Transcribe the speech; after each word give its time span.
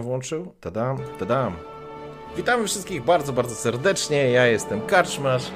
Włączył. 0.00 0.54
Tadam, 0.60 0.98
tadam. 1.18 1.56
Witamy 2.36 2.66
wszystkich 2.66 3.04
bardzo, 3.04 3.32
bardzo 3.32 3.54
serdecznie. 3.54 4.30
Ja 4.30 4.46
jestem 4.46 4.80
Karczmasz, 4.80 5.50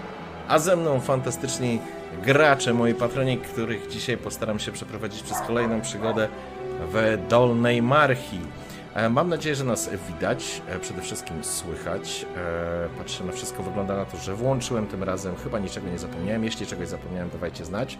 a 0.48 0.58
ze 0.58 0.76
mną 0.76 1.00
fantastyczni 1.00 1.80
gracze, 2.22 2.74
moi 2.74 2.94
patroni, 2.94 3.38
których 3.38 3.88
dzisiaj 3.88 4.16
postaram 4.16 4.58
się 4.58 4.72
przeprowadzić 4.72 5.22
przez 5.22 5.40
kolejną 5.40 5.80
przygodę 5.80 6.28
w 6.92 7.18
Dolnej 7.28 7.82
Marchi. 7.82 8.40
E, 8.94 9.08
mam 9.08 9.28
nadzieję, 9.28 9.54
że 9.54 9.64
nas 9.64 9.90
widać, 10.08 10.62
e, 10.68 10.78
przede 10.78 11.02
wszystkim 11.02 11.44
słychać. 11.44 12.26
E, 12.36 12.98
patrzę 12.98 13.24
na 13.24 13.32
wszystko, 13.32 13.62
wygląda 13.62 13.96
na 13.96 14.04
to, 14.04 14.16
że 14.16 14.34
włączyłem 14.34 14.86
tym 14.86 15.02
razem, 15.02 15.34
chyba 15.44 15.58
niczego 15.58 15.88
nie 15.88 15.98
zapomniałem. 15.98 16.44
Jeśli 16.44 16.66
czegoś 16.66 16.88
zapomniałem, 16.88 17.30
dawajcie 17.30 17.64
znać. 17.64 17.98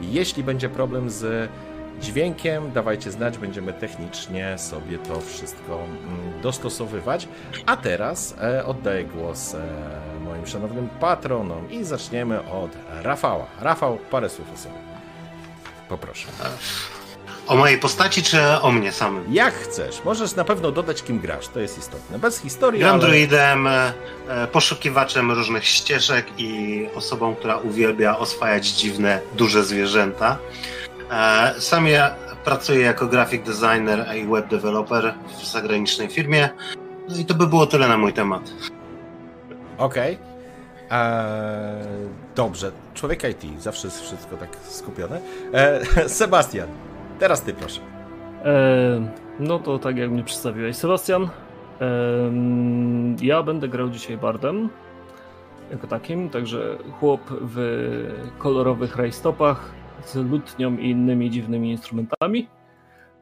Jeśli 0.00 0.44
będzie 0.44 0.68
problem 0.68 1.10
z 1.10 1.50
dźwiękiem. 2.00 2.72
Dawajcie 2.72 3.10
znać, 3.10 3.38
będziemy 3.38 3.72
technicznie 3.72 4.58
sobie 4.58 4.98
to 4.98 5.20
wszystko 5.20 5.74
mm, 5.84 6.40
dostosowywać. 6.42 7.28
A 7.66 7.76
teraz 7.76 8.34
e, 8.42 8.64
oddaję 8.64 9.04
głos 9.04 9.54
e, 9.54 9.58
moim 10.24 10.46
szanownym 10.46 10.88
patronom 11.00 11.70
i 11.70 11.84
zaczniemy 11.84 12.50
od 12.50 12.70
Rafała. 13.02 13.46
Rafał, 13.60 13.98
parę 14.10 14.28
słów 14.28 14.46
o 14.54 14.58
sobie. 14.58 14.74
Poproszę. 15.88 16.28
O 17.48 17.56
mojej 17.56 17.78
postaci, 17.78 18.22
czy 18.22 18.40
o 18.62 18.72
mnie 18.72 18.92
samym? 18.92 19.34
Jak 19.34 19.54
chcesz. 19.54 20.04
Możesz 20.04 20.34
na 20.34 20.44
pewno 20.44 20.72
dodać, 20.72 21.02
kim 21.02 21.18
grasz. 21.18 21.48
To 21.48 21.60
jest 21.60 21.78
istotne. 21.78 22.18
Bez 22.18 22.40
historii, 22.40 22.80
Gram 22.80 22.94
ale... 22.94 23.08
druidem, 23.08 23.66
e, 23.66 23.92
poszukiwaczem 24.52 25.32
różnych 25.32 25.64
ścieżek 25.64 26.26
i 26.38 26.86
osobą, 26.94 27.34
która 27.34 27.56
uwielbia 27.56 28.18
oswajać 28.18 28.66
dziwne, 28.68 29.20
duże 29.36 29.64
zwierzęta. 29.64 30.38
E, 31.10 31.54
Sam 31.58 31.86
ja 31.86 32.10
pracuję 32.44 32.80
jako 32.80 33.06
graphic 33.06 33.42
designer 33.46 34.16
i 34.16 34.26
web 34.26 34.48
developer 34.48 35.14
w 35.28 35.46
zagranicznej 35.46 36.08
firmie. 36.08 36.48
No 37.08 37.16
i 37.16 37.24
to 37.24 37.34
by 37.34 37.46
było 37.46 37.66
tyle 37.66 37.88
na 37.88 37.98
mój 37.98 38.12
temat. 38.12 38.50
Okej. 39.78 40.18
Eee, 40.90 42.08
Dobrze. 42.36 42.72
Człowiek 42.94 43.24
IT, 43.24 43.62
zawsze 43.62 43.86
jest 43.86 44.00
wszystko 44.02 44.36
tak 44.36 44.56
skupione. 44.62 45.20
E, 45.52 45.80
Sebastian, 46.08 46.68
teraz 47.18 47.42
ty 47.42 47.52
proszę. 47.54 47.80
E, 48.44 49.10
no 49.40 49.58
to 49.58 49.78
tak 49.78 49.96
jak 49.96 50.10
mnie 50.10 50.24
przedstawiłeś, 50.24 50.76
Sebastian. 50.76 51.22
E, 51.22 51.28
ja 53.20 53.42
będę 53.42 53.68
grał 53.68 53.90
dzisiaj 53.90 54.16
Bardem 54.18 54.68
jako 55.70 55.86
takim, 55.86 56.30
także 56.30 56.78
chłop 57.00 57.20
w 57.30 57.56
kolorowych 58.38 58.96
rajstopach 58.96 59.70
z 60.04 60.14
lutnią 60.14 60.76
i 60.76 60.90
innymi 60.90 61.30
dziwnymi 61.30 61.70
instrumentami. 61.70 62.48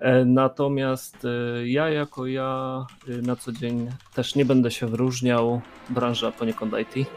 E, 0.01 0.25
natomiast 0.25 1.25
e, 1.25 1.69
ja 1.69 1.89
jako 1.89 2.27
ja 2.27 2.85
e, 3.09 3.23
na 3.23 3.37
co 3.37 3.53
dzień 3.53 3.91
też 4.15 4.35
nie 4.35 4.45
będę 4.45 4.71
się 4.71 4.87
wyróżniał. 4.87 5.61
Branża 5.91 6.33
poniekąd 6.33 6.75
IT. 6.79 7.09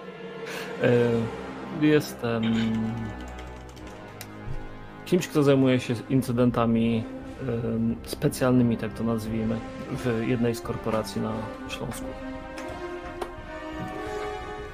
Jestem 1.82 2.44
kimś, 5.06 5.28
kto 5.28 5.44
zajmuje 5.44 5.80
się 5.80 5.94
incydentami 6.10 7.04
specjalnymi, 8.04 8.78
tak 8.78 8.94
to 8.94 9.04
nazwijmy, 9.04 9.60
w 9.92 10.28
jednej 10.28 10.56
z 10.56 10.62
korporacji 10.62 11.22
na 11.22 11.34
Śląsku. 11.70 12.06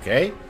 Okej. 0.02 0.45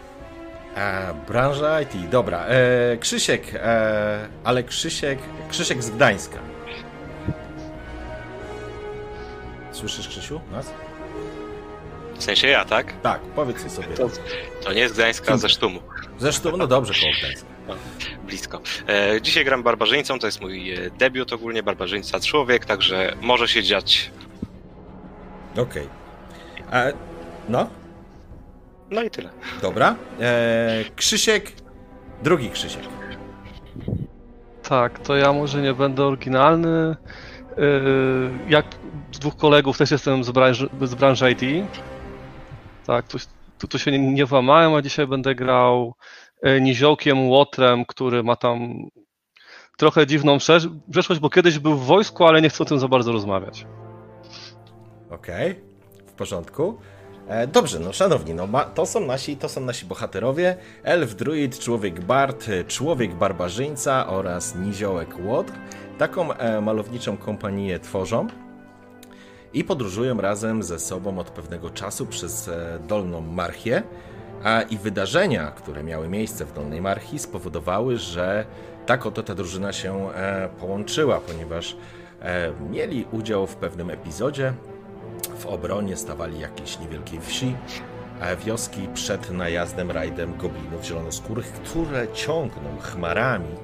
E, 0.76 1.14
Branża 1.28 1.82
IT, 1.82 2.10
dobra. 2.10 2.46
E, 2.46 2.98
Krzysiek, 2.98 3.52
e, 3.56 4.28
ale 4.44 4.64
Krzysiek, 4.64 5.20
Krzysiek 5.50 5.84
z 5.84 5.90
Gdańska. 5.90 6.40
Słyszysz, 9.72 10.08
Krzysiu, 10.08 10.42
nas? 10.52 10.72
W 12.18 12.24
sensie 12.24 12.48
ja, 12.48 12.66
tak? 12.66 12.94
Tak, 13.02 13.22
powiedz 13.22 13.72
sobie. 13.72 13.88
To, 13.88 14.10
to 14.64 14.74
nie 14.74 14.90
z 14.90 14.94
Gdańska, 14.94 15.38
ze 15.38 15.50
Sztumu. 15.50 15.80
Zresztą, 16.20 16.58
no 16.58 16.68
dobrze, 16.68 16.94
koło 17.02 17.12
Gdańska. 17.20 17.48
Blisko. 18.24 18.62
E, 18.88 19.22
dzisiaj 19.22 19.46
gram 19.46 19.64
barbarzyńcą, 19.64 20.20
to 20.20 20.28
jest 20.28 20.42
mój 20.42 20.74
e, 20.74 20.90
debiut 20.92 21.34
ogólnie, 21.34 21.64
barbarzyńca 21.64 22.20
człowiek, 22.20 22.66
także 22.66 23.16
może 23.22 23.48
się 23.48 23.64
dziać. 23.64 24.12
Okej. 25.58 25.90
E, 26.72 26.94
No, 27.50 27.70
No 28.92 29.04
i 29.04 29.10
tyle. 29.10 29.30
dobra. 29.62 29.96
E, 30.22 30.84
Krzysiek, 30.96 31.52
drugi 32.24 32.50
Krzysiek. 32.50 32.84
Tak, 34.70 35.00
to 35.00 35.16
ja 35.16 35.34
może 35.34 35.62
nie 35.62 35.74
będę 35.74 36.04
oryginalny. 36.06 36.96
Yy, 37.58 38.32
Jak 38.50 38.66
dwóch 39.12 39.36
kolegów 39.38 39.78
też 39.78 39.92
jestem 39.92 40.24
z 40.24 40.32
branży, 40.32 40.70
z 40.82 40.96
branży 40.96 41.32
IT. 41.32 41.68
Tak, 42.86 43.08
tu, 43.08 43.18
tu, 43.60 43.68
tu 43.68 43.80
się 43.80 43.92
nie, 43.92 44.00
nie 44.14 44.26
włamałem, 44.26 44.74
a 44.74 44.82
dzisiaj 44.82 45.08
będę 45.08 45.36
grał 45.36 45.94
yy, 46.44 46.62
niziołkiem, 46.62 47.28
łotrem, 47.30 47.86
który 47.86 48.24
ma 48.24 48.36
tam 48.36 48.60
trochę 49.78 50.08
dziwną 50.08 50.38
przesz- 50.38 50.70
przeszłość, 50.92 51.22
bo 51.22 51.30
kiedyś 51.30 51.60
był 51.60 51.74
w 51.76 51.86
wojsku, 51.86 52.26
ale 52.26 52.42
nie 52.42 52.50
chcę 52.50 52.64
o 52.64 52.66
tym 52.66 52.80
za 52.80 52.88
bardzo 52.88 53.12
rozmawiać. 53.12 53.66
Okej, 55.10 55.56
w 56.08 56.12
porządku. 56.12 56.78
E, 57.28 57.48
dobrze, 57.48 57.80
no 57.80 57.94
szanowni, 57.94 58.34
no 58.34 58.48
to 58.76 58.86
są 58.86 59.06
nasi, 59.06 59.38
to 59.38 59.50
są 59.50 59.62
nasi 59.62 59.86
bohaterowie. 59.86 60.56
Elf, 60.84 61.16
druid, 61.16 61.60
człowiek 61.60 62.02
bard, 62.02 62.46
człowiek 62.68 63.14
barbarzyńca 63.14 64.08
oraz 64.08 64.56
niziołek 64.56 65.10
łotr. 65.26 65.54
Taką 65.98 66.34
e, 66.34 66.62
malowniczą 66.62 67.18
kompanię 67.18 67.80
tworzą 67.80 68.28
i 69.54 69.64
podróżują 69.64 70.22
razem 70.22 70.64
ze 70.64 70.80
sobą 70.80 71.20
od 71.20 71.30
pewnego 71.30 71.70
czasu 71.70 72.06
przez 72.06 72.48
e, 72.48 72.80
Dolną 72.88 73.22
Marchię. 73.22 73.84
A 74.44 74.62
i 74.62 74.78
wydarzenia, 74.78 75.52
które 75.52 75.84
miały 75.84 76.10
miejsce 76.10 76.46
w 76.46 76.54
Dolnej 76.54 76.82
Marchii, 76.82 77.20
spowodowały, 77.20 77.98
że 77.98 78.46
tak 78.86 79.06
oto 79.06 79.24
ta 79.24 79.36
drużyna 79.36 79.74
się 79.74 80.10
połączyła, 80.60 81.20
ponieważ 81.20 81.78
mieli 82.72 83.06
udział 83.12 83.48
w 83.48 83.56
pewnym 83.56 83.90
epizodzie, 83.90 84.54
w 85.40 85.46
obronie 85.46 85.98
stawali 85.98 86.40
jakiejś 86.40 86.80
niewielkiej 86.80 87.20
wsi, 87.22 87.56
a 88.22 88.36
wioski 88.36 88.88
przed 88.94 89.32
najazdem, 89.32 89.92
rajdem 89.92 90.38
goblinów 90.38 90.84
zielonoskórych, 90.86 91.46
które 91.54 92.08
ciągną 92.14 92.78
chmarami 92.82 93.56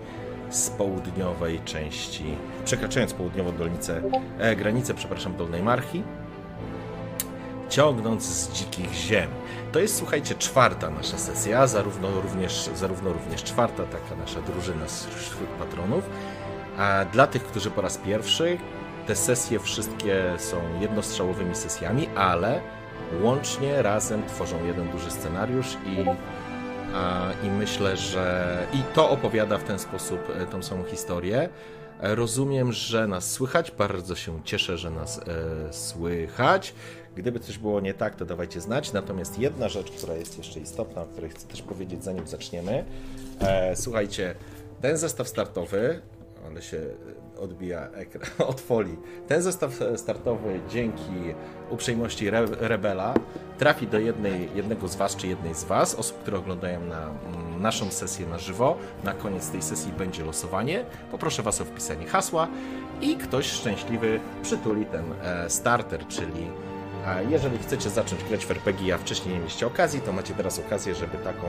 z 0.50 0.70
południowej 0.70 1.60
części, 1.66 2.24
przekraczając 2.66 3.14
południową 3.14 3.58
dolnicę, 3.58 4.02
e, 4.40 4.56
granicę, 4.56 4.94
przepraszam, 4.94 5.36
Dolnej 5.38 5.64
Marchi, 5.64 6.04
ciągnąc 7.70 8.24
z 8.24 8.52
dzikich 8.54 8.94
ziem. 8.94 9.30
To 9.72 9.80
jest, 9.80 9.96
słuchajcie, 9.98 10.36
czwarta 10.36 10.90
nasza 10.90 11.18
sesja, 11.18 11.68
zarówno 11.68 12.22
również, 12.22 12.70
zarówno 12.76 13.14
również 13.14 13.44
czwarta 13.44 13.84
taka 13.84 14.16
nasza 14.22 14.42
drużyna 14.42 14.88
z- 14.88 15.06
wśród 15.06 15.50
patronów. 15.50 16.04
A 16.78 17.06
dla 17.14 17.28
tych, 17.28 17.44
którzy 17.44 17.72
po 17.72 17.82
raz 17.82 17.98
pierwszy, 17.98 18.58
te 19.12 19.16
sesje 19.16 19.60
wszystkie 19.60 20.36
są 20.38 20.80
jednostrzałowymi 20.80 21.56
sesjami, 21.56 22.08
ale 22.16 22.62
łącznie 23.24 23.82
razem 23.82 24.26
tworzą 24.28 24.66
jeden 24.66 24.92
duży 24.92 25.12
scenariusz 25.12 25.78
i, 25.86 26.06
a, 26.96 27.30
i 27.44 27.50
myślę, 27.50 27.98
że 27.98 28.58
i 28.74 28.84
to 28.94 29.10
opowiada 29.10 29.58
w 29.58 29.64
ten 29.64 29.80
sposób 29.80 30.20
e, 30.30 30.46
tą 30.46 30.64
samą 30.64 30.84
historię. 30.84 31.50
E, 32.02 32.16
Rozumiem, 32.16 32.72
że 32.72 33.08
nas 33.08 33.32
słychać. 33.32 33.72
Bardzo 33.72 34.16
się 34.16 34.44
cieszę, 34.44 34.78
że 34.78 34.90
nas 34.90 35.20
e, 35.20 35.74
słychać. 35.74 36.74
Gdyby 37.16 37.40
coś 37.40 37.58
było 37.58 37.82
nie 37.82 37.94
tak, 37.94 38.16
to 38.16 38.26
dawajcie 38.26 38.62
znać. 38.62 38.94
Natomiast 38.94 39.40
jedna 39.40 39.70
rzecz, 39.70 39.92
która 39.92 40.14
jest 40.14 40.38
jeszcze 40.38 40.60
istotna, 40.60 41.02
o 41.02 41.06
której 41.06 41.30
chcę 41.30 41.48
też 41.48 41.62
powiedzieć, 41.62 42.04
zanim 42.04 42.28
zaczniemy. 42.28 42.86
E, 43.40 43.76
słuchajcie, 43.76 44.36
ten 44.82 44.98
zestaw 44.98 45.28
startowy, 45.28 46.02
ale 46.46 46.62
się 46.62 46.82
odbija 47.42 47.88
ekran 47.94 48.30
od 48.52 48.62
folii. 48.62 48.98
Ten 49.28 49.42
zestaw 49.42 49.82
e, 49.82 49.98
startowy 49.98 50.60
dzięki 50.70 51.34
uprzejmości 51.70 52.28
Re 52.28 52.46
Rebela 52.46 53.14
trafi 53.58 53.88
do 53.88 54.00
jednej, 54.00 54.50
jednego 54.56 54.88
z 54.88 54.96
Was 54.96 55.16
czy 55.16 55.28
jednej 55.28 55.56
z 55.56 55.64
Was, 55.64 55.96
osób, 55.96 56.18
które 56.18 56.38
oglądają 56.38 56.86
na 56.86 57.02
mm, 57.02 57.62
naszą 57.62 57.92
sesję 57.92 58.28
na 58.28 58.38
żywo. 58.38 58.78
Na 59.04 59.14
koniec 59.14 59.50
tej 59.50 59.62
sesji 59.62 59.94
będzie 59.94 60.26
losowanie. 60.26 60.86
Poproszę 61.12 61.44
Was 61.44 61.62
o 61.62 61.66
wpisanie 61.66 62.08
hasła 62.08 62.48
i 63.02 63.16
ktoś 63.16 63.46
szczęśliwy 63.46 64.20
przytuli 64.44 64.86
ten 64.86 65.06
e, 65.24 65.50
starter, 65.50 66.08
czyli 66.08 66.48
a 67.06 67.22
jeżeli 67.22 67.58
chcecie 67.58 67.90
zacząć 67.90 68.24
grać 68.24 68.46
w 68.46 68.52
RPG, 68.52 68.96
a 68.96 68.98
wcześniej 68.98 69.34
nie 69.34 69.40
mieliście 69.40 69.68
okazji, 69.68 70.02
to 70.02 70.14
macie 70.14 70.34
teraz 70.34 70.60
okazję, 70.60 70.96
żeby 70.96 71.18
taką, 71.18 71.48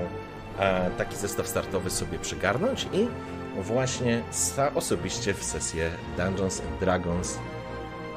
e, 0.59 0.91
taki 0.91 1.17
zestaw 1.17 1.49
startowy 1.49 1.91
sobie 1.91 2.19
przygarnąć 2.19 2.89
i 2.93 3.09
właśnie 3.61 4.23
osobiście 4.75 5.35
w 5.35 5.45
sesję 5.45 5.91
Dungeons 6.17 6.61
and 6.61 6.81
Dragons 6.81 7.39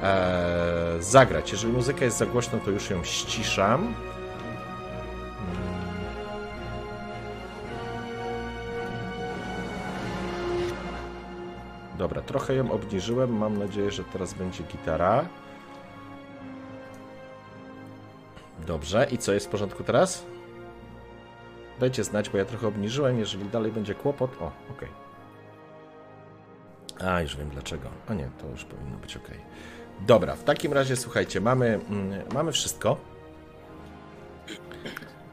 e, 0.02 0.98
zagrać. 1.00 1.52
Jeżeli 1.52 1.74
muzyka 1.74 2.06
jest 2.06 2.18
za 2.18 2.26
głośna, 2.26 2.60
to 2.60 2.72
już 2.72 2.90
ją 2.90 3.04
ściszam. 3.04 3.82
Mm. 3.82 3.96
Dobra, 11.98 12.22
trochę 12.22 12.56
ją 12.56 12.72
obniżyłem. 12.72 13.38
Mam 13.38 13.58
nadzieję, 13.58 13.92
że 13.92 14.04
teraz 14.04 14.34
będzie 14.34 14.64
gitara. 14.64 15.26
Dobrze, 18.68 19.08
i 19.12 19.18
co 19.18 19.34
jest 19.34 19.46
w 19.46 19.50
porządku 19.50 19.84
teraz? 19.84 20.26
Dajcie 21.80 22.04
znać, 22.04 22.30
bo 22.30 22.38
ja 22.38 22.46
trochę 22.46 22.68
obniżyłem. 22.68 23.20
Jeżeli 23.20 23.46
dalej 23.46 23.72
będzie 23.72 23.96
kłopot. 23.96 24.42
O, 24.42 24.52
okej. 24.72 25.05
A, 27.02 27.22
już 27.22 27.38
wiem 27.38 27.50
dlaczego. 27.50 27.90
A 28.08 28.14
nie, 28.14 28.30
to 28.42 28.48
już 28.48 28.64
powinno 28.66 28.98
być 28.98 29.18
ok. 29.18 29.28
Dobra, 30.08 30.36
w 30.36 30.44
takim 30.44 30.74
razie 30.74 30.96
słuchajcie, 30.96 31.42
mamy, 31.42 31.80
mm, 31.90 32.22
mamy 32.34 32.52
wszystko. 32.52 32.98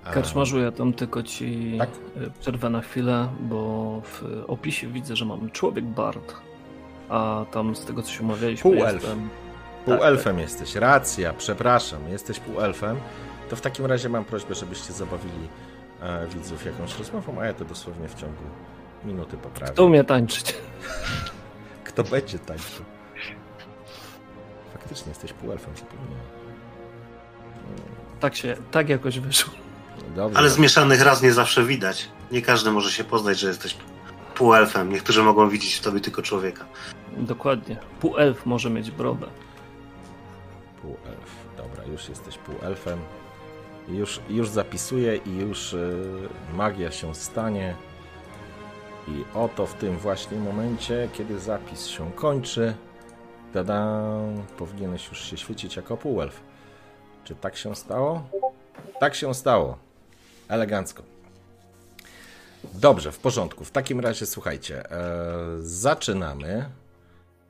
Karczmarzu, 0.04 0.60
ja 0.60 0.72
tam 0.72 0.92
tylko 0.92 1.22
ci 1.22 1.74
Tak? 1.78 1.88
e, 2.16 2.30
przerwę 2.40 2.70
na 2.70 2.80
chwilę, 2.80 3.28
bo 3.40 4.00
w 4.04 4.24
opisie 4.46 4.86
widzę, 4.88 5.16
że 5.16 5.24
mam 5.24 5.50
człowiek 5.50 5.84
bard, 5.84 6.34
a 7.08 7.44
tam 7.52 7.76
z 7.76 7.84
tego 7.84 8.02
co 8.02 8.10
się 8.12 8.22
umawialiśmy 8.22 8.70
Półelf. 8.70 8.94
jestem... 8.94 9.28
Półelfem 9.84 10.38
jesteś, 10.38 10.74
racja, 10.74 11.32
przepraszam, 11.32 12.08
jesteś 12.08 12.40
półelfem. 12.40 12.96
To 13.50 13.56
w 13.56 13.60
takim 13.60 13.86
razie 13.86 14.08
mam 14.08 14.24
prośbę, 14.24 14.54
żebyście 14.54 14.92
zabawili 14.92 15.48
e, 16.02 16.26
widzów 16.26 16.64
jakąś 16.66 16.98
rozmową, 16.98 17.40
a 17.40 17.44
ja 17.46 17.54
to 17.54 17.64
dosłownie 17.64 18.08
w 18.08 18.14
ciągu 18.14 18.42
minuty 19.04 19.36
poprawię. 19.36 19.72
Kto 19.72 19.84
umie 19.84 20.04
tańczyć? 20.04 20.54
Kto 21.92 22.04
będzie 22.04 22.38
tańczył? 22.38 22.84
Faktycznie 24.72 25.08
jesteś 25.08 25.32
półelfem, 25.32 25.76
zapomniałem. 25.76 26.26
Tak 28.20 28.36
się, 28.36 28.56
tak 28.70 28.88
jakoś 28.88 29.18
wyszło. 29.18 29.52
Dobrze. 30.16 30.38
Ale 30.38 30.50
zmieszanych 30.50 31.02
raz 31.02 31.22
nie 31.22 31.32
zawsze 31.32 31.64
widać. 31.64 32.08
Nie 32.30 32.42
każdy 32.42 32.70
może 32.70 32.90
się 32.90 33.04
poznać, 33.04 33.38
że 33.38 33.48
jesteś 33.48 33.76
półelfem. 34.34 34.92
Niektórzy 34.92 35.22
mogą 35.22 35.48
widzieć 35.48 35.74
w 35.74 35.80
tobie 35.80 36.00
tylko 36.00 36.22
człowieka. 36.22 36.64
Dokładnie. 37.16 37.76
Półelf 38.00 38.46
może 38.46 38.70
mieć 38.70 38.90
brodę. 38.90 39.26
Półelf. 40.82 41.30
Dobra, 41.56 41.84
już 41.84 42.08
jesteś 42.08 42.38
półelfem. 42.38 42.98
Już, 43.88 44.20
już 44.28 44.48
zapisuję 44.48 45.16
i 45.16 45.36
już 45.36 45.72
y, 45.72 46.28
magia 46.54 46.90
się 46.90 47.14
stanie. 47.14 47.76
I 49.08 49.24
oto 49.34 49.66
w 49.66 49.74
tym 49.74 49.98
właśnie 49.98 50.38
momencie, 50.38 51.08
kiedy 51.12 51.38
zapis 51.38 51.86
się 51.86 52.12
kończy, 52.12 52.74
tada, 53.52 54.02
powinieneś 54.58 55.08
już 55.08 55.24
się 55.24 55.36
świecić 55.36 55.76
jako 55.76 55.96
półelf. 55.96 56.40
Czy 57.24 57.34
tak 57.34 57.56
się 57.56 57.76
stało? 57.76 58.28
Tak 59.00 59.14
się 59.14 59.34
stało. 59.34 59.78
Elegancko. 60.48 61.02
Dobrze, 62.74 63.12
w 63.12 63.18
porządku. 63.18 63.64
W 63.64 63.70
takim 63.70 64.00
razie 64.00 64.26
słuchajcie, 64.26 64.90
e, 64.90 65.04
zaczynamy 65.58 66.70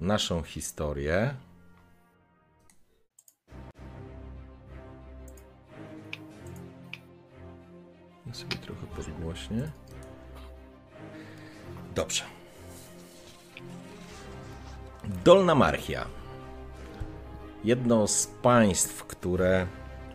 naszą 0.00 0.42
historię. 0.42 1.34
Ja 8.26 8.34
sobie 8.34 8.56
trochę 8.56 8.86
podgłośnie. 8.86 9.81
Dobrze. 11.94 12.22
Dolna 15.24 15.54
Marchia. 15.54 16.06
Jedno 17.64 18.08
z 18.08 18.26
państw, 18.26 19.04
które, 19.04 19.66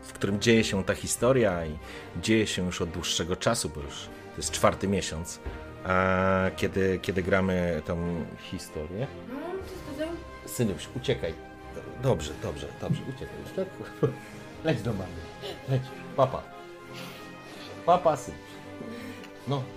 w 0.02 0.14
którym 0.14 0.42
dzieje 0.42 0.64
się 0.64 0.84
ta 0.84 0.94
historia 0.96 1.66
i 1.66 1.78
dzieje 2.22 2.48
się 2.48 2.66
już 2.66 2.82
od 2.82 2.90
dłuższego 2.90 3.36
czasu, 3.36 3.70
bo 3.70 3.82
już 3.82 3.96
to 4.06 4.38
jest 4.38 4.52
czwarty 4.52 4.88
miesiąc, 4.88 5.40
a 5.84 6.46
kiedy, 6.56 7.00
kiedy 7.02 7.24
gramy 7.24 7.82
tą 7.86 8.26
historię. 8.42 9.08
Synuś, 10.46 10.88
uciekaj. 10.96 11.34
Dobrze, 12.04 12.34
dobrze, 12.44 12.68
dobrze, 12.82 13.02
uciekaj. 13.10 13.36
Tak? 13.56 13.68
Leć 14.66 14.82
do 14.82 14.94
mamy. 14.94 15.14
Leć. 15.70 15.82
Papa. 16.16 16.44
Papa, 17.86 18.18
synuś. 18.18 18.40
No. 19.48 19.77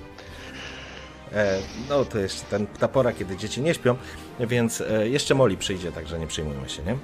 E, 1.33 1.59
no 1.89 2.05
to 2.05 2.19
jeszcze 2.19 2.43
ten, 2.43 2.67
ta 2.67 2.89
pora, 2.89 3.13
kiedy 3.13 3.37
dzieci 3.37 3.63
nie 3.63 3.75
śpią, 3.75 3.97
więc 4.41 4.81
e, 4.81 5.09
jeszcze 5.09 5.35
Moli 5.35 5.57
przyjdzie, 5.57 5.93
także 5.93 6.19
nie 6.19 6.27
przejmujmy 6.27 6.69
się, 6.69 6.83
nie? 6.83 6.97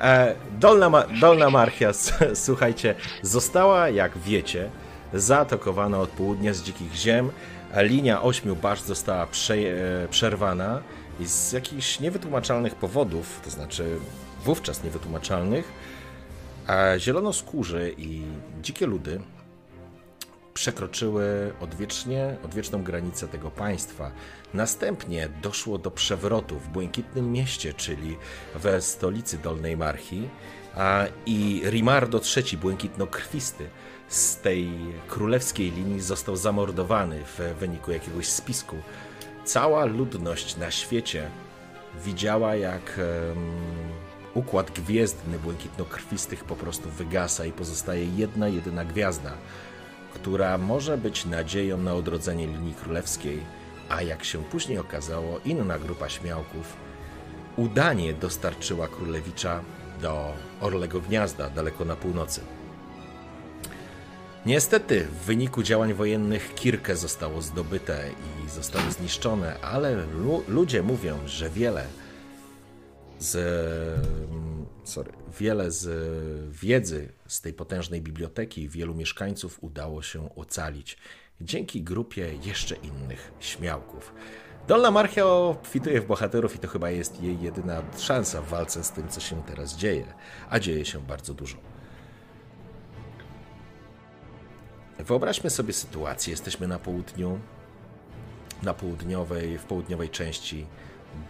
E, 0.00 0.34
Dolna, 0.60 1.04
Dolna 1.20 1.50
Marchia, 1.50 1.90
słuchajcie, 2.34 2.94
została, 3.22 3.88
jak 3.88 4.18
wiecie, 4.18 4.70
zaatakowana 5.14 6.00
od 6.00 6.10
południa 6.10 6.54
z 6.54 6.62
dzikich 6.62 6.94
ziem. 6.94 7.30
Linia 7.76 8.22
ośmiu 8.22 8.56
baszt 8.56 8.86
została 8.86 9.26
prze, 9.26 9.56
przerwana 10.10 10.82
i 11.20 11.26
z 11.26 11.52
jakichś 11.52 12.00
niewytłumaczalnych 12.00 12.74
powodów, 12.74 13.40
to 13.44 13.50
znaczy 13.50 13.98
wówczas 14.44 14.84
niewytłumaczalnych, 14.84 15.72
a 16.66 16.98
zielonoskórzy 16.98 17.94
i 17.98 18.22
dzikie 18.62 18.86
ludy 18.86 19.20
przekroczyły 20.54 21.52
odwiecznie, 21.60 22.36
odwieczną 22.44 22.82
granicę 22.82 23.28
tego 23.28 23.50
państwa. 23.50 24.10
Następnie 24.54 25.28
doszło 25.42 25.78
do 25.78 25.90
przewrotu 25.90 26.58
w 26.58 26.68
Błękitnym 26.68 27.32
Mieście, 27.32 27.74
czyli 27.74 28.16
we 28.54 28.82
stolicy 28.82 29.38
Dolnej 29.38 29.76
Marchi, 29.76 30.28
a 30.74 31.04
i 31.26 31.62
Rimardo 31.64 32.20
III, 32.36 32.58
błękitnokrwisty, 32.58 33.68
z 34.08 34.36
tej 34.36 34.70
królewskiej 35.08 35.70
linii 35.70 36.00
został 36.00 36.36
zamordowany 36.36 37.24
w 37.24 37.54
wyniku 37.58 37.92
jakiegoś 37.92 38.28
spisku. 38.28 38.76
Cała 39.44 39.84
ludność 39.84 40.56
na 40.56 40.70
świecie 40.70 41.30
widziała, 42.04 42.56
jak 42.56 42.98
em, 42.98 43.36
układ 44.34 44.70
gwiezdny 44.70 45.38
błękitnokrwistych 45.38 46.44
po 46.44 46.56
prostu 46.56 46.90
wygasa 46.90 47.44
i 47.44 47.52
pozostaje 47.52 48.04
jedna, 48.04 48.48
jedyna 48.48 48.84
gwiazda, 48.84 49.32
która 50.14 50.58
może 50.58 50.98
być 50.98 51.24
nadzieją 51.24 51.78
na 51.78 51.94
odrodzenie 51.94 52.46
linii 52.46 52.74
królewskiej, 52.74 53.40
a 53.88 54.02
jak 54.02 54.24
się 54.24 54.42
później 54.44 54.78
okazało, 54.78 55.40
inna 55.44 55.78
grupa 55.78 56.08
śmiałków 56.08 56.76
udanie 57.56 58.12
dostarczyła 58.14 58.88
królewicza 58.88 59.60
do 60.02 60.32
Orlego 60.60 61.00
Gniazda, 61.00 61.50
daleko 61.50 61.84
na 61.84 61.96
północy. 61.96 62.40
Niestety, 64.46 65.04
w 65.04 65.24
wyniku 65.24 65.62
działań 65.62 65.94
wojennych 65.94 66.54
Kirkę 66.54 66.96
zostało 66.96 67.42
zdobyte 67.42 68.04
i 68.46 68.50
zostały 68.50 68.90
zniszczone, 68.92 69.60
ale 69.60 70.06
lu- 70.06 70.42
ludzie 70.48 70.82
mówią, 70.82 71.18
że 71.26 71.50
wiele 71.50 71.84
z, 73.18 73.36
mm, 74.30 74.66
sorry, 74.84 75.12
wiele 75.38 75.70
z 75.70 75.88
wiedzy 76.50 77.12
z 77.26 77.40
tej 77.40 77.52
potężnej 77.52 78.02
biblioteki 78.02 78.68
wielu 78.68 78.94
mieszkańców 78.94 79.58
udało 79.60 80.02
się 80.02 80.34
ocalić 80.34 80.96
dzięki 81.40 81.82
grupie 81.82 82.34
jeszcze 82.42 82.74
innych 82.74 83.32
śmiałków. 83.40 84.14
Dolna 84.68 84.90
Marchia 84.90 85.26
obfituje 85.26 86.00
w 86.00 86.06
bohaterów 86.06 86.56
i 86.56 86.58
to 86.58 86.68
chyba 86.68 86.90
jest 86.90 87.22
jej 87.22 87.40
jedyna 87.40 87.82
szansa 87.98 88.42
w 88.42 88.48
walce 88.48 88.84
z 88.84 88.90
tym, 88.90 89.08
co 89.08 89.20
się 89.20 89.42
teraz 89.42 89.76
dzieje, 89.76 90.14
a 90.50 90.60
dzieje 90.60 90.84
się 90.84 91.00
bardzo 91.00 91.34
dużo. 91.34 91.56
Wyobraźmy 94.98 95.50
sobie 95.50 95.72
sytuację, 95.72 96.30
jesteśmy 96.30 96.68
na 96.68 96.78
południu, 96.78 97.40
na 98.62 98.74
południowej, 98.74 99.58
w 99.58 99.64
południowej 99.64 100.10
części 100.10 100.66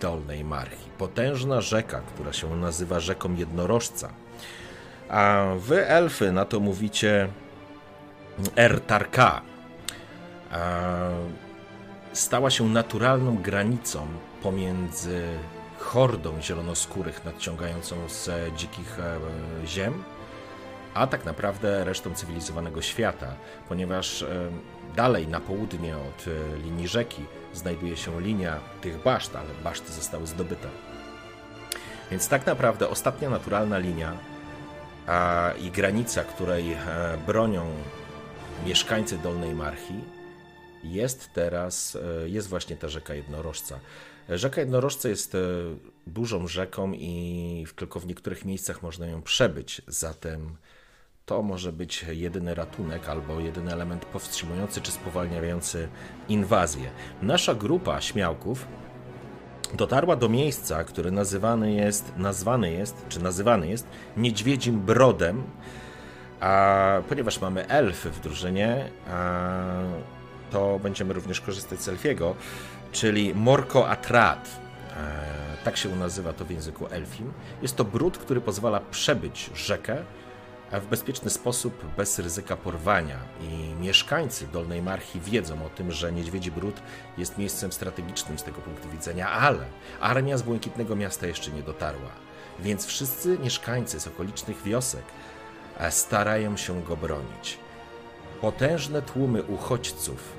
Dolnej 0.00 0.44
Marchi. 0.44 0.90
Potężna 0.98 1.60
rzeka, 1.60 2.00
która 2.00 2.32
się 2.32 2.56
nazywa 2.56 3.00
rzeką 3.00 3.34
Jednorożca. 3.34 4.08
A 5.08 5.44
wy, 5.58 5.86
elfy, 5.86 6.32
na 6.32 6.44
to 6.44 6.60
mówicie 6.60 7.28
Ertarka. 8.56 9.42
Stała 12.12 12.50
się 12.50 12.68
naturalną 12.68 13.36
granicą 13.36 14.06
pomiędzy 14.42 15.22
hordą 15.78 16.40
zielonoskórych 16.40 17.24
nadciągającą 17.24 18.08
z 18.08 18.30
dzikich 18.56 18.98
e, 18.98 19.18
ziem, 19.66 20.04
a 20.94 21.06
tak 21.06 21.24
naprawdę 21.24 21.84
resztą 21.84 22.14
cywilizowanego 22.14 22.82
świata, 22.82 23.34
ponieważ 23.68 24.22
e, 24.22 24.50
dalej 24.96 25.28
na 25.28 25.40
południe 25.40 25.96
od 25.96 26.26
e, 26.28 26.56
linii 26.56 26.88
rzeki 26.88 27.24
znajduje 27.54 27.96
się 27.96 28.20
linia 28.20 28.60
tych 28.80 29.02
baszt, 29.02 29.36
ale 29.36 29.48
baszty 29.64 29.92
zostały 29.92 30.26
zdobyte. 30.26 30.68
Więc 32.10 32.28
tak 32.28 32.46
naprawdę 32.46 32.88
ostatnia 32.88 33.30
naturalna 33.30 33.78
linia 33.78 34.18
a, 35.06 35.52
i 35.60 35.70
granica, 35.70 36.24
której 36.24 36.72
e, 36.72 36.78
bronią 37.26 37.66
mieszkańcy 38.66 39.18
Dolnej 39.18 39.54
Marchi, 39.54 39.94
jest 40.84 41.30
teraz, 41.34 41.98
e, 42.24 42.28
jest 42.28 42.48
właśnie 42.48 42.76
ta 42.76 42.88
rzeka 42.88 43.14
Jednorożca. 43.14 43.80
Rzeka 44.28 44.60
Jednorożca 44.60 45.08
jest 45.08 45.34
e, 45.34 45.38
dużą 46.06 46.46
rzeką 46.46 46.92
i 46.92 47.66
tylko 47.76 48.00
w 48.00 48.06
niektórych 48.06 48.44
miejscach 48.44 48.82
można 48.82 49.06
ją 49.06 49.22
przebyć, 49.22 49.82
zatem 49.86 50.56
to 51.26 51.42
może 51.42 51.72
być 51.72 52.04
jedyny 52.08 52.54
ratunek 52.54 53.08
albo 53.08 53.40
jedyny 53.40 53.72
element 53.72 54.04
powstrzymujący 54.04 54.80
czy 54.80 54.92
spowalniający 54.92 55.88
inwazję. 56.28 56.90
Nasza 57.22 57.54
grupa 57.54 58.00
śmiałków 58.00 58.66
dotarła 59.74 60.16
do 60.16 60.28
miejsca, 60.28 60.84
które 60.84 61.10
nazywany 61.10 61.72
jest, 61.72 62.12
nazwany 62.16 62.72
jest, 62.72 63.04
czy 63.08 63.22
nazywany 63.22 63.68
jest 63.68 63.86
Niedźwiedzim 64.16 64.80
Brodem, 64.80 65.42
a 66.40 67.02
ponieważ 67.08 67.40
mamy 67.40 67.68
elfy 67.68 68.10
w 68.10 68.20
drużynie, 68.20 68.90
a, 69.10 69.82
to 70.50 70.78
będziemy 70.82 71.14
również 71.14 71.40
korzystać 71.40 71.80
z 71.80 71.88
elfiego, 71.88 72.34
czyli 72.92 73.34
Morko 73.34 73.88
Atrat. 73.88 74.60
E, 74.96 75.44
tak 75.64 75.76
się 75.76 75.96
nazywa 75.96 76.32
to 76.32 76.44
w 76.44 76.50
języku 76.50 76.86
elfim. 76.90 77.32
Jest 77.62 77.76
to 77.76 77.84
brud, 77.84 78.18
który 78.18 78.40
pozwala 78.40 78.80
przebyć 78.80 79.50
rzekę 79.54 80.04
w 80.80 80.86
bezpieczny 80.86 81.30
sposób, 81.30 81.84
bez 81.96 82.18
ryzyka 82.18 82.56
porwania. 82.56 83.18
I 83.40 83.82
mieszkańcy 83.82 84.46
Dolnej 84.46 84.82
Marchi 84.82 85.20
wiedzą 85.20 85.66
o 85.66 85.68
tym, 85.68 85.92
że 85.92 86.12
Niedźwiedzi 86.12 86.50
Brud 86.50 86.82
jest 87.18 87.38
miejscem 87.38 87.72
strategicznym 87.72 88.38
z 88.38 88.42
tego 88.42 88.60
punktu 88.60 88.88
widzenia, 88.88 89.30
ale 89.30 89.66
armia 90.00 90.38
z 90.38 90.42
Błękitnego 90.42 90.96
Miasta 90.96 91.26
jeszcze 91.26 91.50
nie 91.50 91.62
dotarła. 91.62 92.10
Więc 92.60 92.86
wszyscy 92.86 93.38
mieszkańcy 93.38 94.00
z 94.00 94.06
okolicznych 94.06 94.62
wiosek 94.62 95.04
e, 95.78 95.90
starają 95.90 96.56
się 96.56 96.82
go 96.82 96.96
bronić. 96.96 97.58
Potężne 98.40 99.02
tłumy 99.02 99.42
uchodźców, 99.42 100.32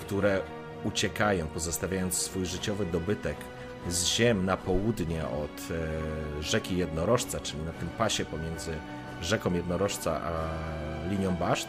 które 0.00 0.40
uciekają, 0.84 1.46
pozostawiając 1.46 2.14
swój 2.14 2.46
życiowy 2.46 2.86
dobytek 2.86 3.36
z 3.88 4.06
ziem 4.06 4.44
na 4.44 4.56
południe 4.56 5.26
od 5.26 5.70
e, 5.70 6.42
rzeki 6.42 6.76
Jednorożca, 6.76 7.40
czyli 7.40 7.62
na 7.62 7.72
tym 7.72 7.88
pasie 7.88 8.24
pomiędzy 8.24 8.72
rzeką 9.24 9.54
Jednorożca 9.54 10.20
a 10.22 10.50
linią 11.08 11.36
baszt, 11.36 11.68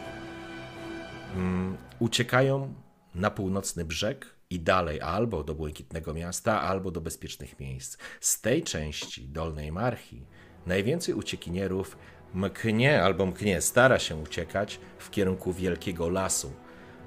mm, 1.34 1.76
uciekają 1.98 2.74
na 3.14 3.30
północny 3.30 3.84
brzeg 3.84 4.36
i 4.50 4.60
dalej 4.60 5.00
albo 5.00 5.44
do 5.44 5.54
Błękitnego 5.54 6.14
Miasta, 6.14 6.62
albo 6.62 6.90
do 6.90 7.00
bezpiecznych 7.00 7.60
miejsc. 7.60 7.98
Z 8.20 8.40
tej 8.40 8.62
części 8.62 9.28
Dolnej 9.28 9.72
Marchi 9.72 10.26
najwięcej 10.66 11.14
uciekinierów 11.14 11.98
mknie 12.34 13.02
albo 13.02 13.26
mknie, 13.26 13.60
stara 13.60 13.98
się 13.98 14.16
uciekać 14.16 14.80
w 14.98 15.10
kierunku 15.10 15.52
Wielkiego 15.52 16.08
Lasu 16.08 16.52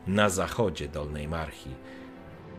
na 0.07 0.29
zachodzie 0.29 0.87
Dolnej 0.87 1.27
Marchi, 1.27 1.69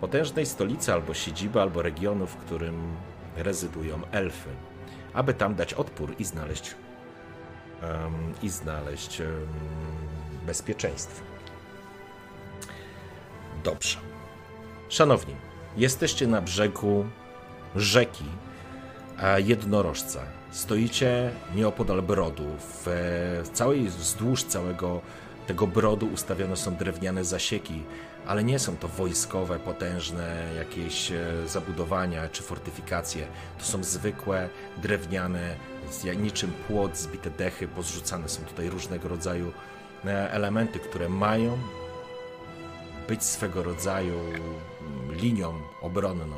potężnej 0.01 0.47
stolicy 0.47 0.93
albo 0.93 1.15
siedziby, 1.15 1.61
albo 1.61 1.83
regionu, 1.83 2.27
w 2.27 2.37
którym 2.37 2.97
rezydują 3.37 4.03
elfy, 4.11 4.51
aby 5.13 5.35
tam 5.35 5.55
dać 5.55 5.75
odpór 5.75 6.15
i 6.19 6.25
znaleźć 6.25 6.75
i 8.43 8.49
znaleźć 8.49 9.23
bezpieczeństwo. 10.47 11.23
Dobrze. 13.65 13.99
Szanowni, 14.89 15.35
jesteście 15.77 16.27
na 16.27 16.43
brzegu 16.43 17.05
rzeki 17.77 18.25
Jednorożca. 19.39 20.21
Stoicie 20.51 21.31
nieopodal 21.55 22.03
brodu. 22.03 22.45
W 22.59 23.51
całej, 23.53 23.89
wzdłuż 23.89 24.45
całego 24.45 25.01
tego 25.47 25.67
brodu 25.67 26.07
ustawione 26.07 26.57
są 26.57 26.77
drewniane 26.77 27.25
zasieki, 27.25 27.83
ale 28.27 28.45
nie 28.45 28.59
są 28.59 28.77
to 28.77 28.89
wojskowe, 28.89 29.59
potężne 29.59 30.53
jakieś 30.57 31.13
e, 31.13 31.49
zabudowania 31.49 32.29
czy 32.29 32.43
fortyfikacje. 32.43 33.27
To 33.59 33.65
są 33.65 33.85
zwykłe, 33.85 34.49
drewniane, 34.83 35.57
niczym 36.17 36.53
płot, 36.69 36.97
zbite 36.97 37.31
dechy, 37.31 37.69
pozrzucane 37.69 38.29
są 38.29 38.45
tutaj 38.45 38.71
różnego 38.71 39.09
rodzaju 39.09 39.53
e, 40.05 40.33
elementy, 40.33 40.79
które 40.79 41.09
mają 41.09 41.59
być 43.09 43.25
swego 43.25 43.63
rodzaju 43.63 44.15
mm, 44.21 45.15
linią 45.15 45.55
obronną 45.83 46.37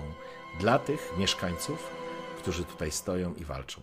dla 0.60 0.78
tych 0.78 1.12
mieszkańców, 1.18 1.90
którzy 2.38 2.64
tutaj 2.64 2.90
stoją 2.90 3.34
i 3.34 3.44
walczą. 3.44 3.80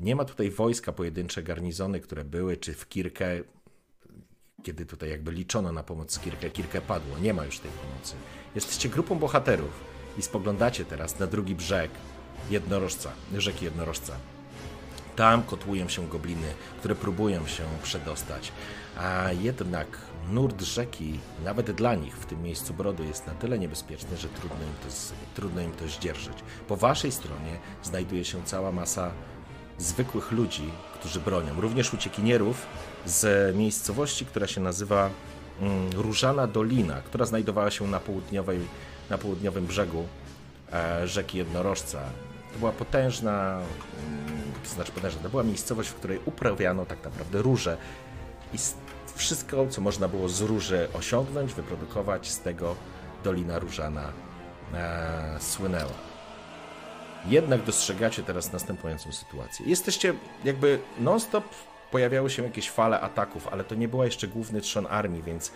Nie 0.00 0.16
ma 0.16 0.24
tutaj 0.24 0.50
wojska, 0.50 0.92
pojedyncze 0.92 1.42
garnizony, 1.42 2.00
które 2.00 2.24
były, 2.24 2.56
czy 2.56 2.74
w 2.74 2.88
Kirkę, 2.88 3.40
kiedy 4.64 4.86
tutaj 4.86 5.10
jakby 5.10 5.32
liczono 5.32 5.72
na 5.72 5.82
pomoc 5.82 6.18
Kirkę, 6.18 6.50
Kirkę 6.50 6.80
padło. 6.80 7.18
Nie 7.18 7.34
ma 7.34 7.44
już 7.44 7.58
tej 7.58 7.70
pomocy. 7.70 8.14
Jesteście 8.54 8.88
grupą 8.88 9.18
bohaterów 9.18 9.80
i 10.18 10.22
spoglądacie 10.22 10.84
teraz 10.84 11.18
na 11.18 11.26
drugi 11.26 11.54
brzeg 11.54 11.90
jednorożca, 12.50 13.10
rzeki 13.36 13.64
jednorożca. 13.64 14.16
Tam 15.16 15.42
kotłują 15.42 15.88
się 15.88 16.08
gobliny, 16.08 16.54
które 16.78 16.94
próbują 16.94 17.46
się 17.46 17.64
przedostać, 17.82 18.52
a 18.96 19.32
jednak 19.32 19.86
nurt 20.30 20.62
rzeki, 20.62 21.18
nawet 21.44 21.70
dla 21.70 21.94
nich 21.94 22.16
w 22.16 22.26
tym 22.26 22.42
miejscu 22.42 22.74
brodu, 22.74 23.04
jest 23.04 23.26
na 23.26 23.34
tyle 23.34 23.58
niebezpieczny, 23.58 24.16
że 24.16 24.28
trudno 24.28 24.56
im 24.56 24.74
to, 24.82 25.14
trudno 25.34 25.60
im 25.60 25.72
to 25.72 25.88
zdzierżyć. 25.88 26.38
Po 26.68 26.76
waszej 26.76 27.12
stronie 27.12 27.58
znajduje 27.82 28.24
się 28.24 28.44
cała 28.44 28.72
masa 28.72 29.10
zwykłych 29.78 30.32
ludzi, 30.32 30.70
którzy 30.94 31.20
bronią, 31.20 31.60
również 31.60 31.94
uciekinierów 31.94 32.66
z 33.06 33.56
miejscowości, 33.56 34.26
która 34.26 34.46
się 34.46 34.60
nazywa 34.60 35.10
mm, 35.60 35.90
Różana 35.92 36.46
Dolina, 36.46 36.94
która 36.94 37.26
znajdowała 37.26 37.70
się 37.70 37.86
na, 37.86 38.00
południowej, 38.00 38.60
na 39.10 39.18
południowym 39.18 39.66
brzegu 39.66 40.04
e, 40.72 41.08
rzeki 41.08 41.38
Jednorożca. 41.38 42.00
To 42.52 42.58
była 42.58 42.72
potężna, 42.72 43.60
mm, 44.06 44.52
to 44.62 44.68
znaczy 44.68 44.92
potężna, 44.92 45.22
to 45.22 45.28
była 45.28 45.42
miejscowość, 45.42 45.88
w 45.88 45.94
której 45.94 46.20
uprawiano 46.24 46.86
tak 46.86 47.04
naprawdę 47.04 47.42
róże 47.42 47.76
i 48.54 48.56
wszystko, 49.14 49.66
co 49.66 49.80
można 49.80 50.08
było 50.08 50.28
z 50.28 50.40
róży 50.40 50.88
osiągnąć, 50.92 51.54
wyprodukować, 51.54 52.30
z 52.30 52.40
tego 52.40 52.76
Dolina 53.24 53.58
Różana 53.58 54.12
e, 54.74 55.36
słynęła. 55.40 55.92
Jednak 57.26 57.62
dostrzegacie 57.62 58.22
teraz 58.22 58.52
następującą 58.52 59.12
sytuację. 59.12 59.66
Jesteście 59.66 60.14
jakby 60.44 60.78
non-stop 60.98 61.44
pojawiały 61.94 62.30
się 62.30 62.42
jakieś 62.42 62.70
fale 62.70 63.00
ataków, 63.00 63.48
ale 63.48 63.64
to 63.64 63.74
nie 63.74 63.88
była 63.88 64.04
jeszcze 64.04 64.28
główny 64.28 64.60
trzon 64.60 64.86
armii, 64.90 65.22
więc 65.22 65.52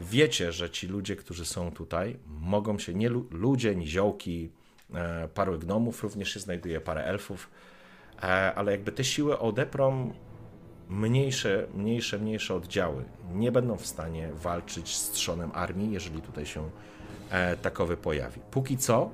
wiecie, 0.00 0.52
że 0.52 0.70
ci 0.70 0.86
ludzie, 0.86 1.16
którzy 1.16 1.44
są 1.44 1.72
tutaj, 1.72 2.16
mogą 2.26 2.78
się, 2.78 2.94
nie 2.94 3.08
ludzie, 3.30 3.76
niziołki, 3.76 4.50
e, 4.94 5.28
parę 5.28 5.58
gnomów, 5.58 6.02
również 6.02 6.34
się 6.34 6.40
znajduje 6.40 6.80
parę 6.80 7.04
elfów, 7.04 7.50
e, 8.22 8.54
ale 8.54 8.72
jakby 8.72 8.92
te 8.92 9.04
siły 9.04 9.38
odeprą 9.38 10.12
mniejsze, 10.88 11.66
mniejsze, 11.74 12.18
mniejsze 12.18 12.54
oddziały 12.54 13.04
nie 13.32 13.52
będą 13.52 13.76
w 13.76 13.86
stanie 13.86 14.28
walczyć 14.34 14.96
z 14.96 15.10
trzonem 15.10 15.50
armii, 15.54 15.92
jeżeli 15.92 16.22
tutaj 16.22 16.46
się 16.46 16.70
e, 17.30 17.56
takowy 17.56 17.96
pojawi. 17.96 18.40
Póki 18.50 18.76
co 18.76 19.10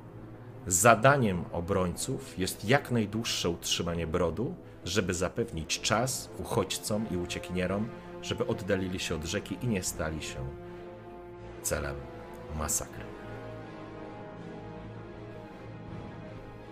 zadaniem 0.66 1.44
obrońców 1.52 2.38
jest 2.38 2.64
jak 2.64 2.90
najdłuższe 2.90 3.50
utrzymanie 3.50 4.06
brodu, 4.06 4.54
żeby 4.84 5.14
zapewnić 5.14 5.80
czas 5.80 6.30
uchodźcom 6.38 7.06
i 7.10 7.16
uciekinierom, 7.16 7.88
żeby 8.22 8.46
oddalili 8.46 9.00
się 9.00 9.14
od 9.14 9.24
rzeki 9.24 9.58
i 9.62 9.66
nie 9.66 9.82
stali 9.82 10.22
się 10.22 10.38
celem 11.62 11.96
masakry. 12.58 13.04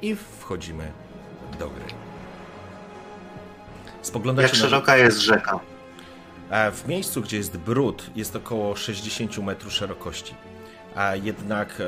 I 0.03 0.17
wchodzimy 0.17 0.93
do 1.59 1.69
gry. 1.69 1.85
Spoglądacie 4.03 4.49
Jak 4.49 4.57
szeroka 4.57 4.93
na... 4.93 4.99
jest 4.99 5.19
rzeka? 5.19 5.61
E, 6.51 6.71
w 6.71 6.89
miejscu, 6.89 7.23
gdzie 7.23 7.37
jest 7.37 7.57
brud, 7.57 8.11
jest 8.17 8.37
około 8.37 8.77
60 8.77 9.39
metrów 9.39 9.73
szerokości. 9.73 10.35
A 10.95 11.17
jednak 11.17 11.81
e, 11.81 11.85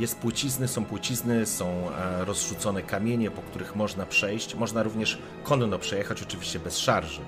jest 0.00 0.18
płcizny, 0.18 0.68
są 0.68 0.84
płcizny, 0.84 1.46
są 1.46 1.90
e, 1.90 2.24
rozrzucone 2.24 2.82
kamienie, 2.82 3.30
po 3.30 3.42
których 3.42 3.76
można 3.76 4.06
przejść. 4.06 4.54
Można 4.54 4.82
również 4.82 5.18
konno 5.44 5.78
przejechać, 5.78 6.22
oczywiście 6.22 6.58
bez 6.58 6.78
szarży. 6.78 7.20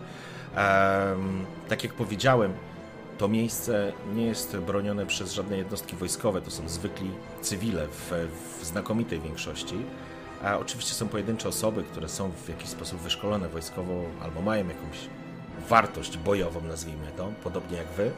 Tak 1.69 1.85
jak 1.85 1.93
powiedziałem, 1.93 2.53
to 3.19 3.29
miejsce 3.29 3.93
nie 4.15 4.27
jest 4.27 4.57
bronione 4.57 5.07
przez 5.07 5.33
żadne 5.33 5.57
jednostki 5.57 5.97
wojskowe, 5.97 6.41
to 6.41 6.51
są 6.51 6.69
zwykli 6.69 7.11
cywile 7.41 7.87
w, 7.87 8.13
w 8.61 8.65
znakomitej 8.65 9.21
większości. 9.21 9.77
A 10.45 10.59
oczywiście 10.59 10.95
są 10.95 11.09
pojedyncze 11.09 11.49
osoby, 11.49 11.83
które 11.83 12.09
są 12.09 12.31
w 12.31 12.49
jakiś 12.49 12.69
sposób 12.69 13.01
wyszkolone 13.01 13.49
wojskowo 13.49 14.03
albo 14.23 14.43
mają 14.43 14.69
jakąś 14.69 14.99
wartość 15.69 16.19
bojową, 16.19 16.61
nazwijmy 16.61 17.07
to, 17.17 17.33
podobnie 17.45 17.79
jak 17.79 17.87
wy. 17.87 18.11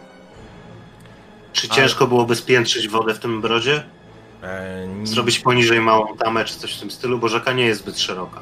Czy 1.57 1.69
ciężko 1.69 2.01
Ale... 2.01 2.09
byłoby 2.09 2.37
spiętrzyć 2.37 2.88
wodę 2.88 3.14
w 3.14 3.19
tym 3.19 3.40
brodzie? 3.40 3.85
E, 4.42 4.88
Zrobić 5.05 5.38
poniżej 5.38 5.81
małą 5.81 6.16
tamę 6.16 6.45
czy 6.45 6.59
coś 6.59 6.77
w 6.77 6.81
tym 6.81 6.90
stylu, 6.90 7.19
bo 7.19 7.29
rzeka 7.29 7.53
nie 7.53 7.64
jest 7.64 7.81
zbyt 7.81 7.99
szeroka. 7.99 8.40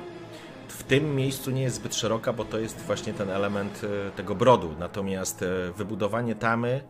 W 0.69 0.83
tym 0.83 1.17
miejscu 1.17 1.51
nie 1.51 1.63
jest 1.63 1.77
zbyt 1.77 1.95
szeroka, 1.95 2.33
bo 2.33 2.45
to 2.45 2.59
jest 2.59 2.81
właśnie 2.81 3.15
ten 3.15 3.31
element 3.31 3.81
e, 3.85 4.11
tego 4.11 4.35
brodu. 4.35 4.75
Natomiast 4.79 5.43
e, 5.43 5.73
wybudowanie 5.77 6.35
tamy 6.35 6.85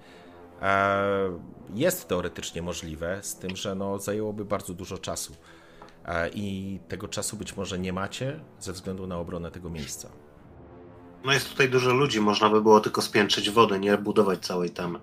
jest 1.74 2.08
teoretycznie 2.08 2.62
możliwe, 2.62 3.18
z 3.22 3.36
tym, 3.36 3.56
że 3.56 3.74
no, 3.74 3.98
zajęłoby 3.98 4.44
bardzo 4.44 4.74
dużo 4.74 4.98
czasu 4.98 5.36
i 6.34 6.78
tego 6.88 7.08
czasu 7.08 7.36
być 7.36 7.56
może 7.56 7.78
nie 7.78 7.92
macie 7.92 8.40
ze 8.60 8.72
względu 8.72 9.06
na 9.06 9.18
obronę 9.18 9.50
tego 9.50 9.70
miejsca. 9.70 10.08
No 11.24 11.32
jest 11.32 11.50
tutaj 11.50 11.68
dużo 11.68 11.94
ludzi, 11.94 12.20
można 12.20 12.50
by 12.50 12.62
było 12.62 12.80
tylko 12.80 13.02
spiętrzyć 13.02 13.50
wodę, 13.50 13.78
nie 13.78 13.98
budować 13.98 14.46
całej 14.46 14.70
tamy, 14.70 14.98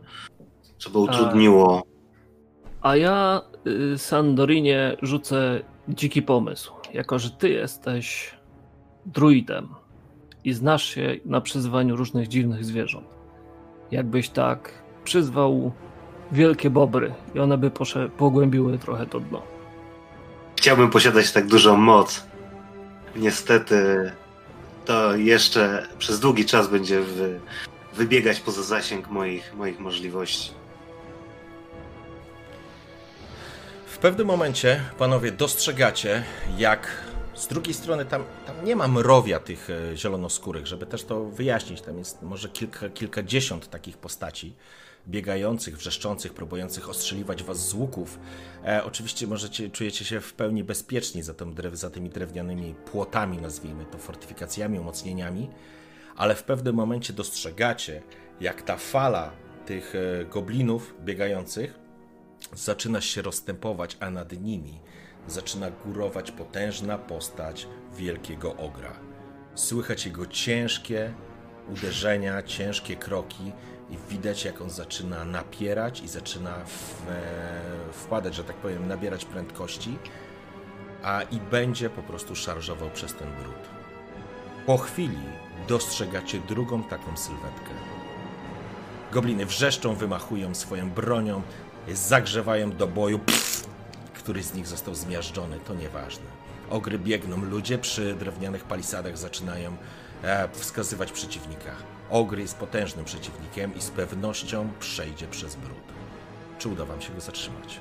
co 0.82 0.90
by 0.90 0.98
utrudniło. 1.00 1.84
A, 2.82 2.90
a 2.90 2.96
ja, 2.96 3.42
y, 3.94 3.98
Sandorinie, 3.98 4.98
rzucę 5.02 5.62
dziki 5.90 6.22
pomysł. 6.22 6.74
Jako, 6.94 7.20
że 7.20 7.30
ty 7.30 7.50
jesteś 7.50 8.36
druidem 9.06 9.68
i 10.44 10.54
znasz 10.54 10.84
się 10.84 11.16
na 11.26 11.42
przyzwaniu 11.42 11.96
różnych 11.96 12.28
dziwnych 12.28 12.66
zwierząt, 12.66 13.08
jakbyś 13.92 14.30
tak 14.30 14.74
przyzwał 15.04 15.72
wielkie 16.32 16.70
bobry 16.70 17.14
i 17.36 17.40
one 17.40 17.58
by 17.58 17.72
pogłębiły 18.18 18.78
trochę 18.78 19.06
to 19.06 19.20
dno. 19.20 19.42
Chciałbym 20.56 20.90
posiadać 20.90 21.32
tak 21.32 21.48
dużą 21.48 21.78
moc. 21.78 22.26
Niestety 23.16 24.12
to 24.86 25.16
jeszcze 25.16 25.88
przez 25.98 26.20
długi 26.20 26.46
czas 26.46 26.68
będzie 26.68 27.02
wy, 27.02 27.40
wybiegać 27.96 28.40
poza 28.40 28.64
zasięg 28.64 29.10
moich, 29.10 29.54
moich 29.56 29.80
możliwości. 29.80 30.61
Pewnym 34.02 34.28
momencie, 34.28 34.82
panowie, 34.98 35.32
dostrzegacie, 35.32 36.24
jak 36.58 36.88
z 37.34 37.48
drugiej 37.48 37.74
strony 37.74 38.06
tam, 38.06 38.24
tam 38.46 38.66
nie 38.66 38.76
ma 38.76 38.88
mrowia 38.88 39.40
tych 39.40 39.70
e, 39.70 39.98
zielonoskórych, 39.98 40.68
żeby 40.68 40.86
też 40.86 41.04
to 41.04 41.26
wyjaśnić. 41.26 41.82
Tam 41.82 41.98
jest 41.98 42.22
może 42.22 42.50
kilka, 42.50 42.90
kilkadziesiąt 42.90 43.70
takich 43.70 43.98
postaci 43.98 44.56
biegających, 45.08 45.78
wrzeszczących, 45.78 46.34
próbujących 46.34 46.90
ostrzeliwać 46.90 47.44
was 47.44 47.68
z 47.70 47.74
łuków. 47.74 48.20
E, 48.66 48.84
oczywiście 48.84 49.28
możecie, 49.28 49.70
czujecie 49.70 50.06
się 50.06 50.22
w 50.22 50.34
pełni 50.34 50.64
bezpieczni 50.64 51.24
za, 51.24 51.34
za 51.74 51.90
tymi 51.90 52.10
drewnianymi 52.10 52.76
płotami, 52.92 53.38
nazwijmy 53.38 53.86
to, 53.86 53.98
fortyfikacjami, 53.98 54.80
umocnieniami, 54.80 55.50
ale 56.16 56.36
w 56.36 56.44
pewnym 56.44 56.76
momencie 56.76 57.14
dostrzegacie, 57.14 58.02
jak 58.40 58.62
ta 58.62 58.78
fala 58.78 59.32
tych 59.66 59.94
e, 59.96 60.26
goblinów 60.26 60.94
biegających 61.04 61.81
zaczyna 62.54 63.02
się 63.02 63.22
rozstępować, 63.22 63.98
a 64.00 64.10
nad 64.10 64.42
nimi 64.42 64.80
zaczyna 65.28 65.72
górować 65.72 66.32
potężna 66.32 66.98
postać 66.98 67.68
wielkiego 67.96 68.56
ogra. 68.58 69.00
Słychać 69.56 70.06
jego 70.06 70.26
ciężkie 70.26 71.14
uderzenia, 71.70 72.44
ciężkie 72.44 72.96
kroki 72.96 73.52
i 73.90 73.98
widać, 74.10 74.46
jak 74.46 74.62
on 74.62 74.70
zaczyna 74.70 75.26
napierać 75.26 76.02
i 76.02 76.08
zaczyna 76.08 76.66
w, 76.66 77.08
e, 77.10 77.94
wpadać, 77.94 78.36
że 78.36 78.44
tak 78.44 78.56
powiem, 78.56 78.88
nabierać 78.88 79.26
prędkości, 79.26 79.98
a 81.04 81.22
i 81.22 81.40
będzie 81.40 81.90
po 81.90 82.04
prostu 82.04 82.36
szarżował 82.36 82.90
przez 82.90 83.16
ten 83.16 83.28
brud. 83.36 83.70
Po 84.66 84.78
chwili 84.78 85.20
dostrzegacie 85.68 86.40
drugą 86.40 86.84
taką 86.84 87.18
sylwetkę. 87.18 87.72
Gobliny 89.12 89.46
wrzeszczą, 89.46 89.96
wymachują 89.96 90.56
swoją 90.56 90.92
bronią, 90.92 91.42
zagrzewają 91.96 92.72
do 92.72 92.88
boju. 92.88 93.20
Pff, 93.20 93.68
który 94.14 94.44
z 94.44 94.54
nich 94.54 94.68
został 94.68 94.96
zmiażdżony, 94.96 95.60
to 95.60 95.74
nieważne. 95.74 96.26
Ogry 96.70 97.00
biegną, 97.00 97.38
ludzie 97.46 97.78
przy 97.78 98.14
drewnianych 98.16 98.64
palisadach 98.64 99.18
zaczynają 99.18 99.76
e, 100.24 100.50
wskazywać 100.52 101.12
przeciwnika. 101.12 101.72
Ogry 102.10 102.42
jest 102.42 102.58
potężnym 102.58 103.06
przeciwnikiem 103.06 103.76
i 103.76 103.82
z 103.82 103.90
pewnością 103.90 104.70
przejdzie 104.80 105.28
przez 105.28 105.56
brud. 105.56 105.78
Czy 106.60 106.70
uda 106.70 106.86
wam 106.86 107.02
się 107.02 107.14
go 107.14 107.22
zatrzymać? 107.22 107.80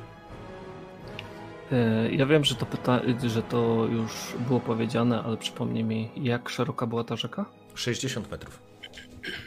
E, 1.72 2.10
Ja 2.10 2.26
wiem, 2.26 2.44
że 2.44 2.54
to, 2.54 2.66
pyta... 2.66 3.00
że 3.26 3.42
to 3.42 3.86
już 3.90 4.12
było 4.48 4.60
powiedziane, 4.60 5.22
ale 5.22 5.36
przypomnij 5.36 5.84
mi, 5.84 6.10
jak 6.16 6.48
szeroka 6.48 6.86
była 6.86 7.04
ta 7.04 7.16
rzeka? 7.16 7.44
60 7.74 8.30
metrów. 8.30 8.69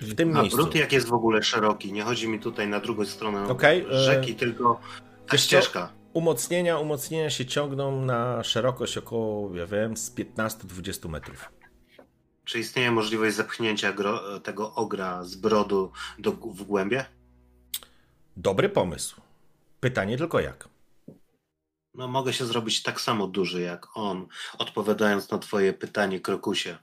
W 0.02 0.16
tym 0.16 0.38
A 0.38 0.42
miejscu. 0.42 0.58
brud 0.58 0.76
jak 0.76 0.92
jest 0.92 1.08
w 1.08 1.14
ogóle 1.14 1.44
szeroki? 1.44 1.94
Nie 1.94 2.04
chodzi 2.04 2.28
mi 2.28 2.40
tutaj 2.40 2.68
na 2.68 2.80
drugą 2.80 3.06
stronę 3.06 3.48
Okej, 3.48 3.86
e, 3.92 4.00
rzeki, 4.00 4.36
tylko 4.36 4.80
ta 5.28 5.32
co? 5.32 5.38
ścieżka. 5.38 5.94
Umocnienia, 6.14 6.80
umocnienia 6.80 7.30
się 7.30 7.46
ciągną 7.46 8.06
na 8.06 8.44
szerokość 8.44 8.98
około, 8.98 9.56
ja 9.56 9.66
wiem, 9.66 9.98
z 9.98 10.16
15-20 10.16 11.10
metrów. 11.10 11.50
Czy 12.46 12.60
istnieje 12.60 12.92
możliwość 12.92 13.36
zepchnięcia 13.36 13.94
gro, 13.94 14.40
tego 14.40 14.76
ogra 14.76 15.24
z 15.24 15.36
brodu 15.36 15.92
do, 16.20 16.32
w 16.32 16.64
głębie? 16.64 17.06
Dobry 18.38 18.70
pomysł. 18.70 19.22
Pytanie 19.80 20.18
tylko 20.18 20.40
jak? 20.40 20.70
No 21.94 22.08
mogę 22.08 22.34
się 22.34 22.46
zrobić 22.46 22.84
tak 22.84 23.02
samo 23.02 23.28
duży 23.28 23.62
jak 23.62 23.88
on, 23.98 24.28
odpowiadając 24.58 25.32
na 25.32 25.38
twoje 25.38 25.74
pytanie, 25.74 26.20
Krokusie. 26.20 26.78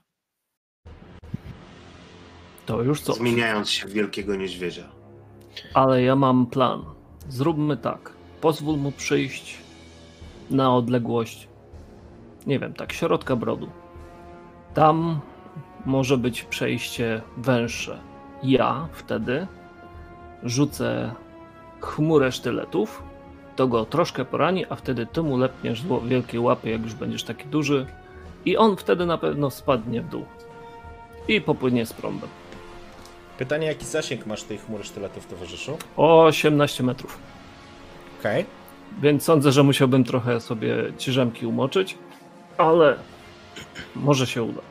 To 2.71 2.83
już 2.83 3.01
co? 3.01 3.13
Zmieniając 3.13 3.69
się 3.69 3.87
w 3.87 3.91
wielkiego 3.91 4.35
niedźwiedzia. 4.35 4.83
Ale 5.73 6.03
ja 6.03 6.15
mam 6.15 6.45
plan. 6.45 6.83
Zróbmy 7.29 7.77
tak. 7.77 8.13
Pozwól 8.41 8.77
mu 8.77 8.91
przyjść 8.91 9.57
na 10.49 10.75
odległość, 10.75 11.47
nie 12.47 12.59
wiem, 12.59 12.73
tak, 12.73 12.93
środka 12.93 13.35
brodu. 13.35 13.69
Tam 14.73 15.19
może 15.85 16.17
być 16.17 16.43
przejście 16.43 17.21
węższe. 17.37 17.99
Ja 18.43 18.87
wtedy 18.93 19.47
rzucę 20.43 21.15
chmurę 21.81 22.31
sztyletów, 22.31 23.03
to 23.55 23.67
go 23.67 23.85
troszkę 23.85 24.25
porani, 24.25 24.65
a 24.69 24.75
wtedy 24.75 25.05
ty 25.05 25.21
mu 25.21 25.37
lepniesz 25.37 25.83
wielkie 26.05 26.41
łapy, 26.41 26.69
jak 26.69 26.81
już 26.81 26.93
będziesz 26.93 27.23
taki 27.23 27.47
duży 27.47 27.85
i 28.45 28.57
on 28.57 28.77
wtedy 28.77 29.05
na 29.05 29.17
pewno 29.17 29.49
spadnie 29.49 30.01
w 30.01 30.09
dół 30.09 30.25
i 31.27 31.41
popłynie 31.41 31.85
z 31.85 31.93
prądem. 31.93 32.29
Pytanie, 33.37 33.67
jaki 33.67 33.85
zasięg 33.85 34.25
masz 34.25 34.43
tej 34.43 34.57
chmury 34.57 34.83
sztyletów, 34.83 35.27
towarzyszu? 35.27 35.77
18 35.97 36.83
metrów. 36.83 37.17
Okej. 38.19 38.45
Więc 39.01 39.23
sądzę, 39.23 39.51
że 39.51 39.63
musiałbym 39.63 40.03
trochę 40.03 40.41
sobie 40.41 40.75
ciżemki 40.97 41.45
umoczyć, 41.45 41.97
ale 42.57 42.95
może 43.95 44.27
się 44.27 44.43
uda. 44.43 44.61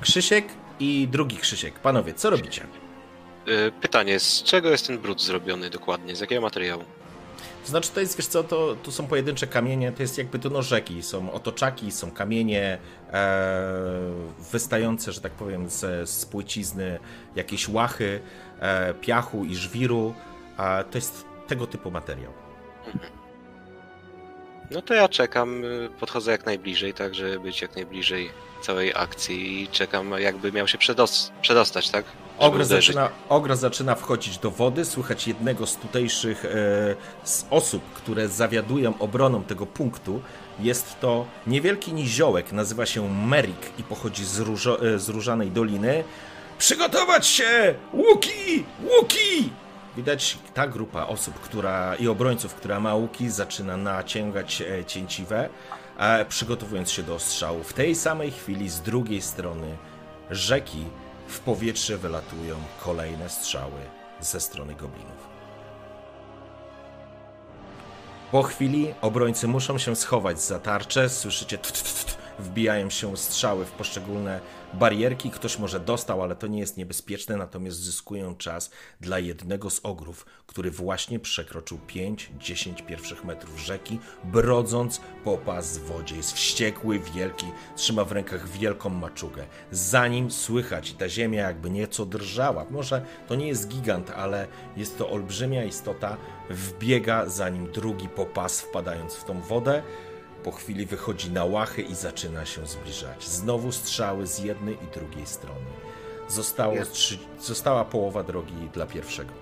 Krzysiek 0.00 0.44
i 0.80 1.08
drugi 1.10 1.36
Krzysiek. 1.36 1.78
Panowie, 1.78 2.14
co 2.14 2.30
robicie? 2.30 2.66
Y, 3.48 3.72
Pytanie, 3.80 4.20
z 4.20 4.42
czego 4.42 4.70
jest 4.70 4.86
ten 4.86 4.98
brud 4.98 5.22
zrobiony 5.22 5.70
dokładnie? 5.70 6.16
Z 6.16 6.20
jakiego 6.20 6.40
materiału? 6.40 6.84
To 7.64 7.70
znaczy, 7.70 7.90
to 7.90 8.00
jest, 8.00 8.16
wiesz 8.16 8.26
co, 8.26 8.44
to, 8.44 8.76
to 8.82 8.92
są 8.92 9.06
pojedyncze 9.06 9.46
kamienie, 9.46 9.92
to 9.92 10.02
jest 10.02 10.18
jakby 10.18 10.38
to 10.38 10.50
no 10.50 10.62
rzeki, 10.62 11.02
są 11.02 11.32
otoczaki, 11.32 11.92
są 11.92 12.10
kamienie 12.10 12.78
e, 13.12 13.80
wystające, 14.52 15.12
że 15.12 15.20
tak 15.20 15.32
powiem, 15.32 15.70
z, 15.70 16.10
z 16.10 16.26
płycizny, 16.26 16.98
jakieś 17.36 17.68
łachy, 17.68 18.20
e, 18.60 18.94
piachu 18.94 19.44
i 19.44 19.54
żwiru, 19.54 20.14
a 20.56 20.84
to 20.90 20.98
jest 20.98 21.24
tego 21.46 21.66
typu 21.66 21.90
materiał. 21.90 22.43
No 24.70 24.82
to 24.82 24.94
ja 24.94 25.08
czekam, 25.08 25.64
y, 25.64 25.88
podchodzę 26.00 26.30
jak 26.32 26.46
najbliżej, 26.46 26.94
tak 26.94 27.14
żeby 27.14 27.40
być 27.40 27.62
jak 27.62 27.76
najbliżej 27.76 28.30
całej 28.62 28.92
akcji 28.94 29.62
i 29.62 29.68
czekam 29.68 30.10
jakby 30.18 30.52
miał 30.52 30.68
się 30.68 30.78
przedos- 30.78 31.30
przedostać, 31.42 31.90
tak? 31.90 32.04
Żeby 32.04 32.46
Ogr 32.46 32.56
uderzyć. 32.56 32.86
zaczyna, 32.86 33.08
ogr 33.28 33.56
zaczyna 33.56 33.94
wchodzić 33.94 34.38
do 34.38 34.50
wody, 34.50 34.84
słychać 34.84 35.28
jednego 35.28 35.66
z 35.66 35.76
tutejszych 35.76 36.44
e, 36.44 36.48
z 37.24 37.44
osób, 37.50 37.82
które 37.94 38.28
zawiadują 38.28 38.94
obroną 38.98 39.42
tego 39.44 39.66
punktu. 39.66 40.22
Jest 40.60 41.00
to 41.00 41.26
niewielki 41.46 41.92
niziołek, 41.92 42.52
nazywa 42.52 42.86
się 42.86 43.08
Merik 43.26 43.72
i 43.78 43.82
pochodzi 43.82 44.24
z, 44.24 44.38
różo, 44.38 44.86
e, 44.94 44.98
z 44.98 45.08
Różanej 45.08 45.50
Doliny. 45.50 46.04
Przygotować 46.58 47.26
się! 47.26 47.74
Łuki! 47.92 48.64
Łuki! 48.82 49.50
Widać 49.96 50.38
ta 50.54 50.66
grupa 50.66 51.06
osób 51.06 51.34
która, 51.40 51.94
i 51.94 52.08
obrońców, 52.08 52.54
która 52.54 52.80
ma 52.80 52.94
łuki, 52.94 53.30
zaczyna 53.30 53.76
naciągać 53.76 54.62
e, 54.62 54.84
cięciwe, 54.84 55.48
e, 55.98 56.24
przygotowując 56.24 56.90
się 56.90 57.02
do 57.02 57.18
strzału. 57.18 57.62
W 57.62 57.72
tej 57.72 57.94
samej 57.94 58.30
chwili 58.30 58.68
z 58.68 58.80
drugiej 58.80 59.22
strony 59.22 59.76
rzeki 60.30 60.84
w 61.26 61.40
powietrze 61.40 61.98
wylatują 61.98 62.56
kolejne 62.84 63.28
strzały 63.28 63.80
ze 64.20 64.40
strony 64.40 64.74
goblinów. 64.74 65.34
Po 68.32 68.42
chwili 68.42 68.94
obrońcy 69.00 69.48
muszą 69.48 69.78
się 69.78 69.96
schować 69.96 70.40
za 70.40 70.58
tarczę, 70.58 71.08
słyszycie 71.08 71.58
tut, 71.58 72.16
wbijają 72.38 72.90
się 72.90 73.16
strzały 73.16 73.64
w 73.64 73.70
poszczególne 73.70 74.40
barierki. 74.74 75.30
Ktoś 75.30 75.58
może 75.58 75.80
dostał, 75.80 76.22
ale 76.22 76.36
to 76.36 76.46
nie 76.46 76.58
jest 76.58 76.76
niebezpieczne, 76.76 77.36
natomiast 77.36 77.78
zyskują 77.78 78.36
czas 78.36 78.70
dla 79.00 79.18
jednego 79.18 79.70
z 79.70 79.80
ogrów, 79.82 80.26
który 80.46 80.70
właśnie 80.70 81.20
przekroczył 81.20 81.78
5-10 81.88 82.86
pierwszych 82.86 83.24
metrów 83.24 83.60
rzeki, 83.60 83.98
brodząc 84.24 85.00
po 85.24 85.38
pas 85.38 85.78
w 85.78 85.84
wodzie. 85.84 86.16
Jest 86.16 86.32
wściekły, 86.32 86.98
wielki, 86.98 87.46
trzyma 87.76 88.04
w 88.04 88.12
rękach 88.12 88.48
wielką 88.48 88.88
maczugę. 88.88 89.46
Za 89.70 90.08
nim 90.08 90.30
słychać 90.30 90.92
ta 90.92 91.08
ziemia 91.08 91.42
jakby 91.42 91.70
nieco 91.70 92.06
drżała. 92.06 92.66
Może 92.70 93.04
to 93.28 93.34
nie 93.34 93.48
jest 93.48 93.68
gigant, 93.68 94.10
ale 94.10 94.46
jest 94.76 94.98
to 94.98 95.10
olbrzymia 95.10 95.64
istota. 95.64 96.16
Wbiega 96.50 97.28
za 97.28 97.48
nim 97.48 97.72
drugi 97.72 98.08
po 98.08 98.26
pas, 98.26 98.60
wpadając 98.60 99.14
w 99.14 99.24
tą 99.24 99.40
wodę. 99.40 99.82
Po 100.44 100.52
chwili 100.52 100.86
wychodzi 100.86 101.30
na 101.30 101.44
łachy 101.44 101.82
i 101.82 101.94
zaczyna 101.94 102.46
się 102.46 102.66
zbliżać. 102.66 103.24
Znowu 103.24 103.72
strzały 103.72 104.26
z 104.26 104.38
jednej 104.38 104.74
i 104.74 104.98
drugiej 104.98 105.26
strony. 105.26 105.66
Zostało 106.28 106.74
trzy, 106.92 107.18
została 107.40 107.84
połowa 107.84 108.22
drogi 108.22 108.54
dla 108.72 108.86
pierwszego. 108.86 109.32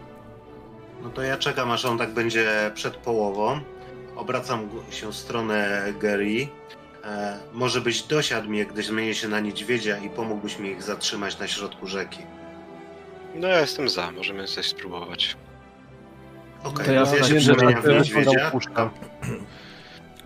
No 1.03 1.11
to 1.11 1.23
ja 1.23 1.37
czekam, 1.37 1.71
aż 1.71 1.85
on 1.85 1.99
tak 1.99 2.11
będzie 2.15 2.71
przed 2.75 2.97
połową. 2.97 3.61
Obracam 4.17 4.69
się 4.91 5.13
w 5.13 5.17
stronę 5.17 5.85
Gary. 6.01 6.49
E, 7.05 7.39
może 7.53 7.81
byś 7.81 8.03
dosiadł 8.03 8.49
mnie, 8.49 8.67
gdy 8.67 8.83
zmienię 8.83 9.15
się 9.15 9.29
na 9.29 9.41
niedźwiedzia 9.41 9.99
i 9.99 10.11
pomógłbyś 10.11 10.59
mi 10.59 10.69
ich 10.71 10.83
zatrzymać 10.83 11.39
na 11.39 11.49
środku 11.49 11.87
rzeki. 11.87 12.19
No 13.35 13.49
ja 13.49 13.61
jestem 13.61 13.89
za, 13.89 14.11
możemy 14.11 14.47
coś 14.47 14.67
spróbować. 14.67 15.37
Okej, 16.65 16.87
To 16.87 16.93
ja 16.93 17.05
więc 17.05 17.19
ja 17.19 17.25
się 17.25 17.41
znajdę 17.41 17.55
przemieniam 17.55 17.83
w 17.83 17.85
taką 17.85 17.99
niedźwiedzia. 17.99 18.51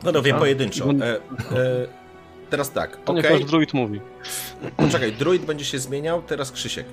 Panowie, 0.07 0.35
A? 0.35 0.39
pojedynczo. 0.39 0.85
E, 0.91 1.15
e, 1.15 1.19
teraz 2.51 2.71
tak, 2.73 2.97
To 3.05 3.13
niech 3.13 3.25
okej. 3.27 3.41
nasz 3.41 3.51
druid 3.51 3.75
mówi. 3.75 4.01
Poczekaj, 4.77 5.13
druid 5.13 5.45
będzie 5.45 5.65
się 5.65 5.79
zmieniał, 5.79 6.23
teraz 6.23 6.53
Krzysiek. 6.53 6.87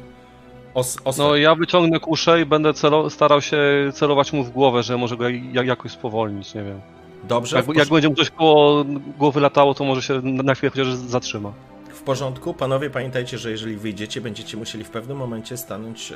Os, 0.74 0.98
No 1.18 1.36
ja 1.36 1.56
wyciągnę 1.56 2.00
kuszę 2.00 2.42
i 2.42 2.46
będę 2.46 2.72
celo- 2.72 3.10
starał 3.10 3.42
się 3.42 3.58
celować 3.94 4.34
mu 4.34 4.44
w 4.44 4.50
głowę, 4.52 4.84
że 4.84 4.98
może 4.98 5.18
go 5.18 5.30
jak- 5.30 5.66
jakoś 5.68 5.92
spowolnić, 5.92 6.54
nie 6.54 6.64
wiem. 6.64 6.82
Dobrze, 7.24 7.58
Jak, 7.58 7.76
jak 7.76 7.90
będzie 7.90 8.10
mu 8.10 8.16
coś 8.16 8.30
koło 8.30 8.86
głowy 9.18 9.40
latało, 9.42 9.74
to 9.74 9.84
może 9.84 10.02
się 10.02 10.14
na 10.24 10.44
na 10.44 10.56
chwilę 10.56 10.70
chociaż 10.70 10.88
zatrzyma. 10.94 11.54
w 11.94 12.02
porządku. 12.02 12.54
Panowie, 12.54 12.90
pamiętajcie, 12.90 13.38
że 13.38 13.52
jeżeli 13.52 13.76
wyjdziecie, 13.76 14.22
będziecie 14.22 14.58
musieli 14.58 14.84
w 14.84 14.90
pewnym 14.90 15.18
momencie 15.18 15.58
stanąć 15.58 16.12
e, 16.12 16.16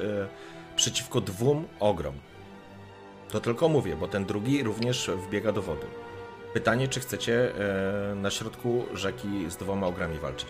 przeciwko 0.75 1.21
dwóm 1.21 1.63
ogrom. 1.79 2.13
To 3.31 3.39
tylko 3.39 3.69
mówię, 3.69 3.95
bo 3.99 4.07
ten 4.07 4.25
drugi 4.25 4.63
również 4.63 5.11
wbiega 5.27 5.51
do 5.51 5.61
wody. 5.61 5.85
Pytanie, 6.57 6.87
czy 6.87 6.99
chcecie 6.99 7.53
e, 8.11 8.15
na 8.15 8.31
środku 8.31 8.85
rzeki 8.93 9.27
z 9.49 9.57
dwoma 9.57 9.87
ogrami 9.87 10.19
walczyć? 10.19 10.49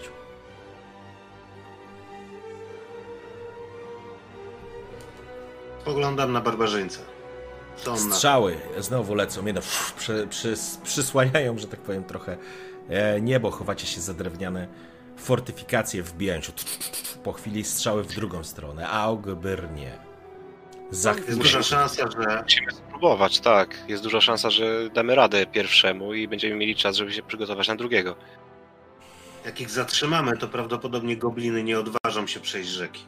Spoglądam 5.82 6.32
na 6.32 6.41
barbarzyńcę. 6.41 7.00
Co 7.78 7.91
on 7.91 8.10
na... 8.10 8.15
Strzały 8.15 8.58
znowu 8.80 9.15
lecą, 9.15 9.46
jedno 9.46 9.62
przy, 9.98 10.28
przy, 10.28 10.54
przysłaniają, 10.84 11.58
że 11.58 11.67
tak 11.67 11.80
powiem, 11.80 12.04
trochę 12.04 12.38
e, 12.89 13.22
niebo, 13.22 13.52
chowacie 13.52 13.88
się 13.88 14.02
za 14.02 14.13
drewniane 14.13 14.67
fortyfikacje, 15.17 16.04
wbijają 16.04 16.41
się. 16.41 16.52
Po 17.24 17.34
chwili 17.34 17.63
strzały 17.63 18.04
w 18.04 18.08
drugą 18.08 18.43
stronę, 18.43 18.88
a 18.89 19.08
Ogbyr 19.08 19.70
Za 20.91 21.12
Jest 21.12 21.23
chwilę. 21.23 21.38
duża 21.38 21.63
szansa, 21.63 22.12
że 22.12 22.41
Musimy 22.43 22.71
spróbować, 22.71 23.39
tak. 23.39 23.76
Jest 23.88 24.04
duża 24.04 24.21
szansa, 24.21 24.50
że 24.50 24.89
damy 24.93 25.15
radę 25.15 25.45
pierwszemu 25.45 26.13
i 26.13 26.28
będziemy 26.28 26.56
mieli 26.56 26.76
czas, 26.76 26.95
żeby 26.95 27.13
się 27.13 27.23
przygotować 27.23 27.67
na 27.67 27.76
drugiego. 27.76 28.15
jak 29.45 29.62
ich 29.62 29.69
zatrzymamy, 29.69 30.38
to 30.38 30.47
prawdopodobnie 30.47 31.17
gobliny 31.17 31.63
nie 31.63 31.80
odważą 31.80 32.28
się 32.28 32.39
przejść 32.39 32.69
rzeki. 32.69 33.06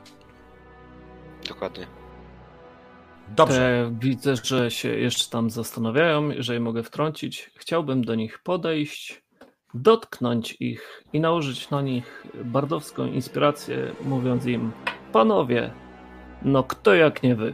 Dokładnie. 1.48 1.88
Dobrze. 3.36 3.56
Te 3.56 3.96
widzę, 4.08 4.34
że 4.44 4.72
się 4.72 4.90
jeszcze 4.90 5.30
tam 5.32 5.50
zastanawiają, 5.50 6.30
jeżeli 6.30 6.60
mogę 6.60 6.84
wtrącić. 6.84 7.52
Chciałbym 7.56 8.04
do 8.06 8.16
nich 8.16 8.40
podejść, 8.40 9.22
dotknąć 9.74 10.58
ich 10.60 11.04
i 11.14 11.20
nałożyć 11.20 11.70
na 11.70 11.82
nich 11.82 12.24
bardowską 12.44 13.06
inspirację, 13.06 13.92
mówiąc 14.02 14.46
im: 14.46 14.72
Panowie, 15.14 15.74
no 16.42 16.64
kto 16.64 16.94
jak 16.94 17.24
nie 17.24 17.36
wy? 17.36 17.54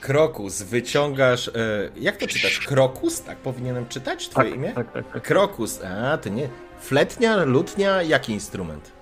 Krokus, 0.00 0.62
wyciągasz. 0.62 1.48
E, 1.48 1.52
jak 1.96 2.16
to 2.16 2.26
czytać? 2.26 2.58
Krokus? 2.58 3.22
Tak 3.22 3.36
powinienem 3.38 3.88
czytać 3.88 4.28
twoje 4.28 4.50
imię? 4.50 4.72
tak, 4.74 4.92
tak, 4.92 5.12
tak. 5.12 5.22
Krokus, 5.22 5.80
a 5.84 6.18
to 6.18 6.28
nie. 6.28 6.48
Fletnia, 6.80 7.44
lutnia, 7.44 8.02
jaki 8.02 8.32
instrument? 8.32 8.92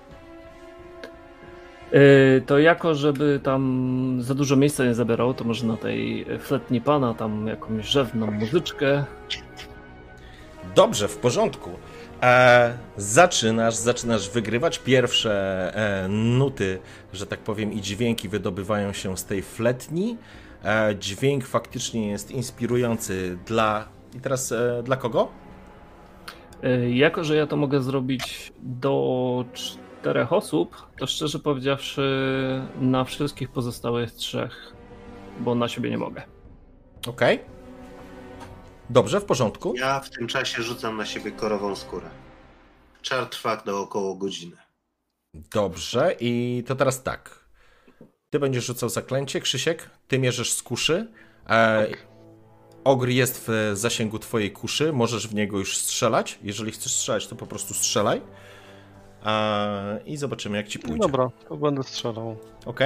Yy, 1.91 2.41
To 2.45 2.59
jako, 2.59 2.95
żeby 2.95 3.39
tam 3.43 4.17
za 4.21 4.33
dużo 4.35 4.55
miejsca 4.55 4.85
nie 4.85 4.93
zabierało, 4.95 5.33
to 5.33 5.43
może 5.43 5.65
na 5.67 5.77
tej 5.77 6.25
fletni 6.39 6.81
pana 6.81 7.13
tam 7.13 7.47
jakąś 7.47 7.85
rzewną 7.87 8.31
muzyczkę. 8.31 9.03
Dobrze, 10.75 11.07
w 11.07 11.17
porządku. 11.17 11.69
E, 12.21 12.77
zaczynasz, 12.97 13.75
zaczynasz 13.75 14.29
wygrywać. 14.29 14.79
Pierwsze 14.79 15.31
e, 15.75 16.07
nuty, 16.07 16.79
że 17.13 17.27
tak 17.27 17.39
powiem, 17.39 17.73
i 17.73 17.81
dźwięki 17.81 18.29
wydobywają 18.29 18.93
się 18.93 19.17
z 19.17 19.25
tej 19.25 19.41
fletni. 19.41 20.17
E, 20.63 20.95
dźwięk 20.99 21.45
faktycznie 21.45 22.09
jest 22.09 22.31
inspirujący 22.31 23.37
dla. 23.45 23.87
I 24.15 24.19
teraz 24.19 24.51
e, 24.51 24.83
dla 24.83 24.95
kogo? 24.95 25.27
Yy, 26.63 26.91
Jako, 26.95 27.23
że 27.23 27.35
ja 27.35 27.47
to 27.47 27.57
mogę 27.57 27.81
zrobić 27.81 28.53
do 28.59 29.45
czterech 29.53 30.33
osób, 30.33 30.87
to 30.99 31.07
szczerze 31.07 31.39
powiedziawszy, 31.39 32.01
na 32.81 33.03
wszystkich 33.03 33.49
pozostałych 33.49 34.11
trzech, 34.11 34.73
bo 35.39 35.55
na 35.55 35.67
siebie 35.67 35.89
nie 35.89 35.97
mogę. 35.97 36.21
Okej. 37.07 37.56
Dobrze, 38.89 39.19
w 39.19 39.25
porządku. 39.25 39.73
Ja 39.75 39.99
w 39.99 40.09
tym 40.09 40.27
czasie 40.27 40.63
rzucam 40.63 40.97
na 40.97 41.05
siebie 41.05 41.31
korową 41.31 41.75
skórę. 41.75 42.09
Czar 43.01 43.25
trwa 43.25 43.57
do 43.57 43.81
około 43.81 44.15
godziny. 44.15 44.57
Dobrze, 45.33 46.15
i 46.19 46.63
to 46.67 46.75
teraz 46.75 47.03
tak. 47.03 47.47
Ty 48.29 48.39
będziesz 48.39 48.65
rzucał 48.65 48.89
zaklęcie, 48.89 49.41
Krzysiek, 49.41 49.89
ty 50.07 50.19
mierzysz 50.19 50.51
z 50.53 50.63
kuszy. 50.63 51.11
E, 51.49 51.87
ogr 52.83 53.07
jest 53.07 53.43
w 53.47 53.71
zasięgu 53.73 54.19
twojej 54.19 54.51
kuszy, 54.51 54.93
możesz 54.93 55.27
w 55.27 55.35
niego 55.35 55.59
już 55.59 55.77
strzelać. 55.77 56.39
Jeżeli 56.43 56.71
chcesz 56.71 56.93
strzelać, 56.93 57.27
to 57.27 57.35
po 57.35 57.47
prostu 57.47 57.73
strzelaj. 57.73 58.21
E, 59.25 59.99
I 60.05 60.17
zobaczymy, 60.17 60.57
jak 60.57 60.67
ci 60.67 60.79
pójdzie. 60.79 60.99
Dobra, 60.99 61.29
to 61.49 61.57
będę 61.57 61.83
strzelał. 61.83 62.37
Ok? 62.65 62.79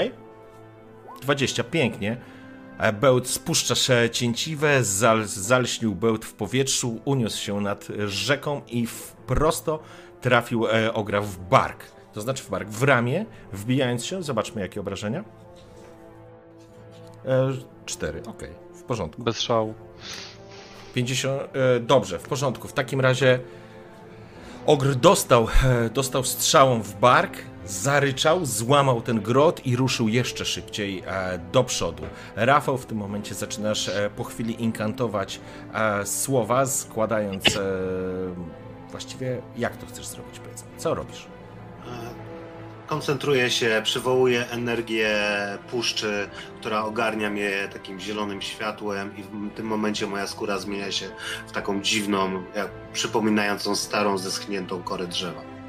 20, 1.22 1.64
pięknie. 1.64 2.18
E, 2.82 2.94
Bełt 2.94 3.28
spuszczasz 3.28 3.92
cięciwe, 4.12 4.84
zal, 4.84 5.26
zalśnił 5.26 5.96
bełt 5.96 6.26
w 6.26 6.34
powietrzu, 6.34 7.02
uniósł 7.06 7.44
się 7.44 7.62
nad 7.62 7.88
rzeką 8.08 8.62
i 8.68 8.88
w 8.88 9.14
prosto 9.28 9.80
trafił 10.22 10.68
e, 10.68 10.94
ogra 10.94 11.22
w 11.22 11.38
bark. 11.38 11.84
To 12.14 12.22
znaczy 12.22 12.44
w 12.44 12.50
bark, 12.50 12.70
w 12.70 12.84
ramię, 12.84 13.26
wbijając 13.54 14.06
się. 14.06 14.24
Zobaczmy, 14.24 14.62
jakie 14.62 14.80
obrażenia. 14.80 15.24
E, 17.26 17.52
4, 17.86 18.24
ok, 18.28 18.44
w 18.74 18.84
porządku. 18.84 19.24
Bez 19.24 19.42
szału. 19.42 19.74
50. 20.94 21.42
E, 21.42 21.80
dobrze, 21.80 22.20
w 22.20 22.24
porządku. 22.24 22.68
W 22.68 22.74
takim 22.74 23.02
razie 23.02 23.40
ogr 24.66 24.96
dostał, 24.96 25.48
e, 25.64 25.90
dostał 25.90 26.24
strzałą 26.24 26.82
w 26.82 27.00
bark, 27.00 27.38
zaryczał, 27.72 28.46
złamał 28.46 29.02
ten 29.02 29.22
grot 29.22 29.66
i 29.66 29.76
ruszył 29.76 30.08
jeszcze 30.08 30.46
szybciej 30.46 31.04
e, 31.06 31.40
do 31.52 31.64
przodu. 31.64 32.04
Rafał, 32.36 32.78
w 32.78 32.86
tym 32.86 32.98
momencie 32.98 33.36
zaczynasz 33.36 33.90
e, 33.90 34.10
po 34.16 34.24
chwili 34.24 34.64
inkantować 34.64 35.40
e, 35.74 36.06
słowa, 36.06 36.66
składając. 36.66 37.44
Właściwie, 38.92 39.42
jak 39.58 39.78
to 39.78 39.86
chcesz 39.86 40.06
zrobić, 40.06 40.40
powiedzmy? 40.40 40.70
Co 40.78 40.96
robisz? 40.96 41.28
Koncentruję 42.88 43.50
się, 43.52 43.82
przywołuję 43.84 44.50
energię 44.50 45.20
puszczy, 45.70 46.30
która 46.60 46.84
ogarnia 46.84 47.30
mnie 47.30 47.52
takim 47.74 48.00
zielonym 48.00 48.42
światłem 48.42 49.18
i 49.18 49.24
w 49.24 49.54
tym 49.56 49.66
momencie 49.66 50.08
moja 50.08 50.28
skóra 50.28 50.60
zmienia 50.60 50.92
się 50.92 51.10
w 51.48 51.52
taką 51.52 51.82
dziwną, 51.82 52.44
jak 52.56 52.72
przypominającą 52.94 53.76
starą, 53.76 54.18
zeschniętą 54.18 54.84
korę 54.84 55.08
drzewa. 55.08 55.61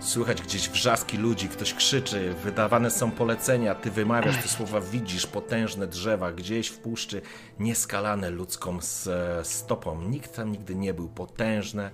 Słychać 0.00 0.42
gdzieś 0.42 0.68
wrzaski 0.68 1.16
ludzi, 1.16 1.48
ktoś 1.48 1.74
krzyczy, 1.74 2.34
wydawane 2.34 2.90
są 2.90 3.10
polecenia, 3.10 3.74
ty 3.74 3.90
wymawiasz 3.90 4.42
te 4.42 4.48
słowa, 4.48 4.80
widzisz 4.80 5.26
potężne 5.26 5.86
drzewa 5.86 6.32
gdzieś 6.32 6.68
w 6.68 6.78
puszczy, 6.78 7.22
nieskalane 7.58 8.30
ludzką 8.30 8.78
stopą. 9.42 10.02
Nikt 10.02 10.36
tam 10.36 10.52
nigdy 10.52 10.74
nie 10.74 10.94
był, 10.94 11.08
potężne. 11.08 11.90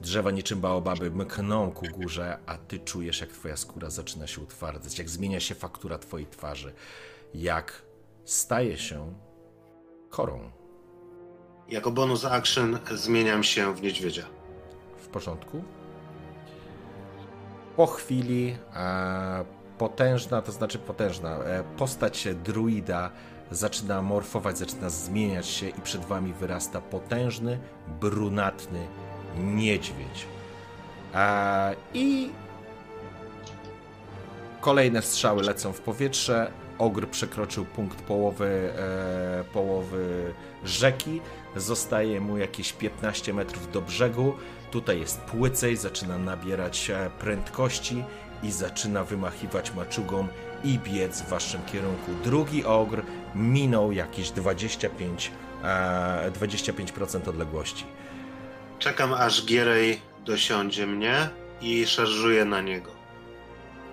Drzewa 0.00 0.30
niczym 0.30 0.60
baobaby 0.60 1.10
mkną 1.10 1.70
ku 1.70 1.86
górze, 1.86 2.38
a 2.46 2.58
ty 2.58 2.78
czujesz, 2.78 3.20
jak 3.20 3.30
twoja 3.30 3.56
skóra 3.56 3.90
zaczyna 3.90 4.26
się 4.26 4.40
utwardzać, 4.40 4.98
jak 4.98 5.10
zmienia 5.10 5.40
się 5.40 5.54
faktura 5.54 5.98
twojej 5.98 6.26
twarzy, 6.26 6.72
jak 7.34 7.82
staje 8.24 8.78
się 8.78 9.14
korą. 10.10 10.50
Jako 11.68 11.90
bonus 11.90 12.24
action 12.24 12.78
zmieniam 12.94 13.44
się 13.44 13.74
w 13.74 13.82
niedźwiedzia. 13.82 14.26
W 14.98 15.08
porządku. 15.08 15.64
Po 17.76 17.86
chwili 17.86 18.56
e, 18.76 19.44
potężna, 19.78 20.42
to 20.42 20.52
znaczy 20.52 20.78
potężna, 20.78 21.36
e, 21.36 21.64
postać 21.78 22.28
druida 22.44 23.10
zaczyna 23.50 24.02
morfować, 24.02 24.58
zaczyna 24.58 24.90
zmieniać 24.90 25.46
się 25.46 25.68
i 25.68 25.80
przed 25.80 26.04
wami 26.04 26.32
wyrasta 26.32 26.80
potężny, 26.80 27.58
brunatny 28.00 28.86
niedźwiedź. 29.38 30.26
E, 31.14 31.74
I 31.94 32.30
kolejne 34.60 35.02
strzały 35.02 35.42
lecą 35.42 35.72
w 35.72 35.80
powietrze. 35.80 36.50
Ogr 36.78 37.08
przekroczył 37.08 37.64
punkt 37.64 38.02
połowy, 38.02 38.72
połowy 39.52 40.34
rzeki. 40.64 41.20
Zostaje 41.56 42.20
mu 42.20 42.38
jakieś 42.38 42.72
15 42.72 43.34
metrów 43.34 43.72
do 43.72 43.82
brzegu. 43.82 44.34
Tutaj 44.72 45.00
jest 45.00 45.20
płycej, 45.20 45.76
zaczyna 45.76 46.18
nabierać 46.18 46.90
e, 46.90 47.10
prędkości 47.18 48.04
i 48.42 48.50
zaczyna 48.50 49.04
wymachiwać 49.04 49.74
maczugą 49.74 50.28
i 50.64 50.78
biec 50.78 51.22
w 51.22 51.28
waszym 51.28 51.60
kierunku. 51.72 52.10
Drugi 52.24 52.64
ogr 52.64 53.02
minął 53.34 53.92
jakieś 53.92 54.30
25, 54.30 55.30
e, 55.64 56.30
25% 56.30 57.28
odległości. 57.28 57.84
Czekam 58.78 59.12
aż 59.12 59.46
Gierej 59.46 60.00
dosiądzie 60.24 60.86
mnie 60.86 61.28
i 61.60 61.86
szarżuję 61.86 62.44
na 62.44 62.60
niego. 62.60 62.90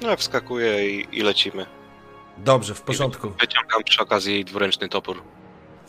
No, 0.01 0.15
wskakuję 0.17 0.89
i, 0.89 1.07
i 1.11 1.21
lecimy. 1.21 1.65
Dobrze, 2.37 2.75
w 2.75 2.81
porządku. 2.81 3.29
Wyciągam 3.29 3.83
przy 3.83 4.01
okazji 4.01 4.33
jej 4.33 4.45
dwuręczny 4.45 4.89
topór. 4.89 5.21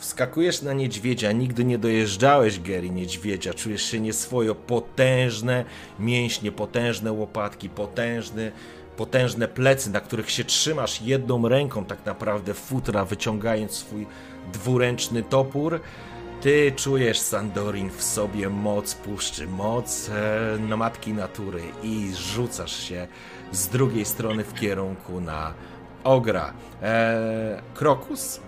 Wskakujesz 0.00 0.62
na 0.62 0.72
niedźwiedzia, 0.72 1.32
nigdy 1.32 1.64
nie 1.64 1.78
dojeżdżałeś, 1.78 2.60
Gary, 2.60 2.90
niedźwiedzia. 2.90 3.54
Czujesz 3.54 3.82
się 3.82 4.00
nieswojo, 4.00 4.54
potężne 4.54 5.64
mięśnie, 5.98 6.52
potężne 6.52 7.12
łopatki, 7.12 7.68
potężny, 7.68 8.52
potężne 8.96 9.48
plecy, 9.48 9.90
na 9.90 10.00
których 10.00 10.30
się 10.30 10.44
trzymasz 10.44 11.02
jedną 11.02 11.48
ręką 11.48 11.84
tak 11.84 12.06
naprawdę 12.06 12.54
futra, 12.54 13.04
wyciągając 13.04 13.72
swój 13.72 14.06
dwuręczny 14.52 15.22
topór. 15.22 15.80
Ty 16.40 16.72
czujesz, 16.76 17.20
Sandorin, 17.20 17.90
w 17.90 18.02
sobie 18.02 18.48
moc 18.48 18.94
puszczy, 18.94 19.46
moc 19.46 20.08
e, 20.08 20.58
na 20.68 20.76
matki 20.76 21.12
natury 21.12 21.62
i 21.82 22.12
rzucasz 22.14 22.76
się 22.76 23.06
z 23.52 23.68
drugiej 23.68 24.04
strony 24.04 24.44
w 24.44 24.54
kierunku 24.54 25.20
na 25.20 25.54
ogra. 26.04 26.52
E, 26.82 27.62
krokus 27.74 28.40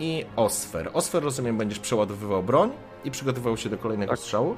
i 0.00 0.24
Osfer. 0.36 0.90
Osfer, 0.92 1.22
rozumiem, 1.22 1.58
będziesz 1.58 1.78
przeładowywał 1.78 2.42
broń 2.42 2.70
i 3.04 3.10
przygotowywał 3.10 3.56
się 3.56 3.68
do 3.68 3.78
kolejnego 3.78 4.10
Tak. 4.10 4.18
strzału. 4.18 4.56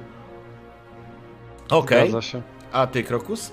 Okej, 1.69 2.21
się. 2.21 2.41
a 2.71 2.87
ty, 2.87 3.03
Krokus? 3.03 3.51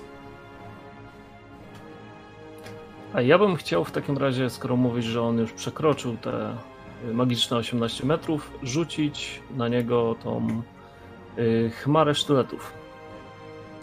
A 3.13 3.21
ja 3.21 3.37
bym 3.37 3.55
chciał 3.55 3.85
w 3.85 3.91
takim 3.91 4.17
razie, 4.17 4.49
skoro 4.49 4.75
mówisz, 4.75 5.05
że 5.05 5.21
on 5.21 5.37
już 5.37 5.51
przekroczył 5.51 6.17
te 6.17 6.55
y, 7.09 7.13
magiczne 7.13 7.57
18 7.57 8.05
metrów, 8.05 8.51
rzucić 8.63 9.41
na 9.55 9.67
niego 9.67 10.15
tą 10.23 10.61
y, 11.37 11.71
chmarę 11.83 12.15
sztyletów. 12.15 12.73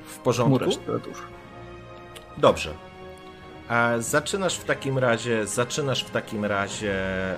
W 0.07 0.19
porządku? 0.19 0.59
Chmurę 0.59 0.73
sztyletów. 0.73 1.29
Dobrze. 2.38 2.86
Zaczynasz 3.98 4.59
w 4.59 4.64
takim 4.64 4.98
razie, 4.98 5.46
zaczynasz 5.46 6.05
w 6.05 6.11
takim 6.11 6.44
razie 6.44 6.94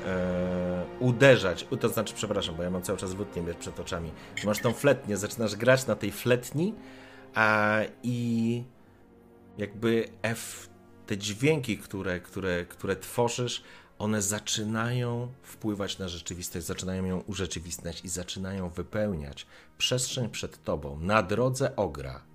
e, 0.07 0.85
uderzać, 1.01 1.67
to 1.81 1.89
znaczy, 1.89 2.15
przepraszam, 2.15 2.55
bo 2.57 2.63
ja 2.63 2.71
mam 2.71 2.83
cały 2.83 2.99
czas 2.99 3.15
wódnie 3.15 3.55
przed 3.55 3.81
oczami. 3.81 4.13
Masz 4.45 4.59
tą 4.59 4.73
fletnię, 4.73 5.17
zaczynasz 5.17 5.57
grać 5.57 5.87
na 5.87 5.97
tej 5.97 6.13
fletni 6.13 6.75
a, 7.35 7.79
i 8.03 8.63
jakby 9.59 10.09
F, 10.23 10.69
te 11.07 11.19
dźwięki, 11.19 11.79
które, 11.79 12.21
które, 12.21 12.67
które 12.67 12.97
tworzysz, 12.97 13.63
one 13.99 14.23
zaczynają 14.23 15.33
wpływać 15.43 15.99
na 15.99 16.09
rzeczywistość, 16.09 16.67
zaczynają 16.67 17.05
ją 17.05 17.21
urzeczywistniać 17.21 18.05
i 18.05 18.09
zaczynają 18.09 18.69
wypełniać 18.69 19.47
przestrzeń 19.79 20.29
przed 20.29 20.65
tobą 20.65 21.01
na 21.01 21.23
drodze 21.23 21.77
ogra 21.77 22.29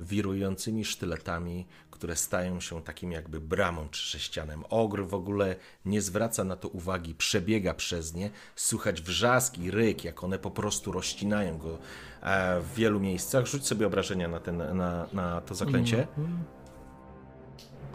wirującymi 0.00 0.84
sztyletami, 0.84 1.66
które 1.96 2.16
stają 2.16 2.60
się 2.60 2.82
takim 2.82 3.12
jakby 3.12 3.40
bramą 3.40 3.88
czy 3.88 4.02
sześcianem. 4.02 4.64
Ogr 4.70 5.06
w 5.06 5.14
ogóle 5.14 5.56
nie 5.84 6.02
zwraca 6.02 6.44
na 6.44 6.56
to 6.56 6.68
uwagi, 6.68 7.14
przebiega 7.14 7.74
przez 7.74 8.14
nie, 8.14 8.30
słychać 8.56 9.02
wrzaski, 9.02 9.70
ryk, 9.70 10.04
jak 10.04 10.24
one 10.24 10.38
po 10.38 10.50
prostu 10.50 10.92
rozcinają 10.92 11.58
go 11.58 11.78
e, 12.22 12.60
w 12.60 12.74
wielu 12.74 13.00
miejscach. 13.00 13.46
Rzuć 13.46 13.66
sobie 13.66 13.86
obrażenia 13.86 14.28
na, 14.28 14.40
ten, 14.40 14.76
na, 14.76 15.06
na 15.12 15.40
to 15.40 15.54
zaklęcie. 15.54 16.06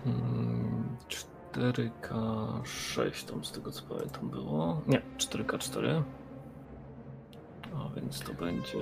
Mm, 0.06 0.98
4K6 1.54 3.30
tam 3.30 3.46
z 3.46 3.52
tego 3.52 3.72
co 3.72 3.84
pamiętam 3.84 4.30
było. 4.30 4.82
Nie, 4.88 5.02
4K4. 5.18 6.04
A 7.76 7.90
więc 7.96 8.20
to 8.20 8.34
będzie. 8.34 8.78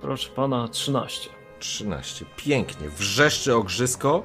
Proszę 0.00 0.30
pana, 0.30 0.68
13. 0.68 1.41
13. 1.62 2.24
Pięknie. 2.36 2.88
Wrzeszczy 2.88 3.56
ogrzysko. 3.56 4.22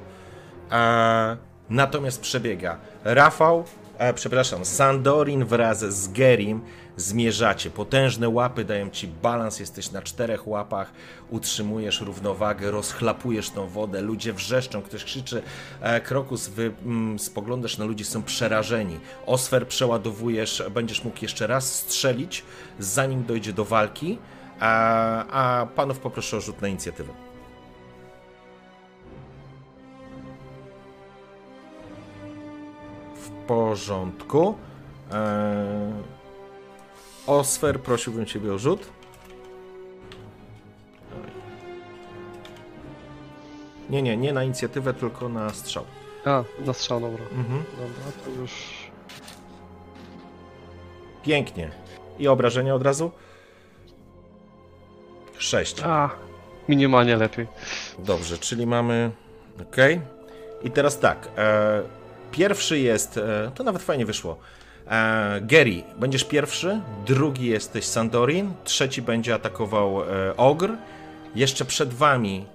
E, 0.70 1.36
natomiast 1.70 2.20
przebiega. 2.20 2.78
Rafał, 3.04 3.64
e, 3.98 4.14
przepraszam, 4.14 4.64
Sandorin 4.64 5.44
wraz 5.44 5.78
z 5.78 6.12
Gerim 6.12 6.60
zmierzacie. 6.96 7.70
Potężne 7.70 8.28
łapy 8.28 8.64
dają 8.64 8.90
ci 8.90 9.08
balans, 9.08 9.60
jesteś 9.60 9.90
na 9.90 10.02
czterech 10.02 10.48
łapach, 10.48 10.92
utrzymujesz 11.30 12.00
równowagę, 12.00 12.70
rozchlapujesz 12.70 13.50
tą 13.50 13.68
wodę, 13.68 14.00
ludzie 14.00 14.32
wrzeszczą, 14.32 14.82
ktoś 14.82 15.04
krzyczy. 15.04 15.42
E, 15.80 16.00
Krokus, 16.00 16.48
wy 16.48 16.72
mm, 16.84 17.18
spoglądasz 17.18 17.78
na 17.78 17.84
ludzi, 17.84 18.04
są 18.04 18.22
przerażeni. 18.22 19.00
Osfer 19.26 19.68
przeładowujesz, 19.68 20.62
będziesz 20.70 21.04
mógł 21.04 21.18
jeszcze 21.22 21.46
raz 21.46 21.74
strzelić, 21.74 22.44
zanim 22.78 23.24
dojdzie 23.24 23.52
do 23.52 23.64
walki. 23.64 24.18
A, 24.60 25.24
a 25.26 25.66
panów 25.66 25.98
poproszę 25.98 26.36
o 26.36 26.40
rzut 26.40 26.62
na 26.62 26.68
inicjatywę. 26.68 27.27
Porządku. 33.48 34.54
Eee... 35.12 36.18
Osfer, 37.26 37.80
prosiłbym 37.80 38.26
Ciebie 38.26 38.54
o 38.54 38.58
rzut. 38.58 38.88
Nie, 43.90 44.02
nie, 44.02 44.16
nie 44.16 44.32
na 44.32 44.44
inicjatywę, 44.44 44.94
tylko 44.94 45.28
na 45.28 45.50
strzał. 45.50 45.84
A, 46.24 46.44
na 46.66 46.72
strzał, 46.72 47.00
dobra. 47.00 47.24
Mhm. 47.24 47.64
Dobra, 47.70 48.12
to 48.24 48.30
już... 48.40 48.52
Pięknie. 51.22 51.70
I 52.18 52.28
obrażenia 52.28 52.74
od 52.74 52.82
razu? 52.82 53.10
Sześć. 55.38 55.82
A, 55.84 56.10
minimalnie 56.68 57.16
lepiej. 57.16 57.46
Dobrze, 57.98 58.38
czyli 58.38 58.66
mamy. 58.66 59.10
Ok. 59.60 59.76
I 60.62 60.70
teraz 60.70 60.98
tak. 60.98 61.28
E, 61.36 61.82
pierwszy 62.30 62.78
jest. 62.78 63.16
E, 63.16 63.50
to 63.54 63.64
nawet 63.64 63.82
fajnie 63.82 64.06
wyszło. 64.06 64.38
E, 64.90 65.40
Gary, 65.42 65.82
będziesz 65.98 66.24
pierwszy. 66.24 66.80
Drugi 67.06 67.46
jesteś 67.46 67.84
Sandorin. 67.84 68.52
Trzeci 68.64 69.02
będzie 69.02 69.34
atakował 69.34 70.02
e, 70.02 70.36
Ogr. 70.36 70.70
Jeszcze 71.34 71.64
przed 71.64 71.94
wami 71.94 72.46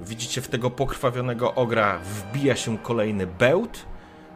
widzicie 0.00 0.40
w 0.40 0.48
tego 0.48 0.70
pokrwawionego 0.70 1.54
ogra 1.54 1.98
wbija 1.98 2.56
się 2.56 2.78
kolejny 2.78 3.26
bełt, 3.26 3.84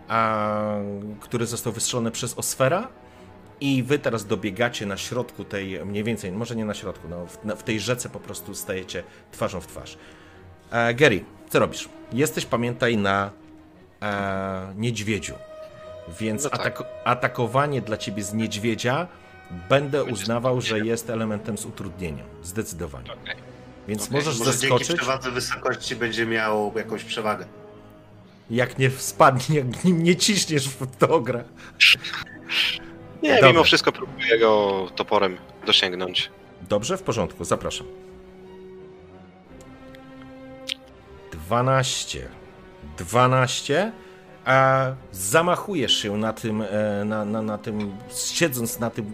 a, 0.08 0.74
który 1.20 1.46
został 1.46 1.72
wystrzelony 1.72 2.10
przez 2.10 2.38
Osfera. 2.38 2.88
I 3.60 3.82
wy 3.82 3.98
teraz 3.98 4.26
dobiegacie 4.26 4.86
na 4.86 4.96
środku 4.96 5.44
tej, 5.44 5.84
mniej 5.84 6.04
więcej, 6.04 6.32
może 6.32 6.56
nie 6.56 6.64
na 6.64 6.74
środku, 6.74 7.08
no, 7.08 7.26
w, 7.26 7.44
na, 7.44 7.56
w 7.56 7.62
tej 7.62 7.80
rzece 7.80 8.08
po 8.08 8.20
prostu 8.20 8.54
stajecie 8.54 9.02
twarzą 9.32 9.60
w 9.60 9.66
twarz. 9.66 9.98
E, 10.70 10.94
Gary, 10.94 11.24
co 11.50 11.58
robisz? 11.58 11.88
Jesteś, 12.12 12.46
pamiętaj, 12.46 12.96
na 12.96 13.30
e, 14.02 14.72
niedźwiedziu. 14.76 15.34
Więc 16.20 16.44
No 16.44 16.50
tak. 16.50 16.60
atako- 16.60 16.84
atakowanie 17.04 17.80
dla 17.82 17.96
ciebie 17.96 18.22
z 18.22 18.34
niedźwiedzia 18.34 19.06
będę 19.68 19.98
Będzie 19.98 20.12
uznawał, 20.12 20.60
że 20.60 20.78
jest 20.78 21.10
elementem 21.10 21.58
z 21.58 21.66
utrudnieniem. 21.66 22.26
Zdecydowanie. 22.42 23.12
Okej. 23.12 23.36
Więc 23.88 24.02
Okej, 24.02 24.14
możesz 24.14 24.38
Może 24.38 24.50
dzięki 24.50 24.60
zeskoczyć. 24.60 24.96
przewadze 24.96 25.30
wysokości 25.30 25.96
będzie 25.96 26.26
miał 26.26 26.72
jakąś 26.76 27.04
przewagę. 27.04 27.44
Jak 28.50 28.78
nie 28.78 28.90
spadnie, 28.90 29.56
jak 29.56 29.84
nim 29.84 30.02
nie 30.02 30.16
ciśniesz 30.16 30.68
w 30.68 30.96
to 30.98 31.20
gra. 31.20 31.44
Nie, 33.22 33.34
Dobra. 33.34 33.48
mimo 33.48 33.64
wszystko 33.64 33.92
próbuję 33.92 34.38
go 34.38 34.86
toporem 34.96 35.36
dosięgnąć. 35.66 36.30
Dobrze, 36.68 36.96
w 36.98 37.02
porządku, 37.02 37.44
zapraszam. 37.44 37.86
12. 41.32 42.28
12. 43.04 43.92
A 44.44 44.86
zamachujesz 45.12 45.92
się 45.96 46.16
na 46.16 46.32
tym, 46.32 46.62
e, 46.62 47.04
na, 47.04 47.24
na, 47.24 47.42
na 47.42 47.58
tym, 47.58 47.92
siedząc 48.32 48.80
na 48.80 48.90
tym 48.90 49.12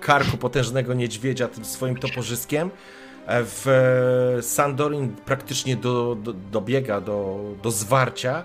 karku 0.00 0.36
potężnego 0.36 0.94
niedźwiedzia 0.94 1.48
tym 1.48 1.64
swoim 1.64 1.96
toporzyskiem. 1.96 2.70
E, 3.26 3.44
W 3.44 3.68
e, 4.38 4.42
Sandorin 4.42 5.16
praktycznie 5.24 5.76
do, 5.76 6.16
do, 6.22 6.32
dobiega 6.32 7.00
do, 7.00 7.40
do 7.62 7.70
zwarcia. 7.70 8.44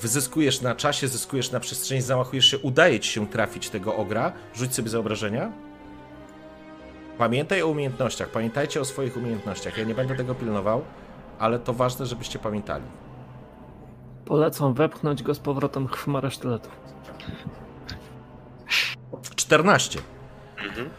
Wyzyskujesz 0.00 0.60
na 0.60 0.74
czasie, 0.74 1.08
zyskujesz 1.08 1.50
na 1.50 1.60
przestrzeni, 1.60 2.02
zamachujesz 2.02 2.46
się, 2.46 2.58
udaje 2.58 3.00
ci 3.00 3.12
się 3.12 3.26
trafić 3.28 3.70
tego 3.70 3.96
ogra. 3.96 4.32
Rzuć 4.54 4.74
sobie 4.74 4.88
zaobrażenia. 4.88 5.52
Pamiętaj 7.18 7.62
o 7.62 7.68
umiejętnościach, 7.68 8.28
pamiętajcie 8.28 8.80
o 8.80 8.84
swoich 8.84 9.16
umiejętnościach. 9.16 9.78
Ja 9.78 9.84
nie 9.84 9.94
będę 9.94 10.14
tego 10.14 10.34
pilnował, 10.34 10.84
ale 11.38 11.58
to 11.58 11.72
ważne, 11.72 12.06
żebyście 12.06 12.38
pamiętali. 12.38 12.84
Polecam 14.24 14.74
wepchnąć 14.74 15.22
go 15.22 15.34
z 15.34 15.38
powrotem 15.38 15.88
w 15.88 15.92
chmarę 15.92 16.30
sztyletów. 16.30 16.72
14. 19.36 20.00
Mhm. 20.58 20.90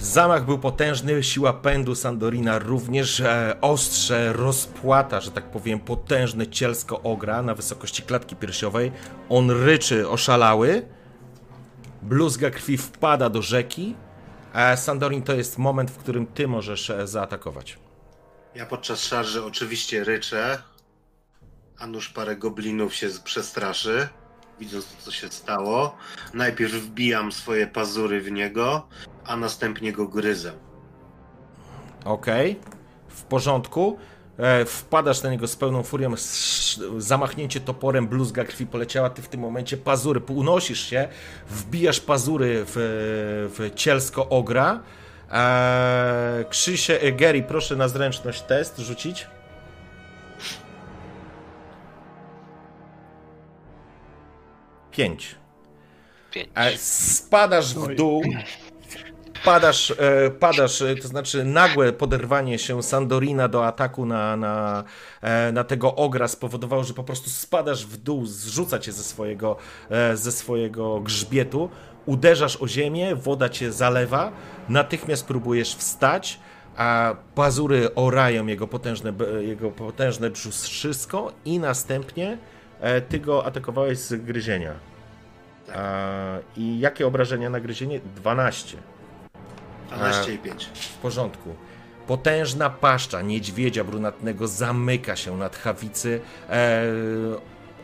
Zamach 0.00 0.44
był 0.44 0.58
potężny, 0.58 1.22
siła 1.22 1.52
pędu 1.52 1.94
Sandorina 1.94 2.58
również 2.58 3.20
e, 3.20 3.56
ostrze 3.60 4.32
rozpłata, 4.32 5.20
że 5.20 5.30
tak 5.30 5.44
powiem, 5.44 5.80
potężne 5.80 6.46
cielsko 6.46 7.02
ogra 7.02 7.42
na 7.42 7.54
wysokości 7.54 8.02
klatki 8.02 8.36
piersiowej. 8.36 8.92
On 9.28 9.50
ryczy 9.50 10.08
oszalały. 10.08 10.88
Bluzga 12.02 12.50
krwi 12.50 12.76
wpada 12.76 13.30
do 13.30 13.42
rzeki. 13.42 13.94
E, 14.54 14.76
Sandorin, 14.76 15.22
to 15.22 15.34
jest 15.34 15.58
moment, 15.58 15.90
w 15.90 15.96
którym 15.96 16.26
ty 16.26 16.48
możesz 16.48 16.90
e, 16.90 17.06
zaatakować. 17.06 17.78
Ja 18.54 18.66
podczas 18.66 19.04
szarży 19.04 19.44
oczywiście 19.44 20.04
ryczę, 20.04 20.62
a 21.78 21.86
nuż 21.86 22.08
parę 22.08 22.36
goblinów 22.36 22.94
się 22.94 23.08
przestraszy, 23.24 24.08
widząc 24.60 24.86
to, 24.86 25.02
co 25.02 25.10
się 25.10 25.28
stało. 25.28 25.96
Najpierw 26.34 26.72
wbijam 26.72 27.32
swoje 27.32 27.66
pazury 27.66 28.20
w 28.20 28.30
niego, 28.30 28.88
a 29.24 29.36
następnie 29.36 29.92
go 29.92 30.08
gryzę. 30.08 30.52
Okej, 32.04 32.60
w 33.08 33.22
porządku. 33.22 33.98
E, 34.38 34.64
wpadasz 34.64 35.22
na 35.22 35.30
niego 35.30 35.46
z 35.46 35.56
pełną 35.56 35.82
furią, 35.82 36.14
zamachnięcie 36.98 37.60
toporem, 37.60 38.08
bluzga 38.08 38.44
krwi 38.44 38.66
poleciała, 38.66 39.10
ty 39.10 39.22
w 39.22 39.28
tym 39.28 39.40
momencie 39.40 39.76
pazury, 39.76 40.20
unosisz 40.28 40.80
się, 40.80 41.08
wbijasz 41.50 42.00
pazury 42.00 42.64
w, 42.66 42.74
w 43.58 43.74
cielsko 43.74 44.28
ogra. 44.28 44.82
E, 45.32 46.44
Krzysie, 46.50 47.00
e, 47.00 47.12
Gary, 47.12 47.42
proszę 47.42 47.76
na 47.76 47.88
zręczność 47.88 48.42
test 48.42 48.78
rzucić. 48.78 49.26
Pięć. 54.96 55.34
Pięć. 56.30 56.80
Spadasz 56.80 57.74
w 57.74 57.94
dół, 57.94 58.22
padasz, 59.44 59.90
e, 59.90 60.30
padasz, 60.30 60.82
e, 60.82 60.96
to 60.96 61.08
znaczy 61.08 61.44
nagłe 61.44 61.92
poderwanie 61.92 62.58
się 62.58 62.82
Sandorina 62.82 63.48
do 63.48 63.66
ataku 63.66 64.06
na, 64.06 64.36
na, 64.36 64.84
e, 65.22 65.52
na 65.52 65.64
tego 65.64 65.94
ogra 65.94 66.28
spowodowało, 66.28 66.84
że 66.84 66.94
po 66.94 67.04
prostu 67.04 67.30
spadasz 67.30 67.86
w 67.86 67.96
dół, 67.96 68.26
zrzuca 68.26 68.78
cię 68.78 68.92
ze 68.92 69.02
swojego, 69.02 69.56
e, 69.90 70.16
ze 70.16 70.32
swojego 70.32 71.00
grzbietu, 71.00 71.70
uderzasz 72.06 72.62
o 72.62 72.68
ziemię, 72.68 73.16
woda 73.16 73.48
cię 73.48 73.72
zalewa, 73.72 74.32
natychmiast 74.68 75.26
próbujesz 75.26 75.74
wstać, 75.74 76.40
a 76.76 77.16
pazury 77.34 77.94
orają 77.94 78.46
jego 78.46 78.66
potężne, 78.66 79.12
jego 79.40 79.70
potężne 79.70 80.30
brzuszysko 80.30 81.32
i 81.44 81.58
następnie 81.58 82.38
ty 83.08 83.20
go 83.20 83.46
atakowałeś 83.46 83.98
z 83.98 84.24
gryzienia. 84.24 84.72
A, 85.74 86.38
I 86.56 86.80
jakie 86.80 87.06
obrażenia 87.06 87.50
na 87.50 87.60
gryzienie? 87.60 88.00
12. 88.16 88.76
12 89.90 90.34
i 90.34 90.38
5. 90.38 90.64
W 90.74 90.96
porządku. 90.98 91.54
Potężna 92.06 92.70
paszcza 92.70 93.22
niedźwiedzia 93.22 93.84
brunatnego 93.84 94.48
zamyka 94.48 95.16
się 95.16 95.36
nad 95.36 95.56
chawicy 95.56 96.20
e, 96.50 96.82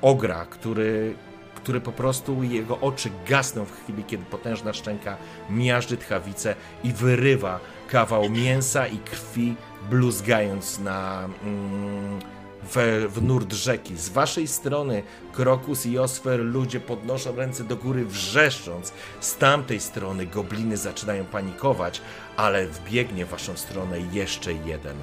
ogra, 0.02 0.46
który, 0.50 1.14
który 1.54 1.80
po 1.80 1.92
prostu 1.92 2.42
jego 2.42 2.80
oczy 2.80 3.10
gasną 3.28 3.64
w 3.64 3.82
chwili, 3.82 4.04
kiedy 4.04 4.24
potężna 4.24 4.72
szczęka 4.72 5.16
miażdży 5.50 5.96
tchawicę 5.96 6.54
i 6.84 6.92
wyrywa 6.92 7.60
kawał 7.88 8.30
mięsa 8.30 8.86
i 8.86 8.98
krwi, 8.98 9.56
bluzgając 9.90 10.78
na, 10.78 11.28
mm, 11.44 12.18
w, 12.62 13.06
w 13.14 13.22
nurt 13.22 13.52
rzeki. 13.52 13.96
Z 13.96 14.08
waszej 14.08 14.48
strony 14.48 15.02
Krokus 15.32 15.86
i 15.86 15.98
Osfer 15.98 16.40
ludzie 16.40 16.80
podnoszą 16.80 17.36
ręce 17.36 17.64
do 17.64 17.76
góry 17.76 18.04
wrzeszcząc. 18.04 18.92
Z 19.20 19.36
tamtej 19.36 19.80
strony 19.80 20.26
gobliny 20.26 20.76
zaczynają 20.76 21.24
panikować, 21.24 22.00
ale 22.36 22.66
wbiegnie 22.66 23.26
w 23.26 23.28
waszą 23.28 23.56
stronę 23.56 23.98
jeszcze 24.12 24.52
jeden 24.52 24.96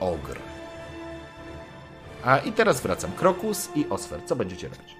ogr. 0.00 0.38
A 2.24 2.38
i 2.38 2.52
teraz 2.52 2.80
wracam. 2.80 3.12
Krokus 3.12 3.68
i 3.74 3.86
Osfer, 3.90 4.20
co 4.24 4.36
będziecie 4.36 4.68
robić? 4.68 4.96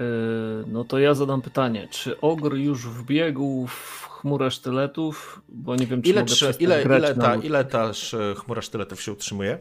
Yy, 0.00 0.64
no 0.66 0.84
to 0.84 0.98
ja 0.98 1.14
zadam 1.14 1.42
pytanie, 1.42 1.88
czy 1.90 2.20
ogr 2.20 2.54
już 2.54 2.86
wbiegł 2.86 3.66
w 3.66 4.08
chmurę 4.08 4.50
sztyletów? 4.50 5.42
Bo 5.48 5.76
nie 5.76 5.86
wiem, 5.86 6.02
czy 6.02 6.10
Ile, 6.10 6.20
mogę 6.20 6.34
przestać 6.34 6.62
ile, 6.62 6.82
ile, 6.82 7.14
ta, 7.14 7.36
ile 7.36 7.64
ta 7.64 7.90
chmura 8.36 8.62
sztyletów 8.62 9.02
się 9.02 9.12
utrzymuje? 9.12 9.58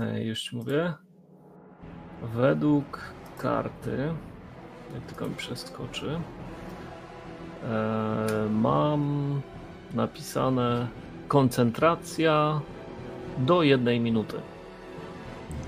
E, 0.00 0.24
Już 0.24 0.42
ci 0.42 0.56
mówię. 0.56 0.92
Według 2.22 3.00
karty, 3.38 4.12
jak 4.94 5.02
tylko 5.06 5.26
mi 5.28 5.34
przeskoczy, 5.34 6.20
e, 7.64 8.48
mam 8.50 9.40
napisane 9.94 10.88
koncentracja 11.28 12.60
do 13.38 13.62
jednej 13.62 14.00
minuty. 14.00 14.36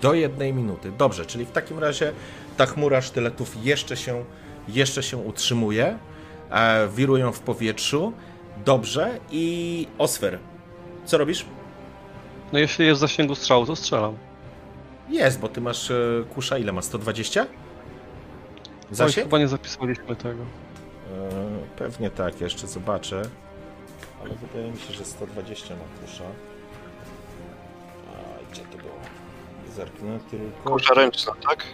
Do 0.02 0.14
jednej 0.14 0.52
minuty. 0.52 0.92
Dobrze, 0.98 1.26
czyli 1.26 1.44
w 1.44 1.50
takim 1.50 1.78
razie 1.78 2.12
ta 2.56 2.66
chmura 2.66 3.02
sztyletów 3.02 3.64
jeszcze 3.64 3.96
się, 3.96 4.24
jeszcze 4.68 5.02
się 5.02 5.16
utrzymuje, 5.16 5.98
e, 6.50 6.88
wirują 6.88 7.32
w 7.32 7.40
powietrzu. 7.40 8.12
Dobrze. 8.64 9.18
I 9.30 9.86
Osfer, 9.98 10.38
co 11.04 11.18
robisz? 11.18 11.46
No 12.52 12.58
jeśli 12.58 12.86
jest 12.86 12.98
w 12.98 13.00
zasięgu 13.00 13.34
strzału, 13.34 13.66
to 13.66 13.76
strzelam. 13.76 14.16
Jest, 15.08 15.40
bo 15.40 15.48
ty 15.48 15.60
masz 15.60 15.90
e, 15.90 15.94
kusza, 16.34 16.58
ile 16.58 16.72
ma? 16.72 16.82
120? 16.82 17.42
Oj, 17.42 17.48
Zasięg? 18.90 19.26
chyba 19.26 19.38
nie 19.38 19.48
zapisaliśmy 19.48 20.16
tego. 20.16 20.42
E, 20.42 21.76
Pewnie 21.78 22.10
tak, 22.10 22.40
jeszcze 22.40 22.66
zobaczę. 22.66 23.22
Ale 24.20 24.34
wydaje 24.34 24.70
mi 24.70 24.78
się, 24.78 24.92
że 24.92 25.04
120 25.04 25.74
ma 25.74 26.06
kusza. 26.06 26.24
A 28.08 28.52
gdzie 28.52 28.62
to 28.62 28.78
było? 28.78 28.92
Zerknę 29.76 30.18
tylko. 30.30 30.70
Kusza 30.70 30.94
ręczna, 30.94 31.32
tak? 31.48 31.64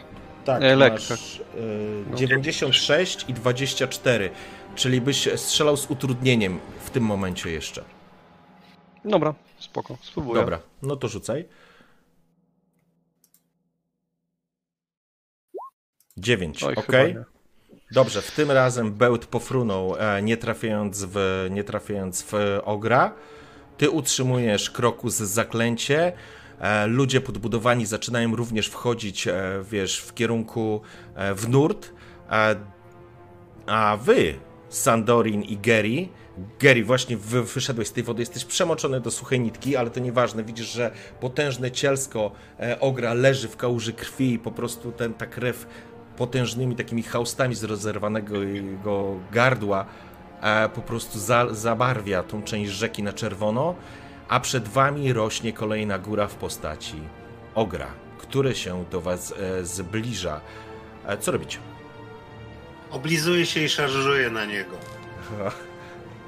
Tak, 0.44 0.62
Nie, 0.62 0.76
lek, 0.76 0.92
masz 0.92 1.08
tak. 1.08 1.18
y, 1.56 2.04
No. 2.10 2.16
96 2.16 3.24
i 3.28 3.34
24, 3.34 4.30
czyli 4.74 5.00
byś 5.00 5.28
strzelał 5.36 5.76
z 5.76 5.90
utrudnieniem 5.90 6.58
w 6.84 6.90
tym 6.90 7.04
momencie 7.04 7.50
jeszcze. 7.50 7.84
Dobra, 9.04 9.34
spoko, 9.58 9.96
spróbuję. 10.02 10.40
Dobra, 10.40 10.58
no 10.82 10.96
to 10.96 11.08
rzucaj. 11.08 11.44
9, 16.22 16.64
Oj, 16.64 16.74
ok. 16.74 16.92
Dobrze, 17.92 18.22
w 18.22 18.30
tym 18.30 18.50
razem 18.50 18.92
bełt 18.92 19.26
pofrunął, 19.26 19.96
e, 19.98 20.22
nie 20.22 20.36
trafiając 20.36 21.04
w, 21.04 21.46
nie 21.50 21.64
trafiając 21.64 22.22
w 22.22 22.32
ogra. 22.64 23.14
Ty 23.78 23.90
utrzymujesz 23.90 24.70
krokus 24.70 25.14
zaklęcie. 25.14 26.12
E, 26.60 26.86
Ludzie 26.86 27.20
podbudowani 27.20 27.86
zaczynają 27.86 28.36
również 28.36 28.68
wchodzić, 28.68 29.28
e, 29.28 29.34
wiesz, 29.70 29.98
w 29.98 30.14
kierunku 30.14 30.80
e, 31.14 31.34
w 31.34 31.48
nurt. 31.48 31.92
A, 33.66 33.96
wy, 33.96 34.34
Sandorin 34.68 35.42
i 35.42 35.58
Gary, 35.58 36.08
Gary, 36.60 36.84
właśnie 36.84 37.16
wy, 37.16 37.42
wyszedłeś 37.42 37.88
z 37.88 37.92
tej 37.92 38.04
wody, 38.04 38.22
jesteś 38.22 38.44
przemoczony 38.44 39.00
do 39.00 39.10
suchej 39.10 39.40
nitki, 39.40 39.76
ale 39.76 39.90
to 39.90 40.00
nieważne. 40.00 40.44
Widzisz, 40.44 40.72
że 40.72 40.90
potężne 41.20 41.70
cielsko 41.70 42.32
e, 42.60 42.80
ogra 42.80 43.14
leży 43.14 43.48
w 43.48 43.56
kałuży 43.56 43.92
krwi 43.92 44.32
i 44.32 44.38
po 44.38 44.50
prostu 44.50 44.92
ten, 44.92 45.14
ta 45.14 45.26
krew 45.26 45.66
potężnymi 46.16 46.76
takimi 46.76 47.02
chaustami 47.02 47.54
z 47.54 47.64
rozerwanego 47.64 48.42
jego 48.42 49.14
gardła 49.32 49.86
po 50.74 50.80
prostu 50.80 51.18
za, 51.18 51.54
zabarwia 51.54 52.22
tą 52.22 52.42
część 52.42 52.70
rzeki 52.70 53.02
na 53.02 53.12
czerwono, 53.12 53.74
a 54.28 54.40
przed 54.40 54.68
wami 54.68 55.12
rośnie 55.12 55.52
kolejna 55.52 55.98
góra 55.98 56.26
w 56.28 56.34
postaci 56.34 57.00
ogra, 57.54 57.86
który 58.18 58.54
się 58.54 58.84
do 58.90 59.00
was 59.00 59.34
e, 59.38 59.64
zbliża. 59.64 60.40
E, 61.06 61.18
co 61.18 61.32
robicie? 61.32 61.58
Oblizuję 62.90 63.46
się 63.46 63.60
i 63.60 63.68
szarżuję 63.68 64.30
na 64.30 64.44
niego. 64.44 64.76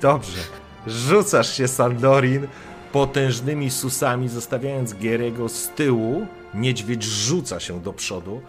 Dobrze. 0.01 0.39
Rzucasz 0.87 1.57
się, 1.57 1.69
Sandorin, 1.69 2.47
potężnymi 2.93 3.71
susami, 3.71 4.29
zostawiając 4.29 4.93
Geriego 4.93 5.49
z 5.49 5.69
tyłu. 5.69 6.27
Niedźwiedź 6.55 7.05
rzuca 7.05 7.61
się 7.61 7.81
do 7.81 7.93
przodu. 7.93 8.41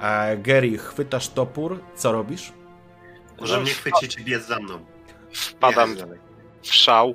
A 0.00 0.26
Gary, 0.36 0.78
chwytasz 0.78 1.28
topór. 1.28 1.80
Co 1.94 2.12
robisz? 2.12 2.52
Może 3.40 3.56
No, 3.56 3.62
mnie 3.62 3.70
chwycić 3.70 4.18
i 4.18 4.24
biec 4.24 4.46
za 4.46 4.58
mną. 4.58 4.84
Wpadam 5.32 5.96
w 6.62 6.74
szał. 6.74 7.14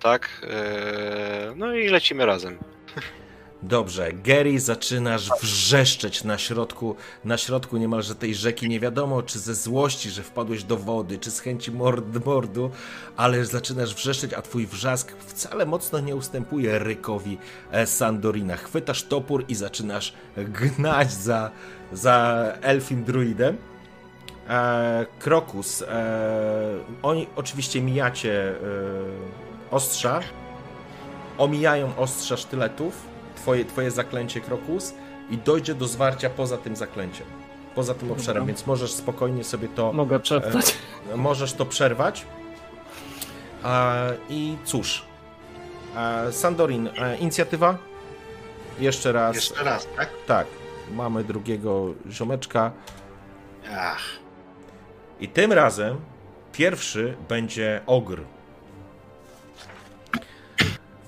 Tak? 0.00 0.28
Eee, 0.42 1.56
No 1.56 1.74
i 1.74 1.88
lecimy 1.88 2.26
razem. 2.26 2.58
Dobrze, 3.62 4.12
Gary 4.12 4.60
zaczynasz 4.60 5.30
wrzeszczeć 5.40 6.24
na 6.24 6.38
środku, 6.38 6.96
na 7.24 7.38
środku 7.38 7.76
niemalże 7.76 8.14
tej 8.14 8.34
rzeki. 8.34 8.68
Nie 8.68 8.80
wiadomo, 8.80 9.22
czy 9.22 9.38
ze 9.38 9.54
złości, 9.54 10.10
że 10.10 10.22
wpadłeś 10.22 10.64
do 10.64 10.76
wody, 10.76 11.18
czy 11.18 11.30
z 11.30 11.40
chęci 11.40 11.72
mord, 11.72 12.26
mordu, 12.26 12.70
ale 13.16 13.44
zaczynasz 13.44 13.94
wrzeszczeć, 13.94 14.32
a 14.34 14.42
twój 14.42 14.66
wrzask 14.66 15.12
wcale 15.18 15.66
mocno 15.66 16.00
nie 16.00 16.16
ustępuje 16.16 16.78
rykowi 16.78 17.38
e, 17.70 17.86
Sandorina. 17.86 18.56
Chwytasz 18.56 19.02
topór 19.02 19.44
i 19.48 19.54
zaczynasz 19.54 20.12
gnać 20.36 21.12
za, 21.12 21.50
za 21.92 22.44
elfim 22.62 23.04
druidem. 23.04 23.56
E, 24.48 25.06
Krokus, 25.18 25.82
e, 25.82 26.78
oni 27.02 27.26
oczywiście 27.36 27.82
mijacie 27.82 28.50
e, 28.50 28.54
ostrza, 29.70 30.20
omijają 31.38 31.96
ostrza 31.96 32.36
sztyletów, 32.36 33.07
twoje, 33.48 33.64
twoje 33.64 33.90
zaklęcie 33.90 34.40
Krokus 34.40 34.94
i 35.30 35.38
dojdzie 35.38 35.74
do 35.74 35.86
zwarcia 35.86 36.30
poza 36.30 36.56
tym 36.56 36.76
zaklęciem, 36.76 37.26
poza 37.74 37.94
tym 37.94 38.12
obszarem, 38.12 38.46
więc 38.46 38.66
możesz 38.66 38.92
spokojnie 38.92 39.44
sobie 39.44 39.68
to, 39.68 39.92
Mogę 39.92 40.20
przeptać. 40.20 40.78
możesz 41.16 41.52
to 41.52 41.66
przerwać. 41.66 42.26
E, 43.64 44.14
I 44.28 44.56
cóż, 44.64 45.04
e, 45.96 46.32
Sandorin, 46.32 46.88
e, 46.98 47.16
inicjatywa? 47.16 47.78
Jeszcze 48.80 49.12
raz. 49.12 49.36
Jeszcze 49.36 49.64
raz, 49.64 49.88
tak? 49.96 50.08
Tak, 50.26 50.46
mamy 50.92 51.24
drugiego 51.24 51.94
ziomeczka. 52.10 52.72
Ach, 53.76 54.02
I 55.20 55.28
tym 55.28 55.52
razem 55.52 55.96
pierwszy 56.52 57.16
będzie 57.28 57.80
ogr. 57.86 58.20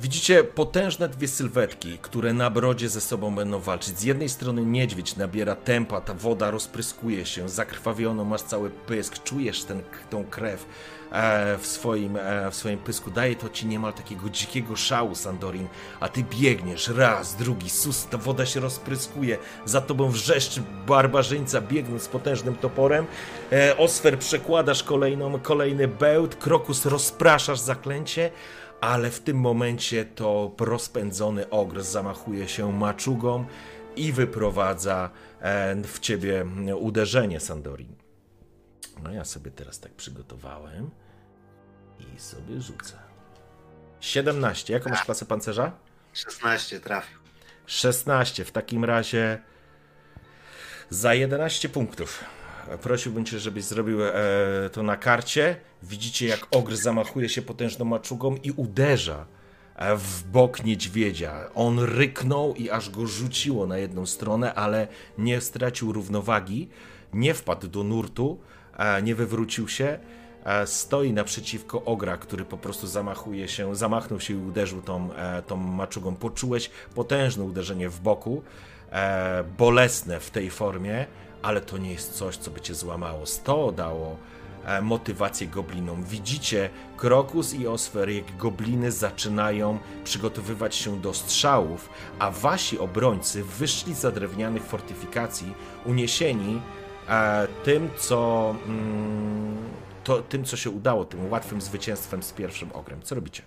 Widzicie 0.03 0.45
potężne 0.45 1.09
dwie 1.09 1.29
sylwetki, 1.29 1.99
które 1.99 2.33
na 2.33 2.51
brodzie 2.51 2.89
ze 2.89 3.01
sobą 3.01 3.35
będą 3.35 3.61
walczyć. 3.61 3.99
Z 3.99 4.03
jednej 4.03 4.29
strony 4.29 4.65
niedźwiedź 4.65 5.17
nabiera 5.17 5.57
tempa, 5.57 6.01
ta 6.01 6.15
woda 6.15 6.51
rozpryskuje 6.51 7.27
się, 7.27 7.49
zakrwawiono, 7.49 8.25
masz 8.25 8.43
cały 8.43 8.71
pysk, 8.71 9.23
czujesz 9.23 9.65
ten, 9.65 9.83
tą 10.11 10.25
krew 10.25 10.67
e, 11.13 11.59
w, 11.59 11.67
swoim, 11.67 12.17
e, 12.17 12.51
w 12.51 12.55
swoim 12.55 12.79
pysku. 12.79 13.11
Daje 13.11 13.37
to 13.37 13.49
ci 13.49 13.67
niemal 13.67 13.93
takiego 13.93 14.31
dzikiego 14.31 14.77
szału, 14.77 15.15
Sandorin, 15.15 15.69
a 16.01 16.09
ty 16.09 16.25
biegniesz 16.31 16.89
raz, 16.89 17.37
drugi, 17.37 17.71
sus, 17.71 18.07
ta 18.07 18.19
woda 18.19 18.47
się 18.47 18.61
rozpryskuje, 18.61 19.39
za 19.65 19.81
tobą 19.81 20.11
wrzeszczy 20.11 20.63
barbarzyńca, 20.87 21.61
biegnąc 21.61 22.03
z 22.03 22.09
potężnym 22.09 22.57
toporem. 22.57 23.07
E, 23.53 23.77
Osfer 23.77 24.19
przekładasz 24.19 24.83
kolejną, 24.83 25.41
kolejny 25.41 25.89
bełt, 25.89 26.37
krokus 26.37 26.87
rozpraszasz 26.87 27.61
zaklęcie, 27.61 28.31
ale 28.81 29.11
w 29.11 29.21
tym 29.21 29.37
momencie 29.37 30.05
to 30.05 30.55
rozpędzony 30.61 31.51
ogr 31.51 31.83
zamachuje 31.83 32.49
się 32.49 32.73
maczugą 32.73 33.45
i 33.97 34.13
wyprowadza 34.13 35.11
e, 35.41 35.77
w 35.83 35.99
ciebie 35.99 36.47
uderzenie, 36.79 37.41
Sandorin. 37.41 37.97
No 39.03 39.13
ja 39.13 39.25
sobie 39.25 39.51
teraz 39.51 39.81
tak 39.81 39.93
przygotowałem 39.93 40.91
i 42.01 42.21
sobie 42.21 42.61
rzucę. 42.61 42.99
17. 44.01 44.73
Jaką 44.73 44.91
masz 44.91 45.05
klasę 45.05 45.27
pancerza? 45.27 45.73
16 46.13 46.81
trafił. 46.81 47.19
16. 47.67 48.45
W 48.45 48.53
takim 48.53 48.85
razie 48.85 49.43
za 50.91 51.15
11 51.15 51.69
punktów. 51.69 52.25
Prosiłbym 52.83 53.25
cię, 53.25 53.39
żebyś 53.39 53.65
zrobił 53.65 54.05
e, 54.05 54.13
to 54.73 54.83
na 54.83 54.97
karcie. 54.97 55.57
Widzicie, 55.83 56.27
jak 56.27 56.47
ogr 56.51 56.77
zamachuje 56.77 57.29
się 57.29 57.43
potężną 57.43 57.85
maczugą 57.85 58.37
i 58.43 58.51
uderza 58.51 59.27
e, 59.77 59.97
w 59.97 60.23
bok 60.23 60.65
niedźwiedzia. 60.65 61.51
On 61.55 61.79
ryknął 61.79 62.55
i 62.55 62.71
aż 62.71 62.91
go 62.91 63.07
rzuciło 63.07 63.67
na 63.67 63.79
jedną 63.79 64.07
stronę, 64.07 64.55
ale 64.55 64.89
nie 65.19 65.41
stracił 65.41 65.93
równowagi, 65.93 66.69
nie 67.15 67.35
wpadł 67.35 67.69
do 67.69 67.85
nurtu, 67.85 68.39
e, 68.77 69.03
nie 69.03 69.15
wywrócił 69.15 69.69
się. 69.69 69.99
E, 70.45 70.67
stoi 70.67 71.13
naprzeciwko 71.13 71.85
ogra, 71.85 72.17
który 72.17 72.45
po 72.45 72.59
prostu 72.59 72.87
zamachuje 72.87 73.49
się, 73.49 73.77
zamachnął 73.77 74.21
się 74.21 74.35
i 74.35 74.37
uderzył 74.37 74.83
tą, 74.83 75.09
tą 75.47 75.57
maczugą. 75.57 76.15
Poczułeś 76.15 76.71
potężne 76.95 77.45
uderzenie 77.45 77.89
w 77.89 78.01
boku, 78.01 78.43
bolesne 79.59 80.21
w 80.21 80.31
tej 80.31 80.51
formie, 80.51 81.07
ale 81.43 81.61
to 81.61 81.79
nie 81.79 81.93
jest 81.93 82.15
coś, 82.15 82.37
co 82.37 82.51
by 82.51 82.61
cię 82.61 82.75
złamało. 82.75 83.25
To 83.45 83.73
dało 83.73 84.17
e, 84.65 84.83
motywację 84.83 85.47
goblinom. 85.47 86.05
Widzicie 86.05 86.71
Krokus 86.97 87.55
i 87.55 87.67
Osfer, 87.67 88.11
jak 88.11 88.37
gobliny 88.37 88.93
zaczynają 88.93 89.79
przygotowywać 90.05 90.75
się 90.75 91.01
do 91.01 91.15
strzałów, 91.15 91.91
a 92.19 92.31
wasi 92.31 92.79
obrońcy 92.79 93.45
wyszli 93.45 93.95
za 93.95 94.11
drewnianych 94.11 94.63
fortyfikacji, 94.63 95.55
uniesieni 95.85 96.63
e, 97.09 97.49
tym, 97.65 97.91
co, 97.99 98.55
mm, 98.67 99.57
to, 100.05 100.23
tym, 100.23 100.45
co 100.45 100.57
się 100.57 100.71
udało, 100.71 101.05
tym 101.05 101.31
łatwym 101.31 101.61
zwycięstwem 101.61 102.23
z 102.23 102.33
pierwszym 102.33 102.73
ogrem. 102.73 103.03
Co 103.03 103.15
robicie? 103.15 103.43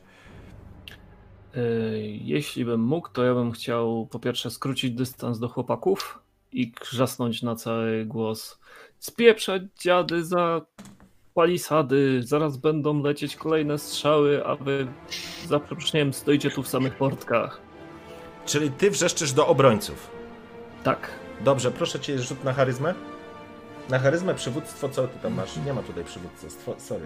E, 1.56 1.60
Jeśli 2.08 2.66
bym 2.66 2.82
mógł, 2.82 3.10
to 3.10 3.24
ja 3.24 3.34
bym 3.34 3.52
chciał 3.52 4.08
po 4.12 4.20
pierwsze 4.20 4.52
skrócić 4.52 4.92
dystans 4.92 5.40
do 5.40 5.50
chłopaków 5.50 6.23
i 6.54 6.72
krzasnąć 6.72 7.42
na 7.44 7.56
cały 7.56 8.06
głos. 8.06 8.60
Spieprzać 9.00 9.62
dziady 9.82 10.26
za 10.26 10.62
palisady, 11.34 12.22
zaraz 12.24 12.58
będą 12.58 13.04
lecieć 13.04 13.36
kolejne 13.36 13.78
strzały, 13.78 14.46
a 14.46 14.56
wy 14.56 14.88
za 15.48 15.60
przeproszeniem 15.60 16.14
stoicie 16.14 16.52
tu 16.52 16.64
w 16.64 16.68
samych 16.68 16.96
portkach. 16.96 17.62
Czyli 18.46 18.72
ty 18.72 18.92
wrzeszczysz 18.92 19.32
do 19.34 19.48
obrońców. 19.48 20.10
Tak. 20.84 21.10
Dobrze, 21.44 21.72
proszę 21.72 22.00
cię 22.00 22.20
rzut 22.20 22.44
na 22.44 22.54
charyzmę. 22.54 22.94
Na 23.90 24.00
charyzmę, 24.00 24.36
przywództwo, 24.36 24.90
co 24.90 25.08
ty 25.08 25.20
tam 25.20 25.34
masz? 25.34 25.58
Nie 25.66 25.74
ma 25.74 25.82
tutaj 25.84 26.04
przywództwa, 26.04 26.72
sorry. 26.78 27.04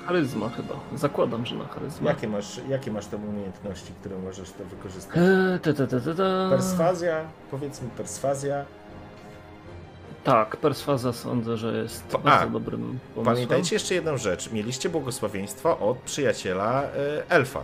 y, 0.00 0.04
Charyzma 0.06 0.48
chyba. 0.48 0.74
Zakładam, 0.94 1.46
że 1.46 1.54
na 1.56 1.64
charyzmę. 1.64 2.08
Jakie 2.10 2.28
masz, 2.28 2.60
jakie 2.68 2.92
masz 2.92 3.06
tam 3.06 3.28
umiejętności, 3.28 3.92
które 4.00 4.18
możesz 4.18 4.50
to 4.50 4.64
wykorzystać? 4.64 5.16
Eee, 5.16 5.60
te, 5.60 5.74
te, 5.74 5.86
te, 5.86 6.00
te, 6.00 6.14
te. 6.14 6.46
Perswazja, 6.50 7.24
powiedzmy 7.50 7.88
perswazja. 7.96 8.64
Tak, 10.28 10.56
perswazja 10.56 11.12
sądzę, 11.12 11.56
że 11.56 11.76
jest 11.82 12.06
Pa- 12.06 12.18
bardzo 12.18 12.40
a, 12.44 12.46
dobrym 12.46 12.98
pomysłem. 13.14 13.34
Pamiętajcie 13.34 13.74
jeszcze 13.76 13.94
jedną 13.94 14.16
rzecz. 14.18 14.52
Mieliście 14.52 14.88
błogosławieństwo 14.88 15.78
od 15.78 15.98
przyjaciela 15.98 16.82
y, 16.84 16.86
elfa. 17.28 17.62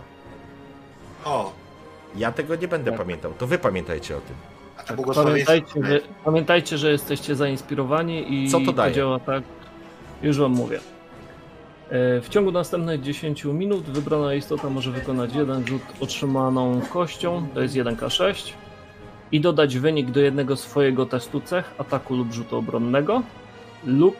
O, 1.25 1.51
Ja 2.15 2.31
tego 2.31 2.55
nie 2.55 2.67
będę 2.67 2.91
Tak. 2.91 2.99
pamiętał, 2.99 3.33
to 3.37 3.47
wy 3.47 3.57
pamiętajcie 3.57 4.17
o 4.17 4.19
tym. 4.21 4.35
a 4.77 4.81
to 4.81 4.87
Tak, 4.87 4.95
błogosławieństwo. 4.95 5.53
pamiętajcie, 5.53 5.87
że, 5.87 5.99
pamiętajcie, 6.25 6.77
że 6.77 6.91
jesteście 6.91 7.35
zainspirowani 7.35 8.33
i 8.45 8.49
Co 8.49 8.59
to 8.59 8.73
daje? 8.73 8.93
działa 8.93 9.19
tak. 9.19 9.43
Już 10.21 10.39
wam 10.39 10.51
mówię. 10.51 10.77
E, 11.89 12.21
W 12.21 12.29
ciągu 12.29 12.51
następnych 12.51 13.01
10 13.01 13.45
minut 13.45 13.83
wybrana 13.83 14.33
istota 14.33 14.69
może 14.69 14.91
wykonać 14.91 15.33
jeden 15.35 15.67
rzut 15.67 15.81
otrzymaną 15.99 16.81
kością, 16.81 17.47
to 17.53 17.61
jest 17.61 17.75
1k6, 17.75 18.53
i 19.31 19.41
dodać 19.41 19.77
wynik 19.77 20.11
do 20.11 20.19
jednego 20.19 20.55
swojego 20.55 21.05
testu 21.05 21.41
cech, 21.41 21.73
ataku 21.77 22.15
lub 22.15 22.33
rzutu 22.33 22.57
obronnego, 22.57 23.23
lub 23.85 24.15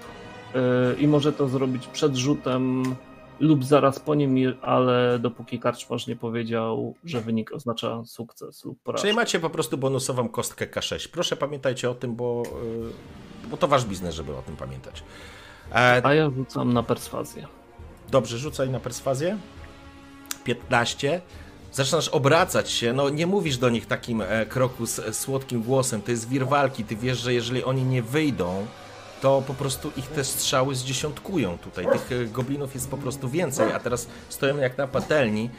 e, 0.56 0.96
i 1.00 1.08
może 1.08 1.34
to 1.34 1.48
zrobić 1.48 1.88
przed 1.88 2.16
rzutem 2.16 2.96
lub 3.40 3.66
zaraz 3.66 4.00
po 4.00 4.16
nim, 4.16 4.36
ale 4.62 5.20
dopóki 5.20 5.60
karczmarz 5.60 6.08
nie 6.08 6.16
powiedział, 6.16 6.96
że 7.04 7.22
wynik 7.22 7.52
oznacza 7.52 8.04
sukces 8.06 8.66
lub 8.66 8.80
porażkę. 8.84 9.08
Czyli 9.08 9.16
macie 9.16 9.40
po 9.40 9.50
prostu 9.50 9.78
bonusową 9.78 10.30
kostkę 10.30 10.68
K6. 10.68 11.08
Proszę 11.12 11.36
pamiętajcie 11.36 11.90
o 11.90 11.96
tym, 11.96 12.16
bo, 12.16 12.44
y, 13.46 13.50
bo 13.50 13.58
to 13.58 13.68
wasz 13.68 13.86
biznes, 13.86 14.16
żeby 14.16 14.36
o 14.36 14.42
tym 14.42 14.56
pamiętać. 14.56 15.04
E, 15.72 16.02
A 16.06 16.14
ja 16.14 16.30
rzucam 16.30 16.74
na 16.74 16.84
perswazję. 16.84 17.48
Dobrze, 18.12 18.38
rzucaj 18.38 18.70
na 18.70 18.80
perswazję. 18.80 19.38
15. 20.44 21.22
Zaczynasz 21.76 22.08
obracać 22.10 22.72
się, 22.72 22.94
no 22.94 23.10
nie 23.10 23.28
mówisz 23.28 23.58
do 23.58 23.70
nich 23.70 23.86
takim 23.86 24.22
e, 24.22 24.46
kroku 24.46 24.86
z 24.86 25.00
e, 25.00 25.14
słodkim 25.14 25.64
głosem, 25.64 26.02
to 26.02 26.12
jest 26.12 26.30
wir 26.30 26.48
walki, 26.48 26.84
ty 26.84 26.96
wiesz, 26.96 27.18
że 27.18 27.34
jeżeli 27.34 27.64
oni 27.64 27.84
nie 27.84 28.02
wyjdą, 28.02 28.66
to 29.22 29.44
po 29.48 29.54
prostu 29.54 29.92
ich 29.98 30.08
te 30.08 30.24
strzały 30.24 30.76
zdziesiątkują 30.76 31.58
tutaj, 31.58 31.86
tych 31.92 32.12
e, 32.12 32.26
goblinów 32.26 32.74
jest 32.74 32.90
po 32.90 32.98
prostu 32.98 33.30
więcej, 33.30 33.72
a 33.72 33.80
teraz 33.80 34.08
stoją 34.30 34.58
jak 34.58 34.78
na 34.78 34.88
patelni, 34.88 35.50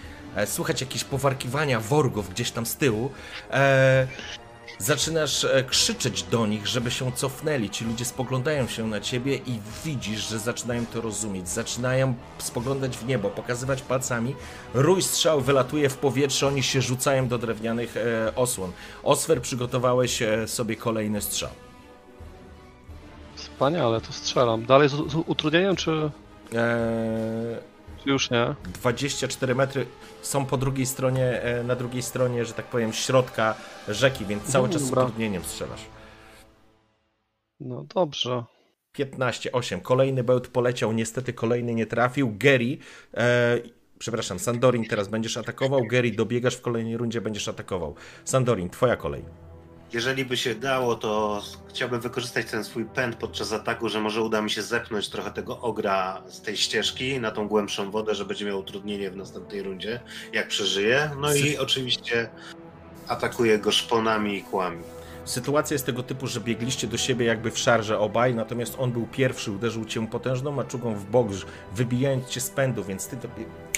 słychać 0.46 0.80
jakieś 0.80 1.04
powarkiwania 1.04 1.80
worgów 1.80 2.30
gdzieś 2.30 2.50
tam 2.50 2.66
z 2.66 2.76
tyłu, 2.76 3.10
e, 3.50 4.06
Zaczynasz 4.78 5.44
e, 5.44 5.64
krzyczeć 5.64 6.22
do 6.22 6.46
nich, 6.46 6.66
żeby 6.66 6.90
się 6.90 7.12
cofnęli. 7.12 7.70
Ci 7.70 7.84
ludzie 7.84 8.04
spoglądają 8.04 8.68
się 8.68 8.86
na 8.86 9.00
ciebie 9.00 9.36
i 9.36 9.60
widzisz, 9.84 10.28
że 10.28 10.38
zaczynają 10.38 10.86
to 10.86 11.00
rozumieć. 11.00 11.48
Zaczynają 11.48 12.14
spoglądać 12.38 12.96
w 12.96 13.06
niebo, 13.06 13.30
pokazywać 13.30 13.82
palcami. 13.82 14.34
Rój 14.74 15.02
strzał 15.02 15.40
wylatuje 15.40 15.88
w 15.88 15.96
powietrze, 15.96 16.46
oni 16.46 16.62
się 16.62 16.82
rzucają 16.82 17.28
do 17.28 17.38
drewnianych 17.38 17.96
e, 17.96 18.34
osłon. 18.34 18.72
Osfer, 19.02 19.42
przygotowałeś 19.42 20.22
e, 20.22 20.48
sobie 20.48 20.76
kolejny 20.76 21.20
strzał. 21.22 21.50
Wspaniale, 23.34 24.00
to 24.00 24.12
strzelam. 24.12 24.66
Dalej 24.66 24.88
z, 24.88 24.94
utrudnieniem, 25.26 25.76
czy, 25.76 26.10
Eee, 26.52 27.56
czy 27.56 27.75
już 28.06 28.30
nie? 28.30 28.54
24 28.64 29.54
metry 29.54 29.86
są 30.22 30.46
po 30.46 30.56
drugiej 30.56 30.86
stronie, 30.86 31.42
e, 31.42 31.64
na 31.64 31.76
drugiej 31.76 32.02
stronie, 32.02 32.44
że 32.44 32.52
tak 32.52 32.66
powiem, 32.66 32.92
środka 32.92 33.54
rzeki, 33.88 34.24
więc 34.24 34.42
cały 34.42 34.68
czas 34.68 34.82
z 34.82 34.92
utrudnieniem 34.92 35.44
strzelasz. 35.44 35.84
No 37.60 37.86
dobrze. 37.94 38.44
15, 38.92 39.52
8. 39.52 39.80
Kolejny 39.80 40.24
bełt 40.24 40.48
poleciał, 40.48 40.92
niestety 40.92 41.32
kolejny 41.32 41.74
nie 41.74 41.86
trafił. 41.86 42.34
Gary, 42.38 42.78
e, 43.14 43.58
przepraszam, 43.98 44.38
Sandorin 44.38 44.84
teraz 44.84 45.08
będziesz 45.08 45.36
atakował. 45.36 45.80
Gary, 45.90 46.10
dobiegasz 46.10 46.56
w 46.56 46.60
kolejnej 46.60 46.96
rundzie, 46.96 47.20
będziesz 47.20 47.48
atakował. 47.48 47.94
Sandorin, 48.24 48.70
twoja 48.70 48.96
kolej. 48.96 49.45
Jeżeli 49.92 50.24
by 50.24 50.36
się 50.36 50.54
dało, 50.54 50.94
to 50.94 51.42
chciałbym 51.68 52.00
wykorzystać 52.00 52.46
ten 52.46 52.64
swój 52.64 52.84
pęd 52.84 53.16
podczas 53.16 53.52
ataku, 53.52 53.88
że 53.88 54.00
może 54.00 54.22
uda 54.22 54.42
mi 54.42 54.50
się 54.50 54.62
zepchnąć 54.62 55.08
trochę 55.08 55.30
tego 55.30 55.60
ogra 55.60 56.22
z 56.28 56.40
tej 56.40 56.56
ścieżki 56.56 57.20
na 57.20 57.30
tą 57.30 57.48
głębszą 57.48 57.90
wodę, 57.90 58.14
że 58.14 58.24
będzie 58.24 58.44
miał 58.44 58.58
utrudnienie 58.58 59.10
w 59.10 59.16
następnej 59.16 59.62
rundzie, 59.62 60.00
jak 60.32 60.48
przeżyje. 60.48 61.10
No 61.20 61.34
i 61.34 61.58
oczywiście 61.58 62.28
atakuję 63.08 63.58
go 63.58 63.72
szponami 63.72 64.38
i 64.38 64.42
kłami. 64.42 64.82
Sytuacja 65.24 65.74
jest 65.74 65.86
tego 65.86 66.02
typu, 66.02 66.26
że 66.26 66.40
biegliście 66.40 66.86
do 66.86 66.96
siebie 66.96 67.26
jakby 67.26 67.50
w 67.50 67.58
szarże 67.58 67.98
obaj, 67.98 68.34
natomiast 68.34 68.74
on 68.78 68.92
był 68.92 69.06
pierwszy, 69.06 69.52
uderzył 69.52 69.84
cię 69.84 70.06
potężną 70.06 70.52
maczugą 70.52 70.94
w 70.94 71.04
bok, 71.04 71.28
wybijając 71.74 72.28
cię 72.28 72.40
z 72.40 72.50
pędu, 72.50 72.84
więc 72.84 73.08
ty, 73.08 73.16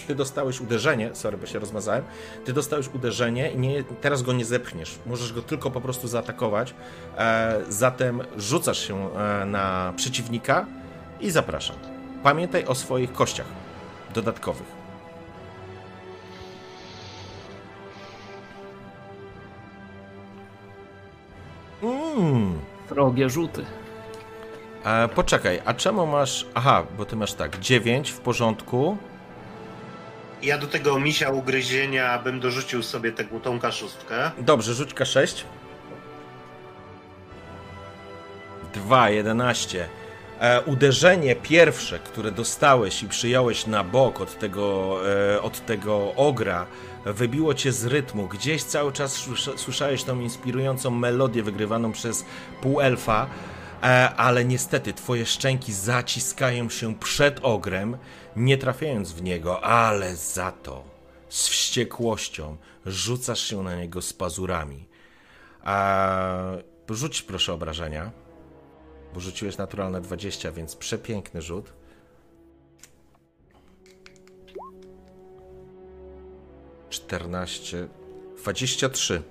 ty 0.08 0.14
dostałeś 0.14 0.60
uderzenie, 0.60 1.10
sorry, 1.12 1.38
bo 1.38 1.46
się 1.46 1.58
rozmazałem, 1.58 2.04
ty 2.44 2.52
dostałeś 2.52 2.88
uderzenie 2.88 3.50
i 3.50 3.58
nie, 3.58 3.84
teraz 3.84 4.22
go 4.22 4.32
nie 4.32 4.44
zepchniesz. 4.44 4.98
Możesz 5.06 5.32
go 5.32 5.42
tylko 5.42 5.70
po 5.70 5.80
prostu 5.80 6.08
zaatakować. 6.08 6.74
E, 7.18 7.60
zatem 7.68 8.22
rzucasz 8.36 8.78
się 8.78 9.14
e, 9.14 9.44
na 9.44 9.92
przeciwnika 9.96 10.66
i 11.20 11.30
zapraszam. 11.30 11.76
Pamiętaj 12.22 12.64
o 12.64 12.74
swoich 12.74 13.12
kościach 13.12 13.46
dodatkowych. 14.14 14.66
Mm. 21.82 22.58
Wrogie 22.88 23.30
rzuty. 23.30 23.64
E, 24.84 25.08
poczekaj, 25.08 25.60
a 25.64 25.74
czemu 25.74 26.06
masz. 26.06 26.46
Aha, 26.54 26.86
bo 26.98 27.04
ty 27.04 27.16
masz 27.16 27.34
tak, 27.34 27.58
9 27.58 28.10
w 28.10 28.20
porządku. 28.20 28.96
Ja 30.42 30.58
do 30.58 30.66
tego 30.66 31.00
misia 31.00 31.30
ugryzienia 31.30 32.18
bym 32.18 32.40
dorzucił 32.40 32.82
sobie 32.82 33.12
tę 33.12 33.24
tą 33.42 33.60
kaszustkę. 33.60 34.30
Dobrze, 34.38 34.74
rzuć 34.74 34.94
K6. 34.94 35.44
2, 38.74 39.10
11. 39.10 39.88
E, 40.40 40.60
uderzenie 40.62 41.36
pierwsze, 41.36 41.98
które 41.98 42.30
dostałeś 42.32 43.02
i 43.02 43.08
przyjąłeś 43.08 43.66
na 43.66 43.84
bok 43.84 44.20
od 44.20 44.38
tego, 44.38 44.98
e, 45.34 45.42
od 45.42 45.66
tego 45.66 46.14
ogra, 46.14 46.66
wybiło 47.04 47.54
cię 47.54 47.72
z 47.72 47.84
rytmu. 47.86 48.26
Gdzieś 48.28 48.62
cały 48.62 48.92
czas 48.92 49.16
słysza- 49.16 49.56
słyszałeś 49.58 50.02
tą 50.04 50.20
inspirującą 50.20 50.90
melodię 50.90 51.42
wygrywaną 51.42 51.92
przez 51.92 52.24
półelfa, 52.62 53.26
e, 53.82 54.10
ale 54.16 54.44
niestety 54.44 54.92
twoje 54.92 55.26
szczęki 55.26 55.72
zaciskają 55.72 56.70
się 56.70 56.94
przed 56.94 57.38
ogrem, 57.42 57.96
nie 58.38 58.58
trafiając 58.58 59.12
w 59.12 59.22
niego, 59.22 59.60
ale 59.64 60.16
za 60.16 60.52
to 60.52 60.84
z 61.28 61.48
wściekłością 61.48 62.56
rzucasz 62.86 63.40
się 63.40 63.62
na 63.62 63.76
niego 63.76 64.02
z 64.02 64.12
pazurami. 64.12 64.88
A, 65.62 66.56
rzuć 66.90 67.22
proszę 67.22 67.52
obrażenia, 67.52 68.10
bo 69.14 69.20
rzuciłeś 69.20 69.56
naturalne 69.56 70.00
20, 70.00 70.52
więc 70.52 70.76
przepiękny 70.76 71.42
rzut. 71.42 71.72
Czternaście, 76.90 77.88
dwadzieścia 78.36 78.88
trzy. 78.88 79.22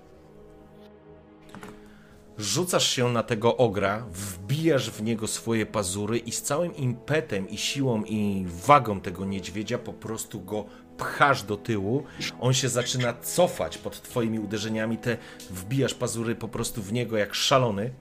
Rzucasz 2.38 2.88
się 2.88 3.10
na 3.10 3.24
tego 3.24 3.58
ogra, 3.58 4.06
wbijasz 4.12 4.92
w 4.92 5.04
niego 5.04 5.28
swoje 5.28 5.66
pazury 5.66 6.18
i 6.18 6.32
z 6.32 6.42
całym 6.42 6.76
impetem 6.76 7.50
i 7.50 7.58
siłą 7.58 8.04
i 8.04 8.46
wagą 8.66 9.02
tego 9.02 9.26
niedźwiedzia 9.26 9.78
po 9.78 9.94
prostu 9.94 10.42
go 10.42 10.66
pchasz 10.98 11.44
do 11.44 11.58
tyłu. 11.58 12.04
On 12.40 12.54
się 12.54 12.70
zaczyna 12.70 13.14
cofać 13.14 13.78
pod 13.78 14.02
twoimi 14.02 14.40
uderzeniami, 14.40 14.98
te 14.98 15.18
wbijasz 15.50 15.94
pazury 15.94 16.36
po 16.36 16.48
prostu 16.48 16.82
w 16.82 16.94
niego 16.94 17.18
jak 17.18 17.36
szalony, 17.36 17.94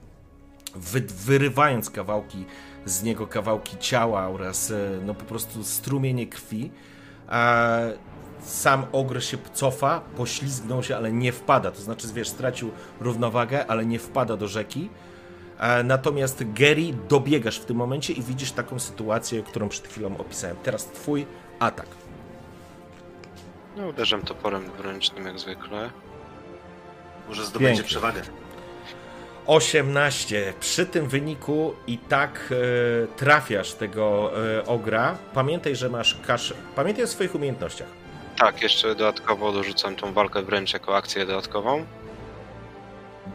wy, 0.75 1.01
wyrywając 1.01 1.91
kawałki 1.91 2.45
z 2.85 3.03
niego, 3.03 3.27
kawałki 3.27 3.77
ciała 3.79 4.29
oraz 4.29 4.71
e, 4.71 5.01
no 5.07 5.15
po 5.15 5.25
prostu 5.25 5.65
strumienie 5.65 6.27
krwi. 6.27 6.71
A 7.29 7.79
sam 8.41 8.87
ogr 8.93 9.23
się 9.23 9.37
cofa, 9.55 10.01
poślizgnął 10.17 10.83
się, 10.83 10.97
ale 10.97 11.13
nie 11.13 11.33
wpada. 11.33 11.71
To 11.71 11.81
znaczy, 11.81 12.07
wiesz, 12.15 12.29
stracił 12.29 12.71
równowagę, 13.01 13.67
ale 13.67 13.87
nie 13.87 13.99
wpada 13.99 14.37
do 14.37 14.49
rzeki. 14.49 14.89
E, 15.59 15.83
Natomiast 15.83 16.45
Gary 16.53 16.93
dobiegasz 17.09 17.59
w 17.59 17.65
tym 17.65 17.77
momencie 17.77 18.13
i 18.13 18.23
widzisz 18.23 18.53
taką 18.53 18.79
sytuację, 18.79 19.43
którą 19.43 19.69
przed 19.69 19.89
chwilą 19.89 20.17
opisałem. 20.19 20.57
Teraz 20.63 20.85
twój 20.87 21.27
atak. 21.59 21.87
No, 23.77 23.87
uderzam 23.89 24.23
toporem 24.23 24.67
dwuręcznym 24.71 25.27
jak 25.27 25.39
zwykle. 25.39 25.91
Może 27.29 27.45
zdobędzie 27.45 27.69
Pięknie. 27.83 27.89
przewagę. 27.89 28.23
18. 29.47 30.55
Przy 30.61 30.87
tym 30.87 31.09
wyniku 31.09 31.75
i 31.87 31.99
tak 31.99 32.53
e, 32.53 33.07
trafiasz 33.17 33.73
tego 33.73 34.33
e, 34.59 34.67
ogra. 34.67 35.19
Pamiętaj, 35.35 35.77
że 35.77 35.89
masz 35.89 36.19
kasz. 36.27 36.55
Pamiętaj 36.77 37.05
o 37.05 37.07
swoich 37.07 37.35
umiejętnościach. 37.35 37.89
Tak, 38.37 38.63
jeszcze 38.63 38.95
dodatkowo 38.95 39.53
dorzucam 39.53 39.97
tą 39.97 40.13
walkę 40.13 40.43
wręcz 40.43 40.73
jako 40.73 40.97
akcję 40.97 41.27
dodatkową. 41.27 41.87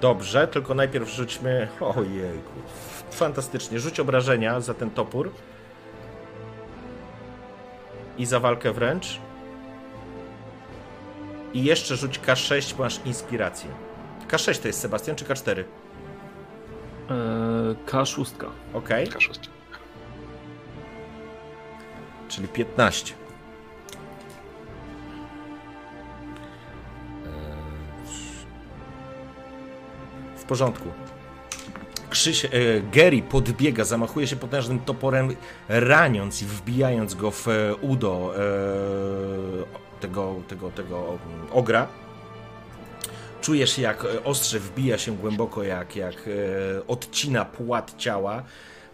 Dobrze, 0.01 0.47
tylko 0.47 0.73
najpierw 0.73 1.09
rzućmy. 1.09 1.67
Ojejku. 1.79 2.51
Fantastycznie. 3.11 3.79
Rzuć 3.79 3.99
obrażenia 3.99 4.59
za 4.59 4.73
ten 4.73 4.91
topór. 4.91 5.31
I 8.17 8.25
za 8.25 8.39
walkę 8.39 8.71
wręcz. 8.71 9.19
I 11.53 11.63
jeszcze 11.63 11.95
rzuć 11.95 12.19
K6, 12.19 12.79
masz 12.79 12.99
inspirację. 13.05 13.69
K6 14.27 14.61
to 14.61 14.67
jest 14.67 14.79
Sebastian 14.81 15.15
czy 15.15 15.25
K4? 15.25 15.59
E, 15.59 15.63
K6. 17.85 18.25
Ok, 18.73 18.89
K6. 18.89 19.49
czyli 22.29 22.47
15. 22.47 23.20
W 30.41 30.43
porządku. 30.43 30.89
Krzyś, 32.09 32.45
e, 32.45 32.49
Gary 32.93 33.21
podbiega, 33.21 33.83
zamachuje 33.83 34.27
się 34.27 34.35
potężnym 34.35 34.79
toporem, 34.79 35.35
raniąc 35.69 36.41
i 36.41 36.45
wbijając 36.45 37.15
go 37.15 37.31
w 37.31 37.47
e, 37.47 37.75
udo 37.75 38.33
e, 38.35 40.01
tego, 40.01 40.35
tego, 40.47 40.71
tego 40.71 41.17
ogra. 41.51 41.87
Czujesz, 43.41 43.77
jak 43.77 44.05
e, 44.05 44.23
ostrze 44.23 44.59
wbija 44.59 44.97
się 44.97 45.17
głęboko, 45.17 45.63
jak, 45.63 45.95
jak 45.95 46.15
e, 46.15 46.87
odcina 46.87 47.45
płat 47.45 47.93
ciała. 47.97 48.43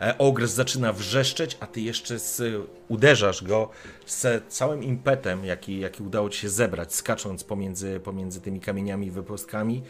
E, 0.01 0.17
Ogres 0.17 0.51
zaczyna 0.51 0.93
wrzeszczeć, 0.93 1.57
a 1.59 1.67
ty 1.67 1.81
jeszcze 1.81 2.19
z, 2.19 2.67
uderzasz 2.87 3.43
go 3.43 3.69
z 4.05 4.47
całym 4.47 4.83
impetem, 4.83 5.45
jaki, 5.45 5.79
jaki 5.79 6.03
udało 6.03 6.29
ci 6.29 6.39
się 6.39 6.49
zebrać, 6.49 6.95
skacząc 6.95 7.43
pomiędzy, 7.43 7.99
pomiędzy 7.99 8.41
tymi 8.41 8.59
kamieniami 8.59 9.07
i 9.07 9.11
wypustkami 9.11 9.83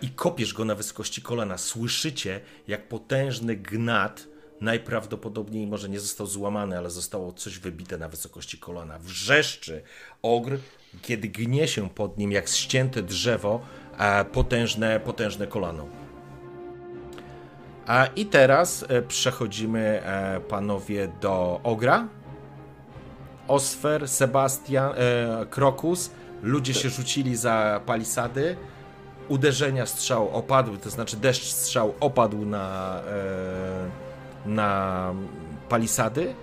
i 0.00 0.08
kopiesz 0.08 0.54
go 0.54 0.64
na 0.64 0.74
wysokości 0.74 1.22
kolana. 1.22 1.58
Słyszycie, 1.58 2.40
jak 2.68 2.88
potężny 2.88 3.56
gnat 3.56 4.26
najprawdopodobniej 4.60 5.66
może 5.66 5.88
nie 5.88 6.00
został 6.00 6.26
złamany, 6.26 6.78
ale 6.78 6.90
zostało 6.90 7.32
coś 7.32 7.58
wybite 7.58 7.98
na 7.98 8.08
wysokości 8.08 8.58
kolana. 8.58 8.98
Wrzeszczy 8.98 9.82
ogr, 10.22 10.58
kiedy 11.02 11.28
gnie 11.28 11.68
się 11.68 11.90
pod 11.90 12.18
nim 12.18 12.32
jak 12.32 12.48
ścięte 12.48 13.02
drzewo, 13.02 13.60
e, 13.98 14.24
potężne, 14.24 15.00
potężne 15.00 15.46
kolano. 15.46 15.88
A 17.86 18.06
i 18.06 18.26
teraz 18.26 18.84
e, 18.88 19.02
przechodzimy, 19.02 20.02
e, 20.04 20.40
panowie, 20.40 21.12
do 21.20 21.60
Ogra. 21.62 22.08
Osfer, 23.48 24.08
Sebastian, 24.08 24.92
e, 24.96 25.46
Krokus. 25.50 26.10
Ludzie 26.42 26.74
się 26.74 26.88
rzucili 26.88 27.36
za 27.36 27.80
palisady. 27.86 28.56
Uderzenia 29.28 29.86
strzał 29.86 30.36
opadły, 30.36 30.78
to 30.78 30.90
znaczy 30.90 31.16
deszcz 31.16 31.44
strzał 31.44 31.94
opadł 32.00 32.46
na, 32.46 33.00
e, 34.46 34.48
na 34.48 35.14
palisady. 35.68 36.34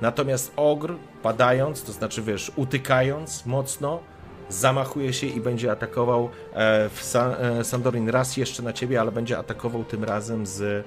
Natomiast 0.00 0.52
Ogr, 0.56 0.94
padając, 1.22 1.82
to 1.82 1.92
znaczy 1.92 2.22
wiesz, 2.22 2.52
utykając 2.56 3.46
mocno, 3.46 4.00
zamachuje 4.48 5.12
się 5.12 5.26
i 5.26 5.40
będzie 5.40 5.72
atakował 5.72 6.30
e, 6.52 6.88
w 6.88 7.14
e, 7.16 7.64
Sandorin 7.64 8.08
raz 8.08 8.36
jeszcze 8.36 8.62
na 8.62 8.72
ciebie, 8.72 9.00
ale 9.00 9.12
będzie 9.12 9.38
atakował 9.38 9.84
tym 9.84 10.04
razem 10.04 10.46
z 10.46 10.86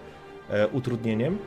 e, 0.49 0.67
utrudnieniem. 0.67 1.37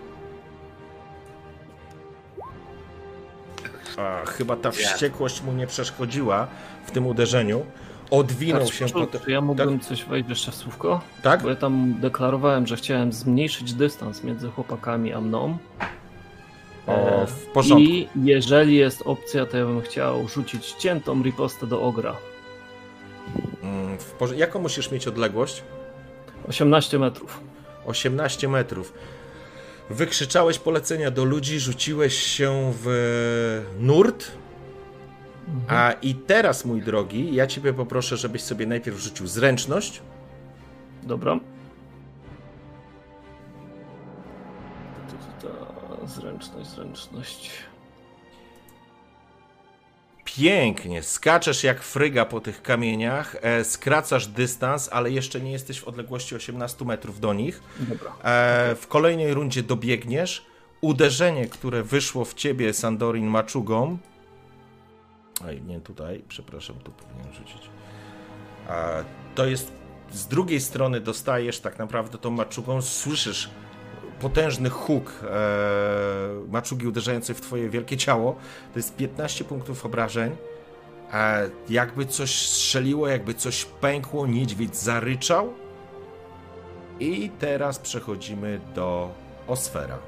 A, 3.96 4.24
chyba 4.26 4.56
ta 4.56 4.70
wściekłość 4.70 5.42
mu 5.42 5.52
nie 5.52 5.66
przeszkodziła 5.66 6.46
w 6.86 6.90
tym 6.90 7.06
uderzeniu. 7.06 7.66
Odwinął 8.10 8.64
Tak, 8.64 8.74
się 8.74 8.86
potem. 8.88 9.20
Czy 9.24 9.30
ja 9.30 9.40
mógłbym 9.40 9.80
coś 9.80 10.04
wejść 10.04 10.28
jeszcze 10.28 10.50
w 10.50 10.54
słówko? 10.54 11.00
Tak? 11.22 11.42
Bo 11.42 11.48
ja 11.48 11.56
tam 11.56 11.94
deklarowałem, 12.00 12.66
że 12.66 12.76
chciałem 12.76 13.12
zmniejszyć 13.12 13.72
dystans 13.72 14.24
między 14.24 14.50
chłopakami 14.50 15.12
a 15.12 15.20
mną. 15.20 15.58
O, 16.86 16.92
E, 17.22 17.26
w 17.26 17.46
porządku. 17.46 17.82
I 17.90 18.08
jeżeli 18.24 18.76
jest 18.76 19.02
opcja, 19.04 19.46
to 19.46 19.56
ja 19.56 19.64
bym 19.64 19.82
chciał 19.82 20.28
rzucić 20.28 20.72
ciętą 20.72 21.22
ripostę 21.22 21.66
do 21.66 21.82
ogra. 21.82 22.16
Mm, 23.62 23.98
w 23.98 24.04
porze- 24.10 24.36
Jaką 24.36 24.58
musisz 24.60 24.90
mieć 24.90 25.06
odległość? 25.08 25.62
18 26.48 26.98
metrów. 26.98 27.40
18 27.86 28.48
metrów. 28.48 28.92
Wykrzyczałeś 29.90 30.58
polecenia 30.58 31.10
do 31.10 31.24
ludzi, 31.24 31.60
rzuciłeś 31.60 32.14
się 32.14 32.72
w 32.82 33.62
nurt. 33.80 34.30
A 35.68 35.92
i 36.02 36.14
teraz, 36.14 36.64
mój 36.64 36.82
drogi, 36.82 37.34
ja 37.34 37.46
ciebie 37.46 37.72
poproszę, 37.72 38.16
żebyś 38.16 38.42
sobie 38.42 38.66
najpierw 38.66 38.98
rzucił 38.98 39.26
zręczność. 39.26 40.02
Dobra. 41.02 41.40
Ta, 45.42 45.48
ta, 45.48 46.06
Zręczność, 46.06 46.70
zręczność. 46.70 47.50
Pięknie, 50.24 51.02
skaczesz 51.02 51.64
jak 51.64 51.82
fryga 51.82 52.24
po 52.24 52.40
tych 52.40 52.62
kamieniach, 52.62 53.36
e, 53.42 53.64
skracasz 53.64 54.26
dystans, 54.26 54.88
ale 54.92 55.10
jeszcze 55.10 55.40
nie 55.40 55.52
jesteś 55.52 55.80
w 55.80 55.88
odległości 55.88 56.34
18 56.34 56.84
metrów 56.84 57.20
do 57.20 57.34
nich. 57.34 57.62
Dobra. 57.80 58.12
E, 58.22 58.74
w 58.74 58.86
kolejnej 58.86 59.34
rundzie 59.34 59.62
dobiegniesz. 59.62 60.46
Uderzenie, 60.80 61.46
które 61.46 61.82
wyszło 61.82 62.24
w 62.24 62.34
ciebie, 62.34 62.72
Sandorin 62.72 63.26
maczugą. 63.26 63.98
Oj, 65.44 65.62
nie 65.62 65.80
tutaj, 65.80 66.22
przepraszam, 66.28 66.76
tu 66.76 66.92
powinienem 66.92 67.32
rzucić. 67.32 67.70
A, 68.68 69.04
to 69.34 69.46
jest 69.46 69.72
z 70.12 70.26
drugiej 70.26 70.60
strony 70.60 71.00
dostajesz 71.00 71.60
tak 71.60 71.78
naprawdę 71.78 72.18
tą 72.18 72.30
maczugą, 72.30 72.82
słyszysz 72.82 73.50
potężny 74.20 74.70
huk 74.70 75.12
e, 75.22 75.26
maczugi 76.48 76.86
uderzającej 76.86 77.34
w 77.34 77.40
twoje 77.40 77.70
wielkie 77.70 77.96
ciało. 77.96 78.36
To 78.72 78.78
jest 78.78 78.96
15 78.96 79.44
punktów 79.44 79.86
obrażeń. 79.86 80.36
E, 81.12 81.50
jakby 81.68 82.06
coś 82.06 82.48
strzeliło, 82.48 83.08
jakby 83.08 83.34
coś 83.34 83.64
pękło, 83.64 84.26
niedźwiedź 84.26 84.76
zaryczał. 84.76 85.52
I 87.00 87.30
teraz 87.38 87.78
przechodzimy 87.78 88.60
do 88.74 89.10
Osfera. 89.46 89.98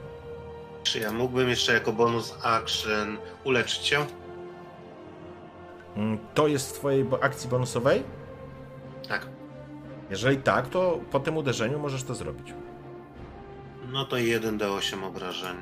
Czy 0.82 0.98
ja 0.98 1.12
mógłbym 1.12 1.48
jeszcze 1.48 1.72
jako 1.72 1.92
bonus 1.92 2.34
action 2.42 3.18
uleczyć 3.44 3.86
się? 3.86 4.06
Mm, 5.98 6.18
To 6.34 6.46
jest 6.48 6.70
w 6.70 6.72
twojej 6.72 7.06
akcji 7.20 7.48
bonusowej? 7.50 8.02
Tak. 9.08 9.26
Jeżeli 10.10 10.36
tak, 10.36 10.68
to 10.68 11.00
po 11.10 11.20
tym 11.20 11.36
uderzeniu 11.36 11.78
możesz 11.78 12.02
to 12.04 12.14
zrobić. 12.14 12.54
No 13.92 14.04
to 14.04 14.16
1d8 14.16 15.04
obrażeń. 15.04 15.56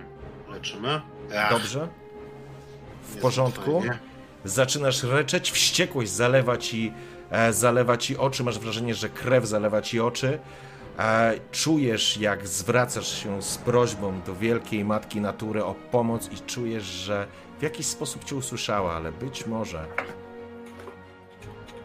Leczymy. 0.48 1.00
Ach, 1.38 1.50
Dobrze? 1.50 1.88
W 3.02 3.08
jest 3.10 3.22
porządku. 3.22 3.80
fajnie. 3.80 3.98
Zaczynasz 4.44 5.02
reczeć, 5.02 5.50
wściekłość 5.50 6.10
zalewa 6.10 6.56
ci, 6.56 6.92
e, 7.30 7.52
zalewa 7.52 7.96
ci 7.96 8.16
oczy, 8.16 8.44
masz 8.44 8.58
wrażenie, 8.58 8.94
że 8.94 9.08
krew 9.08 9.44
zalewa 9.46 9.82
ci 9.82 10.00
oczy. 10.00 10.38
E, 10.98 11.34
czujesz, 11.52 12.16
jak 12.16 12.48
zwracasz 12.48 13.22
się 13.22 13.42
z 13.42 13.58
prośbą 13.58 14.20
do 14.26 14.34
wielkiej 14.34 14.84
matki 14.84 15.20
natury 15.20 15.64
o 15.64 15.74
pomoc 15.74 16.32
i 16.32 16.36
czujesz, 16.40 16.84
że 16.84 17.26
w 17.58 17.62
jakiś 17.62 17.86
sposób 17.86 18.24
cię 18.24 18.36
usłyszała, 18.36 18.92
ale 18.94 19.12
być 19.12 19.46
może. 19.46 19.86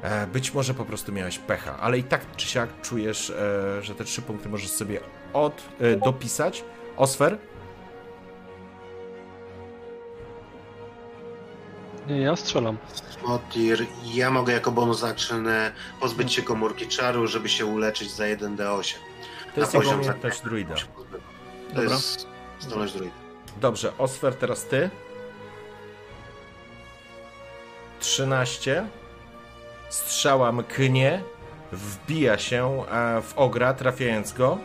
E, 0.01 0.27
być 0.27 0.53
może 0.53 0.73
po 0.73 0.85
prostu 0.85 1.11
miałeś 1.11 1.39
pecha, 1.39 1.77
ale 1.79 1.97
i 1.97 2.03
tak 2.03 2.35
czy 2.35 2.47
siak 2.47 2.81
czujesz, 2.81 3.29
e, 3.29 3.81
że 3.81 3.95
te 3.95 4.03
trzy 4.03 4.21
punkty 4.21 4.49
możesz 4.49 4.69
sobie 4.69 4.99
od, 5.33 5.61
e, 5.79 5.95
dopisać. 5.95 6.63
Osfer? 6.97 7.37
Nie, 12.07 12.21
ja 12.21 12.35
strzelam. 12.35 12.77
Motir, 13.27 13.85
ja 14.05 14.31
mogę 14.31 14.53
jako 14.53 14.71
bonus 14.71 15.03
action 15.03 15.47
pozbyć 15.99 16.33
się 16.33 16.41
komórki 16.41 16.87
czaru, 16.87 17.27
żeby 17.27 17.49
się 17.49 17.65
uleczyć 17.65 18.11
za 18.11 18.23
1d8. 18.23 18.95
To 19.55 19.59
jest 19.61 19.73
poziom 19.73 19.95
umiejętność 19.95 20.37
zaklęcia 20.37 20.43
druida. 20.43 20.75
To 20.75 21.75
Dobra. 21.75 21.83
jest 21.83 22.27
zdolność 22.59 22.93
druida. 22.93 23.15
Dobrze, 23.61 23.97
Osfer, 23.97 24.35
teraz 24.35 24.65
ty. 24.65 24.89
13. 27.99 28.85
Strzała 29.91 30.51
mknie, 30.51 31.23
wbija 31.71 32.37
się 32.37 32.83
w 33.21 33.33
ogra, 33.35 33.73
trafiając 33.73 34.33
go. 34.33 34.57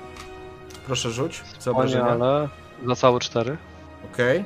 Proszę 0.87 1.11
rzuć, 1.11 1.43
co 1.59 1.71
obrażenia. 1.71 2.05
ale 2.07 2.49
za 2.87 2.97
całe 2.97 3.21
cztery. 3.21 3.57
Okej. 4.13 4.45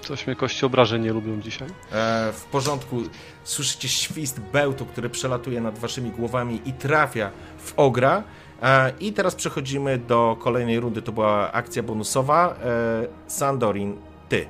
Coś 0.00 0.26
mnie 0.26 0.36
kości 0.36 0.66
obrażeń 0.66 1.02
nie 1.02 1.12
lubią 1.12 1.40
dzisiaj. 1.40 1.68
E, 1.92 2.32
W 2.32 2.44
porządku. 2.44 3.02
Słyszycie 3.44 3.88
świst 3.88 4.40
bełtu, 4.40 4.86
który 4.86 5.10
przelatuje 5.10 5.60
nad 5.60 5.78
waszymi 5.78 6.10
głowami 6.10 6.60
i 6.64 6.72
trafia 6.72 7.30
w 7.58 7.72
ogra. 7.76 8.22
E, 8.62 8.92
I 9.00 9.12
teraz 9.12 9.34
przechodzimy 9.34 9.98
do 9.98 10.36
kolejnej 10.40 10.80
rundy. 10.80 11.02
To 11.02 11.12
była 11.12 11.52
akcja 11.52 11.82
bonusowa. 11.82 12.54
E, 12.64 13.30
Sandorin, 13.30 13.96
ty. 14.28 14.46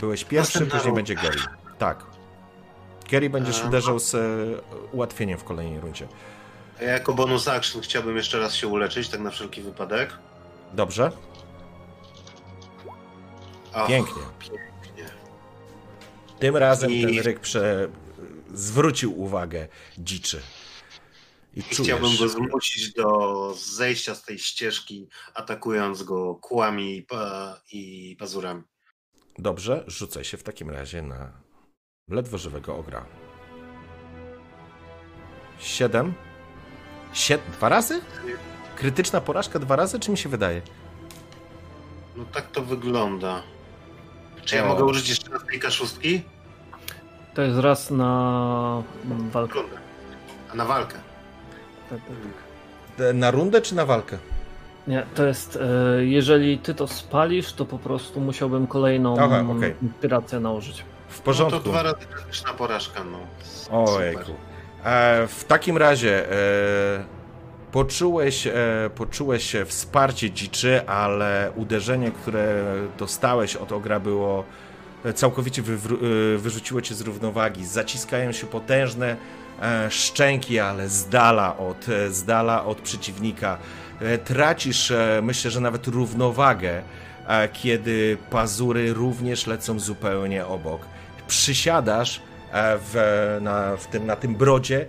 Byłeś 0.00 0.24
pierwszy, 0.24 0.60
Następna 0.60 0.78
później 0.78 0.90
runda. 0.90 0.96
będzie 0.98 1.14
Gary. 1.14 1.38
Tak. 1.78 2.04
Gary 3.10 3.30
będziesz 3.30 3.64
uderzał 3.64 3.98
z 3.98 4.14
e, 4.14 4.18
ułatwieniem 4.92 5.38
w 5.38 5.44
kolejnej 5.44 5.80
rundzie. 5.80 6.08
Ja 6.80 6.88
jako 6.90 7.14
bonus 7.14 7.48
action 7.48 7.82
chciałbym 7.82 8.16
jeszcze 8.16 8.38
raz 8.38 8.54
się 8.54 8.68
uleczyć, 8.68 9.08
tak 9.08 9.20
na 9.20 9.30
wszelki 9.30 9.62
wypadek. 9.62 10.12
Dobrze? 10.72 11.12
Och, 13.74 13.86
Pięknie. 13.88 14.22
pięknie. 14.38 15.10
Tym 16.38 16.56
razem 16.56 16.90
I- 16.90 17.02
ten 17.02 17.18
ryk 17.20 17.40
prze... 17.40 17.88
zwrócił 18.54 19.20
uwagę 19.20 19.68
dziczy. 19.98 20.42
I 21.54 21.58
I 21.60 21.62
chciałbym 21.62 22.16
go 22.16 22.28
zmusić 22.28 22.92
do 22.92 23.54
zejścia 23.54 24.14
z 24.14 24.22
tej 24.22 24.38
ścieżki, 24.38 25.08
atakując 25.34 26.02
go 26.02 26.34
kłami 26.34 26.96
i, 26.96 27.02
pa, 27.02 27.60
i 27.72 28.16
pazurami. 28.18 28.62
Dobrze, 29.38 29.84
rzucaj 29.86 30.24
się 30.24 30.36
w 30.36 30.42
takim 30.42 30.70
razie 30.70 31.02
na 31.02 31.32
ledwo 32.10 32.38
żywego 32.38 32.76
ogra. 32.76 33.04
Siedem? 35.58 36.14
Sie... 37.12 37.38
Dwa 37.52 37.68
razy? 37.68 38.00
Krytyczna 38.76 39.20
porażka 39.20 39.58
dwa 39.58 39.76
razy, 39.76 40.00
czy 40.00 40.10
mi 40.10 40.18
się 40.18 40.28
wydaje? 40.28 40.62
No 42.16 42.24
tak 42.32 42.50
to 42.50 42.62
wygląda. 42.62 43.42
Czy 44.44 44.56
ja 44.56 44.64
O. 44.64 44.68
mogę 44.68 44.84
użyć 44.84 45.08
jeszcze 45.08 45.30
raz 45.30 45.44
tej 45.44 45.60
kaszustki? 45.60 46.22
To 47.34 47.42
jest 47.42 47.58
raz 47.58 47.90
na 47.90 48.82
walkę. 49.32 49.58
A 50.52 50.54
na 50.54 50.64
walkę. 50.64 50.96
Tak, 51.90 51.98
tak. 52.96 53.06
E, 53.06 53.12
Na 53.12 53.30
rundę 53.30 53.60
czy 53.62 53.74
na 53.74 53.86
walkę? 53.86 54.18
Nie, 54.86 55.06
to 55.14 55.26
jest, 55.26 55.56
e, 56.00 56.04
jeżeli 56.04 56.58
ty 56.58 56.74
to 56.74 56.86
spalisz, 56.88 57.52
to 57.52 57.64
po 57.66 57.78
prostu 57.78 58.20
musiałbym 58.20 58.66
kolejną 58.66 59.16
Aha, 59.20 59.44
inspirację 59.82 60.40
nałożyć. 60.40 60.84
W 61.08 61.18
No 61.18 61.24
porządku. 61.24 61.58
to 61.60 61.70
dwa 61.70 61.82
razy 61.82 62.06
krytyczna 62.14 62.54
porażka, 62.54 63.04
no. 63.04 63.18
Super. 63.42 64.14
E, 64.84 65.26
w 65.26 65.44
takim 65.44 65.76
razie 65.76 66.32
e, 66.32 67.04
poczułeś, 67.72 68.46
e, 68.46 68.52
poczułeś 68.94 69.56
wsparcie 69.66 70.30
dziczy, 70.30 70.86
ale 70.86 71.52
uderzenie, 71.56 72.10
które 72.10 72.64
dostałeś 72.98 73.56
od 73.56 73.72
ogra 73.72 74.00
było 74.00 74.44
e, 75.04 75.12
całkowicie 75.12 75.62
e, 75.62 76.38
wyrzuciło 76.38 76.80
cię 76.82 76.94
z 76.94 77.00
równowagi. 77.00 77.66
Zaciskają 77.66 78.32
się 78.32 78.46
potężne 78.46 79.16
e, 79.62 79.90
szczęki, 79.90 80.58
ale 80.58 80.88
z 80.88 81.08
dala 81.08 81.56
od, 81.58 81.86
z 82.10 82.24
dala 82.24 82.64
od 82.64 82.80
przeciwnika. 82.80 83.58
Tracisz, 84.24 84.92
myślę, 85.22 85.50
że 85.50 85.60
nawet 85.60 85.86
równowagę, 85.86 86.82
kiedy 87.52 88.16
pazury 88.30 88.92
również 88.92 89.46
lecą 89.46 89.80
zupełnie 89.80 90.46
obok. 90.46 90.80
Przysiadasz 91.28 92.22
e, 92.52 92.78
w, 92.78 92.94
na, 93.40 93.76
w 93.76 93.86
tym, 93.86 94.06
na 94.06 94.16
tym 94.16 94.34
brodzie, 94.34 94.86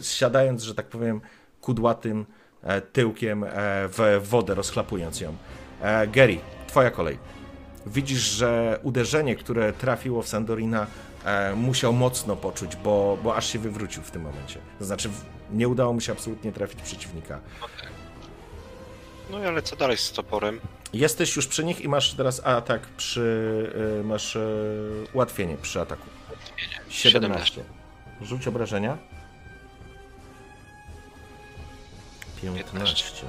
siadając, 0.00 0.62
że 0.62 0.74
tak 0.74 0.86
powiem, 0.86 1.20
kudłatym 1.60 2.26
e, 2.62 2.80
tyłkiem 2.80 3.44
e, 3.44 3.48
w 3.88 4.20
wodę, 4.22 4.54
rozchlapując 4.54 5.20
ją. 5.20 5.36
Gary, 6.12 6.38
twoja 6.66 6.90
kolej. 6.90 7.18
Widzisz, 7.86 8.20
że 8.20 8.78
uderzenie, 8.82 9.36
które 9.36 9.72
trafiło 9.72 10.22
w 10.22 10.28
Sandorina, 10.28 10.86
musiał 11.56 11.92
mocno 11.92 12.36
poczuć, 12.36 12.76
bo, 12.76 13.18
bo 13.22 13.36
aż 13.36 13.52
się 13.52 13.58
wywrócił 13.58 14.02
w 14.02 14.10
tym 14.10 14.22
momencie. 14.22 14.58
To 14.78 14.84
znaczy, 14.84 15.10
nie 15.52 15.68
udało 15.68 15.92
mu 15.92 16.00
się 16.00 16.12
absolutnie 16.12 16.52
trafić 16.52 16.82
przeciwnika. 16.82 17.40
No 19.30 19.36
ale 19.36 19.62
co 19.62 19.76
dalej 19.76 19.96
z 19.96 20.12
toporem? 20.12 20.60
Jesteś 20.92 21.36
już 21.36 21.46
przy 21.46 21.64
nich 21.64 21.80
i 21.80 21.88
masz 21.88 22.14
teraz 22.14 22.40
atak 22.46 22.86
przy. 22.86 23.20
y, 24.00 24.04
masz 24.04 24.36
y, 24.36 25.06
ułatwienie 25.12 25.56
przy 25.56 25.80
ataku. 25.80 26.06
17. 26.88 27.64
Rzuć 28.22 28.46
obrażenia. 28.48 28.98
15. 32.42 33.26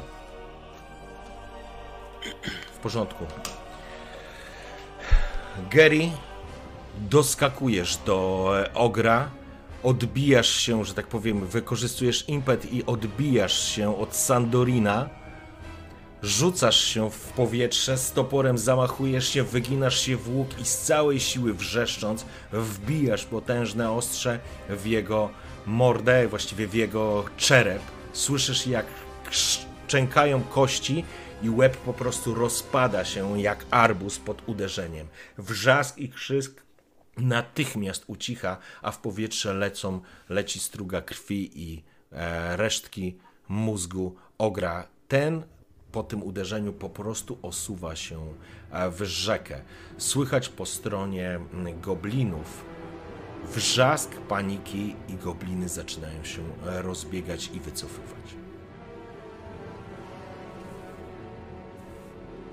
W 2.74 2.78
porządku. 2.78 3.26
Gary, 5.72 6.10
doskakujesz 6.98 7.98
do 7.98 8.50
e, 8.60 8.74
ogra, 8.74 9.30
odbijasz 9.84 10.50
się, 10.50 10.86
że 10.86 10.94
tak 10.94 11.08
powiem, 11.08 11.48
wykorzystujesz 11.48 12.30
impet 12.30 12.74
i 12.74 12.86
odbijasz 12.86 13.60
się 13.76 13.98
od 13.98 14.16
Sandorina. 14.16 15.10
Rzucasz 16.24 16.84
się 16.84 17.12
w 17.12 17.18
powietrze, 17.18 17.98
z 17.98 18.12
toporem 18.12 18.58
zamachujesz 18.58 19.30
się, 19.30 19.44
wyginasz 19.44 20.00
się 20.00 20.18
w 20.18 20.36
łuk 20.36 20.60
i 20.60 20.66
z 20.66 20.78
całej 20.78 21.20
siły 21.20 21.54
wrzeszcząc 21.54 22.26
wbijasz 22.52 23.26
potężne 23.26 23.92
ostrze 23.92 24.40
w 24.70 24.86
jego 24.86 25.30
mordę, 25.66 26.28
właściwie 26.28 26.68
w 26.68 26.74
jego 26.74 27.26
czerep. 27.38 27.82
Słyszysz 28.14 28.68
jak 28.68 28.86
szczękają 29.32 30.44
kości 30.44 31.06
i 31.44 31.50
łeb 31.50 31.78
po 31.78 31.94
prostu 31.94 32.36
rozpada 32.36 33.06
się 33.06 33.42
jak 33.42 33.66
arbuz 33.72 34.20
pod 34.20 34.50
uderzeniem. 34.50 35.08
Wrzask 35.38 35.98
i 35.98 36.10
krzysk 36.10 36.64
natychmiast 37.18 38.04
ucicha, 38.08 38.58
a 38.82 38.92
w 38.92 38.98
powietrze 38.98 39.54
lecą, 39.54 40.02
leci 40.30 40.60
struga 40.60 41.02
krwi 41.02 41.64
i 41.64 41.84
e, 42.12 42.58
resztki 42.58 43.18
mózgu 43.48 44.16
ogra. 44.38 44.88
Ten 45.08 45.44
po 45.92 46.04
tym 46.04 46.24
uderzeniu 46.24 46.74
po 46.74 46.90
prostu 46.90 47.38
osuwa 47.42 47.96
się 47.96 48.34
e, 48.72 48.90
w 48.90 49.02
rzekę. 49.02 49.62
Słychać 49.98 50.50
po 50.50 50.66
stronie 50.66 51.40
goblinów 51.82 52.66
wrzask 53.56 54.12
paniki 54.12 54.96
i 55.10 55.14
gobliny 55.14 55.70
zaczynają 55.70 56.24
się 56.24 56.42
e, 56.66 56.82
rozbiegać 56.82 57.52
i 57.54 57.60
wycofywać. 57.60 58.36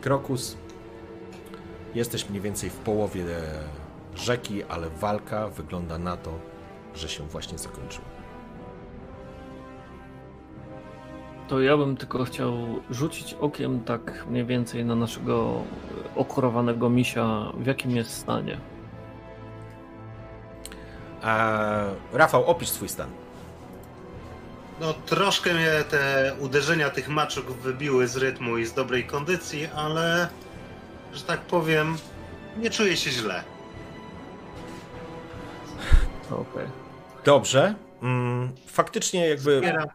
Krokus, 0.00 0.56
jesteś 1.94 2.28
mniej 2.28 2.42
więcej 2.42 2.70
w 2.70 2.76
połowie 2.76 3.22
e, 3.22 3.64
rzeki, 4.14 4.64
ale 4.64 4.90
walka 4.90 5.48
wygląda 5.48 5.98
na 5.98 6.16
to, 6.16 6.38
że 6.94 7.08
się 7.08 7.28
właśnie 7.28 7.58
zakończyła. 7.58 8.17
To 11.48 11.60
ja 11.60 11.76
bym 11.76 11.96
tylko 11.96 12.24
chciał 12.24 12.52
rzucić 12.90 13.34
okiem 13.34 13.80
tak 13.84 14.26
mniej 14.26 14.44
więcej 14.44 14.84
na 14.84 14.94
naszego 14.94 15.62
okorowanego 16.16 16.90
misia, 16.90 17.52
w 17.54 17.66
jakim 17.66 17.90
jest 17.90 18.10
stanie. 18.10 18.58
A, 21.22 21.84
Rafał, 22.12 22.44
opisz 22.46 22.68
swój 22.68 22.88
stan. 22.88 23.10
No 24.80 24.94
troszkę 25.06 25.54
mnie 25.54 25.70
te 25.90 26.32
uderzenia 26.40 26.90
tych 26.90 27.08
maczuk 27.08 27.50
wybiły 27.50 28.08
z 28.08 28.16
rytmu 28.16 28.58
i 28.58 28.66
z 28.66 28.72
dobrej 28.72 29.06
kondycji, 29.06 29.68
ale 29.76 30.28
że 31.12 31.22
tak 31.22 31.40
powiem, 31.40 31.96
nie 32.56 32.70
czuję 32.70 32.96
się 32.96 33.10
źle. 33.10 33.42
Okej. 36.30 36.66
Dobrze. 37.24 37.74
Mm, 38.02 38.52
faktycznie 38.66 39.28
jakby... 39.28 39.58
Zbieram, 39.58 39.88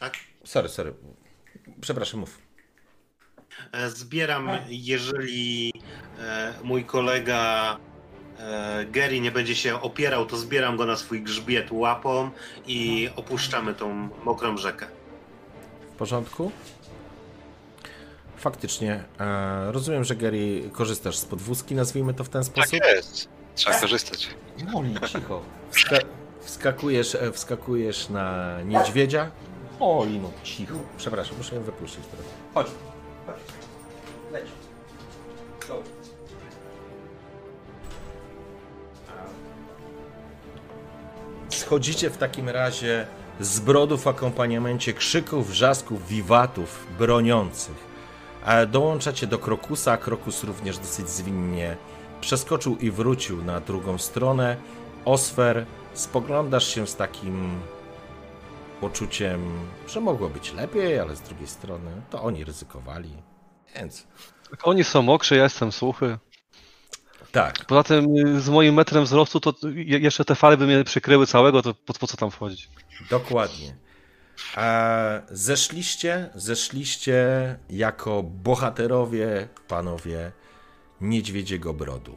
tak? 0.00 0.31
Sorry, 0.52 0.68
sorry. 0.68 0.94
Przepraszam, 1.80 2.20
mów. 2.20 2.38
E, 3.72 3.90
Zbieram, 3.90 4.48
jeżeli 4.68 5.72
e, 6.20 6.54
mój 6.64 6.84
kolega 6.84 7.76
e, 8.38 8.84
Gary 8.90 9.20
nie 9.20 9.30
będzie 9.32 9.54
się 9.56 9.80
opierał, 9.80 10.26
to 10.26 10.36
zbieram 10.36 10.76
go 10.76 10.86
na 10.86 10.96
swój 10.96 11.22
grzbiet 11.22 11.68
łapą 11.70 12.30
i 12.66 13.08
opuszczamy 13.16 13.74
tą 13.74 14.08
mokrą 14.24 14.56
rzekę. 14.56 14.86
W 15.94 15.96
porządku? 15.96 16.52
Faktycznie. 18.36 19.04
Rozumiem, 19.66 20.04
że 20.04 20.16
Gary 20.16 20.70
korzystasz 20.72 21.16
z 21.16 21.24
podwózki, 21.24 21.74
nazwijmy 21.74 22.14
to 22.14 22.24
w 22.24 22.28
ten 22.28 22.42
Tak 22.44 22.52
sposób. 22.52 22.72
jest. 22.94 23.28
Trzeba 23.54 23.80
korzystać. 23.80 24.28
Moli, 24.72 24.94
cicho. 25.08 25.42
Wska 25.70 25.96
wskakujesz, 26.40 27.16
wskakujesz 27.32 28.08
na 28.08 28.56
niedźwiedzia. 28.62 29.30
Oli, 29.82 30.18
no 30.18 30.30
cicho. 30.44 30.74
Przepraszam, 30.96 31.36
muszę 31.38 31.56
ją 31.56 31.62
wypuścić 31.62 32.00
teraz. 32.10 32.26
Chodź. 32.54 32.66
Chodź. 33.26 33.36
Leć. 34.32 34.46
Go. 35.68 35.82
Schodzicie 41.48 42.10
w 42.10 42.16
takim 42.16 42.48
razie 42.48 43.06
z 43.40 43.60
brodów 43.60 44.02
w 44.02 44.06
akompaniamencie 44.06 44.92
krzyków, 44.92 45.48
wrzasków, 45.48 46.06
wiwatów 46.06 46.86
broniących. 46.98 47.92
Dołączacie 48.68 49.26
do 49.26 49.38
Krokusa. 49.38 49.96
Krokus 49.96 50.44
również 50.44 50.78
dosyć 50.78 51.08
zwinnie 51.08 51.76
przeskoczył 52.20 52.76
i 52.76 52.90
wrócił 52.90 53.44
na 53.44 53.60
drugą 53.60 53.98
stronę. 53.98 54.56
Osfer, 55.04 55.66
spoglądasz 55.94 56.74
się 56.74 56.86
z 56.86 56.96
takim 56.96 57.60
poczuciem, 58.82 59.40
że 59.88 60.00
mogło 60.00 60.28
być 60.28 60.52
lepiej, 60.52 60.98
ale 60.98 61.16
z 61.16 61.20
drugiej 61.20 61.46
strony 61.46 61.90
to 62.10 62.22
oni 62.22 62.44
ryzykowali. 62.44 63.10
Więc 63.76 64.06
Jak 64.50 64.68
Oni 64.68 64.84
są 64.84 65.02
mokrzy, 65.02 65.36
ja 65.36 65.42
jestem 65.42 65.72
suchy. 65.72 66.18
tak, 67.32 67.64
Poza 67.66 67.82
tym 67.82 68.16
y, 68.36 68.40
z 68.40 68.48
moim 68.48 68.74
metrem 68.74 69.04
wzrostu 69.04 69.40
to 69.40 69.54
je- 69.74 69.98
jeszcze 69.98 70.24
te 70.24 70.34
fale 70.34 70.56
by 70.56 70.66
mnie 70.66 70.84
przykryły 70.84 71.26
całego, 71.26 71.62
to 71.62 71.74
po, 71.74 71.94
po 71.94 72.06
co 72.06 72.16
tam 72.16 72.30
wchodzić? 72.30 72.68
dokładnie. 73.10 73.76
E, 74.56 75.22
zeszliście, 75.30 76.30
zeszliście 76.34 77.16
jako 77.70 78.22
bohaterowie, 78.22 79.48
panowie 79.68 80.32
Niedźwiedziego 81.00 81.74
Brodu. 81.74 82.16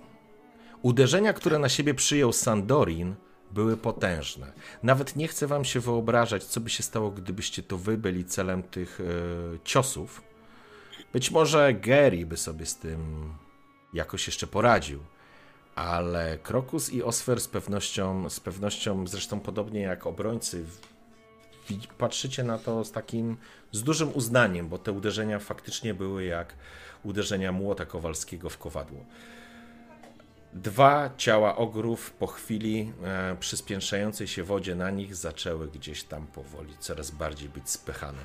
Uderzenia, 0.81 1.33
które 1.33 1.59
na 1.59 1.69
siebie 1.69 1.93
przyjął 1.93 2.33
Sandorin, 2.33 3.15
były 3.51 3.77
potężne. 3.77 4.51
Nawet 4.83 5.15
nie 5.15 5.27
chcę 5.27 5.47
wam 5.47 5.65
się 5.65 5.79
wyobrażać, 5.79 6.43
co 6.43 6.59
by 6.59 6.69
się 6.69 6.83
stało, 6.83 7.11
gdybyście 7.11 7.63
to 7.63 7.77
wy 7.77 7.97
byli 7.97 8.25
celem 8.25 8.63
tych 8.63 8.99
e, 9.01 9.03
ciosów. 9.63 10.21
Być 11.13 11.31
może 11.31 11.73
Gary 11.73 12.25
by 12.25 12.37
sobie 12.37 12.65
z 12.65 12.77
tym 12.77 13.33
jakoś 13.93 14.27
jeszcze 14.27 14.47
poradził, 14.47 14.99
ale 15.75 16.37
Krokus 16.37 16.93
i 16.93 17.03
Osfer 17.03 17.41
z 17.41 17.47
pewnością, 17.47 18.29
z 18.29 18.39
pewnością 18.39 19.07
zresztą 19.07 19.39
podobnie 19.39 19.81
jak 19.81 20.07
obrońcy, 20.07 20.65
patrzycie 21.97 22.43
na 22.43 22.57
to 22.57 22.83
z 22.83 22.91
takim, 22.91 23.37
z 23.71 23.83
dużym 23.83 24.13
uznaniem, 24.13 24.69
bo 24.69 24.77
te 24.77 24.91
uderzenia 24.91 25.39
faktycznie 25.39 25.93
były 25.93 26.23
jak 26.23 26.55
uderzenia 27.03 27.51
młota 27.51 27.85
Kowalskiego 27.85 28.49
w 28.49 28.57
kowadło. 28.57 29.05
Dwa 30.55 31.09
ciała 31.17 31.55
ogrów 31.55 32.11
po 32.11 32.27
chwili 32.27 32.93
e, 33.03 33.35
przy 33.39 33.57
spiętrzającej 33.57 34.27
się 34.27 34.43
wodzie 34.43 34.75
na 34.75 34.89
nich 34.91 35.15
zaczęły 35.15 35.67
gdzieś 35.67 36.03
tam 36.03 36.27
powoli 36.27 36.77
coraz 36.79 37.11
bardziej 37.11 37.49
być 37.49 37.69
spychane. 37.69 38.21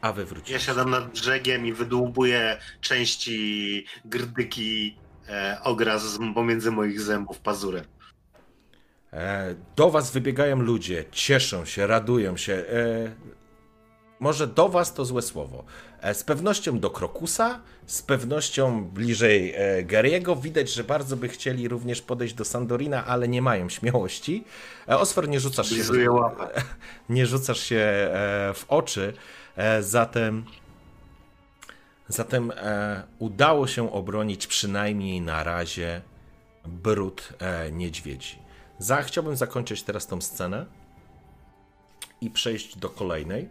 A 0.00 0.12
wy 0.12 0.20
Ja 0.22 0.26
wróciliście. 0.26 0.66
siadam 0.66 0.90
nad 0.90 1.10
brzegiem 1.12 1.66
i 1.66 1.72
wydłubuję 1.72 2.58
części 2.80 3.84
grdyki 4.04 4.96
e, 5.28 5.58
ogra 5.64 5.98
z 5.98 6.18
pomiędzy 6.34 6.70
moich 6.70 7.00
zębów 7.00 7.38
pazurem. 7.40 7.84
E, 9.12 9.54
Do 9.76 9.90
was 9.90 10.10
wybiegają 10.12 10.60
ludzie, 10.62 11.04
cieszą 11.12 11.64
się, 11.64 11.86
radują 11.86 12.36
się. 12.36 12.52
E, 12.54 13.14
Może 14.20 14.46
do 14.46 14.68
was 14.68 14.94
to 14.94 15.04
złe 15.04 15.22
słowo. 15.22 15.64
E, 16.00 16.14
Z 16.14 16.24
pewnością 16.24 16.80
do 16.80 16.90
Krokusa, 16.90 17.60
z 17.86 18.02
pewnością 18.02 18.84
bliżej 18.84 19.54
e, 19.54 19.84
Gary'ego. 19.84 20.40
Widać, 20.40 20.72
że 20.72 20.84
bardzo 20.84 21.16
by 21.16 21.28
chcieli 21.28 21.68
również 21.68 22.02
podejść 22.02 22.34
do 22.34 22.44
Sandorina, 22.44 23.06
ale 23.06 23.28
nie 23.28 23.42
mają 23.42 23.68
śmiałości. 23.68 24.44
E, 24.88 24.98
Osfer, 24.98 25.28
nie 25.28 25.40
rzucasz 25.40 25.68
się, 25.68 25.82
nie 27.08 27.26
rzucasz 27.26 27.60
się 27.60 28.10
w 28.54 28.64
oczy, 28.78 29.12
zatem 29.80 30.44
zatem 32.08 32.52
udało 33.18 33.66
się 33.66 33.92
obronić 33.92 34.46
przynajmniej 34.46 35.20
na 35.20 35.44
razie 35.44 36.02
brud 36.64 37.32
niedźwiedzi. 37.72 38.38
Za, 38.78 39.02
chciałbym 39.02 39.36
zakończyć 39.36 39.82
teraz 39.82 40.06
tą 40.06 40.20
scenę 40.20 40.66
i 42.20 42.30
przejść 42.30 42.78
do 42.78 42.90
kolejnej. 42.90 43.48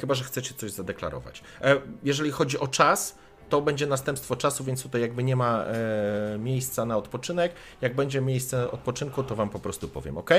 Chyba, 0.00 0.14
że 0.14 0.24
chcecie 0.24 0.54
coś 0.54 0.70
zadeklarować. 0.70 1.42
E, 1.60 1.80
jeżeli 2.02 2.30
chodzi 2.30 2.58
o 2.58 2.68
czas, 2.68 3.18
to 3.48 3.60
będzie 3.60 3.86
następstwo 3.86 4.36
czasu, 4.36 4.64
więc 4.64 4.82
tutaj 4.82 5.00
jakby 5.00 5.24
nie 5.24 5.36
ma 5.36 5.64
e, 5.64 6.38
miejsca 6.38 6.84
na 6.84 6.96
odpoczynek. 6.96 7.52
Jak 7.80 7.94
będzie 7.94 8.20
miejsce 8.20 8.70
odpoczynku, 8.70 9.22
to 9.22 9.36
wam 9.36 9.50
po 9.50 9.58
prostu 9.58 9.88
powiem, 9.88 10.18
ok? 10.18 10.30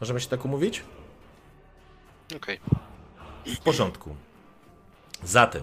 Możemy 0.00 0.20
się 0.20 0.28
tak 0.28 0.44
umówić? 0.44 0.82
Okej. 2.36 2.60
W 3.46 3.58
porządku. 3.58 4.16
Zatem, 5.24 5.62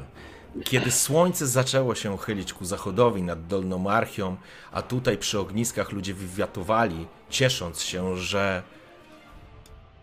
kiedy 0.63 0.91
słońce 0.91 1.47
zaczęło 1.47 1.95
się 1.95 2.17
chylić 2.17 2.53
ku 2.53 2.65
zachodowi 2.65 3.23
nad 3.23 3.47
Dolną 3.47 3.89
Archią, 3.89 4.37
a 4.71 4.81
tutaj 4.81 5.17
przy 5.17 5.39
ogniskach 5.39 5.91
ludzie 5.91 6.13
wywiatowali, 6.13 7.07
ciesząc 7.29 7.81
się, 7.81 8.17
że 8.17 8.63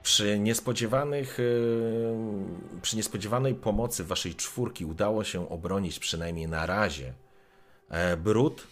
przy 0.06 0.38
niespodziewanych, 0.38 1.38
yy, 1.38 2.80
przy 2.82 2.96
niespodziewanej 2.96 3.54
pomocy 3.54 4.04
waszej 4.04 4.34
czwórki 4.34 4.84
udało 4.84 5.24
się 5.24 5.48
obronić 5.48 5.98
przynajmniej 5.98 6.48
na 6.48 6.66
razie 6.66 7.12
e, 7.88 8.16
Brud, 8.16 8.66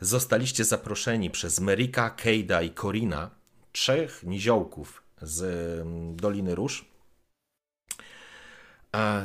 zostaliście 0.00 0.64
zaproszeni 0.64 1.30
przez 1.30 1.60
Merika, 1.60 2.10
Kejda 2.10 2.62
i 2.62 2.70
Korina, 2.70 3.30
trzech 3.72 4.22
niziołków 4.22 5.02
z 5.22 5.42
mm, 5.80 6.16
Doliny 6.16 6.54
Róż, 6.54 6.84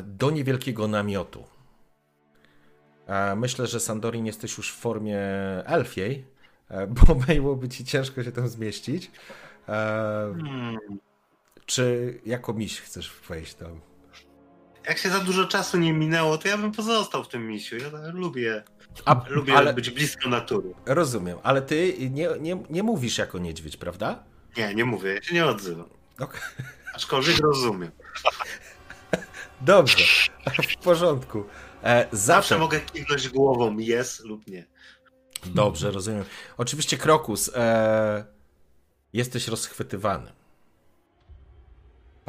do 0.04 0.32
niewielkiego 0.32 0.88
namiotu. 0.88 1.44
Myślę, 3.36 3.68
że 3.68 3.80
Sandorin 3.80 4.26
jesteś 4.26 4.58
już 4.58 4.72
w 4.72 4.80
formie 4.80 5.20
elfiej, 5.66 6.26
e, 6.70 6.88
bo 6.88 7.16
byłoby 7.28 7.70
ci 7.70 7.86
ciężko 7.86 8.24
się 8.24 8.32
tam 8.32 8.48
zmieścić. 8.48 9.12
E, 9.68 10.34
Hmm. 10.34 11.11
Czy 11.72 12.20
jako 12.26 12.54
miś 12.54 12.82
chcesz 12.82 13.12
wejść 13.30 13.54
tam? 13.54 13.82
Jak 14.88 14.98
się 14.98 15.10
za 15.10 15.20
dużo 15.20 15.48
czasu 15.48 15.78
nie 15.78 15.94
minęło, 15.94 16.38
to 16.38 16.48
ja 16.48 16.58
bym 16.58 16.72
pozostał 16.72 17.24
w 17.24 17.28
tym 17.28 17.48
misiu. 17.48 17.78
Ja 17.78 17.90
lubię, 18.14 18.64
A, 19.06 19.22
lubię 19.30 19.54
ale 19.58 19.74
być 19.74 19.90
blisko 19.90 20.30
natury. 20.30 20.74
rozumiem, 20.86 21.38
ale 21.44 21.62
ty 21.62 21.96
nie, 22.10 22.30
nie, 22.40 22.64
nie 22.70 22.84
mówisz 22.84 23.18
jako 23.18 23.40
niedźwiedź, 23.40 23.78
prawda? 23.78 24.24
Nie, 24.58 24.76
nie 24.76 24.86
mówię, 24.86 25.14
ja 25.14 25.22
się 25.22 25.34
nie 25.34 25.46
odzywam. 25.46 25.90
Okej. 26.20 26.42
Aczkolwiek 26.96 27.40
rozumiem. 27.40 27.92
Dobrze, 29.62 30.06
w 30.80 30.84
porządku. 30.84 31.44
E, 31.84 32.08
Zawsze 32.12 32.50
zatem, 32.50 32.60
mogę 32.60 32.80
kiwnąć 32.80 33.30
głową 33.30 33.78
yes 33.80 34.20
lub 34.20 34.48
nie. 34.48 34.68
Dobrze, 35.46 35.92
rozumiem. 35.92 36.24
Oczywiście, 36.58 36.98
Krokus, 36.98 37.52
e, 37.56 38.26
jesteś 39.14 39.48
rozchwytywany. 39.48 40.41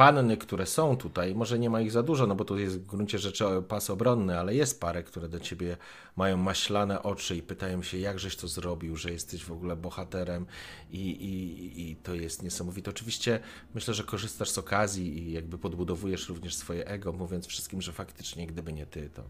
Panny, 0.02 0.36
które 0.36 0.66
są 0.66 0.96
tutaj, 0.96 1.34
może 1.34 1.58
nie 1.58 1.70
ma 1.70 1.80
ich 1.80 1.92
za 1.92 2.02
dużo, 2.02 2.26
no 2.26 2.34
bo 2.34 2.44
tu 2.44 2.58
jest 2.58 2.80
w 2.80 2.86
gruncie 2.86 3.18
rzeczy 3.18 3.44
pas 3.68 3.90
obronny, 3.90 4.38
ale 4.38 4.54
jest 4.54 4.80
parę, 4.80 5.02
które 5.02 5.28
do 5.28 5.40
ciebie 5.40 5.76
mają 6.16 6.36
maślane 6.36 7.02
oczy 7.02 7.36
i 7.36 7.42
pytają 7.42 7.82
się, 7.82 7.98
jakżeś 7.98 8.36
to 8.36 8.48
zrobił, 8.48 8.96
że 8.96 9.10
jesteś 9.10 9.44
w 9.44 9.52
ogóle 9.52 9.76
bohaterem 9.76 10.46
i, 10.90 11.10
i, 11.10 11.90
i 11.90 11.96
to 11.96 12.14
jest 12.14 12.42
niesamowite. 12.42 12.90
Oczywiście 12.90 13.40
myślę, 13.74 13.94
że 13.94 14.04
korzystasz 14.04 14.50
z 14.50 14.58
okazji 14.58 15.18
i 15.18 15.32
jakby 15.32 15.58
podbudowujesz 15.58 16.28
również 16.28 16.54
swoje 16.54 16.86
ego, 16.86 17.12
mówiąc 17.12 17.46
wszystkim, 17.46 17.82
że 17.82 17.92
faktycznie 17.92 18.46
gdyby 18.46 18.72
nie 18.72 18.86
ty, 18.86 19.10
to 19.10 19.22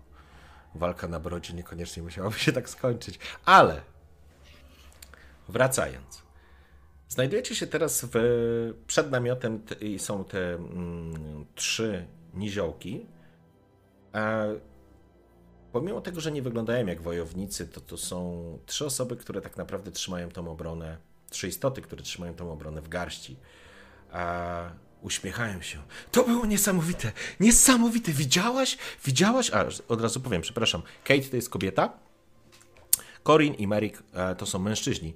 walka 0.74 1.08
na 1.08 1.20
brodzie 1.20 1.54
niekoniecznie 1.54 2.02
musiałaby 2.02 2.38
się 2.38 2.52
tak 2.52 2.70
skończyć. 2.70 3.18
Ale 3.44 3.82
wracając. 5.48 6.21
Znajdujecie 7.12 7.54
się 7.54 7.66
teraz 7.66 8.06
w, 8.12 8.18
przed 8.86 9.10
namiotem 9.10 9.62
i 9.80 9.98
są 9.98 10.24
te 10.24 10.54
mm, 10.54 11.46
trzy 11.54 12.06
niziołki. 12.34 13.06
A 14.12 14.44
pomimo 15.72 16.00
tego, 16.00 16.20
że 16.20 16.32
nie 16.32 16.42
wyglądają 16.42 16.86
jak 16.86 17.02
wojownicy, 17.02 17.68
to 17.68 17.80
to 17.80 17.96
są 17.96 18.58
trzy 18.66 18.86
osoby, 18.86 19.16
które 19.16 19.40
tak 19.40 19.56
naprawdę 19.56 19.90
trzymają 19.90 20.28
tą 20.28 20.50
obronę, 20.50 20.98
trzy 21.30 21.48
istoty, 21.48 21.82
które 21.82 22.02
trzymają 22.02 22.34
tą 22.34 22.52
obronę 22.52 22.82
w 22.82 22.88
garści. 22.88 23.36
A 24.12 24.62
uśmiechają 25.02 25.62
się. 25.62 25.82
To 26.12 26.24
było 26.24 26.46
niesamowite! 26.46 27.12
Niesamowite! 27.40 28.12
Widziałaś? 28.12 28.78
Widziałaś? 29.04 29.50
A, 29.50 29.64
od 29.88 30.00
razu 30.00 30.20
powiem, 30.20 30.42
przepraszam. 30.42 30.82
Kate 31.04 31.22
to 31.22 31.36
jest 31.36 31.50
kobieta. 31.50 31.98
Corin 33.24 33.54
i 33.54 33.66
Merrick 33.66 34.02
e, 34.12 34.34
to 34.34 34.46
są 34.46 34.58
mężczyźni. 34.58 35.14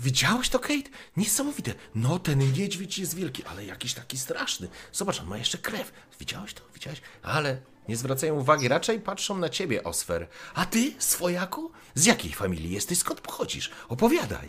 Widziałeś 0.00 0.48
to, 0.48 0.58
Kate? 0.58 0.90
Niesamowite. 1.16 1.74
No, 1.94 2.18
ten 2.18 2.38
niedźwiedź 2.38 2.98
jest 2.98 3.14
wielki, 3.16 3.44
ale 3.44 3.64
jakiś 3.64 3.94
taki 3.94 4.18
straszny. 4.18 4.68
Zobacz, 4.92 5.20
on 5.20 5.26
ma 5.26 5.38
jeszcze 5.38 5.58
krew. 5.58 5.92
Widziałeś 6.20 6.54
to? 6.54 6.62
Widziałeś? 6.74 7.00
Ale 7.22 7.60
nie 7.88 7.96
zwracają 7.96 8.34
uwagi, 8.34 8.68
raczej 8.68 9.00
patrzą 9.00 9.38
na 9.38 9.48
ciebie, 9.48 9.84
Osfer. 9.84 10.28
A 10.54 10.66
ty, 10.66 10.92
swojaku? 10.98 11.72
Z 11.94 12.06
jakiej 12.06 12.32
familii 12.32 12.70
jesteś? 12.70 12.98
Skąd 12.98 13.20
pochodzisz? 13.20 13.70
Opowiadaj. 13.88 14.48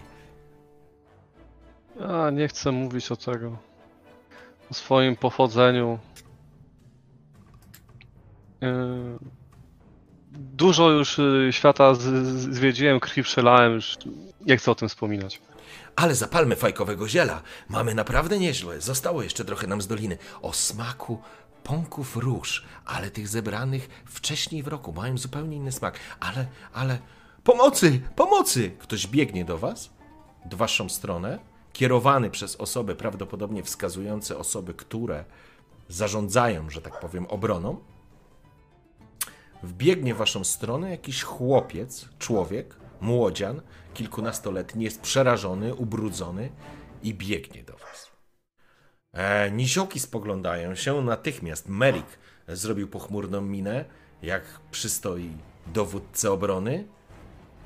Ja 1.99 2.29
nie 2.29 2.47
chcę 2.47 2.71
mówić 2.71 3.11
o 3.11 3.15
tego. 3.15 3.57
O 4.71 4.73
swoim 4.73 5.15
pochodzeniu. 5.15 5.99
Yy, 8.61 9.19
Dużo 10.31 10.89
już 10.89 11.19
y, 11.19 11.49
świata 11.51 11.93
zwiedziłem, 11.95 12.99
krwi 12.99 13.23
przelałem, 13.23 13.73
już 13.73 13.97
nie 14.41 14.57
chcę 14.57 14.71
o 14.71 14.75
tym 14.75 14.89
wspominać. 14.89 15.41
Ale 15.95 16.15
zapalmy 16.15 16.55
fajkowego 16.55 17.07
ziela. 17.07 17.41
Mamy 17.69 17.95
naprawdę 17.95 18.39
nieźle. 18.39 18.81
Zostało 18.81 19.23
jeszcze 19.23 19.45
trochę 19.45 19.67
nam 19.67 19.81
z 19.81 19.87
doliny. 19.87 20.17
O 20.41 20.53
smaku 20.53 21.21
pąków 21.63 22.17
róż, 22.17 22.65
ale 22.85 23.11
tych 23.11 23.27
zebranych 23.27 23.89
wcześniej 24.05 24.63
w 24.63 24.67
roku 24.67 24.93
mają 24.93 25.17
zupełnie 25.17 25.57
inny 25.57 25.71
smak. 25.71 25.99
Ale, 26.19 26.45
ale... 26.73 26.99
Pomocy! 27.43 28.01
Pomocy! 28.15 28.71
Ktoś 28.79 29.07
biegnie 29.07 29.45
do 29.45 29.57
was, 29.57 29.89
w 30.51 30.55
waszą 30.55 30.89
stronę, 30.89 31.39
kierowany 31.73 32.29
przez 32.29 32.55
osoby 32.55 32.95
prawdopodobnie 32.95 33.63
wskazujące 33.63 34.37
osoby, 34.37 34.73
które 34.73 35.25
zarządzają, 35.89 36.69
że 36.69 36.81
tak 36.81 36.99
powiem, 36.99 37.25
obroną. 37.25 37.77
Wbiegnie 39.63 40.15
w 40.15 40.17
waszą 40.17 40.43
stronę 40.43 40.89
jakiś 40.89 41.23
chłopiec, 41.23 42.09
człowiek, 42.19 42.78
młodzian, 43.01 43.61
kilkunastoletni, 43.93 44.83
jest 44.83 45.01
przerażony, 45.01 45.75
ubrudzony 45.75 46.49
i 47.03 47.13
biegnie 47.13 47.63
do 47.63 47.73
was. 47.73 48.11
E, 49.13 49.51
niziołki 49.51 49.99
spoglądają 49.99 50.75
się, 50.75 51.01
natychmiast 51.01 51.69
Merrick 51.69 52.19
zrobił 52.47 52.87
pochmurną 52.87 53.41
minę, 53.41 53.85
jak 54.21 54.43
przystoi 54.71 55.31
dowódcy 55.67 56.31
obrony. 56.31 56.87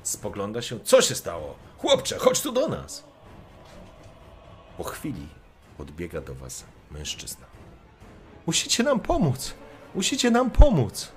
Spogląda 0.02 0.62
się, 0.62 0.80
co 0.80 1.02
się 1.02 1.14
stało? 1.14 1.54
Chłopcze, 1.78 2.18
chodź 2.18 2.40
tu 2.40 2.52
do 2.52 2.68
nas! 2.68 3.04
Po 4.76 4.84
chwili 4.84 5.28
podbiega 5.76 6.20
do 6.20 6.34
was 6.34 6.64
mężczyzna. 6.90 7.46
Musicie 8.46 8.82
nam 8.82 9.00
pomóc! 9.00 9.54
Musicie 9.94 10.30
nam 10.30 10.50
pomóc! 10.50 11.12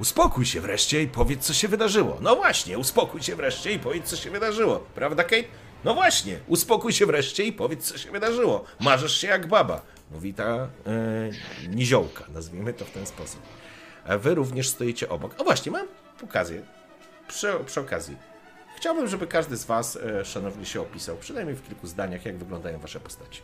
Uspokój 0.00 0.46
się 0.46 0.60
wreszcie 0.60 1.02
i 1.02 1.08
powiedz, 1.08 1.46
co 1.46 1.54
się 1.54 1.68
wydarzyło. 1.68 2.18
No 2.20 2.36
właśnie, 2.36 2.78
uspokój 2.78 3.22
się 3.22 3.36
wreszcie 3.36 3.72
i 3.72 3.78
powiedz, 3.78 4.04
co 4.04 4.16
się 4.16 4.30
wydarzyło. 4.30 4.78
Prawda, 4.94 5.24
Kate? 5.24 5.44
No 5.84 5.94
właśnie, 5.94 6.38
uspokój 6.46 6.92
się 6.92 7.06
wreszcie 7.06 7.44
i 7.44 7.52
powiedz, 7.52 7.84
co 7.84 7.98
się 7.98 8.10
wydarzyło. 8.10 8.64
Marzesz 8.80 9.20
się 9.20 9.28
jak 9.28 9.46
baba, 9.46 9.82
mówi 10.10 10.34
ta 10.34 10.44
e, 10.44 10.68
niziołka, 11.68 12.24
nazwijmy 12.28 12.72
to 12.72 12.84
w 12.84 12.90
ten 12.90 13.06
sposób. 13.06 13.40
A 14.06 14.18
wy 14.18 14.34
również 14.34 14.68
stoicie 14.68 15.08
obok. 15.08 15.34
O 15.40 15.44
właśnie, 15.44 15.72
mam 15.72 15.86
okazję, 16.24 16.62
przy, 17.28 17.52
przy 17.66 17.80
okazji. 17.80 18.16
Chciałbym, 18.76 19.08
żeby 19.08 19.26
każdy 19.26 19.56
z 19.56 19.64
was, 19.64 19.96
e, 19.96 20.24
szanowni, 20.24 20.66
się 20.66 20.80
opisał, 20.80 21.16
przynajmniej 21.16 21.56
w 21.56 21.68
kilku 21.68 21.86
zdaniach, 21.86 22.24
jak 22.24 22.38
wyglądają 22.38 22.78
wasze 22.78 23.00
postaci. 23.00 23.42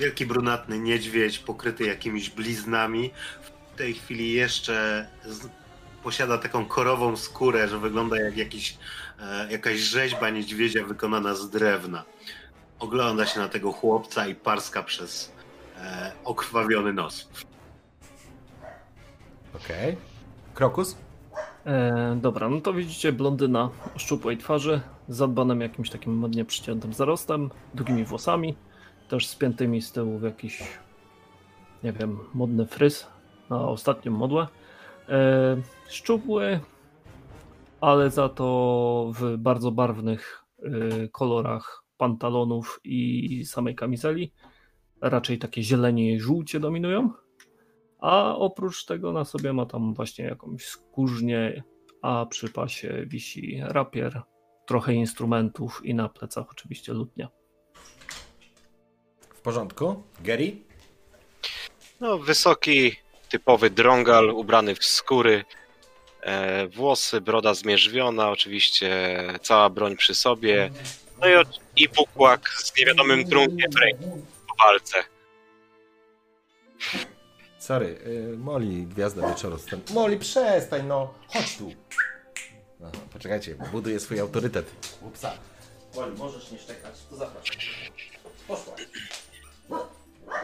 Wielki 0.00 0.26
brunatny 0.26 0.78
niedźwiedź 0.78 1.38
pokryty 1.38 1.84
jakimiś 1.84 2.30
bliznami. 2.30 3.10
W 3.42 3.76
tej 3.78 3.94
chwili 3.94 4.32
jeszcze 4.32 5.06
z... 5.24 5.48
posiada 6.02 6.38
taką 6.38 6.64
korową 6.64 7.16
skórę, 7.16 7.68
że 7.68 7.78
wygląda 7.78 8.20
jak 8.20 8.36
jakiś, 8.36 8.78
e, 9.20 9.52
jakaś 9.52 9.78
rzeźba 9.78 10.30
niedźwiedzia 10.30 10.84
wykonana 10.84 11.34
z 11.34 11.50
drewna. 11.50 12.04
Ogląda 12.78 13.26
się 13.26 13.40
na 13.40 13.48
tego 13.48 13.72
chłopca 13.72 14.26
i 14.26 14.34
parska 14.34 14.82
przez 14.82 15.32
e, 15.76 16.12
okrwawiony 16.24 16.92
nos. 16.92 17.28
Okej. 19.54 19.96
Krokus? 20.54 20.96
E, 21.66 22.16
dobra, 22.20 22.48
no 22.48 22.60
to 22.60 22.72
widzicie 22.72 23.12
blondyna 23.12 23.70
o 23.96 23.98
szczupłej 23.98 24.38
twarzy, 24.38 24.80
z 25.08 25.16
zadbanym 25.16 25.60
jakimś 25.60 25.90
takim 25.90 26.16
modnie 26.16 26.44
przyciętym 26.44 26.94
zarostem, 26.94 27.50
długimi 27.74 28.04
włosami, 28.04 28.56
też 29.10 29.26
spiętymi 29.26 29.82
z 29.82 29.92
tyłu 29.92 30.18
w 30.18 30.22
jakiś, 30.22 30.62
nie 31.84 31.92
wiem, 31.92 32.18
modny 32.34 32.66
fryz 32.66 33.06
na 33.50 33.68
ostatnią 33.68 34.12
modłę. 34.12 34.46
E, 35.08 35.56
szczupły, 35.88 36.60
ale 37.80 38.10
za 38.10 38.28
to 38.28 39.12
w 39.14 39.36
bardzo 39.36 39.70
barwnych 39.70 40.44
e, 40.62 41.08
kolorach 41.08 41.84
pantalonów 41.96 42.80
i 42.84 43.44
samej 43.44 43.74
kamizeli. 43.74 44.32
Raczej 45.00 45.38
takie 45.38 45.62
zielenie 45.62 46.14
i 46.14 46.20
żółcie 46.20 46.60
dominują. 46.60 47.10
A 47.98 48.36
oprócz 48.36 48.84
tego 48.84 49.12
na 49.12 49.24
sobie 49.24 49.52
ma 49.52 49.66
tam 49.66 49.94
właśnie 49.94 50.24
jakąś 50.24 50.64
skórznię, 50.64 51.62
a 52.02 52.26
przy 52.26 52.52
pasie 52.52 53.04
wisi 53.06 53.60
rapier, 53.62 54.22
trochę 54.66 54.94
instrumentów 54.94 55.80
i 55.84 55.94
na 55.94 56.08
plecach 56.08 56.46
oczywiście 56.50 56.92
lutnia. 56.92 57.39
W 59.40 59.42
porządku. 59.42 60.02
Gary? 60.20 60.56
No, 62.00 62.18
wysoki, 62.18 62.96
typowy 63.28 63.70
drągal, 63.70 64.30
ubrany 64.30 64.74
w 64.74 64.84
skóry, 64.84 65.44
e, 66.22 66.66
włosy, 66.66 67.20
broda 67.20 67.54
zmierzwiona, 67.54 68.30
oczywiście 68.30 69.16
cała 69.42 69.70
broń 69.70 69.96
przy 69.96 70.14
sobie, 70.14 70.70
no 71.20 71.28
i, 71.28 71.32
i 71.76 71.88
bukłak 71.88 72.48
z 72.48 72.76
niewiadomym 72.76 73.24
trunkiem 73.28 73.70
w 73.72 73.76
ręku 73.76 74.26
po 74.48 74.64
walce. 74.64 75.04
Sorry, 77.58 77.98
y, 78.06 78.36
Moli, 78.38 78.82
gwiazda 78.82 79.28
wieczoru. 79.28 79.58
Stąd. 79.58 79.90
Moli, 79.90 80.18
przestań, 80.18 80.86
no. 80.86 81.14
Chodź 81.28 81.56
tu. 81.56 81.72
Aha, 82.82 82.92
poczekajcie, 83.12 83.54
buduję 83.72 84.00
swój 84.00 84.20
autorytet. 84.20 84.70
Upsa. 85.02 85.32
Moli, 85.94 86.16
możesz 86.18 86.50
nie 86.50 86.58
szczekać, 86.58 86.94
to 87.10 87.16
zapraszam. 87.16 87.56
Poszła. 88.48 88.74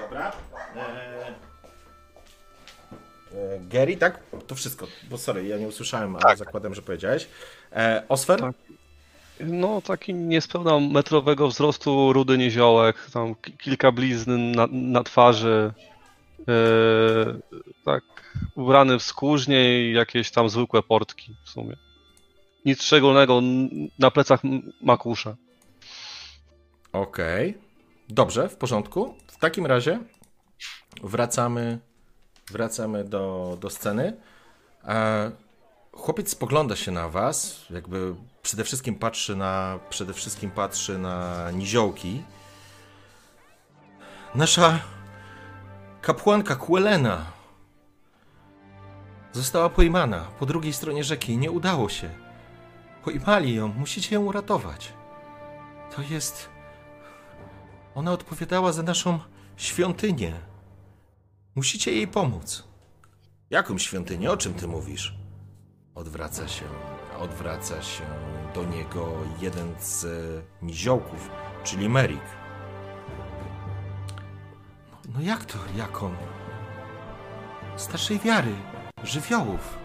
Dobra. 0.00 0.32
Eee... 0.76 1.34
E, 3.34 3.60
Gary, 3.60 3.96
tak? 3.96 4.20
To 4.46 4.54
wszystko, 4.54 4.86
bo 5.10 5.18
sorry, 5.18 5.46
ja 5.46 5.58
nie 5.58 5.68
usłyszałem, 5.68 6.16
ale 6.16 6.22
Tak. 6.22 6.38
zakładam, 6.38 6.74
że 6.74 6.82
powiedziałeś. 6.82 7.28
E, 7.72 8.02
Osfer? 8.08 8.40
Tak. 8.40 8.54
No, 9.40 9.82
taki 9.82 10.14
niespełna 10.14 10.80
metrowego 10.80 11.48
wzrostu 11.48 12.12
rudy 12.12 12.38
niziołek, 12.38 12.96
tam 13.12 13.34
ki- 13.34 13.52
kilka 13.58 13.92
blizn 13.92 14.50
na, 14.50 14.66
na 14.72 15.02
twarzy. 15.02 15.72
Yy, 16.38 17.40
tak, 17.84 18.02
ubrany 18.54 18.98
w 18.98 19.02
skórznie 19.02 19.80
i 19.80 19.92
jakieś 19.92 20.30
tam 20.30 20.48
zwykłe 20.48 20.82
portki 20.82 21.36
w 21.44 21.48
sumie. 21.50 21.76
Nic 22.64 22.82
szczególnego, 22.82 23.40
na 23.98 24.10
plecach 24.10 24.44
m- 24.44 24.72
ma 24.82 24.96
kuszę. 24.96 25.36
Dobrze, 28.08 28.48
w 28.48 28.56
porządku. 28.56 29.14
W 29.26 29.38
takim 29.38 29.66
razie 29.66 30.00
wracamy, 31.02 31.78
wracamy 32.50 33.04
do, 33.04 33.56
do 33.60 33.70
sceny. 33.70 34.16
E, 34.84 35.30
chłopiec 35.92 36.30
spogląda 36.30 36.76
się 36.76 36.90
na 36.92 37.08
was, 37.08 37.64
jakby 37.70 38.14
przede 38.42 38.64
wszystkim 38.64 38.94
patrzy 38.94 39.36
na, 39.36 39.78
przede 39.90 40.12
wszystkim 40.12 40.50
patrzy 40.50 40.98
na 40.98 41.50
niziołki. 41.50 42.22
Nasza 44.34 44.78
kapłanka 46.02 46.56
Kuelena 46.56 47.24
została 49.32 49.68
pojmana 49.68 50.24
po 50.38 50.46
drugiej 50.46 50.72
stronie 50.72 51.04
rzeki 51.04 51.38
nie 51.38 51.50
udało 51.50 51.88
się. 51.88 52.10
Pojmali 53.04 53.54
ją, 53.54 53.68
musicie 53.68 54.14
ją 54.14 54.24
uratować. 54.24 54.92
To 55.96 56.02
jest. 56.02 56.55
Ona 57.96 58.12
odpowiadała 58.12 58.72
za 58.72 58.82
naszą 58.82 59.18
świątynię. 59.56 60.32
Musicie 61.54 61.92
jej 61.92 62.08
pomóc. 62.08 62.64
Jaką 63.50 63.78
świątynię? 63.78 64.30
O 64.30 64.36
czym 64.36 64.54
ty 64.54 64.68
mówisz? 64.68 65.14
Odwraca 65.94 66.48
się, 66.48 66.64
odwraca 67.18 67.82
się 67.82 68.04
do 68.54 68.64
niego 68.64 69.12
jeden 69.40 69.74
z 69.80 70.04
e, 70.04 70.64
niziołków, 70.66 71.30
czyli 71.64 71.88
Merik. 71.88 72.22
No, 74.92 75.12
no 75.14 75.20
jak 75.20 75.44
to, 75.44 75.58
jaką? 75.76 76.14
Starszej 77.76 78.18
wiary, 78.18 78.54
żywiołów. 79.04 79.78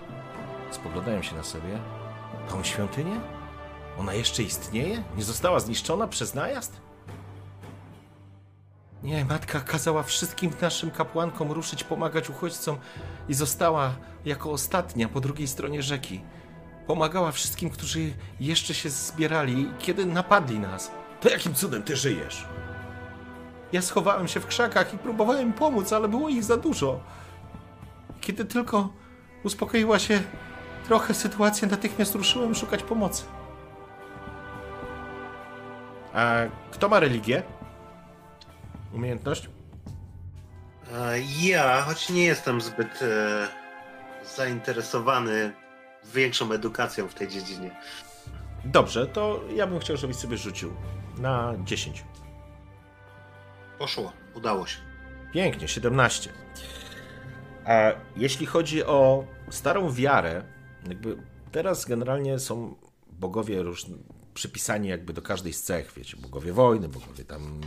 Spoglądają 0.72 1.22
się 1.22 1.36
na 1.36 1.44
sobie. 1.44 1.80
Tą 2.50 2.64
świątynię? 2.64 3.22
Ona 3.98 4.14
jeszcze 4.14 4.44
istnieje? 4.44 5.04
Nie 5.18 5.24
została 5.24 5.60
zniszczona 5.60 6.08
przez 6.08 6.34
najazd? 6.34 6.81
Nie, 9.04 9.26
matka 9.26 9.60
kazała 9.60 10.04
wszystkim 10.04 10.52
naszym 10.62 10.92
kapłankom 10.92 11.52
ruszyć, 11.52 11.84
pomagać 11.84 12.30
uchodźcom 12.30 12.78
i 13.30 13.34
została 13.34 13.92
jako 14.26 14.52
ostatnia 14.52 15.10
po 15.10 15.22
drugiej 15.22 15.48
stronie 15.48 15.82
rzeki. 15.82 16.22
Pomagała 16.88 17.32
wszystkim, 17.32 17.70
którzy 17.70 18.14
jeszcze 18.40 18.74
się 18.74 18.90
zbierali, 18.90 19.70
kiedy 19.80 20.06
napadli 20.06 20.60
nas. 20.60 20.92
To 21.22 21.30
jakim 21.30 21.54
cudem 21.54 21.84
ty 21.84 21.96
żyjesz? 21.96 22.46
Ja 23.72 23.82
schowałem 23.82 24.28
się 24.28 24.40
w 24.40 24.48
krzakach 24.48 24.94
i 24.94 24.98
próbowałem 24.98 25.54
pomóc, 25.54 25.94
ale 25.94 26.08
było 26.08 26.30
ich 26.30 26.44
za 26.44 26.58
dużo. 26.58 27.00
Kiedy 28.22 28.46
tylko 28.46 28.90
uspokoiła 29.44 30.00
się 30.00 30.22
trochę 30.86 31.14
sytuacja, 31.14 31.68
natychmiast 31.68 32.16
ruszyłem 32.16 32.56
szukać 32.56 32.84
pomocy. 32.84 33.24
A 36.14 36.36
kto 36.72 36.90
ma 36.90 37.00
religię? 37.00 37.44
Umiejętność? 38.94 39.50
E, 40.94 41.20
Ja, 41.42 41.82
choć 41.82 42.10
nie 42.10 42.24
jestem 42.26 42.62
zbyt 42.62 43.02
e, 43.02 43.48
zainteresowany 44.36 45.54
większą 46.14 46.52
edukacją 46.52 47.08
w 47.08 47.14
tej 47.14 47.28
dziedzinie. 47.28 47.72
Dobrze, 48.66 49.08
to 49.08 49.42
ja 49.56 49.68
bym 49.68 49.80
chciał, 49.80 49.98
żebyś 49.98 50.16
sobie 50.18 50.38
rzucił 50.38 50.74
na 51.18 51.54
10. 51.64 52.04
Poszło, 53.80 54.12
udało 54.34 54.68
się. 54.68 54.78
Pięknie, 55.34 55.68
17. 55.68 56.30
A 57.66 57.92
jeśli 58.16 58.46
chodzi 58.46 58.84
o 58.84 59.26
starą 59.50 59.92
wiarę, 59.92 60.44
jakby 60.88 61.18
teraz 61.52 61.86
generalnie 61.86 62.40
są 62.40 62.76
bogowie 63.12 63.64
różni, 63.64 63.98
przypisani 64.42 64.90
jakby 64.90 65.14
do 65.14 65.22
każdej 65.22 65.54
z 65.54 65.64
cech, 65.64 65.94
wiecie, 65.96 66.18
bogowie 66.18 66.54
wojny, 66.54 66.88
bogowie 66.88 67.26
tam 67.26 67.62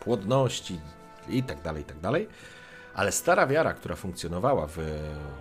płodności 0.00 0.80
i 1.28 1.42
tak 1.42 1.62
dalej, 1.62 1.82
i 1.82 1.84
tak 1.84 2.00
dalej. 2.00 2.28
Ale 2.94 3.12
stara 3.12 3.46
wiara, 3.46 3.74
która 3.74 3.96
funkcjonowała 3.96 4.66
w, 4.66 4.76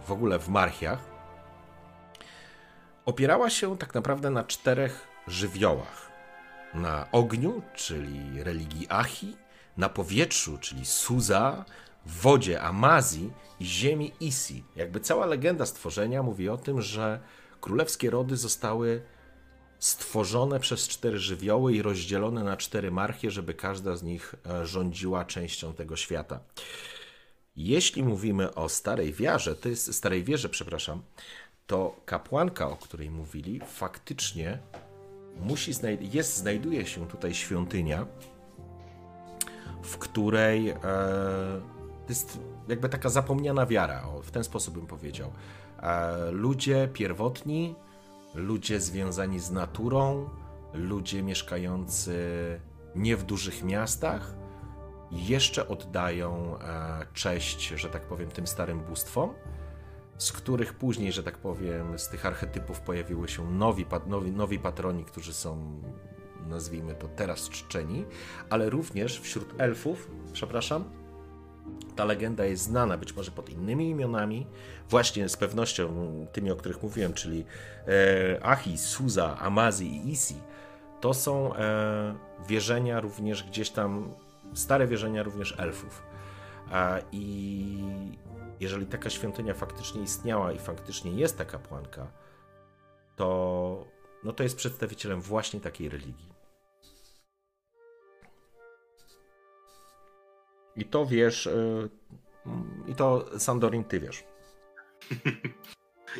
w 0.08 0.12
ogóle 0.12 0.40
w 0.40 0.50
Marchiach, 0.50 1.00
opierała 3.06 3.50
się 3.50 3.78
tak 3.78 3.94
naprawdę 3.94 4.30
na 4.30 4.44
czterech 4.44 5.08
żywiołach. 5.28 6.12
Na 6.74 7.12
ogniu, 7.12 7.62
czyli 7.76 8.44
religii 8.44 8.88
Achi, 8.90 9.38
na 9.78 9.90
powietrzu, 9.90 10.58
czyli 10.58 10.86
Suza, 10.86 11.66
wodzie 12.06 12.62
Amazji 12.62 13.34
i 13.60 13.66
ziemi 13.66 14.12
Isi. 14.20 14.64
Jakby 14.76 15.00
cała 15.00 15.26
legenda 15.26 15.66
stworzenia 15.66 16.24
mówi 16.24 16.50
o 16.50 16.58
tym, 16.58 16.82
że 16.82 17.20
królewskie 17.62 18.10
rody 18.10 18.38
zostały 18.38 19.02
stworzone 19.84 20.60
przez 20.60 20.88
cztery 20.88 21.20
żywioły 21.20 21.74
i 21.74 21.82
rozdzielone 21.82 22.44
na 22.44 22.58
cztery 22.58 22.92
marchie, 22.92 23.32
żeby 23.32 23.54
każda 23.54 23.96
z 23.96 24.04
nich 24.04 24.36
e, 24.46 24.66
rządziła 24.66 25.26
częścią 25.26 25.74
tego 25.74 25.96
świata. 25.96 26.40
Jeśli 27.56 28.04
mówimy 28.04 28.56
o 28.56 28.70
starej 28.70 29.14
wierze, 29.14 29.56
to 29.56 29.70
jest 29.70 29.94
starej 29.94 30.24
wierze, 30.24 30.50
przepraszam, 30.50 31.02
to 31.68 31.96
kapłanka, 32.06 32.70
o 32.70 32.76
której 32.76 33.10
mówili, 33.10 33.62
faktycznie 33.68 34.60
musi 35.40 35.74
znaj- 35.74 36.14
jest, 36.14 36.38
znajduje 36.38 36.86
się 36.86 37.08
tutaj 37.08 37.34
świątynia, 37.34 38.06
w 39.84 39.98
której 39.98 40.70
e, 40.70 40.78
jest 42.10 42.40
jakby 42.68 42.90
taka 42.90 43.10
zapomniana 43.10 43.66
wiara, 43.66 44.04
o, 44.04 44.22
w 44.22 44.32
ten 44.32 44.44
sposób 44.44 44.74
bym 44.74 44.88
powiedział. 44.88 45.32
E, 45.82 46.32
ludzie 46.32 46.90
pierwotni, 46.94 47.76
ludzie 48.34 48.80
związani 48.80 49.40
z 49.40 49.52
naturą, 49.52 50.30
ludzie 50.74 51.24
mieszkający 51.24 52.16
nie 52.96 53.18
w 53.18 53.24
dużych 53.24 53.64
miastach, 53.64 54.36
jeszcze 55.12 55.68
oddają 55.68 56.60
e, 56.60 57.06
cześć, 57.14 57.68
że 57.68 57.90
tak 57.90 58.02
powiem, 58.02 58.30
tym 58.30 58.48
starym 58.48 58.80
bóstwom, 58.80 59.34
z 60.18 60.32
których 60.32 60.74
później, 60.74 61.12
że 61.12 61.24
tak 61.24 61.38
powiem, 61.38 62.00
z 62.00 62.10
tych 62.10 62.26
archetypów 62.26 62.82
pojawiły 62.82 63.28
się 63.28 63.52
nowi, 63.52 63.86
nowi, 64.08 64.32
nowi 64.32 64.60
patroni, 64.60 65.06
którzy 65.06 65.34
są, 65.34 65.82
nazwijmy 66.48 66.96
to 66.96 67.08
teraz 67.08 67.50
czczeni, 67.50 68.06
ale 68.50 68.70
również 68.70 69.20
wśród 69.20 69.54
elfów, 69.58 70.12
przepraszam, 70.34 71.03
ta 71.96 72.06
legenda 72.06 72.46
jest 72.46 72.64
znana 72.64 72.98
być 72.98 73.16
może 73.16 73.32
pod 73.32 73.50
innymi 73.50 73.90
imionami, 73.90 74.48
właśnie 74.90 75.30
z 75.30 75.38
pewnością 75.38 75.88
tymi, 76.32 76.52
o 76.52 76.56
których 76.56 76.84
mówiłem, 76.84 77.14
czyli 77.14 77.46
e, 77.88 78.46
Achi, 78.46 78.78
Suza, 78.78 79.38
Amazi 79.40 79.96
i 79.96 80.12
Isi. 80.12 80.36
To 81.02 81.14
są 81.14 81.56
e, 81.56 82.16
wierzenia 82.48 83.00
również 83.00 83.44
gdzieś 83.44 83.70
tam, 83.70 84.14
stare 84.54 84.88
wierzenia 84.88 85.24
również 85.24 85.56
elfów. 85.60 86.04
A, 86.72 87.00
I 87.12 87.78
jeżeli 88.60 88.86
taka 88.86 89.10
świątynia 89.10 89.54
faktycznie 89.54 90.02
istniała 90.02 90.52
i 90.52 90.60
faktycznie 90.60 91.12
jest 91.12 91.38
ta 91.38 91.46
kapłanka, 91.46 92.08
to, 93.16 93.86
no 94.24 94.34
to 94.34 94.44
jest 94.44 94.56
przedstawicielem 94.56 95.22
właśnie 95.22 95.60
takiej 95.60 95.90
religii. 95.90 96.33
I 100.76 100.86
to 100.86 101.06
wiesz, 101.06 101.46
y, 101.46 101.90
i 102.88 102.96
to 102.96 103.26
Sandorin, 103.40 103.84
ty 103.84 104.00
wiesz. 104.00 104.24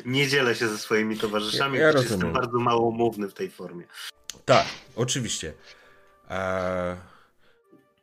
Nie 0.04 0.28
dzielę 0.28 0.54
się 0.54 0.68
ze 0.68 0.78
swoimi 0.78 1.18
towarzyszami, 1.18 1.78
Ja- 1.78 1.84
ja 1.86 1.92
rozumiem. 1.92 2.12
jestem 2.12 2.32
bardzo 2.32 2.58
małomówny 2.58 3.28
w 3.28 3.34
tej 3.34 3.50
formie. 3.50 3.84
Tak, 4.44 4.66
oczywiście. 4.96 5.52
Eee, 6.30 6.96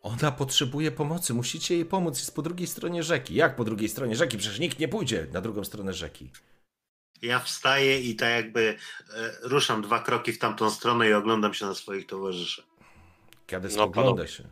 ona 0.02 0.32
potrzebuje 0.32 0.92
pomocy, 0.92 1.34
musicie 1.34 1.76
jej 1.76 1.86
pomóc, 1.86 2.18
jest 2.20 2.36
po 2.36 2.42
drugiej 2.42 2.68
stronie 2.68 3.04
rzeki. 3.04 3.36
Jak 3.36 3.56
po 3.56 3.64
drugiej 3.64 3.90
stronie 3.90 4.16
rzeki? 4.16 4.38
Przecież 4.38 4.60
nikt 4.60 4.80
nie 4.80 4.88
pójdzie 4.88 5.28
na 5.34 5.42
drugą 5.42 5.64
stronę 5.64 5.94
rzeki. 5.94 6.32
Ja 7.22 7.40
wstaję 7.40 8.00
i 8.02 8.16
tak 8.16 8.30
jakby 8.30 8.76
e, 9.16 9.32
ruszam 9.42 9.82
dwa 9.82 10.00
kroki 10.00 10.34
w 10.34 10.40
tamtą 10.40 10.70
stronę 10.72 11.10
i 11.10 11.14
oglądam 11.14 11.54
się 11.54 11.66
na 11.66 11.74
swoich 11.76 12.06
towarzyszy. 12.08 12.64
Kiedy 13.48 13.68
No, 13.68 13.74
spogląda 13.74 14.28
się. 14.28 14.44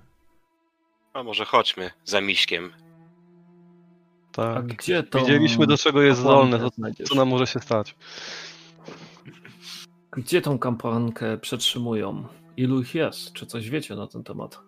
A 1.13 1.23
może 1.23 1.45
chodźmy 1.45 1.91
za 2.05 2.21
miśkiem. 2.21 2.71
A 4.31 4.35
Tak. 4.35 4.67
gdzie 4.67 5.03
to? 5.03 5.19
Widzieliśmy, 5.19 5.67
do 5.67 5.77
czego 5.77 6.01
jest 6.01 6.19
zdolny, 6.19 6.59
to 6.59 6.69
co 7.05 7.15
nam 7.15 7.27
może 7.27 7.47
się 7.47 7.59
stać. 7.59 7.95
Gdzie 10.11 10.41
tą 10.41 10.59
kapłankę 10.59 11.37
przetrzymują? 11.37 12.27
Ilu 12.57 12.81
ich 12.81 12.95
jest? 12.95 13.33
Czy 13.33 13.45
coś 13.45 13.69
wiecie 13.69 13.95
na 13.95 14.07
ten 14.07 14.23
temat? 14.23 14.59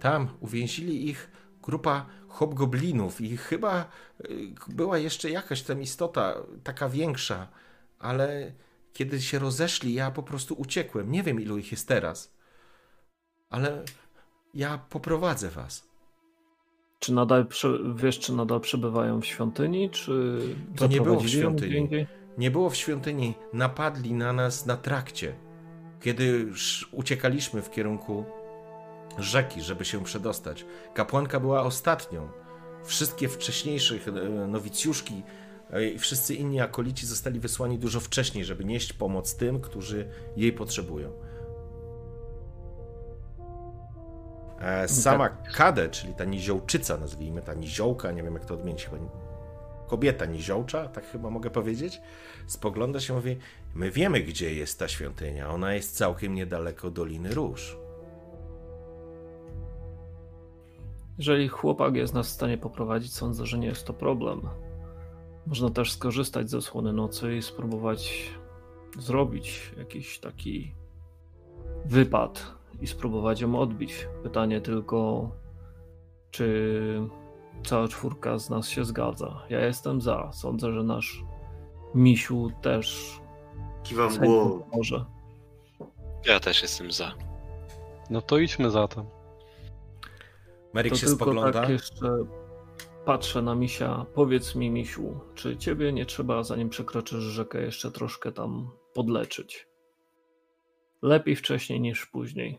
Tam 0.00 0.28
uwięzili 0.40 1.08
ich 1.08 1.30
grupa 1.62 2.06
hobgoblinów 2.28 3.20
i 3.20 3.36
chyba 3.36 3.84
y, 4.30 4.54
była 4.68 4.98
jeszcze 4.98 5.30
jakaś 5.30 5.62
tam 5.62 5.82
istota, 5.82 6.34
taka 6.64 6.88
większa, 6.88 7.48
ale 7.98 8.52
kiedy 8.92 9.22
się 9.22 9.38
rozeszli, 9.38 9.94
ja 9.94 10.10
po 10.10 10.22
prostu 10.22 10.54
uciekłem. 10.54 11.12
Nie 11.12 11.22
wiem, 11.22 11.40
ilu 11.40 11.58
ich 11.58 11.70
jest 11.72 11.88
teraz, 11.88 12.34
ale 13.50 13.84
ja 14.54 14.78
poprowadzę 14.90 15.50
was. 15.50 15.88
Czy 16.98 17.12
nadal, 17.12 17.46
wiesz, 17.94 18.18
czy 18.18 18.32
nadal 18.32 18.60
przebywają 18.60 19.20
w 19.20 19.26
świątyni, 19.26 19.90
czy 19.90 20.40
To 20.76 20.86
nie 20.86 21.00
było 21.00 21.20
w 21.20 21.28
świątyni. 21.28 22.06
Nie 22.38 22.50
było 22.50 22.70
w 22.70 22.76
świątyni, 22.76 23.34
napadli 23.52 24.12
na 24.12 24.32
nas 24.32 24.66
na 24.66 24.76
trakcie, 24.76 25.34
kiedy 26.00 26.46
uciekaliśmy 26.92 27.62
w 27.62 27.70
kierunku 27.70 28.24
rzeki, 29.18 29.62
żeby 29.62 29.84
się 29.84 30.04
przedostać. 30.04 30.64
Kapłanka 30.94 31.40
była 31.40 31.62
ostatnią. 31.62 32.28
Wszystkie 32.84 33.28
wcześniejszych 33.28 34.08
e, 34.08 34.12
nowicjuszki 34.46 35.22
e, 35.70 35.88
i 35.88 35.98
wszyscy 35.98 36.34
inni 36.34 36.60
akolici 36.60 37.06
zostali 37.06 37.40
wysłani 37.40 37.78
dużo 37.78 38.00
wcześniej, 38.00 38.44
żeby 38.44 38.64
nieść 38.64 38.92
pomoc 38.92 39.36
tym, 39.36 39.60
którzy 39.60 40.08
jej 40.36 40.52
potrzebują. 40.52 41.12
Sama 44.86 45.28
Kade, 45.28 45.88
czyli 45.88 46.14
ta 46.14 46.24
niziołczyca, 46.24 46.96
nazwijmy, 46.96 47.42
ta 47.42 47.54
niziołka, 47.54 48.12
nie 48.12 48.22
wiem 48.22 48.34
jak 48.34 48.44
to 48.44 48.54
odmienić, 48.54 48.84
chyba 48.84 48.98
kobieta 49.86 50.26
niziołcza, 50.26 50.88
tak 50.88 51.06
chyba 51.06 51.30
mogę 51.30 51.50
powiedzieć, 51.50 52.00
spogląda 52.46 53.00
się 53.00 53.12
i 53.12 53.16
mówi, 53.16 53.36
my 53.74 53.90
wiemy, 53.90 54.20
gdzie 54.20 54.54
jest 54.54 54.78
ta 54.78 54.88
świątynia, 54.88 55.50
ona 55.50 55.74
jest 55.74 55.96
całkiem 55.96 56.34
niedaleko 56.34 56.90
Doliny 56.90 57.34
Róż. 57.34 57.76
Jeżeli 61.18 61.48
chłopak 61.48 61.94
jest 61.94 62.14
nas 62.14 62.28
w 62.28 62.30
stanie 62.30 62.58
poprowadzić, 62.58 63.14
sądzę, 63.14 63.46
że 63.46 63.58
nie 63.58 63.66
jest 63.66 63.84
to 63.84 63.92
problem. 63.92 64.40
Można 65.46 65.70
też 65.70 65.92
skorzystać 65.92 66.50
ze 66.50 66.58
osłony 66.58 66.92
nocy 66.92 67.36
i 67.36 67.42
spróbować 67.42 68.30
zrobić 68.98 69.72
jakiś 69.78 70.18
taki 70.18 70.74
wypad 71.84 72.54
i 72.80 72.86
spróbować 72.86 73.40
ją 73.40 73.58
odbić. 73.58 74.08
Pytanie 74.22 74.60
tylko, 74.60 75.30
czy 76.30 77.08
cała 77.66 77.88
czwórka 77.88 78.38
z 78.38 78.50
nas 78.50 78.68
się 78.68 78.84
zgadza. 78.84 79.42
Ja 79.50 79.64
jestem 79.66 80.00
za. 80.00 80.30
Sądzę, 80.32 80.72
że 80.72 80.82
nasz 80.82 81.24
misiu 81.94 82.50
też 82.62 83.18
Kiwam 83.82 84.16
głową. 84.18 84.60
pomoże. 84.70 85.04
Ja 86.26 86.40
też 86.40 86.62
jestem 86.62 86.92
za. 86.92 87.12
No 88.10 88.22
to 88.22 88.38
idźmy 88.38 88.70
zatem. 88.70 89.04
Merik 90.74 90.92
To 90.92 90.98
się 90.98 91.06
tylko 91.06 91.24
spogląda. 91.24 91.60
tak 91.60 91.68
jeszcze 91.68 92.10
patrzę 93.04 93.42
na 93.42 93.54
misia. 93.54 94.06
Powiedz 94.14 94.54
mi, 94.54 94.70
misiu, 94.70 95.20
czy 95.34 95.56
ciebie 95.56 95.92
nie 95.92 96.06
trzeba, 96.06 96.42
zanim 96.42 96.68
przekroczysz 96.68 97.22
rzekę, 97.24 97.62
jeszcze 97.62 97.90
troszkę 97.90 98.32
tam 98.32 98.70
podleczyć? 98.94 99.66
Lepiej 101.04 101.36
wcześniej 101.36 101.80
niż 101.80 102.06
później. 102.06 102.58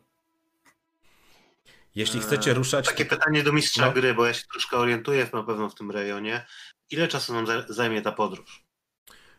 Jeśli 1.96 2.20
chcecie 2.20 2.52
Eee, 2.52 2.58
ruszać, 2.58 2.86
Takie 2.86 3.06
to- 3.06 3.16
pytanie 3.16 3.44
do 3.44 3.54
mistrza 3.54 3.86
No. 3.86 3.92
gry, 3.92 4.14
bo 4.14 4.26
ja 4.26 4.34
się 4.34 4.44
troszkę 4.52 4.78
orientuję 4.78 5.28
na 5.34 5.44
pewno 5.44 5.70
w 5.70 5.76
tym 5.76 5.92
rejonie. 5.92 6.46
Ile 6.92 7.08
czasu 7.08 7.34
nam 7.34 7.48
za- 7.48 7.66
zajmie 7.70 8.02
ta 8.02 8.12
podróż? 8.12 8.64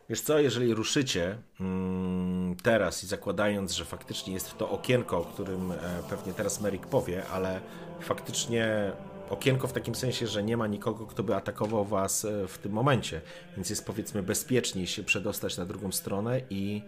Wiesz 0.09 0.21
co, 0.21 0.39
jeżeli 0.39 0.73
ruszycie 0.73 1.37
mm, 1.59 2.55
teraz 2.63 3.03
i 3.03 3.07
zakładając, 3.07 3.71
że 3.71 3.85
faktycznie 3.85 4.33
jest 4.33 4.57
to 4.57 4.69
okienko, 4.69 5.17
o 5.17 5.25
którym 5.25 5.71
e, 5.71 5.75
pewnie 6.09 6.33
teraz 6.33 6.61
Merik 6.61 6.87
powie, 6.87 7.27
ale 7.27 7.61
faktycznie 7.99 8.91
okienko 9.29 9.67
w 9.67 9.73
takim 9.73 9.95
sensie, 9.95 10.27
że 10.27 10.43
nie 10.43 10.57
ma 10.57 10.67
nikogo, 10.67 11.05
kto 11.05 11.23
by 11.23 11.35
atakował 11.35 11.85
was 11.85 12.25
e, 12.25 12.47
w 12.47 12.57
tym 12.57 12.71
momencie, 12.71 13.21
więc 13.55 13.69
jest 13.69 13.85
powiedzmy 13.85 14.23
bezpieczniej 14.23 14.87
się 14.87 15.03
przedostać 15.03 15.57
na 15.57 15.65
drugą 15.65 15.91
stronę 15.91 16.41
i, 16.49 16.81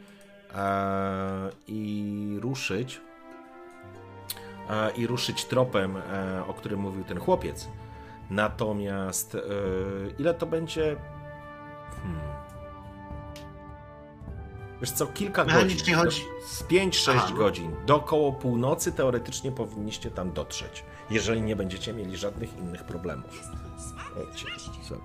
i 1.67 2.38
ruszyć 2.41 3.01
e, 4.69 4.91
i 4.91 5.07
ruszyć 5.07 5.45
tropem, 5.45 5.97
e, 5.97 6.43
o 6.47 6.53
którym 6.53 6.80
mówił 6.80 7.03
ten 7.03 7.19
chłopiec. 7.19 7.69
Natomiast 8.30 9.35
e, 9.35 9.39
ile 10.19 10.34
to 10.34 10.45
będzie? 10.45 10.95
Hmm. 12.03 12.19
Wiesz 14.81 14.91
co, 14.91 15.07
kilka 15.07 15.45
godzin, 15.45 15.95
chodzi- 15.95 16.23
z 16.47 16.63
5-6 16.63 17.11
Aha, 17.15 17.27
no. 17.31 17.38
godzin, 17.38 17.76
do 17.85 17.95
około 17.95 18.34
północy 18.34 18.91
teoretycznie 18.91 19.51
powinniście 19.51 20.11
tam 20.11 20.31
dotrzeć, 20.31 20.84
jeżeli 21.09 21.41
nie 21.41 21.55
będziecie 21.55 21.93
mieli 21.93 22.17
żadnych 22.17 22.57
innych 22.57 22.84
problemów. 22.84 23.41
Ojcie, 24.17 24.45
sorry. 24.84 25.01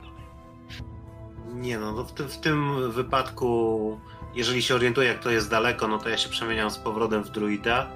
Nie 1.55 1.79
no, 1.79 1.93
no 1.93 2.05
w, 2.05 2.13
tym, 2.13 2.29
w 2.29 2.39
tym 2.39 2.91
wypadku, 2.93 4.01
jeżeli 4.35 4.63
się 4.63 4.75
orientuję, 4.75 5.09
jak 5.09 5.19
to 5.19 5.31
jest 5.31 5.51
daleko, 5.51 5.89
no 5.89 5.99
to 5.99 6.09
ja 6.09 6.17
się 6.17 6.29
przemieniam 6.29 6.71
z 6.71 6.79
powrotem 6.79 7.25
w 7.25 7.31
druida. 7.31 7.87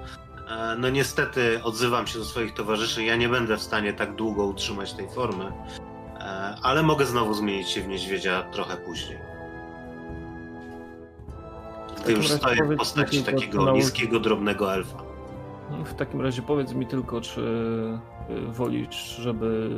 E, 0.49 0.75
No 0.77 0.89
niestety 0.89 1.59
odzywam 1.63 2.07
się 2.07 2.19
do 2.19 2.25
swoich 2.25 2.53
towarzyszy, 2.53 3.03
ja 3.03 3.15
nie 3.15 3.29
będę 3.29 3.57
w 3.57 3.61
stanie 3.61 3.93
tak 3.93 4.15
długo 4.15 4.45
utrzymać 4.45 4.93
tej 4.93 5.09
formy, 5.09 5.45
e, 6.19 6.55
ale 6.63 6.83
mogę 6.83 7.05
znowu 7.05 7.33
zmienić 7.33 7.69
się 7.69 7.81
w 7.81 7.87
niedźwiedzia 7.87 8.43
trochę 8.43 8.77
później. 8.77 9.17
Gdy 12.03 12.13
już 12.13 12.27
stoję 12.31 12.63
w 12.63 12.77
postaci 12.77 13.23
takiego 13.23 13.71
niskiego, 13.71 14.19
drobnego 14.19 14.73
elfa. 14.73 14.97
W 15.85 15.93
takim 15.93 16.21
razie 16.21 16.41
powiedz 16.41 16.73
mi 16.73 16.85
tylko, 16.85 17.21
czy 17.21 17.41
y, 18.29 18.51
wolisz, 18.51 19.15
żeby 19.15 19.69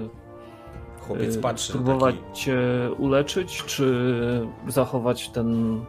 Chłopiec 1.01 1.35
y, 1.35 1.41
patrzy. 1.41 1.67
spróbować 1.69 2.15
Taki, 2.15 2.33
cię 2.33 2.59
uleczyć, 2.97 3.63
czy 3.63 4.11
zachować 4.67 5.29
ten 5.29 5.79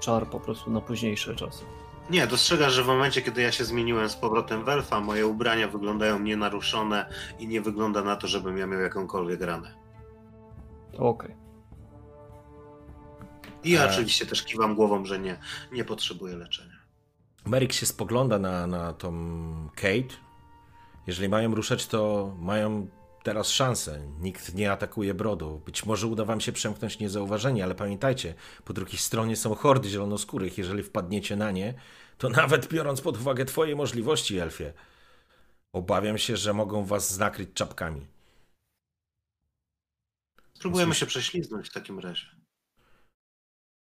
czar 0.00 0.26
po 0.30 0.40
prostu 0.40 0.70
na 0.70 0.80
późniejsze 0.80 1.34
czasy? 1.34 1.64
Nie, 2.10 2.26
dostrzegasz, 2.26 2.72
że 2.72 2.82
w 2.84 2.86
momencie, 2.86 3.22
kiedy 3.22 3.42
ja 3.42 3.52
się 3.52 3.64
zmieniłem 3.64 4.08
z 4.08 4.16
powrotem 4.16 4.64
w 4.64 4.68
elfa, 4.68 5.00
moje 5.00 5.26
ubrania 5.26 5.68
wyglądają 5.68 6.18
nienaruszone 6.18 7.06
i 7.38 7.48
nie 7.48 7.60
wygląda 7.60 8.02
na 8.02 8.16
to, 8.16 8.26
żebym 8.28 8.58
ja 8.58 8.66
miał 8.66 8.80
jakąkolwiek 8.80 9.40
ranę. 9.40 9.74
Okej. 10.98 11.36
I 13.64 13.70
ja 13.70 13.84
E. 13.84 13.90
oczywiście 13.90 14.26
też 14.26 14.42
kiwam 14.42 14.74
głową, 14.74 15.04
że 15.04 15.18
nie, 15.18 15.38
nie 15.72 15.84
potrzebuję 15.84 16.36
leczenia. 16.36 16.76
Merik 17.46 17.72
się 17.72 17.86
spogląda 17.86 18.38
na, 18.38 18.66
na 18.66 18.92
tą 18.92 19.12
Kate. 19.74 20.14
Jeżeli 21.06 21.28
mają 21.28 21.54
ruszać, 21.54 21.86
to 21.86 22.32
mają 22.38 22.88
teraz 23.22 23.48
szansę. 23.48 24.00
Nikt 24.20 24.54
nie 24.54 24.72
atakuje 24.72 25.14
brodu. 25.14 25.62
Być 25.66 25.86
może 25.86 26.06
uda 26.06 26.24
wam 26.24 26.40
się 26.40 26.52
przemknąć 26.52 26.98
niezauważeni, 26.98 27.62
ale 27.62 27.74
pamiętajcie, 27.74 28.34
po 28.64 28.72
drugiej 28.72 28.98
stronie 28.98 29.36
są 29.36 29.54
hordy 29.54 29.88
zielonoskórych. 29.88 30.58
Jeżeli 30.58 30.82
wpadniecie 30.82 31.36
na 31.36 31.50
nie, 31.50 31.74
to 32.18 32.28
nawet 32.28 32.68
biorąc 32.68 33.00
pod 33.00 33.16
uwagę 33.16 33.44
twoje 33.44 33.76
możliwości, 33.76 34.38
Elfie, 34.38 34.72
obawiam 35.72 36.18
się, 36.18 36.36
że 36.36 36.52
mogą 36.52 36.84
was 36.84 37.18
nakryć 37.18 37.50
czapkami. 37.54 38.06
Spróbujemy 40.54 40.94
się 40.94 41.06
prześliznąć 41.06 41.68
w 41.68 41.72
takim 41.72 41.98
razie. 41.98 42.26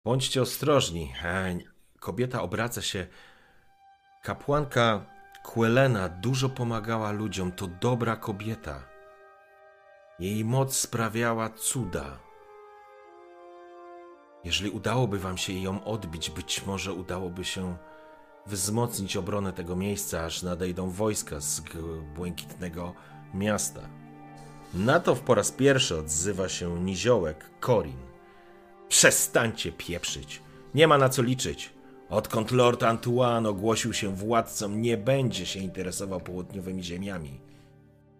Bądźcie 0.04 0.42
ostrożni. 0.42 1.12
E, 1.24 1.58
Kobieta 2.00 2.42
obraca 2.42 2.82
się. 2.82 3.06
Kapłanka 4.22 5.06
Quelena 5.44 6.08
dużo 6.08 6.48
pomagała 6.48 7.12
ludziom. 7.12 7.52
To 7.52 7.66
dobra 7.66 8.16
kobieta. 8.16 8.91
Jej 10.22 10.44
moc 10.44 10.76
sprawiała 10.76 11.50
cuda. 11.50 12.18
Jeżeli 14.44 14.70
udałoby 14.70 15.18
wam 15.18 15.38
się 15.38 15.52
ją 15.52 15.84
odbić, 15.84 16.30
być 16.30 16.66
może 16.66 16.92
udałoby 16.92 17.44
się 17.44 17.76
wzmocnić 18.46 19.16
obronę 19.16 19.52
tego 19.52 19.76
miejsca, 19.76 20.24
aż 20.24 20.42
nadejdą 20.42 20.90
wojska 20.90 21.40
z 21.40 21.62
błękitnego 22.14 22.94
miasta. 23.34 23.80
Na 24.74 25.00
to 25.00 25.16
po 25.16 25.34
raz 25.34 25.50
pierwszy 25.50 25.96
odzywa 25.98 26.48
się 26.48 26.80
niziołek 26.80 27.50
Korin. 27.60 28.02
Przestańcie 28.88 29.72
pieprzyć. 29.72 30.42
Nie 30.74 30.88
ma 30.88 30.98
na 30.98 31.08
co 31.08 31.22
liczyć. 31.22 31.72
Odkąd 32.08 32.50
Lord 32.50 32.82
Antoine 32.82 33.48
ogłosił 33.48 33.92
się 33.92 34.16
władcą, 34.16 34.68
nie 34.68 34.96
będzie 34.96 35.46
się 35.46 35.60
interesował 35.60 36.20
południowymi 36.20 36.84
ziemiami. 36.84 37.51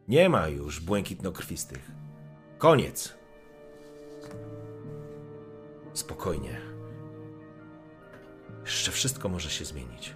Nie 0.09 0.29
ma 0.29 0.49
już 0.49 0.81
błękitnokrwistych. 0.81 1.91
Koniec. 2.59 3.15
Spokojnie. 5.93 6.61
Jeszcze 8.65 8.93
wszystko 8.93 9.29
może 9.29 9.51
się 9.51 9.65
zmienić. 9.65 10.15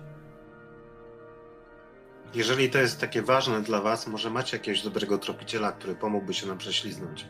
Jeżeli 2.34 2.70
to 2.70 2.78
jest 2.78 3.00
takie 3.00 3.22
ważne 3.22 3.62
dla 3.62 3.80
was, 3.80 4.06
może 4.06 4.30
macie 4.30 4.56
jakiegoś 4.56 4.82
dobrego 4.82 5.18
tropiciela, 5.18 5.72
który 5.72 5.94
pomógłby 5.94 6.34
się 6.34 6.46
nam 6.46 6.58
prześliznąć. 6.58 7.26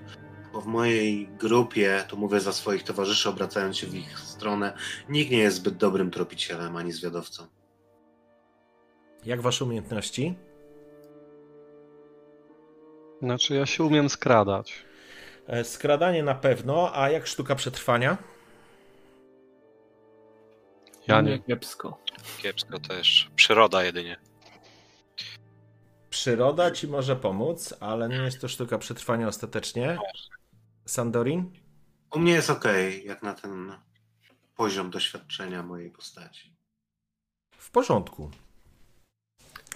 Bo 0.53 0.61
w 0.61 0.67
mojej 0.67 1.29
grupie, 1.29 2.05
to 2.09 2.17
mówię 2.17 2.41
za 2.41 2.53
swoich 2.53 2.83
towarzyszy, 2.83 3.29
obracając 3.29 3.77
się 3.77 3.87
w 3.87 3.95
ich 3.95 4.19
stronę, 4.19 4.77
nikt 5.09 5.31
nie 5.31 5.39
jest 5.39 5.57
zbyt 5.57 5.77
dobrym 5.77 6.11
tropicielem 6.11 6.77
ani 6.77 6.93
zwiadowcą. 6.93 7.47
Jak 9.25 9.41
wasze 9.41 9.65
umiejętności? 9.65 10.35
Znaczy, 13.23 13.55
ja 13.55 13.67
się 13.67 13.85
umiem 13.85 14.09
skradać. 14.09 14.85
E, 15.47 15.65
Skradanie 15.65 16.23
na 16.23 16.35
pewno, 16.35 16.91
a 16.95 17.11
jak 17.11 17.27
sztuka 17.27 17.55
przetrwania? 17.55 18.19
Ja 21.07 21.21
Nie 21.21 21.39
kiepsko. 21.39 21.99
Kiepsko 22.39 22.79
też. 22.81 23.31
Przyroda 23.37 23.85
jedynie. 23.85 24.17
Przyroda 26.11 26.71
ci 26.71 26.89
może 26.89 27.17
pomóc, 27.17 27.75
ale 27.81 28.09
nie 28.09 28.17
jest 28.17 28.41
to 28.41 28.49
sztuka 28.49 28.79
przetrwania 28.79 29.29
ostatecznie. 29.29 29.99
Sandorin? 30.87 31.53
U 32.15 32.19
mnie 32.19 32.33
jest 32.33 32.51
ok, 32.51 32.65
jak 33.05 33.23
na 33.23 33.35
ten 33.35 33.73
poziom 34.57 34.91
doświadczenia 34.91 35.63
mojej 35.63 35.91
postaci. 35.91 36.57
W 37.59 37.71
porządku. 37.71 38.31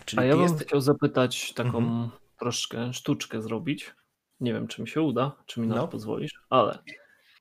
Czyli 0.04 0.20
A 0.22 0.24
ja 0.24 0.34
bym 0.34 0.42
jesteś... 0.42 0.66
chciał 0.66 0.80
zapytać 0.80 1.52
taką 1.54 1.78
Mhm. 1.78 2.10
Troszkę 2.40 2.92
sztuczkę 2.92 3.42
zrobić. 3.42 3.94
Nie 4.40 4.52
wiem, 4.52 4.66
czy 4.68 4.82
mi 4.82 4.88
się 4.88 5.02
uda, 5.02 5.32
czy 5.46 5.60
mi 5.60 5.66
na 5.68 5.74
No. 5.74 5.80
to 5.82 5.88
pozwolisz, 5.88 6.40
ale 6.50 6.78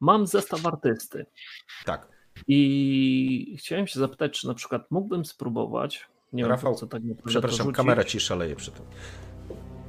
Mam 0.01 0.27
zestaw 0.27 0.65
artysty 0.65 1.25
Tak. 1.85 2.07
i 2.47 3.55
chciałem 3.59 3.87
się 3.87 3.99
zapytać, 3.99 4.39
czy 4.39 4.47
na 4.47 4.53
przykład 4.53 4.91
mógłbym 4.91 5.25
spróbować. 5.25 6.07
Nie 6.33 6.47
Rafał, 6.47 6.71
wiem, 6.71 6.79
co 6.79 6.87
tak 6.87 7.03
naprawdę 7.03 7.29
Przepraszam, 7.29 7.71
kamera 7.71 8.03
ci 8.03 8.19
szaleje 8.19 8.55
przy 8.55 8.71
tym. 8.71 8.85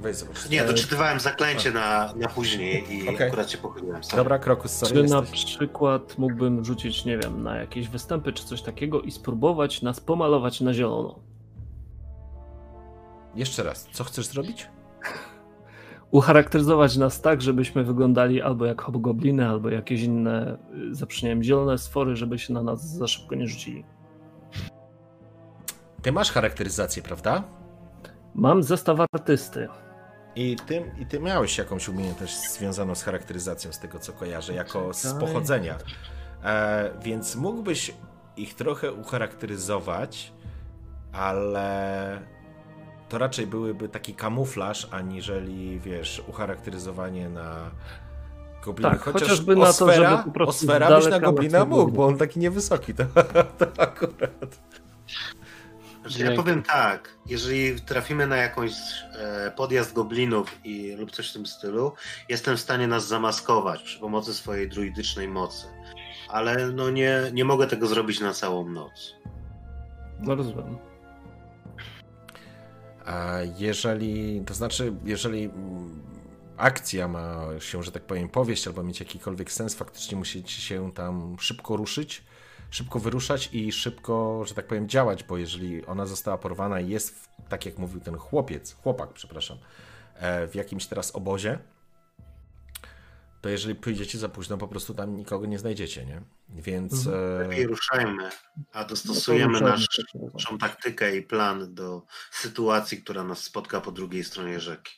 Weź 0.01 0.15
zrób. 0.15 0.49
Nie, 0.49 0.65
doczytywałem 0.65 1.19
zaklęcie 1.19 1.71
na, 1.71 2.13
na 2.15 2.27
później 2.27 2.83
i 2.97 3.09
Okej. 3.09 3.27
akurat 3.27 3.51
się 3.51 3.57
pochyliłem. 3.57 4.03
Sorry. 4.03 4.17
Dobra, 4.17 4.39
Krokus, 4.39 4.71
sorry, 4.71 4.95
Czy 4.95 5.03
na 5.09 5.19
jesteś. 5.19 5.45
przykład 5.45 6.17
mógłbym 6.17 6.65
rzucić, 6.65 7.05
nie 7.05 7.17
wiem, 7.17 7.43
na 7.43 7.55
jakieś 7.57 7.87
występy 7.89 8.33
czy 8.33 8.45
coś 8.45 8.61
takiego 8.61 9.01
i 9.01 9.11
spróbować 9.11 9.81
nas 9.81 9.99
pomalować 9.99 10.61
na 10.61 10.73
zielono? 10.73 11.19
Jeszcze 13.35 13.63
raz, 13.63 13.87
co 13.91 14.03
chcesz 14.03 14.25
zrobić? 14.25 14.67
Ucharakteryzować 16.11 16.97
nas 16.97 17.21
tak, 17.21 17.41
żebyśmy 17.41 17.83
wyglądali 17.83 18.41
albo 18.41 18.65
jak 18.65 18.81
hobgobliny, 18.81 19.47
albo 19.47 19.69
jakieś 19.69 20.01
inne, 20.01 20.57
y, 20.91 20.95
zaprzyniem 20.95 21.43
zielone 21.43 21.77
stwory, 21.77 22.15
żeby 22.15 22.39
się 22.39 22.53
na 22.53 22.63
nas 22.63 22.89
za 22.89 23.07
szybko 23.07 23.35
nie 23.35 23.47
rzucili. 23.47 23.85
Ty 26.01 26.11
masz 26.11 26.31
charakteryzację, 26.31 27.03
prawda? 27.03 27.43
Mam 28.35 28.63
zestaw 28.63 28.99
artysty. 29.13 29.67
I 30.35 30.55
ty, 30.67 30.91
I 30.99 31.05
ty 31.05 31.19
miałeś 31.19 31.57
jakąś 31.57 31.89
umiejętność 31.89 32.37
związaną 32.51 32.95
z 32.95 33.03
charakteryzacją, 33.03 33.71
z 33.71 33.79
tego 33.79 33.99
co 33.99 34.13
kojarzę, 34.13 34.53
jako 34.53 34.93
z 34.93 35.13
pochodzenia. 35.13 35.77
E, 36.43 36.91
więc 37.03 37.35
mógłbyś 37.35 37.93
ich 38.37 38.55
trochę 38.55 38.91
ucharakteryzować, 38.91 40.33
ale 41.13 42.21
to 43.11 43.17
raczej 43.17 43.47
byłyby 43.47 43.89
taki 43.89 44.13
kamuflaż, 44.15 44.87
aniżeli, 44.91 45.79
wiesz, 45.79 46.23
ucharakteryzowanie 46.27 47.29
na 47.29 47.71
gobliny. 48.65 48.91
Tak, 48.91 49.01
Chociaż 49.01 49.21
chociażby 49.21 49.55
na 49.55 49.73
to, 49.73 49.93
żeby 49.93 50.23
po 50.25 50.31
prostu 50.31 50.65
Osfera 50.65 50.97
byś 50.97 51.07
na 51.07 51.19
goblina 51.19 51.65
mógł, 51.65 51.91
bo 51.91 52.05
on 52.05 52.17
taki 52.17 52.39
niewysoki, 52.39 52.93
to, 52.99 53.05
to 53.57 53.81
akurat. 53.81 54.59
Znaczy, 56.01 56.23
ja 56.23 56.35
powiem 56.35 56.63
tak, 56.63 57.09
jeżeli 57.25 57.81
trafimy 57.81 58.27
na 58.27 58.37
jakąś 58.37 58.73
e, 59.13 59.51
podjazd 59.55 59.93
goblinów 59.93 60.57
i, 60.63 60.91
lub 60.91 61.11
coś 61.11 61.29
w 61.29 61.33
tym 61.33 61.45
stylu, 61.45 61.93
jestem 62.29 62.57
w 62.57 62.59
stanie 62.59 62.87
nas 62.87 63.07
zamaskować 63.07 63.83
przy 63.83 63.99
pomocy 63.99 64.33
swojej 64.33 64.69
druidycznej 64.69 65.27
mocy. 65.27 65.67
Ale 66.29 66.71
no 66.71 66.89
nie, 66.89 67.21
nie 67.33 67.45
mogę 67.45 67.67
tego 67.67 67.87
zrobić 67.87 68.19
na 68.19 68.33
całą 68.33 68.69
noc. 68.69 69.15
No 70.19 70.35
rozumiem. 70.35 70.90
Jeżeli, 73.57 74.41
to 74.45 74.53
znaczy, 74.53 74.93
jeżeli 75.05 75.43
mm, 75.43 76.01
akcja 76.57 77.07
ma 77.07 77.45
się, 77.59 77.83
że 77.83 77.91
tak 77.91 78.03
powiem, 78.03 78.29
powieść 78.29 78.67
albo 78.67 78.83
mieć 78.83 78.99
jakikolwiek 78.99 79.51
sens, 79.51 79.75
faktycznie 79.75 80.17
musicie 80.17 80.61
się 80.61 80.91
tam 80.91 81.35
szybko 81.39 81.77
ruszyć, 81.77 82.23
szybko 82.69 82.99
wyruszać 82.99 83.49
i 83.53 83.71
szybko, 83.71 84.43
że 84.45 84.53
tak 84.53 84.67
powiem, 84.67 84.89
działać, 84.89 85.23
bo 85.23 85.37
jeżeli 85.37 85.85
ona 85.85 86.05
została 86.05 86.37
porwana 86.37 86.79
i 86.79 86.89
jest, 86.89 87.29
tak 87.49 87.65
jak 87.65 87.77
mówił 87.77 87.99
ten 87.99 88.17
chłopiec, 88.17 88.75
chłopak, 88.83 89.13
przepraszam, 89.13 89.57
e, 90.15 90.47
w 90.47 90.55
jakimś 90.55 90.85
teraz 90.85 91.15
obozie, 91.15 91.59
to 93.41 93.49
jeżeli 93.49 93.75
pójdziecie 93.75 94.17
za 94.17 94.29
późno, 94.29 94.57
po 94.57 94.67
prostu 94.67 94.93
tam 94.93 95.15
nikogo 95.15 95.45
nie 95.45 95.59
znajdziecie, 95.59 96.05
nie? 96.05 96.21
Więc 96.49 97.07
e, 97.07 97.11
Lepiej 97.47 97.67
ruszajmy, 97.67 98.29
a 98.71 98.81
No 98.81 98.87
dostosujemy 98.87 99.59
to 99.59 99.65
nasz, 99.65 99.87
naszą 100.33 100.57
taktykę 100.57 101.17
i 101.17 101.21
plan 101.21 101.73
do 101.73 102.05
sytuacji, 102.31 103.03
która 103.03 103.23
nas 103.23 103.43
spotka 103.43 103.81
po 103.81 103.91
drugiej 103.91 104.23
stronie 104.23 104.59
rzeki. 104.59 104.93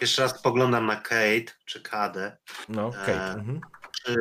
Jeszcze 0.00 0.22
raz 0.22 0.38
spoglądam 0.38 0.86
na 0.86 0.96
Kate 0.96 1.52
czy 1.64 1.80
Kadę. 1.80 2.36
no, 2.68 2.86
okej. 2.86 3.14
e, 3.14 3.32
mhm. 3.32 3.60
Czy 3.92 4.14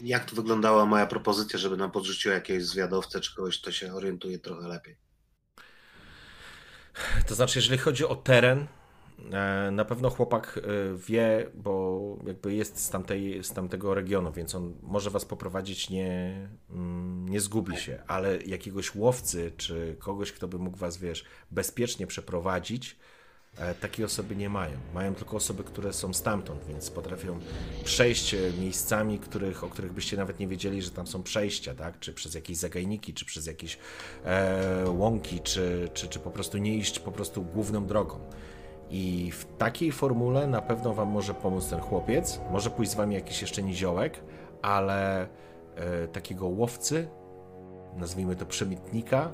jak 0.00 0.24
tu 0.24 0.36
wyglądała 0.36 0.86
moja 0.86 1.06
propozycja, 1.06 1.58
żeby 1.58 1.76
nam 1.76 1.90
podrzuciła 1.90 2.34
jakiegoś 2.34 2.64
zwiadowcę 2.64 3.20
czy 3.20 3.34
kogoś, 3.34 3.60
kto 3.60 3.72
się 3.72 3.94
orientuje 3.94 4.38
trochę 4.38 4.68
lepiej? 4.68 4.96
To 7.26 7.34
znaczy, 7.34 7.58
jeżeli 7.58 7.78
chodzi 7.78 8.04
o 8.04 8.16
teren, 8.16 8.58
e, 8.58 8.66
na 9.72 9.84
pewno 9.84 10.10
chłopak 10.10 10.60
e, 10.62 10.96
wie, 10.96 11.50
bo 11.54 12.00
jakby 12.26 12.54
jest 12.54 12.78
z, 12.78 12.90
tamtej, 12.90 13.44
z 13.44 13.52
tamtego 13.52 13.94
regionu, 13.94 14.32
więc 14.32 14.54
on 14.54 14.74
może 14.82 15.10
was 15.10 15.24
poprowadzić, 15.24 15.90
nie, 15.90 16.48
mm, 16.70 17.28
nie 17.28 17.40
zgubi 17.40 17.76
się, 17.76 18.02
ale 18.06 18.38
jakiegoś 18.42 18.94
łowcy, 18.94 19.52
czy 19.56 19.96
kogoś, 19.98 20.32
kto 20.32 20.48
by 20.48 20.58
mógł 20.58 20.76
was, 20.76 20.96
wiesz, 20.96 21.24
bezpiecznie 21.50 22.06
przeprowadzić, 22.06 22.96
e, 23.58 23.74
takiej 23.74 24.04
osoby 24.04 24.36
nie 24.36 24.50
mają. 24.50 24.78
Mają 24.94 25.14
tylko 25.14 25.36
osoby, 25.36 25.64
które 25.64 25.92
są 25.92 26.14
stamtąd, 26.14 26.64
więc 26.68 26.90
potrafią 26.90 27.38
przejść 27.84 28.34
e, 28.34 28.52
miejscami, 28.60 29.18
których, 29.18 29.64
o 29.64 29.68
których 29.68 29.92
byście 29.92 30.16
nawet 30.16 30.38
nie 30.40 30.48
wiedzieli, 30.48 30.82
że 30.82 30.90
tam 30.90 31.06
są 31.06 31.22
przejścia, 31.22 31.74
tak? 31.74 31.98
Czy 31.98 32.12
przez 32.12 32.34
jakieś 32.34 32.56
zagajniki, 32.56 33.14
czy 33.14 33.24
przez 33.24 33.46
jakieś 33.46 33.78
e, 34.24 34.90
łąki, 34.90 35.40
czy, 35.40 35.88
czy, 35.94 36.08
czy 36.08 36.18
po 36.18 36.30
prostu 36.30 36.58
nie 36.58 36.76
iść 36.76 36.98
po 36.98 37.12
prostu 37.12 37.42
główną 37.42 37.86
drogą. 37.86 38.20
I 38.90 39.30
w 39.30 39.44
takiej 39.58 39.92
formule 39.92 40.46
na 40.46 40.62
pewno 40.62 40.94
wam 40.94 41.08
może 41.08 41.34
pomóc 41.34 41.68
ten 41.68 41.80
chłopiec. 41.80 42.40
Może 42.50 42.70
pójść 42.70 42.92
z 42.92 42.94
wami 42.94 43.14
jakiś 43.14 43.42
jeszcze 43.42 43.62
niziołek, 43.62 44.20
ale 44.62 45.28
e, 45.76 46.08
takiego 46.08 46.46
łowcy, 46.46 47.08
nazwijmy 47.96 48.36
to 48.36 48.46
przemytnika, 48.46 49.30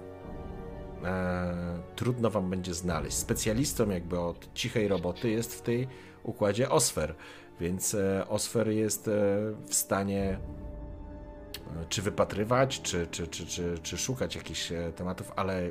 e, 1.05 1.55
trudno 1.97 2.31
wam 2.31 2.51
będzie 2.51 2.75
znaleźć. 2.75 3.17
Specjalistą 3.17 3.91
jakby 3.91 4.21
od 4.21 4.55
cichej 4.55 4.89
roboty 4.89 5.31
jest 5.31 5.55
w 5.55 5.63
tej 5.63 5.89
układzie 6.23 6.71
Osfer, 6.71 7.15
więc 7.61 7.95
e, 7.95 8.29
Osfer 8.29 8.69
jest 8.69 9.09
e, 9.09 9.13
w 9.67 9.75
stanie 9.75 10.39
e, 11.83 11.85
czy 11.89 12.03
wypatrywać, 12.03 12.83
czy, 12.83 13.07
czy, 13.07 13.27
czy, 13.27 13.47
czy, 13.47 13.79
czy 13.83 13.99
szukać 13.99 14.37
jakichś 14.37 14.73
e, 14.73 14.93
tematów, 14.93 15.33
ale 15.37 15.71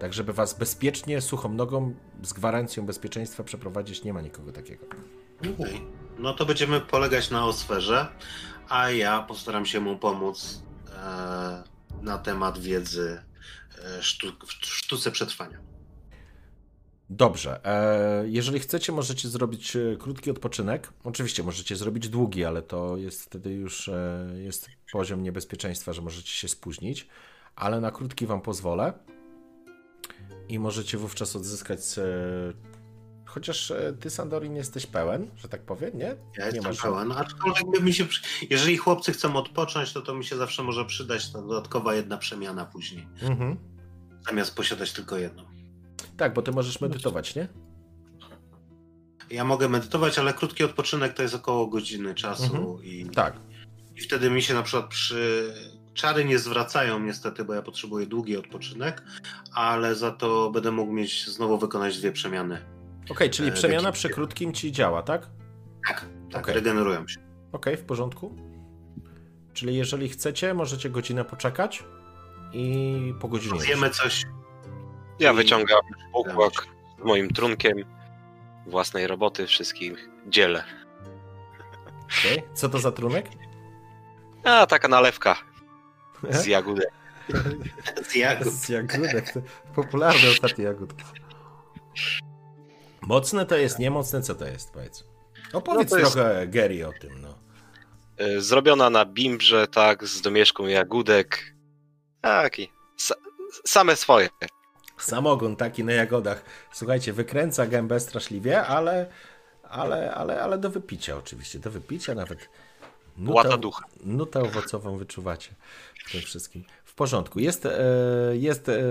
tak, 0.00 0.14
żeby 0.14 0.32
was 0.32 0.54
bezpiecznie, 0.54 1.20
suchą 1.20 1.54
nogą, 1.54 1.94
z 2.22 2.32
gwarancją 2.32 2.86
bezpieczeństwa 2.86 3.44
przeprowadzić, 3.44 4.04
nie 4.04 4.12
ma 4.12 4.20
nikogo 4.20 4.52
takiego. 4.52 4.86
Okej. 5.40 5.80
No 6.18 6.34
to 6.34 6.46
będziemy 6.46 6.80
polegać 6.80 7.30
na 7.30 7.46
Osferze, 7.46 8.06
a 8.68 8.90
ja 8.90 9.22
postaram 9.22 9.66
się 9.66 9.80
mu 9.80 9.98
pomóc 9.98 10.62
e, 10.88 11.62
na 12.02 12.18
temat 12.18 12.58
wiedzy 12.58 13.22
e, 13.98 14.02
sztu, 14.02 14.32
w 14.46 14.52
sztuce 14.52 15.10
przetrwania. 15.10 15.58
Dobrze. 17.10 17.60
E, 17.64 18.28
jeżeli 18.28 18.60
chcecie, 18.60 18.92
możecie 18.92 19.28
zrobić 19.28 19.76
e, 19.76 19.96
krótki 19.96 20.30
odpoczynek. 20.30 20.92
Oczywiście 21.04 21.42
możecie 21.42 21.76
zrobić 21.76 22.08
długi, 22.08 22.44
ale 22.44 22.62
to 22.62 22.96
jest 22.96 23.22
wtedy 23.22 23.52
już 23.52 23.88
e, 23.88 24.28
jest 24.36 24.70
poziom 24.92 25.22
niebezpieczeństwa, 25.22 25.92
że 25.92 26.02
możecie 26.02 26.30
się 26.30 26.48
spóźnić. 26.48 27.08
Ale 27.56 27.80
na 27.80 27.90
krótki 27.90 28.26
wam 28.26 28.40
pozwolę. 28.40 28.92
I 30.50 30.58
możecie 30.58 30.98
wówczas 30.98 31.36
odzyskać. 31.36 31.80
E, 31.98 32.02
chociaż 33.26 33.70
e, 33.70 33.92
ty, 34.00 34.10
Sandorin, 34.10 34.56
jesteś 34.56 34.86
pełen, 34.86 35.30
że 35.36 35.48
tak 35.48 35.62
powiem, 35.62 35.90
nie? 35.98 36.16
Ja 36.38 36.50
nie 36.50 36.56
jestem 36.56 36.76
pełen, 36.82 37.12
aczkolwiek 37.12 37.70
by 37.70 37.80
mi 37.82 37.92
się, 37.92 38.06
jeżeli 38.50 38.76
chłopcy 38.76 39.12
chcą 39.12 39.36
odpocząć, 39.36 39.92
to 39.92 40.02
to 40.02 40.14
mi 40.14 40.24
się 40.24 40.36
zawsze 40.36 40.62
może 40.62 40.84
przydać 40.84 41.32
ta 41.32 41.42
dodatkowa 41.42 41.94
jedna 41.94 42.16
przemiana 42.18 42.64
później, 42.64 43.06
Mhm. 43.22 43.56
zamiast 44.28 44.54
posiadać 44.56 44.92
tylko 44.92 45.16
jedną. 45.18 45.42
Tak, 46.16 46.34
bo 46.34 46.42
ty 46.42 46.52
możesz 46.52 46.80
medytować, 46.80 47.34
nie? 47.34 47.48
Ja 49.30 49.44
mogę 49.44 49.68
medytować, 49.68 50.18
ale 50.18 50.32
krótki 50.34 50.64
odpoczynek 50.64 51.14
to 51.14 51.22
jest 51.22 51.34
około 51.34 51.66
godziny 51.66 52.14
czasu 52.14 52.44
Mhm. 52.56 52.84
i, 52.84 53.06
Tak. 53.14 53.36
i 53.96 54.00
wtedy 54.00 54.30
mi 54.30 54.42
się 54.42 54.54
na 54.54 54.62
przykład 54.62 54.90
przy... 54.90 55.54
Czary 55.94 56.24
nie 56.24 56.38
zwracają 56.38 57.00
niestety, 57.00 57.44
bo 57.44 57.54
ja 57.54 57.62
potrzebuję 57.62 58.06
długi 58.06 58.36
odpoczynek, 58.36 59.02
ale 59.54 59.94
za 59.94 60.10
to 60.10 60.50
będę 60.50 60.70
mógł 60.70 60.92
mieć 60.92 61.28
znowu 61.28 61.58
wykonać 61.58 61.98
dwie 61.98 62.12
przemiany. 62.12 62.64
Okej, 63.10 63.30
czyli 63.30 63.48
E, 63.48 63.52
przemiana 63.52 63.92
przy 63.92 64.08
krótkim 64.08 64.52
ci 64.52 64.72
działa, 64.72 65.02
tak? 65.02 65.26
Tak, 65.88 66.06
tak, 66.32 66.42
Okej. 66.42 66.54
regenerują 66.54 67.08
się. 67.08 67.20
Okej, 67.52 67.76
w 67.76 67.84
porządku. 67.84 68.36
Czyli 69.52 69.76
jeżeli 69.76 70.08
chcecie, 70.08 70.54
możecie 70.54 70.90
godzinę 70.90 71.24
poczekać 71.24 71.84
i 72.52 73.14
po 73.20 73.28
godzinie. 73.28 73.60
Wiemy 73.60 73.90
coś. 73.90 74.26
Ja 75.18 75.32
I- 75.32 75.36
wyciągam 75.36 75.80
układ 76.14 76.52
z 77.00 77.04
moim 77.04 77.30
trunkiem 77.30 77.76
własnej 78.66 79.06
roboty, 79.06 79.46
wszystkich 79.46 80.08
dzielę. 80.28 80.64
Okej. 82.20 82.42
Co 82.54 82.68
to 82.68 82.78
za 82.78 82.92
trunek? 82.92 83.26
A, 84.44 84.66
taka 84.66 84.88
nalewka 84.88 85.36
z 86.30 86.46
jagódek. 86.46 86.90
Z 88.08 88.14
jagód. 88.14 88.52
Z 88.52 88.68
jagódek. 88.68 89.32
Popularne 89.74 90.30
ostatnie 90.30 90.64
jagódki. 90.64 91.04
Mocne 93.02 93.46
to 93.46 93.56
jest, 93.56 93.78
niemocne 93.78 94.22
co 94.22 94.34
to 94.34 94.46
jest, 94.46 94.70
powiedz. 94.72 95.04
Opowiedz 95.52 95.90
No 95.90 95.96
to 95.96 95.98
jest- 95.98 96.12
trochę 96.12 96.46
Gary 96.46 96.86
o 96.86 96.92
tym, 96.92 97.20
no. 97.20 97.38
Y, 98.26 98.40
Zrobiona 98.40 98.90
na 98.90 99.04
bimbrze, 99.04 99.66
tak, 99.68 100.04
z 100.06 100.20
domieszką 100.20 100.66
jagódek. 100.66 101.54
Taki. 102.20 102.70
Sa 102.98 103.14
same 103.66 103.96
swoje. 103.96 104.28
Samogon 104.98 105.56
taki 105.56 105.84
na 105.84 105.92
jagodach. 105.92 106.42
Słuchajcie, 106.72 107.12
wykręca 107.12 107.66
gębę 107.66 108.00
straszliwie, 108.00 108.66
ale, 108.66 109.06
ale, 109.62 110.14
ale, 110.14 110.42
ale 110.42 110.58
do 110.58 110.70
wypicia 110.70 111.16
oczywiście, 111.16 111.58
do 111.58 111.70
wypicia 111.70 112.14
nawet. 112.14 112.48
Łata 113.26 113.56
ducha. 113.56 113.84
Nutę 114.04 114.42
owocową 114.42 114.96
wyczuwacie 114.96 115.54
w 116.06 116.12
tym 116.12 116.20
wszystkim. 116.20 116.64
W 116.84 116.94
porządku. 116.94 117.40
Jest, 117.40 117.66
e, 117.66 117.72
jest 118.32 118.68
e, 118.68 118.82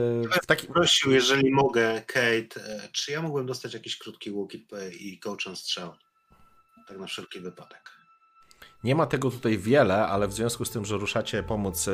w 0.43 0.45
takim... 0.45 0.73
Prosił, 0.73 1.11
jeżeli 1.11 1.51
mogę, 1.51 2.01
Kate, 2.07 2.61
e, 2.65 2.89
czy 2.91 3.11
ja 3.11 3.21
mógłbym 3.21 3.45
dostać 3.45 3.73
jakiś 3.73 3.97
krótki 3.97 4.31
łuk 4.31 4.51
i, 4.99 5.19
kołczan 5.19 5.55
strzał? 5.55 5.93
Tak 6.87 6.97
na 6.97 7.07
wszelki 7.07 7.39
wypadek. 7.39 7.89
Nie 8.83 8.95
ma 8.95 9.05
tego 9.05 9.31
tutaj 9.31 9.57
wiele, 9.57 10.07
ale 10.07 10.27
w 10.27 10.33
związku 10.33 10.65
z 10.65 10.71
tym, 10.71 10.85
że 10.85 10.97
ruszacie 10.97 11.43
pomóc 11.43 11.87
e, 11.87 11.91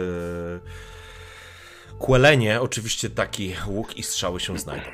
Kłelenie, 1.99 2.61
oczywiście 2.61 3.09
taki 3.09 3.55
łuk 3.67 3.97
i 3.97 4.03
strzały 4.03 4.39
się 4.39 4.59
znajdą. 4.59 4.91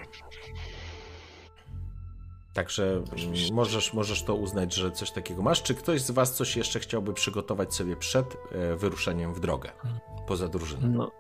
Także 2.53 2.93
mm, 2.93 3.53
możesz, 3.53 3.93
możesz 3.93 4.23
to 4.23 4.35
uznać, 4.35 4.73
że 4.73 4.91
coś 4.91 5.11
takiego 5.11 5.41
masz. 5.41 5.63
Czy 5.63 5.75
ktoś 5.75 6.01
z 6.01 6.11
Was 6.11 6.35
coś 6.35 6.57
jeszcze 6.57 6.79
chciałby 6.79 7.13
przygotować 7.13 7.75
sobie 7.75 7.95
przed 7.95 8.37
e, 8.51 8.75
wyruszeniem 8.75 9.33
w 9.33 9.39
drogę, 9.39 9.71
poza 10.27 10.47
drużyną? 10.47 10.87
No, 10.87 11.11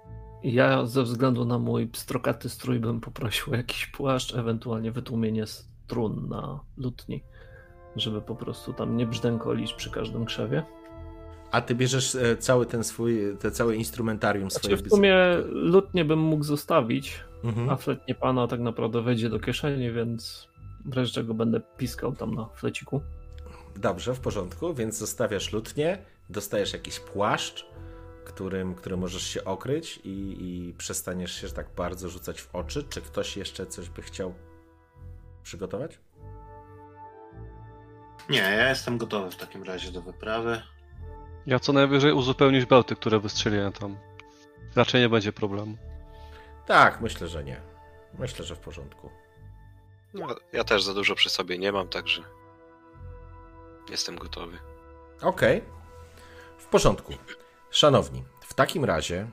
ja 0.43 0.85
ze 0.85 1.03
względu 1.03 1.45
na 1.45 1.59
mój 1.59 1.87
pstrokaty 1.87 2.49
strój 2.49 2.79
bym 2.79 3.01
poprosił 3.01 3.53
o 3.53 3.55
jakiś 3.55 3.87
płaszcz, 3.87 4.35
ewentualnie 4.35 4.91
wytłumienie 4.91 5.47
strun 5.47 6.27
na 6.29 6.59
lutni, 6.77 7.23
żeby 7.95 8.21
po 8.21 8.35
prostu 8.35 8.73
tam 8.73 8.97
nie 8.97 9.05
brzdękolić 9.05 9.73
przy 9.73 9.91
każdym 9.91 10.25
krzewie. 10.25 10.63
A 11.51 11.61
ty 11.61 11.75
bierzesz 11.75 12.15
e, 12.15 12.37
cały 12.37 12.65
ten 12.65 12.83
swój, 12.83 13.19
te 13.39 13.51
całe 13.51 13.75
instrumentarium 13.75 14.51
swoje. 14.51 14.75
Znaczy, 14.75 14.89
w 14.89 14.93
sumie 14.93 15.15
lutnie 15.49 16.05
bym 16.05 16.19
mógł 16.19 16.43
zostawić, 16.43 17.23
Mhm. 17.43 17.69
a 17.69 17.75
flet 17.75 18.07
nie 18.07 18.15
pana 18.15 18.47
tak 18.47 18.59
naprawdę 18.59 19.01
wejdzie 19.01 19.29
do 19.29 19.39
kieszeni, 19.39 19.91
więc 19.91 20.47
w 20.85 20.93
razie 20.93 21.11
czego 21.11 21.33
będę 21.33 21.61
piskał 21.77 22.15
tam 22.15 22.35
na 22.35 22.45
fleciku. 22.45 23.01
Dobrze, 23.75 24.15
w 24.15 24.19
porządku, 24.19 24.73
więc 24.73 24.97
zostawiasz 24.97 25.53
lutnię, 25.53 25.97
dostajesz 26.29 26.73
jakiś 26.73 26.99
płaszcz, 26.99 27.65
którym, 28.25 28.75
którym 28.75 28.99
możesz 28.99 29.23
się 29.23 29.43
okryć 29.43 29.99
i, 30.03 30.37
i 30.39 30.73
przestaniesz 30.73 31.41
się 31.41 31.49
tak 31.49 31.67
bardzo 31.75 32.09
rzucać 32.09 32.41
w 32.41 32.55
oczy. 32.55 32.83
Czy 32.89 33.01
ktoś 33.01 33.37
jeszcze 33.37 33.65
coś 33.65 33.89
by 33.89 34.01
chciał 34.01 34.33
przygotować? 35.43 35.99
Nie, 38.29 38.37
ja 38.37 38.69
jestem 38.69 38.97
gotowy 38.97 39.31
w 39.31 39.35
takim 39.35 39.63
razie 39.63 39.91
do 39.91 40.01
wyprawy. 40.01 40.61
Ja 41.45 41.59
co 41.59 41.73
najwyżej 41.73 42.13
uzupełnić 42.13 42.65
belty, 42.65 42.95
które 42.95 43.19
wystrzeliłem 43.19 43.73
tam. 43.73 43.97
Raczej 44.75 45.01
nie 45.01 45.09
będzie 45.09 45.33
problemu. 45.33 45.77
Tak, 46.65 47.01
myślę, 47.01 47.27
że 47.27 47.43
nie. 47.43 47.61
Myślę, 48.19 48.45
że 48.45 48.55
w 48.55 48.59
porządku. 48.59 49.09
No, 50.13 50.35
ja 50.53 50.63
też 50.63 50.83
za 50.83 50.93
dużo 50.93 51.15
przy 51.15 51.29
sobie 51.29 51.57
nie 51.57 51.71
mam, 51.71 51.87
także 51.87 52.23
jestem 53.89 54.15
gotowy. 54.15 54.57
Okej. 55.21 55.61
W 56.57 56.65
porządku. 56.65 57.13
Szanowni, 57.71 58.23
w 58.41 58.53
takim 58.53 58.85
razie 58.85 59.27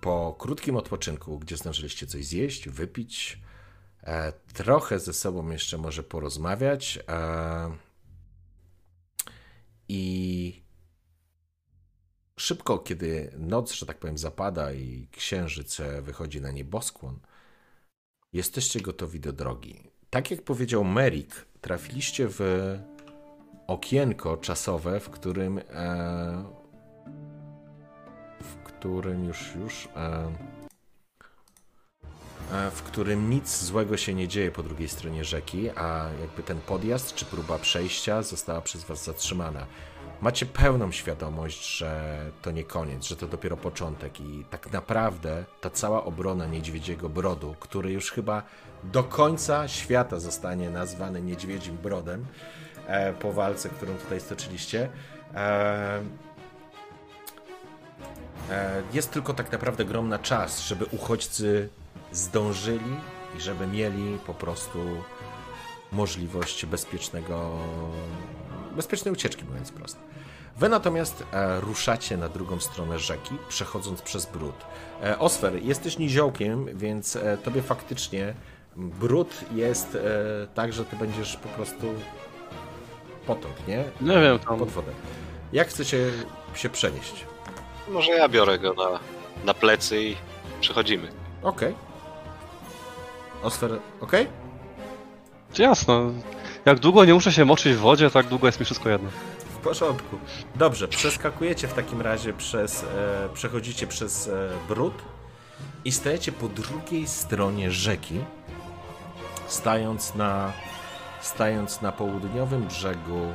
po 0.00 0.36
krótkim 0.38 0.76
odpoczynku, 0.76 1.38
gdzie 1.38 1.56
zdążyliście 1.56 2.06
coś 2.06 2.26
zjeść, 2.26 2.68
wypić, 2.68 3.38
e, 4.02 4.32
trochę 4.32 4.98
ze 4.98 5.12
sobą 5.12 5.50
jeszcze 5.50 5.78
może 5.78 6.02
porozmawiać 6.02 6.98
e, 7.08 7.76
i 9.88 10.62
szybko, 12.36 12.78
kiedy 12.78 13.32
noc, 13.38 13.72
że 13.72 13.86
tak 13.86 13.98
powiem, 13.98 14.18
zapada 14.18 14.72
i 14.72 15.08
księżyc 15.12 15.78
wychodzi 16.02 16.40
na 16.40 16.50
nieboskłon, 16.50 17.20
jesteście 18.32 18.80
gotowi 18.80 19.20
do 19.20 19.32
drogi. 19.32 19.91
Tak 20.12 20.30
jak 20.30 20.42
powiedział 20.42 20.84
Merik, 20.84 21.46
trafiliście 21.60 22.26
w 22.28 22.40
okienko 23.66 24.36
czasowe, 24.36 25.00
w 25.00 25.10
którym 25.10 25.58
e, 25.58 26.44
w 28.40 28.54
którym 28.64 29.24
już 29.24 29.54
już 29.54 29.88
e, 29.96 30.32
e, 32.52 32.70
w 32.70 32.82
którym 32.82 33.30
nic 33.30 33.62
złego 33.62 33.96
się 33.96 34.14
nie 34.14 34.28
dzieje 34.28 34.50
po 34.50 34.62
drugiej 34.62 34.88
stronie 34.88 35.24
rzeki, 35.24 35.70
a 35.70 36.08
jakby 36.20 36.42
ten 36.42 36.60
podjazd 36.60 37.14
czy 37.14 37.24
próba 37.24 37.58
przejścia 37.58 38.22
została 38.22 38.60
przez 38.60 38.84
was 38.84 39.04
zatrzymana. 39.04 39.66
Macie 40.20 40.46
pełną 40.46 40.92
świadomość, 40.92 41.76
że 41.76 42.20
to 42.42 42.50
nie 42.50 42.64
koniec, 42.64 43.04
że 43.04 43.16
to 43.16 43.28
dopiero 43.28 43.56
początek 43.56 44.20
i 44.20 44.44
tak 44.50 44.72
naprawdę 44.72 45.44
ta 45.60 45.70
cała 45.70 46.04
obrona 46.04 46.46
Niedźwiedziego 46.46 47.08
Brodu, 47.08 47.54
który 47.60 47.92
już 47.92 48.10
chyba 48.10 48.42
do 48.84 49.04
końca 49.04 49.68
świata 49.68 50.20
zostanie 50.20 50.70
nazwany 50.70 51.22
Niedźwiedzim 51.22 51.76
Brodem, 51.76 52.26
e, 52.86 53.12
po 53.12 53.32
walce, 53.32 53.68
którą 53.68 53.94
tutaj 53.94 54.20
stoczyliście. 54.20 54.88
E, 55.34 56.00
e, 58.50 58.82
jest 58.92 59.10
tylko 59.10 59.34
tak 59.34 59.52
naprawdę 59.52 59.84
grom 59.84 60.08
na 60.08 60.18
czas, 60.18 60.60
żeby 60.60 60.84
uchodźcy 60.84 61.68
zdążyli 62.12 62.96
i 63.38 63.40
żeby 63.40 63.66
mieli 63.66 64.18
po 64.26 64.34
prostu 64.34 64.78
możliwość 65.92 66.66
bezpiecznego, 66.66 67.58
bezpiecznej 68.76 69.12
ucieczki, 69.12 69.44
mówiąc 69.44 69.72
prosto. 69.72 70.00
Wy 70.56 70.68
natomiast 70.68 71.24
e, 71.32 71.60
ruszacie 71.60 72.16
na 72.16 72.28
drugą 72.28 72.60
stronę 72.60 72.98
rzeki, 72.98 73.34
przechodząc 73.48 74.02
przez 74.02 74.26
brud. 74.26 74.54
E, 75.02 75.18
Osfer, 75.18 75.62
jesteś 75.62 75.98
niziołkiem, 75.98 76.66
więc 76.74 77.16
e, 77.16 77.38
tobie 77.38 77.62
faktycznie 77.62 78.34
brud 78.76 79.44
jest 79.54 79.94
e, 79.94 79.98
tak, 80.54 80.72
że 80.72 80.84
ty 80.84 80.96
będziesz 80.96 81.36
po 81.36 81.48
prostu 81.48 81.94
potąd, 83.26 83.68
nie? 83.68 83.84
Nie 84.00 84.20
wiem, 84.20 84.38
tam 84.38 84.58
Pod 84.58 84.68
wodę. 84.68 84.92
Jak 85.52 85.68
chcecie 85.68 86.10
się 86.54 86.68
przenieść? 86.68 87.26
Może 87.88 88.12
ja 88.12 88.28
biorę 88.28 88.58
go 88.58 88.74
na, 88.74 89.00
na 89.44 89.54
plecy 89.54 90.02
i 90.02 90.16
przechodzimy. 90.60 91.08
Okej. 91.42 91.74
Osfer, 93.42 93.78
okej? 94.00 94.26
jasno. 95.58 96.12
Jak 96.64 96.78
długo 96.78 97.04
nie 97.04 97.14
muszę 97.14 97.32
się 97.32 97.44
moczyć 97.44 97.74
w 97.74 97.78
wodzie, 97.78 98.10
tak 98.10 98.26
długo 98.26 98.46
jest 98.46 98.60
mi 98.60 98.64
wszystko 98.64 98.88
jedno. 98.88 99.10
W 99.38 99.56
porządku. 99.56 100.18
Dobrze, 100.54 100.88
przeskakujecie 100.88 101.68
w 101.68 101.72
takim 101.72 102.00
razie 102.00 102.32
przez, 102.32 102.82
e, 102.82 103.28
przechodzicie 103.34 103.86
przez 103.86 104.28
e, 104.28 104.48
brud 104.68 104.94
i 105.84 105.92
stajecie 105.92 106.32
po 106.32 106.48
drugiej 106.48 107.06
stronie 107.08 107.70
rzeki, 107.70 108.20
stając 109.52 110.14
na, 110.14 110.52
stając 111.20 111.82
na 111.82 111.92
południowym 111.92 112.66
brzegu 112.66 113.32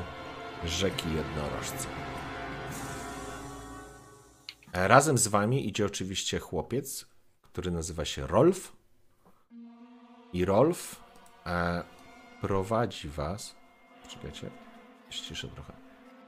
rzeki 0.65 1.05
Jednorożca. 1.13 1.87
Razem 4.73 5.17
z 5.17 5.27
wami 5.27 5.67
idzie 5.67 5.85
oczywiście 5.85 6.39
chłopiec, 6.39 7.07
który 7.41 7.71
nazywa 7.71 8.05
się 8.05 8.27
Rolf. 8.27 8.73
I 10.33 10.45
Rolf 10.45 11.03
e, 11.45 11.83
prowadzi 12.41 13.09
was. 13.09 13.55
Czekajcie, 14.07 14.49
ściszę 15.09 15.47
trochę. 15.47 15.73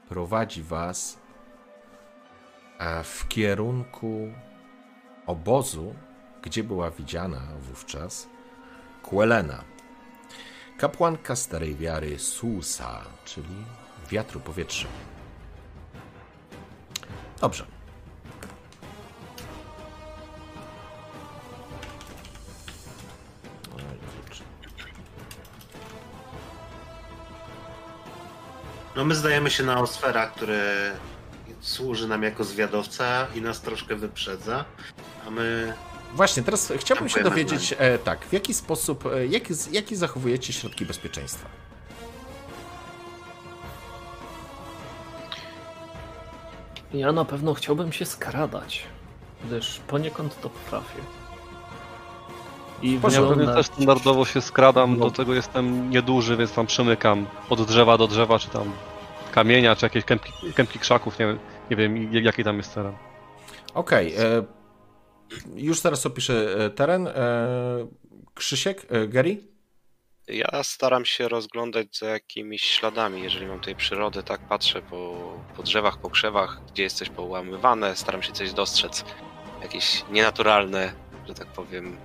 Prowadzi 0.08 0.62
was 0.62 1.18
e, 2.78 3.04
w 3.04 3.28
kierunku 3.28 4.32
obozu, 5.26 5.94
gdzie 6.42 6.64
była 6.64 6.90
widziana 6.90 7.40
wówczas 7.60 8.28
Quelena, 9.02 9.64
kapłanka 10.80 11.36
starej 11.36 11.76
wiary 11.76 12.18
Susa, 12.18 13.00
czyli 13.24 13.64
wiatru 14.10 14.40
powietrza. 14.40 14.88
Dobrze. 17.40 17.66
No 28.96 29.04
my 29.04 29.14
zdajemy 29.14 29.50
się 29.50 29.62
na 29.62 29.80
Osfera, 29.80 30.26
który 30.26 30.60
służy 31.60 32.08
nam 32.08 32.22
jako 32.22 32.44
zwiadowca 32.44 33.26
i 33.34 33.42
nas 33.42 33.60
troszkę 33.60 33.96
wyprzedza, 33.96 34.64
a 35.26 35.30
my 35.30 35.74
Właśnie, 36.14 36.42
teraz 36.42 36.72
chciałbym 36.76 37.08
się 37.08 37.22
dowiedzieć, 37.22 37.74
e, 37.78 37.98
tak, 37.98 38.24
w 38.24 38.32
jaki 38.32 38.54
sposób, 38.54 39.06
e, 39.06 39.26
jaki, 39.26 39.54
jaki 39.72 39.96
zachowujecie 39.96 40.52
środki 40.52 40.86
bezpieczeństwa? 40.86 41.48
Ja 46.94 47.12
na 47.12 47.24
pewno 47.24 47.54
chciałbym 47.54 47.92
się 47.92 48.06
skradać, 48.06 48.82
gdyż 49.44 49.80
poniekąd 49.86 50.40
to 50.40 50.50
potrafię. 50.50 50.98
I 52.82 52.94
Ja 52.94 53.00
pewnie 53.28 53.46
też 53.46 53.66
standardowo 53.66 54.24
się 54.24 54.40
skradam, 54.40 54.98
No. 54.98 55.04
do 55.04 55.10
tego 55.10 55.34
jestem 55.34 55.90
nieduży, 55.90 56.36
więc 56.36 56.52
tam 56.52 56.66
przemykam 56.66 57.26
od 57.50 57.62
drzewa 57.66 57.98
do 57.98 58.06
drzewa, 58.06 58.38
czy 58.38 58.48
tam 58.48 58.72
kamienia, 59.32 59.76
czy 59.76 59.86
jakieś 59.86 60.04
kępki, 60.04 60.32
kępki 60.54 60.78
krzaków, 60.78 61.18
nie 61.18 61.26
wiem, 61.26 61.38
nie 61.70 61.76
wiem 61.76 62.12
jak- 62.14 62.24
jaki 62.24 62.44
tam 62.44 62.56
jest 62.56 62.74
teren. 62.74 62.92
Okej, 63.74 64.14
e, 64.16 64.42
już 65.56 65.80
teraz 65.80 66.06
opiszę 66.06 66.56
e, 66.64 66.70
teren. 66.70 67.06
E, 67.06 67.12
Krzysiek, 68.34 68.86
e, 68.90 69.08
Gary? 69.08 69.38
Ja 70.28 70.62
staram 70.62 71.04
się 71.04 71.28
rozglądać 71.28 71.98
za 71.98 72.06
jakimiś 72.06 72.62
śladami, 72.62 73.22
jeżeli 73.22 73.46
mam 73.46 73.58
tutaj 73.58 73.76
przyrodę, 73.76 74.22
tak 74.22 74.40
patrzę 74.48 74.82
po, 74.82 75.32
po 75.56 75.62
drzewach, 75.62 75.98
po 75.98 76.10
krzewach, 76.10 76.60
gdzie 76.72 76.82
jest 76.82 76.96
coś 76.96 77.08
połamywane, 77.08 77.96
staram 77.96 78.22
się 78.22 78.32
coś 78.32 78.52
dostrzec. 78.52 79.04
Jakieś 79.62 80.04
nienaturalne, 80.10 80.92
że 81.28 81.34
tak 81.34 81.46
powiem, 81.46 81.96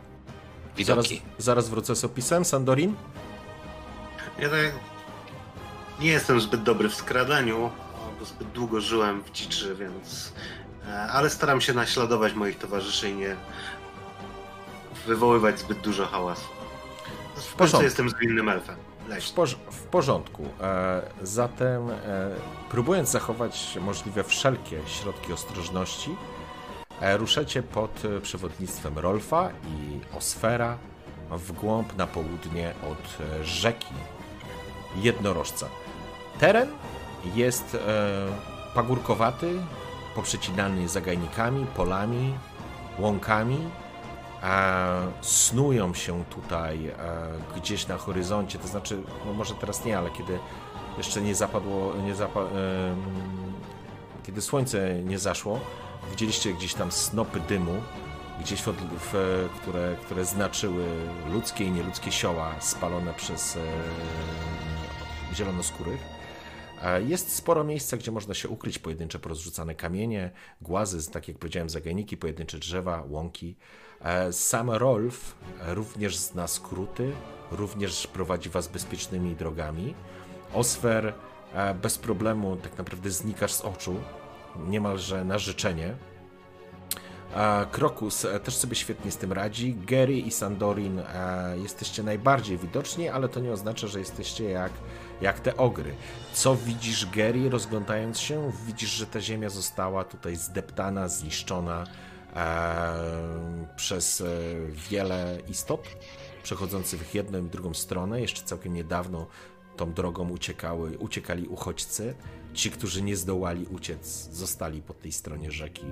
Zaraz, 0.83 1.07
widoki. 1.07 1.21
zaraz 1.37 1.69
wrócę 1.69 1.95
z 1.95 2.05
opisem. 2.05 2.45
Sandorin? 2.45 2.95
Ja 4.39 4.49
tak 4.49 4.71
nie 5.99 6.09
jestem 6.09 6.41
zbyt 6.41 6.63
dobry 6.63 6.89
w 6.89 6.95
skradaniu, 6.95 7.71
bo 8.19 8.25
zbyt 8.25 8.51
długo 8.51 8.81
żyłem 8.81 9.23
w 9.23 9.31
dziczy, 9.31 9.75
więc. 9.75 10.33
E, 10.87 11.01
Ale 11.11 11.29
staram 11.29 11.61
się 11.61 11.73
naśladować 11.73 12.33
moich 12.33 12.57
towarzyszy 12.57 13.09
i 13.09 13.15
nie 13.15 13.35
wywoływać 15.07 15.59
zbyt 15.59 15.79
dużo 15.79 16.05
hałasu. 16.05 16.45
W 17.35 17.53
porządku. 17.53 17.83
jestem 17.83 18.09
zwinnym 18.09 18.49
elfem. 18.49 18.75
W, 19.09 19.33
porz- 19.33 19.55
w 19.71 19.81
porządku. 19.83 20.43
E, 20.61 21.01
zatem, 21.21 21.89
e, 21.89 21.95
próbując 22.69 23.09
zachować 23.09 23.77
możliwie 23.81 24.23
wszelkie 24.23 24.81
środki 24.87 25.33
ostrożności, 25.33 26.15
e, 27.01 27.17
ruszacie 27.17 27.63
pod 27.63 28.05
e, 28.05 28.21
przewodnictwem 28.21 28.99
Rolfa 28.99 29.49
i 29.49 29.99
Osfera 30.17 30.77
w 31.31 31.51
głąb 31.51 31.97
na 31.97 32.07
południe 32.07 32.73
od 32.91 33.25
e, 33.39 33.43
rzeki 33.43 33.93
Jednorożca. 34.95 35.67
Teren 36.39 36.71
jest 37.35 37.77
pagórkowaty, 38.73 39.59
poprzecinany 40.15 40.89
zagajnikami, 40.89 41.65
polami, 41.65 42.33
łąkami, 42.99 43.59
e, 44.43 45.11
snują 45.21 45.93
się 45.93 46.23
tutaj 46.25 46.87
e, 46.87 46.93
gdzieś 47.55 47.87
na 47.87 47.97
horyzoncie, 47.97 48.59
to 48.59 48.67
znaczy, 48.67 49.01
no 49.25 49.33
może 49.33 49.55
teraz 49.55 49.85
nie, 49.85 49.97
ale 49.97 50.09
kiedy 50.09 50.39
jeszcze 50.97 51.21
nie 51.21 51.35
zapadło, 51.35 51.93
nie 52.05 52.15
zapa, 52.15 52.39
em, 52.39 52.49
kiedy 54.23 54.41
słońce 54.41 55.03
nie 55.03 55.19
zaszło, 55.19 55.59
widzieliście 56.11 56.53
gdzieś 56.53 56.73
tam 56.73 56.91
snopy 56.91 57.39
dymu, 57.39 57.81
gdzieś 58.39 58.61
w, 58.61 59.49
które, 59.61 59.95
które 60.05 60.25
znaczyły 60.25 60.85
ludzkie 61.33 61.65
i 61.65 61.71
nieludzkie 61.71 62.11
sioła 62.11 62.55
spalone 62.59 63.13
przez 63.13 63.55
e, 63.55 63.59
zielonoskórych. 65.35 66.14
Jest 67.07 67.35
sporo 67.35 67.63
miejsca, 67.63 67.97
gdzie 67.97 68.11
można 68.11 68.33
się 68.33 68.49
ukryć, 68.49 68.79
pojedyncze 68.79 69.19
porozrzucane 69.19 69.75
kamienie, 69.75 70.31
głazy, 70.61 71.11
tak 71.11 71.27
jak 71.27 71.37
powiedziałem, 71.37 71.69
zagajniki, 71.69 72.17
pojedyncze 72.17 72.57
drzewa, 72.57 73.03
łąki. 73.09 73.55
E, 74.01 74.33
Sam 74.33 74.71
Rolf 74.71 75.35
również 75.67 76.17
zna 76.17 76.47
skróty, 76.47 77.11
również 77.51 78.07
prowadzi 78.07 78.49
was 78.49 78.67
bezpiecznymi 78.67 79.35
drogami. 79.35 79.93
Osfer 80.53 81.13
e, 81.53 81.73
bez 81.73 81.97
problemu 81.97 82.55
tak 82.55 82.77
naprawdę 82.77 83.11
znikasz 83.11 83.53
z 83.53 83.61
oczu, 83.61 83.95
niemalże 84.67 85.25
na 85.25 85.37
życzenie. 85.37 85.95
E, 87.35 87.65
Krokus 87.71 88.27
też 88.43 88.55
sobie 88.55 88.75
świetnie 88.75 89.11
z 89.11 89.17
tym 89.17 89.33
radzi. 89.33 89.75
Gary 89.75 90.17
i 90.17 90.31
Sandorin 90.31 91.01
jesteście 91.63 92.03
najbardziej 92.03 92.57
widoczni, 92.57 93.09
ale 93.09 93.29
to 93.29 93.39
nie 93.39 93.51
oznacza, 93.51 93.87
że 93.87 93.99
jesteście 93.99 94.49
jak, 94.49 94.71
jak 95.21 95.39
te 95.39 95.57
ogry. 95.57 95.95
Co 96.33 96.55
widzisz, 96.55 97.05
Gary, 97.05 97.49
rozglądając 97.49 98.19
się? 98.19 98.51
Widzisz, 98.67 98.89
że 98.89 99.07
ta 99.07 99.21
ziemia 99.21 99.49
została 99.49 100.03
tutaj 100.03 100.35
zdeptana, 100.35 101.07
zniszczona 101.07 101.83
e, 102.35 103.67
przez 103.75 104.23
wiele 104.89 105.37
istot 105.47 105.87
przechodzących 106.43 107.07
w 107.07 107.15
jedną 107.15 107.45
i 107.45 107.49
drugą 107.49 107.73
stronę. 107.73 108.21
Jeszcze 108.21 108.43
całkiem 108.43 108.73
niedawno 108.73 109.27
tą 109.77 109.93
drogą 109.93 110.29
uciekały, 110.29 110.97
uciekali 110.97 111.47
uchodźcy. 111.47 112.15
Ci, 112.53 112.71
którzy 112.71 113.01
nie 113.01 113.15
zdołali 113.15 113.65
uciec, 113.65 114.29
zostali 114.31 114.81
po 114.81 114.93
tej 114.93 115.11
stronie 115.11 115.51
rzeki 115.51 115.85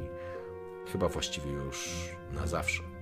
chyba 0.91 1.07
właściwie 1.07 1.51
już 1.51 1.89
na 2.33 2.47
zawsze. 2.47 2.92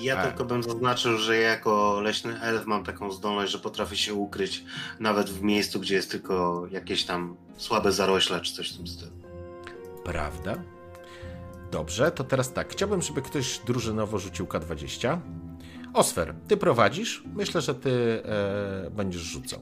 Ja 0.00 0.18
A. 0.18 0.26
tylko 0.26 0.44
bym 0.44 0.62
zaznaczył, 0.62 1.18
że 1.18 1.36
ja 1.36 1.48
jako 1.50 2.00
leśny 2.00 2.40
elf 2.40 2.66
mam 2.66 2.84
taką 2.84 3.12
zdolność, 3.12 3.52
że 3.52 3.58
potrafię 3.58 3.96
się 3.96 4.14
ukryć 4.14 4.64
nawet 5.00 5.30
w 5.30 5.42
miejscu, 5.42 5.80
gdzie 5.80 5.94
jest 5.94 6.10
tylko 6.10 6.66
jakieś 6.70 7.04
tam 7.04 7.36
słabe 7.56 7.92
zarośle 7.92 8.40
czy 8.40 8.54
coś 8.54 8.72
w 8.72 8.76
tym 8.76 8.86
stylu. 8.86 9.12
Prawda? 10.04 10.56
Dobrze, 11.70 12.10
to 12.10 12.24
teraz 12.24 12.52
tak. 12.52 12.72
Chciałbym, 12.72 13.02
żeby 13.02 13.22
ktoś 13.22 13.58
drużynowo 13.58 14.18
rzucił 14.18 14.46
K20. 14.46 15.18
Osfer, 15.94 16.34
ty 16.48 16.56
prowadzisz? 16.56 17.22
Myślę, 17.34 17.60
że 17.60 17.74
ty 17.74 18.22
e, 18.24 18.90
będziesz 18.90 19.22
rzucał. 19.22 19.60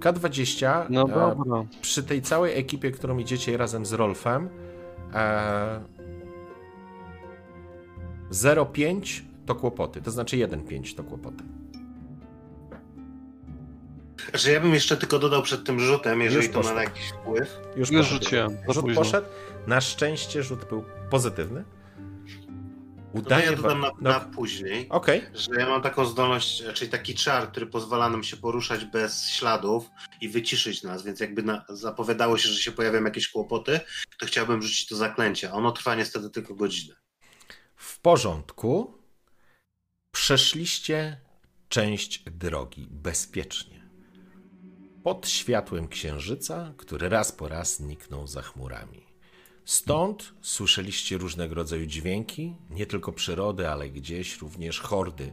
K20 0.00 0.86
No 0.90 1.02
e, 1.02 1.08
dobra. 1.08 1.64
przy 1.80 2.02
tej 2.02 2.22
całej 2.22 2.58
ekipie, 2.58 2.90
którą 2.90 3.18
idziecie 3.18 3.56
razem 3.56 3.86
z 3.86 3.92
Rolfem, 3.92 4.48
e, 5.14 5.80
0,5 8.30 9.22
to 9.46 9.54
kłopoty, 9.54 10.02
to 10.02 10.10
znaczy 10.10 10.36
1,5 10.36 10.96
to 10.96 11.04
kłopoty. 11.04 11.44
Że 14.34 14.52
ja 14.52 14.60
bym 14.60 14.74
jeszcze 14.74 14.96
tylko 14.96 15.18
dodał 15.18 15.42
przed 15.42 15.64
tym 15.64 15.80
rzutem, 15.80 16.20
jeżeli 16.20 16.46
Już 16.46 16.54
to 16.54 16.62
ma 16.62 16.72
na 16.72 16.82
jakiś 16.82 17.08
wpływ. 17.08 17.58
Już, 17.76 17.90
Już 17.90 18.06
rzuciłem, 18.06 18.56
Rzut 18.68 18.84
późno. 18.84 19.02
poszedł. 19.02 19.26
Na 19.66 19.80
szczęście 19.80 20.42
rzut 20.42 20.64
był 20.68 20.84
pozytywny. 21.10 21.64
To 23.12 23.20
Udaje 23.20 23.44
ja 23.46 23.56
dodam 23.56 23.80
na, 23.80 23.90
no, 24.00 24.10
na 24.10 24.20
później, 24.20 24.88
Okej, 24.88 25.22
że 25.34 25.60
ja 25.60 25.68
mam 25.68 25.82
taką 25.82 26.04
zdolność, 26.04 26.62
czyli 26.74 26.90
taki 26.90 27.14
czar, 27.14 27.50
który 27.50 27.66
pozwala 27.66 28.08
nam 28.10 28.24
się 28.24 28.36
poruszać 28.36 28.84
bez 28.84 29.28
śladów 29.28 29.90
i 30.20 30.28
wyciszyć 30.28 30.82
nas, 30.82 31.02
więc 31.02 31.20
jakby 31.20 31.42
na, 31.42 31.64
zapowiadało 31.68 32.38
się, 32.38 32.48
że 32.48 32.60
się 32.62 32.72
pojawią 32.72 33.04
jakieś 33.04 33.28
kłopoty, 33.28 33.80
to 34.18 34.26
chciałbym 34.26 34.62
rzucić 34.62 34.86
to 34.86 34.96
zaklęcie. 34.96 35.52
Ono 35.52 35.72
trwa 35.72 35.94
niestety 35.94 36.30
tylko 36.30 36.54
godzinę. 36.54 36.94
w 37.76 38.00
porządku. 38.00 38.95
Przeszliście 40.16 41.20
część 41.68 42.22
drogi 42.30 42.88
bezpiecznie. 42.90 43.88
Pod 45.02 45.28
światłem 45.28 45.88
księżyca, 45.88 46.72
który 46.76 47.08
raz 47.08 47.32
po 47.32 47.48
raz 47.48 47.80
niknął 47.80 48.26
za 48.26 48.42
chmurami. 48.42 49.02
Stąd 49.64 50.34
słyszeliście 50.42 51.18
różnego 51.18 51.54
rodzaju 51.54 51.86
dźwięki, 51.86 52.56
nie 52.70 52.86
tylko 52.86 53.12
przyrody, 53.12 53.68
ale 53.68 53.90
gdzieś 53.90 54.38
również 54.38 54.80
hordy, 54.80 55.32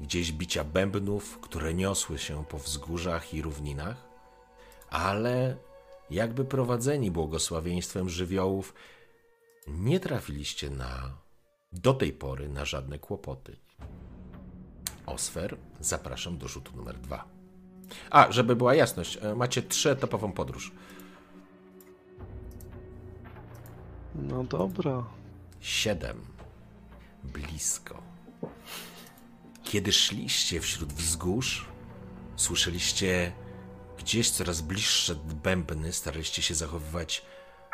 gdzieś 0.00 0.32
bicia 0.32 0.64
bębnów, 0.64 1.38
które 1.38 1.74
niosły 1.74 2.18
się 2.18 2.44
po 2.44 2.58
wzgórzach 2.58 3.34
i 3.34 3.42
równinach, 3.42 4.08
ale 4.90 5.56
jakby 6.10 6.44
prowadzeni 6.44 7.10
błogosławieństwem 7.10 8.08
żywiołów, 8.08 8.74
nie 9.68 10.00
trafiliście 10.00 10.70
na 10.70 11.18
do 11.72 11.94
tej 11.94 12.12
pory 12.12 12.48
na 12.48 12.64
żadne 12.64 12.98
kłopoty. 12.98 13.56
Osfer, 15.06 15.56
zapraszam 15.80 16.38
do 16.38 16.48
rzutu 16.48 16.76
numer 16.76 16.98
dwa. 16.98 17.24
A, 18.10 18.32
żeby 18.32 18.56
była 18.56 18.74
jasność, 18.74 19.18
e, 19.22 19.34
macie 19.34 19.62
trzyetapową 19.62 20.32
podróż. 20.32 20.72
No 24.14 24.44
dobra. 24.44 25.04
Siedem. 25.60 26.20
Blisko. 27.24 28.02
Kiedy 29.62 29.92
szliście 29.92 30.60
wśród 30.60 30.92
wzgórz, 30.92 31.68
słyszeliście 32.36 33.32
gdzieś 33.98 34.30
coraz 34.30 34.60
bliższe 34.60 35.14
bębny, 35.42 35.92
staraliście 35.92 36.42
się 36.42 36.54
zachowywać 36.54 37.22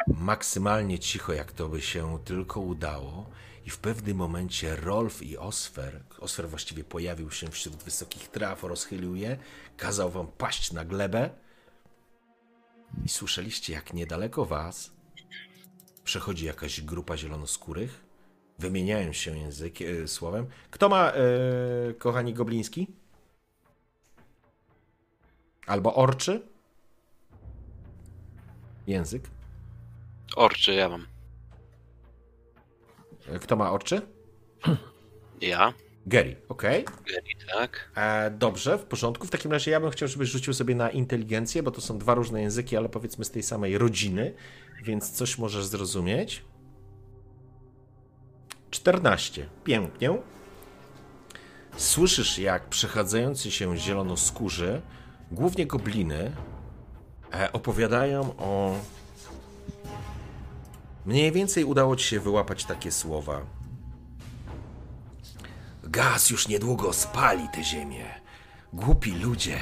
maksymalnie 0.07 0.99
cicho, 0.99 1.33
jak 1.33 1.53
to 1.53 1.69
by 1.69 1.83
się 1.83 2.19
tylko 2.25 2.61
udało. 2.61 3.31
I 3.67 3.71
w 3.71 3.79
pewnym 3.79 4.17
momencie 4.17 4.77
Rolf 4.77 5.23
i 5.23 5.39
Osfer, 5.39 6.03
Osfer 6.21 6.49
właściwie 6.49 6.85
pojawił 6.85 7.31
się 7.31 7.51
wśród 7.51 7.77
wysokich 7.77 8.29
traw, 8.29 8.63
rozchylił 8.63 9.15
je, 9.15 9.39
kazał 9.77 10.11
wam 10.11 10.27
paść 10.27 10.73
na 10.73 10.85
glebę. 10.85 11.31
I 13.05 13.09
słyszeliście, 13.09 13.73
jak 13.73 13.93
niedaleko 13.93 14.45
was 14.45 14.91
przechodzi 16.05 16.45
jakaś 16.45 16.81
grupa 16.81 17.17
zielonoskórych, 17.17 18.05
wymieniają 18.59 19.13
się 19.13 19.39
język, 19.39 19.83
e, 19.83 20.09
słowem. 20.09 20.47
Kto 20.71 20.89
ma, 20.89 21.13
e, 21.13 21.15
kochani, 21.99 22.35
gobliński? 22.35 22.87
Albo 25.67 25.95
orczy? 25.95 26.43
Język. 28.87 29.31
Orczy 30.37 30.75
ja 30.75 30.89
mam. 30.89 31.16
E, 33.29 33.39
Kto 33.39 33.57
ma 33.57 33.73
orczy? 33.73 34.01
Ja? 35.41 35.73
Gary, 36.07 36.37
okej. 36.49 36.85
Gary, 36.85 37.23
tak? 37.53 37.91
E, 37.97 38.31
Dobrze, 38.31 38.79
w 38.79 38.85
porządku. 38.85 39.27
W 39.27 39.31
takim 39.31 39.53
razie 39.53 39.71
ja 39.71 39.81
bym 39.81 39.91
chciał, 39.91 40.09
żebyś 40.09 40.29
rzucił 40.29 40.55
sobie 40.55 40.75
na 40.75 40.91
inteligencję, 40.91 41.63
bo 41.63 41.71
to 41.71 41.81
są 41.81 41.99
dwa 41.99 42.15
różne 42.15 42.43
języki, 42.43 42.77
ale 42.77 42.89
powiedzmy 42.89 43.25
z 43.25 43.31
tej 43.31 43.43
samej 43.43 43.79
rodziny, 43.79 44.35
więc 44.85 45.11
coś 45.11 45.39
możesz 45.39 45.65
zrozumieć. 45.67 46.45
14. 48.71 49.47
Pięknie. 49.65 50.19
Słyszysz, 51.77 52.39
jak 52.39 52.69
przechadzający 52.69 53.51
się 53.51 53.77
zielonoskórzy, 53.77 54.83
głównie 55.33 55.67
gobliny, 55.67 56.33
e, 57.35 57.53
opowiadają 57.53 58.37
o. 58.39 58.75
Mniej 61.07 61.33
więcej 61.33 61.65
udało 61.65 61.97
ci 61.97 62.05
się 62.05 62.21
wyłapać 62.21 62.65
takie 62.65 62.93
słowa. 62.93 63.41
Gaz 65.83 66.31
już 66.31 66.49
niedługo 66.49 66.93
spali 66.93 67.49
tę 67.49 67.65
ziemię. 67.65 68.05
Głupi 68.73 69.13
ludzie 69.13 69.59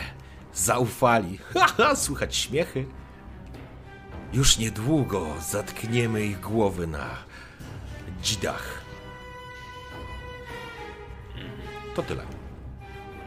zaufali. 0.55 1.39
Haha, 1.55 1.97
słychać 1.97 2.37
śmiechy. 2.37 2.87
Już 4.33 4.59
niedługo 4.59 5.27
zatkniemy 5.41 6.27
ich 6.27 6.41
głowy 6.41 6.87
na 6.87 7.11
dzidach. 8.23 8.83
To 11.95 12.03
tyle. 12.03 12.23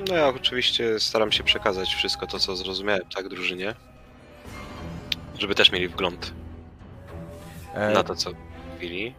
No 0.07 0.15
ja 0.15 0.27
oczywiście 0.27 0.99
staram 0.99 1.31
się 1.31 1.43
przekazać 1.43 1.95
wszystko 1.95 2.27
to, 2.27 2.39
co 2.39 2.55
zrozumiałem, 2.55 3.03
tak, 3.15 3.29
drużynie. 3.29 3.75
Żeby 5.39 5.55
też 5.55 5.71
mieli 5.71 5.87
wgląd 5.87 6.33
na 7.93 8.03
to, 8.03 8.15
co 8.15 8.29
mówili. 8.73 9.15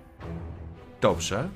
Dobrze. 1.01 1.49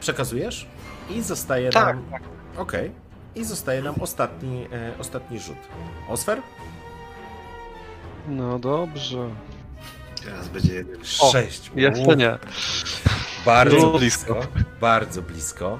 Przekazujesz? 0.00 0.66
I 1.10 1.22
zostaje 1.22 1.70
Tak, 1.70 1.96
nam. 1.96 2.20
Okej. 2.56 2.90
I 3.34 3.44
zostaje 3.44 3.82
nam 3.82 3.94
ostatni, 4.00 4.66
e, 4.72 4.92
ostatni 4.98 5.38
rzut. 5.40 5.56
Osfer? 6.08 6.42
No 8.28 8.58
dobrze. 8.58 9.30
Teraz 10.24 10.48
będzie 10.48 10.74
jeden. 10.74 10.96
O, 11.20 11.30
Sześć. 11.32 11.70
Jeszcze 11.76 12.02
Uuu, 12.02 12.12
nie. 12.14 12.38
Bardzo 13.46 13.76
Było 13.76 13.98
blisko. 13.98 14.34
blisko. 14.34 14.50
Bardzo 14.80 15.22
blisko. 15.22 15.78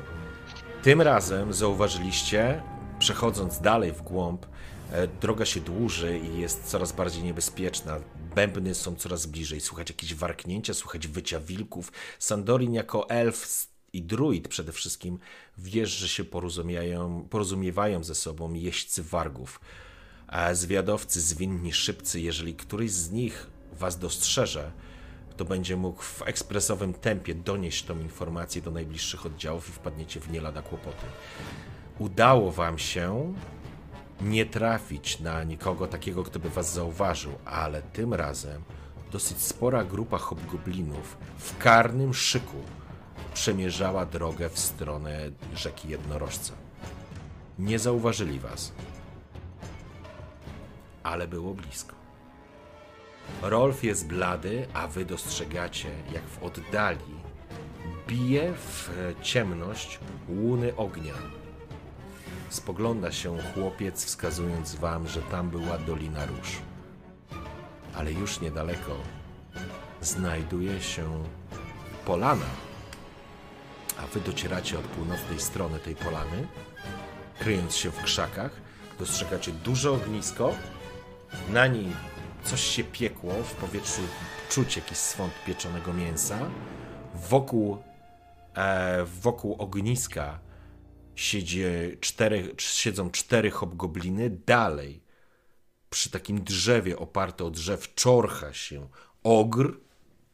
Tym 0.83 1.03
razem 1.03 1.53
zauważyliście, 1.53 2.62
przechodząc 2.99 3.61
dalej 3.61 3.93
w 3.93 4.03
głąb, 4.03 4.47
e, 4.93 5.07
droga 5.07 5.45
się 5.45 5.61
dłuży 5.61 6.19
i 6.19 6.39
jest 6.39 6.65
coraz 6.65 6.93
bardziej 6.93 7.23
niebezpieczna. 7.23 7.97
Bębny 8.36 8.74
są 8.74 8.96
coraz 8.96 9.26
bliżej. 9.26 9.60
Słychać 9.60 9.90
jakieś 9.90 10.14
warknięcia, 10.14 10.74
słychać 10.74 11.06
wycia 11.06 11.40
wilków. 11.40 11.92
Sandorin 12.18 12.74
jako 12.74 13.10
elf 13.10 13.68
i 13.92 14.02
druid 14.02 14.48
przede 14.48 14.72
wszystkim 14.72 15.18
wiesz, 15.58 15.90
że 15.90 16.08
się 16.08 16.24
porozumiewają, 16.24 17.26
porozumiewają 17.30 18.04
ze 18.04 18.14
sobą 18.14 18.54
jeźdźcy 18.54 19.02
wargów. 19.02 19.60
A 20.26 20.54
zwiadowcy 20.54 21.20
zwinni 21.20 21.72
szybcy, 21.72 22.20
jeżeli 22.20 22.54
któryś 22.54 22.90
z 22.90 23.10
nich 23.10 23.46
was 23.72 23.98
dostrzeże, 23.98 24.72
to 25.36 25.44
będzie 25.44 25.76
mógł 25.76 26.02
w 26.02 26.22
ekspresowym 26.22 26.94
tempie 26.94 27.34
donieść 27.34 27.84
tą 27.84 28.00
informację 28.00 28.62
do 28.62 28.70
najbliższych 28.70 29.26
oddziałów 29.26 29.68
i 29.68 29.72
wpadniecie 29.72 30.20
w 30.20 30.30
nie 30.30 30.40
lada 30.40 30.62
kłopoty. 30.62 31.06
Udało 31.98 32.52
wam 32.52 32.78
się 32.78 33.34
nie 34.20 34.47
trafić 34.47 35.20
na 35.20 35.44
nikogo 35.44 35.86
takiego, 35.86 36.24
kto 36.24 36.38
by 36.38 36.51
was 36.51 36.72
zauważył, 36.72 37.32
ale 37.44 37.82
tym 37.82 38.14
razem 38.14 38.62
dosyć 39.12 39.43
spora 39.43 39.84
grupa 39.84 40.18
hobgoblinów 40.18 41.16
w 41.38 41.59
karnym 41.59 42.14
szyku 42.14 42.56
przemierzała 43.34 44.06
drogę 44.06 44.48
w 44.48 44.59
stronę 44.59 45.30
rzeki 45.55 45.88
Jednorożca. 45.88 46.52
Nie 47.59 47.78
zauważyli 47.78 48.40
was, 48.40 48.72
ale 51.02 51.28
było 51.28 51.55
blisko. 51.55 51.94
Rolf 53.43 53.84
jest 53.84 54.06
blady, 54.06 54.66
a 54.74 54.86
wy 54.88 55.05
dostrzegacie, 55.05 55.88
jak 56.12 56.22
w 56.22 56.43
oddali 56.43 57.16
bije 58.06 58.52
w 58.55 58.90
ciemność 59.22 59.98
łuny 60.28 60.76
ognia. 60.76 61.14
Spogląda 62.57 63.12
się 63.12 63.39
chłopiec, 63.55 64.05
wskazując 64.05 64.74
wam, 64.74 65.09
że 65.09 65.23
tam 65.23 65.51
była 65.51 65.78
Dolina 65.78 66.27
Róż. 66.27 66.59
Ale 67.95 68.12
już 68.12 68.41
niedaleko 68.41 68.97
znajduje 70.01 70.83
się 70.83 71.24
polana. 72.05 72.47
A 73.99 74.07
wy 74.07 74.20
docieracie 74.20 74.78
od 74.78 74.85
północnej 74.85 75.41
strony 75.41 75.78
tej 75.78 75.97
polany, 75.97 76.49
kryjąc 77.39 77.77
się 77.77 77.91
w 77.91 78.03
krzakach, 78.03 78.51
dostrzegacie 78.99 79.53
duże 79.53 79.93
ognisko, 79.93 80.55
na 81.49 81.66
nim 81.66 81.93
coś 82.45 82.61
się 82.61 82.85
piekło, 82.85 83.33
w 83.33 83.55
powietrzu 83.55 84.03
czuć 84.49 84.77
jakiś 84.77 84.99
swąd 84.99 85.33
pieczonego 85.47 85.93
mięsa. 85.93 86.39
Wokół, 87.15 87.78
e, 88.55 89.05
wokół 89.05 89.57
ogniska 89.59 90.45
siedzi 91.16 91.62
cztery, 92.01 92.55
siedzą 92.59 93.10
cztery 93.10 93.51
hobgobliny. 93.51 94.30
Dalej, 94.30 95.02
przy 95.90 96.10
takim 96.10 96.44
drzewie 96.44 96.98
oparte 96.98 97.44
o 97.44 97.51
drzew, 97.51 97.94
czorcha 97.94 98.52
się 98.52 98.88
ogr 99.22 99.80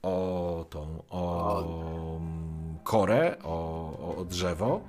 o 0.02 0.66
tą, 0.70 1.04
o 1.10 2.20
korę, 2.84 3.36
o, 3.42 4.16
o 4.18 4.24
drzewo. 4.24 4.80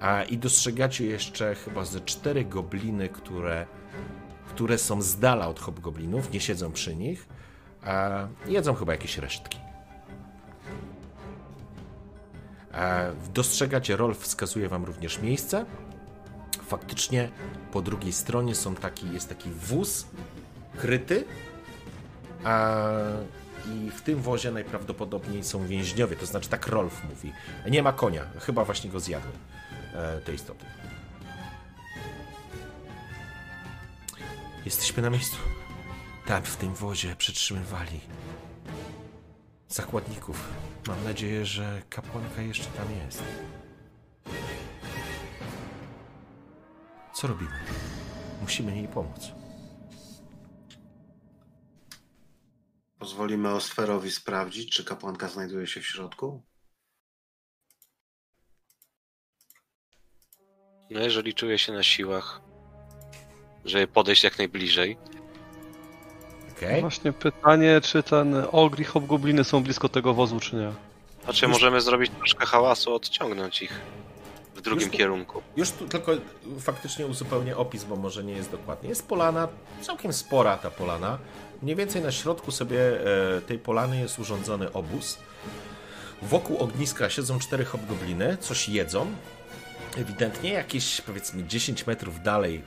A, 0.00 0.22
I 0.22 0.38
dostrzegacie 0.38 1.06
jeszcze 1.06 1.54
chyba 1.54 1.84
ze 1.84 2.00
cztery 2.00 2.44
gobliny, 2.44 3.08
które 3.08 3.66
które 4.54 4.78
są 4.78 5.02
z 5.02 5.18
dala 5.18 5.48
od 5.48 5.60
hobgoblinów, 5.60 6.32
nie 6.32 6.40
siedzą 6.40 6.72
przy 6.72 6.96
nich, 6.96 7.28
a 7.82 8.26
jedzą 8.46 8.74
chyba 8.74 8.92
jakieś 8.92 9.18
resztki. 9.18 9.58
Dostrzegacie, 13.34 13.96
Rolf 13.96 14.18
wskazuje 14.18 14.68
wam 14.68 14.84
również 14.84 15.18
miejsce. 15.18 15.66
Faktycznie 16.66 17.28
po 17.72 17.82
drugiej 17.82 18.12
stronie 18.12 18.54
są 18.54 18.74
taki, 18.74 19.12
jest 19.12 19.28
taki 19.28 19.50
wóz 19.50 20.06
kryty, 20.78 21.24
a 22.44 22.78
i 23.66 23.90
w 23.90 24.02
tym 24.02 24.22
wozie 24.22 24.50
najprawdopodobniej 24.50 25.44
są 25.44 25.66
więźniowie, 25.66 26.16
to 26.16 26.26
znaczy 26.26 26.48
tak 26.48 26.66
Rolf 26.66 27.04
mówi. 27.10 27.32
Nie 27.70 27.82
ma 27.82 27.92
konia, 27.92 28.26
chyba 28.40 28.64
właśnie 28.64 28.90
go 28.90 29.00
zjadły 29.00 29.32
e, 29.94 30.20
te 30.20 30.34
istoty. 30.34 30.64
Jesteśmy 34.64 35.02
na 35.02 35.10
miejscu. 35.10 35.36
Tam 36.26 36.42
w 36.42 36.56
tym 36.56 36.74
wozie 36.74 37.16
przetrzymywali 37.16 38.00
zakładników. 39.72 40.48
Mam 40.88 41.04
nadzieję, 41.04 41.46
że 41.46 41.82
kapłanka 41.90 42.42
jeszcze 42.42 42.64
tam 42.64 42.86
jest. 42.96 43.22
Co 47.14 47.26
robimy? 47.26 47.58
Musimy 48.40 48.76
jej 48.76 48.88
pomóc. 48.88 49.32
Pozwolimy 52.98 53.50
Osferowi 53.50 54.10
sprawdzić, 54.10 54.70
czy 54.70 54.84
kapłanka 54.84 55.28
znajduje 55.28 55.66
się 55.66 55.80
w 55.80 55.86
środku. 55.86 56.42
No 60.90 61.00
jeżeli 61.00 61.34
czuję 61.34 61.58
się 61.58 61.72
na 61.72 61.82
siłach, 61.82 62.40
żeby 63.64 63.86
podejść 63.86 64.24
jak 64.24 64.38
najbliżej, 64.38 64.98
Okej? 66.64 66.80
Właśnie 66.80 67.12
pytanie, 67.12 67.80
czy 67.82 68.02
ten 68.02 68.34
ogri 68.52 68.84
hobgobliny 68.84 69.44
są 69.44 69.62
blisko 69.62 69.88
tego 69.88 70.14
wozu, 70.14 70.40
czy 70.40 70.56
nie? 70.56 70.72
znaczy 71.24 71.48
możemy 71.48 71.80
zrobić 71.80 72.12
troszkę 72.18 72.46
hałasu, 72.46 72.94
odciągnąć 72.94 73.62
ich 73.62 73.80
w 74.54 74.60
drugim 74.60 74.82
Już 74.82 74.92
tu- 74.92 74.98
kierunku. 74.98 75.42
Już 75.56 75.70
tu 75.70 75.88
tylko 75.88 76.12
faktycznie 76.60 77.06
uzupełnię 77.06 77.56
opis, 77.56 77.84
bo 77.84 77.96
może 77.96 78.24
nie 78.24 78.32
jest 78.32 78.50
dokładnie. 78.50 78.88
Jest 78.88 79.08
polana, 79.08 79.48
całkiem 79.80 80.12
spora 80.12 80.56
ta 80.56 80.70
polana. 80.70 81.18
Mniej 81.62 81.76
więcej 81.76 82.02
na 82.02 82.12
środku 82.12 82.50
sobie 82.50 82.80
e, 83.36 83.40
tej 83.40 83.58
polany 83.58 84.00
jest 84.00 84.18
urządzony 84.18 84.72
obóz. 84.72 85.18
Wokół 86.22 86.58
ogniska 86.58 87.10
siedzą 87.10 87.38
cztery 87.38 87.64
hobgobliny, 87.64 88.36
coś 88.40 88.68
jedzą. 88.68 89.06
Ewidentnie 89.98 90.52
jakieś 90.52 91.00
powiedzmy 91.00 91.44
10 91.44 91.86
metrów 91.86 92.22
dalej, 92.22 92.62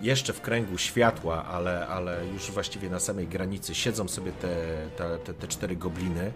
jeszcze 0.00 0.32
w 0.32 0.40
kręgu 0.40 0.78
światła, 0.78 1.44
ale, 1.44 1.86
ale 1.86 2.26
już 2.32 2.50
właściwie 2.50 2.90
na 2.90 3.00
samej 3.00 3.28
granicy 3.28 3.74
siedzą 3.74 4.08
sobie 4.08 4.32
te, 4.32 4.56
te, 4.96 5.18
te, 5.18 5.34
te 5.34 5.48
cztery 5.48 5.76
gobliny, 5.76 6.32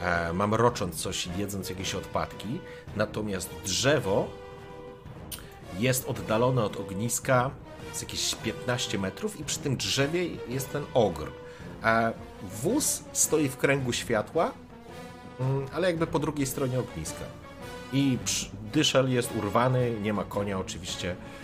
e, 0.00 0.32
mamrocząc 0.32 0.94
coś 0.94 1.26
i 1.26 1.30
jedząc 1.36 1.70
jakieś 1.70 1.94
odpadki. 1.94 2.60
Natomiast 2.96 3.50
drzewo 3.64 4.28
jest 5.78 6.08
oddalone 6.08 6.64
od 6.64 6.76
ogniska 6.76 7.50
z 7.92 8.02
jakieś 8.02 8.34
15 8.34 8.98
metrów 8.98 9.40
i 9.40 9.44
przy 9.44 9.58
tym 9.58 9.76
drzewie 9.76 10.26
jest 10.48 10.72
ten 10.72 10.84
ogr. 10.94 11.32
A 11.82 12.10
wóz 12.42 13.02
stoi 13.12 13.48
w 13.48 13.56
kręgu 13.56 13.92
światła, 13.92 14.52
mm, 15.40 15.66
ale 15.72 15.86
jakby 15.86 16.06
po 16.06 16.18
drugiej 16.18 16.46
stronie 16.46 16.80
ogniska. 16.80 17.24
I 17.92 18.18
dyszel 18.72 19.10
jest 19.10 19.36
urwany, 19.36 20.00
nie 20.02 20.12
ma 20.12 20.24
konia 20.24 20.58
oczywiście, 20.58 21.10
e, 21.10 21.41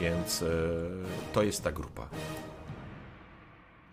więc 0.00 0.42
e, 0.42 0.46
to 1.32 1.42
jest 1.42 1.64
ta 1.64 1.72
grupa. 1.72 2.08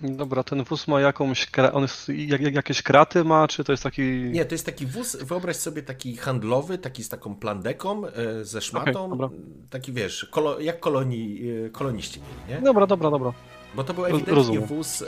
Dobra, 0.01 0.43
ten 0.43 0.63
wóz 0.63 0.87
ma 0.87 1.01
jakąś, 1.01 1.47
on 1.73 1.81
jest, 1.81 2.09
jak, 2.09 2.41
jak, 2.41 2.55
jakieś 2.55 2.81
kraty 2.81 3.23
ma, 3.23 3.47
czy 3.47 3.63
to 3.63 3.73
jest 3.73 3.83
taki... 3.83 4.01
Nie, 4.11 4.45
to 4.45 4.55
jest 4.55 4.65
taki 4.65 4.85
wóz, 4.85 5.15
wyobraź 5.15 5.55
sobie 5.55 5.83
taki 5.83 6.17
handlowy, 6.17 6.77
taki 6.77 7.03
z 7.03 7.09
taką 7.09 7.35
plandeką, 7.35 8.07
e, 8.07 8.45
ze 8.45 8.61
szmatą, 8.61 9.09
dobra. 9.09 9.29
taki 9.69 9.93
wiesz, 9.93 10.27
kolo, 10.31 10.59
jak 10.59 10.79
kolonii, 10.79 11.51
e, 11.65 11.69
koloniści 11.69 12.19
mieli, 12.19 12.59
nie? 12.59 12.65
Dobra, 12.65 12.87
dobra, 12.87 13.11
dobra. 13.11 13.33
Bo 13.75 13.83
to 13.83 13.93
był 13.93 14.05
ewidentnie 14.05 14.35
rozumiem. 14.35 14.65
wóz 14.65 15.01
e, 15.01 15.05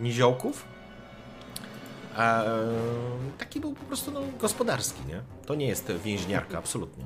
niziołków. 0.00 0.64
A, 2.16 2.44
e, 2.44 2.48
taki 3.38 3.60
był 3.60 3.74
po 3.74 3.84
prostu 3.84 4.10
no, 4.10 4.20
gospodarski, 4.40 5.00
nie? 5.08 5.22
To 5.46 5.54
nie 5.54 5.66
jest 5.66 5.92
więźniarka, 6.04 6.58
absolutnie. 6.58 7.04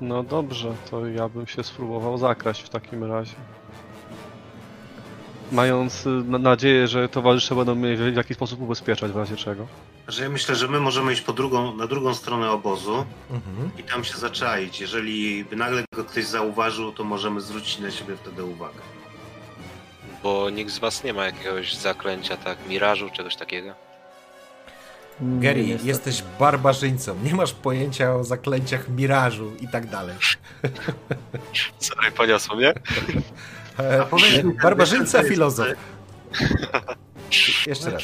No 0.00 0.22
dobrze, 0.22 0.74
to 0.90 1.06
ja 1.06 1.28
bym 1.28 1.46
się 1.46 1.62
spróbował 1.62 2.18
zakraść 2.18 2.62
w 2.62 2.68
takim 2.68 3.04
razie. 3.04 3.34
Mając 5.52 6.06
y, 6.06 6.08
na- 6.08 6.38
nadzieję, 6.38 6.88
że 6.88 7.08
towarzysze 7.08 7.54
będą 7.54 7.74
mnie 7.74 7.96
w 7.96 8.16
jakiś 8.16 8.36
sposób 8.36 8.60
ubezpieczać 8.60 9.12
w 9.12 9.16
razie 9.16 9.36
czego. 9.36 9.66
Że 10.08 10.22
ja 10.22 10.28
myślę, 10.30 10.54
że 10.54 10.68
my 10.68 10.80
możemy 10.80 11.12
iść 11.12 11.20
po 11.22 11.32
drugą, 11.32 11.76
na 11.76 11.86
drugą 11.86 12.14
stronę 12.14 12.50
obozu 12.50 13.04
Mhm. 13.30 13.70
i 13.78 13.82
tam 13.82 14.04
się 14.04 14.16
zaczaić. 14.18 14.80
Jeżeli 14.80 15.44
by 15.44 15.56
nagle 15.56 15.84
go 15.94 16.04
ktoś 16.04 16.24
zauważył, 16.24 16.92
to 16.92 17.04
możemy 17.04 17.40
zwrócić 17.40 17.78
na 17.78 17.90
siebie 17.90 18.16
wtedy 18.16 18.44
uwagę. 18.44 18.78
Bo 20.22 20.50
nikt 20.50 20.70
z 20.70 20.78
was 20.78 21.04
nie 21.04 21.12
ma 21.12 21.24
jakiegoś 21.24 21.74
zaklęcia, 21.74 22.36
tak, 22.36 22.58
mirażu, 22.68 23.10
czegoś 23.10 23.36
takiego. 23.36 23.74
Gary, 25.20 25.62
Nie, 25.62 25.66
niestety. 25.68 25.88
jesteś 25.88 26.22
barbarzyńcą, 26.38 27.16
nie 27.24 27.34
masz 27.34 27.52
pojęcia 27.52 28.14
o 28.14 28.24
zaklęciach 28.24 28.88
mirażu 28.88 29.52
i 29.60 29.68
tak 29.68 29.86
dalej. 29.86 30.16
Sorry, 31.78 32.10
poniosło 32.12 32.56
mnie. 32.56 32.74
E, 33.78 34.00
A 34.02 34.04
powiedz 34.04 34.44
mi, 34.44 34.52
barbarzyńca, 34.62 35.22
filozof. 35.22 35.66
Jeszcze 37.66 37.90
raz. 37.90 38.02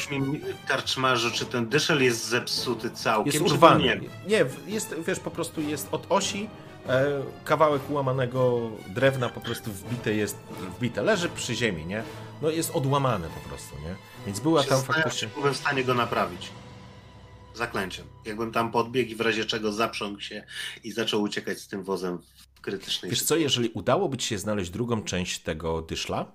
Karczmarzu, 0.67 1.31
czy 1.31 1.45
ten 1.45 1.69
dyszel 1.69 2.03
jest 2.03 2.25
zepsuty 2.27 2.91
całkiem? 2.91 3.33
Jest 3.33 3.53
urwany. 3.53 4.01
Nie. 4.27 4.45
Jest, 4.67 4.95
wiesz, 5.07 5.19
po 5.19 5.31
prostu 5.31 5.61
jest 5.61 5.87
od 5.91 6.05
osi 6.09 6.49
e, 6.89 7.05
kawałek 7.45 7.89
ułamanego 7.89 8.69
drewna 8.87 9.29
po 9.29 9.41
prostu 9.41 9.71
wbite 9.71 10.13
jest, 10.13 10.37
wbite, 10.77 11.01
leży 11.01 11.29
przy 11.29 11.55
ziemi, 11.55 11.85
nie? 11.85 12.03
No 12.41 12.49
jest 12.49 12.71
odłamany 12.75 13.27
po 13.43 13.49
prostu, 13.49 13.75
nie? 13.75 13.95
Więc 14.25 14.39
była 14.39 14.63
tam 14.63 14.81
faktycznie... 14.81 15.27
byłem 15.35 15.53
w 15.53 15.57
stanie 15.57 15.83
go 15.83 15.93
naprawić. 15.93 16.49
Zaklęciem. 17.55 18.05
Jakbym 18.25 18.51
tam 18.51 18.71
podbiegł 18.71 19.11
i 19.11 19.15
w 19.15 19.21
razie 19.21 19.45
czego 19.45 19.71
zaprzągł 19.71 20.19
się 20.19 20.43
i 20.83 20.91
zaczął 20.91 21.21
uciekać 21.21 21.59
z 21.59 21.67
tym 21.67 21.83
wozem 21.83 22.19
w 22.55 22.61
krytycznej 22.61 23.09
Wiesz 23.11 23.23
co, 23.23 23.35
jeżeli 23.35 23.69
udałoby 23.69 24.17
ci 24.17 24.27
się 24.27 24.37
znaleźć 24.37 24.71
drugą 24.71 25.03
część 25.03 25.39
tego 25.39 25.81
dyszla, 25.81 26.31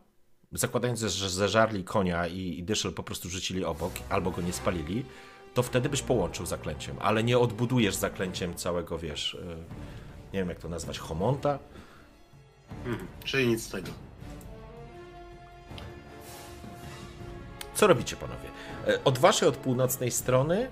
zakładając, 0.53 1.01
że 1.01 1.31
zeżarli 1.31 1.85
konia 1.85 2.27
i, 2.27 2.59
i 2.59 2.63
dyszel 2.63 2.93
po 2.93 3.03
prostu 3.03 3.29
rzucili 3.29 3.65
obok, 3.65 3.93
albo 4.09 4.31
go 4.31 4.43
nie 4.43 4.53
spalili, 4.53 5.05
to 5.55 5.63
wtedy 5.63 5.89
byś 5.89 6.03
połączył 6.03 6.47
zaklęciem, 6.47 6.97
ale 7.01 7.25
nie 7.25 7.39
odbudujesz 7.39 7.95
zaklęciem 7.95 8.55
całego, 8.55 8.99
wiesz, 8.99 9.35
e, 9.35 9.57
nie 10.33 10.39
wiem 10.39 10.49
jak 10.49 10.59
to 10.59 10.69
nazwać, 10.69 10.99
homonta, 10.99 11.59
Mhm. 12.87 13.07
Czyli 13.25 13.47
nic 13.49 13.63
z 13.63 13.69
tego. 13.71 13.89
Co 17.75 17.87
robicie, 17.87 18.17
panowie? 18.17 18.49
E, 18.87 19.05
Od 19.05 19.19
waszej, 19.19 19.49
od 19.49 19.57
północnej 19.57 20.11
strony 20.11 20.71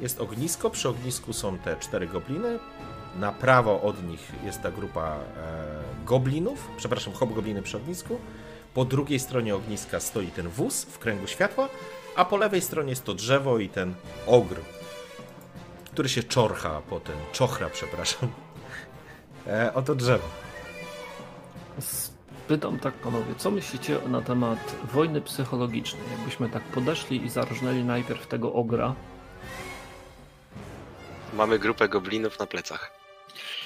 jest 0.00 0.20
ognisko. 0.20 0.70
Przy 0.70 0.88
ognisku 0.88 1.32
są 1.32 1.58
te 1.58 1.76
cztery 1.76 2.06
gobliny. 2.06 2.58
Na 3.16 3.32
prawo 3.32 3.82
od 3.82 4.06
nich 4.08 4.32
jest 4.44 4.62
ta 4.62 4.70
grupa 4.70 5.16
e, 5.16 5.16
goblinów, 6.04 6.68
przepraszam, 6.76 7.12
hobgobliny 7.12 7.62
przy 7.62 7.76
ognisku. 7.76 8.18
Po 8.74 8.84
drugiej 8.84 9.18
stronie 9.18 9.54
ogniska 9.54 10.00
stoi 10.00 10.26
ten 10.26 10.48
wóz 10.48 10.84
w 10.84 10.98
kręgu 10.98 11.26
światła, 11.26 11.68
a 12.16 12.24
po 12.24 12.36
lewej 12.36 12.62
stronie 12.62 12.90
jest 12.90 13.04
to 13.04 13.14
drzewo 13.14 13.58
i 13.58 13.68
ten 13.68 13.94
ogr, 14.26 14.56
który 15.84 16.08
się 16.08 16.22
czorcha 16.22 16.80
po 16.90 17.00
ten, 17.00 17.16
czochra, 17.32 17.70
przepraszam, 17.70 18.28
e, 19.46 19.74
o 19.74 19.82
to 19.82 19.94
drzewo. 19.94 20.28
Spytam 21.78 22.78
tak, 22.78 22.94
panowie, 22.94 23.34
co 23.36 23.50
myślicie 23.50 23.98
na 24.08 24.22
temat 24.22 24.76
wojny 24.92 25.20
psychologicznej? 25.20 26.02
Jakbyśmy 26.10 26.48
tak 26.48 26.62
podeszli 26.62 27.24
i 27.24 27.30
zarżnęli 27.30 27.84
najpierw 27.84 28.26
tego 28.26 28.52
ogra, 28.52 28.94
Mamy 31.34 31.58
grupę 31.58 31.88
goblinów 31.88 32.38
na 32.38 32.46
plecach. 32.46 32.92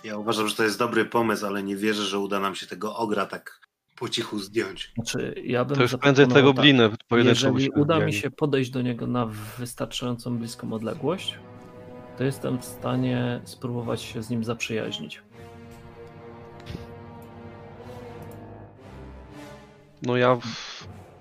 Ja 0.04 0.16
uważam, 0.16 0.48
że 0.48 0.56
to 0.56 0.64
jest 0.64 0.78
dobry 0.78 1.04
pomysł, 1.04 1.46
ale 1.46 1.62
nie 1.62 1.76
wierzę, 1.76 2.02
że 2.02 2.18
uda 2.18 2.40
nam 2.40 2.54
się 2.54 2.66
tego 2.66 2.96
ogra 2.96 3.26
tak 3.26 3.60
po 3.98 4.08
cichu 4.08 4.38
zdjąć. 4.38 4.92
znaczy 4.94 5.34
ja 5.44 5.64
bym 5.64 5.76
To 5.76 5.82
już 5.82 5.96
prędzej 5.96 6.26
te 6.26 6.30
zaproponował 6.30 6.54
gobliny 6.54 6.90
tak, 7.08 7.24
Jeżeli 7.24 7.70
uda 7.70 8.00
mi 8.00 8.12
się 8.12 8.30
podejść 8.30 8.70
do 8.70 8.82
niego 8.82 9.06
na 9.06 9.26
wystarczającą 9.58 10.38
bliską 10.38 10.72
odległość, 10.72 11.38
to 12.18 12.24
jestem 12.24 12.58
w 12.58 12.64
stanie 12.64 13.40
spróbować 13.44 14.02
się 14.02 14.22
z 14.22 14.30
nim 14.30 14.44
zaprzyjaźnić. 14.44 15.22
No 20.02 20.16
ja 20.16 20.38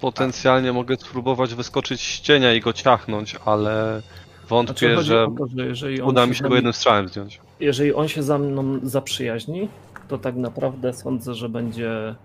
potencjalnie 0.02 0.74
mogę 0.74 0.96
spróbować 0.96 1.56
wyskoczyć 1.56 2.02
z 2.02 2.22
cienia 2.22 2.54
i 2.54 2.62
go 2.62 2.74
ciachnąć, 2.74 3.36
ale 3.46 4.02
wątpię, 4.50 4.94
Znaczy, 4.94 5.04
że 5.04 5.28
to, 5.38 5.48
że 5.56 5.66
jeżeli 5.66 6.02
on 6.02 6.10
uda 6.10 6.26
mi 6.26 6.36
się 6.36 6.44
go 6.50 6.56
jednym 6.56 6.74
strzałem 6.74 7.08
zdjąć. 7.08 7.40
jeżeli 7.60 7.94
on 7.94 8.08
się 8.08 8.24
za 8.24 8.38
mną 8.38 8.80
zaprzyjaźni, 8.84 9.68
to 10.08 10.18
tak 10.18 10.36
naprawdę 10.36 10.94
sądzę, 10.94 11.34
że 11.34 11.50
będzie 11.50 12.16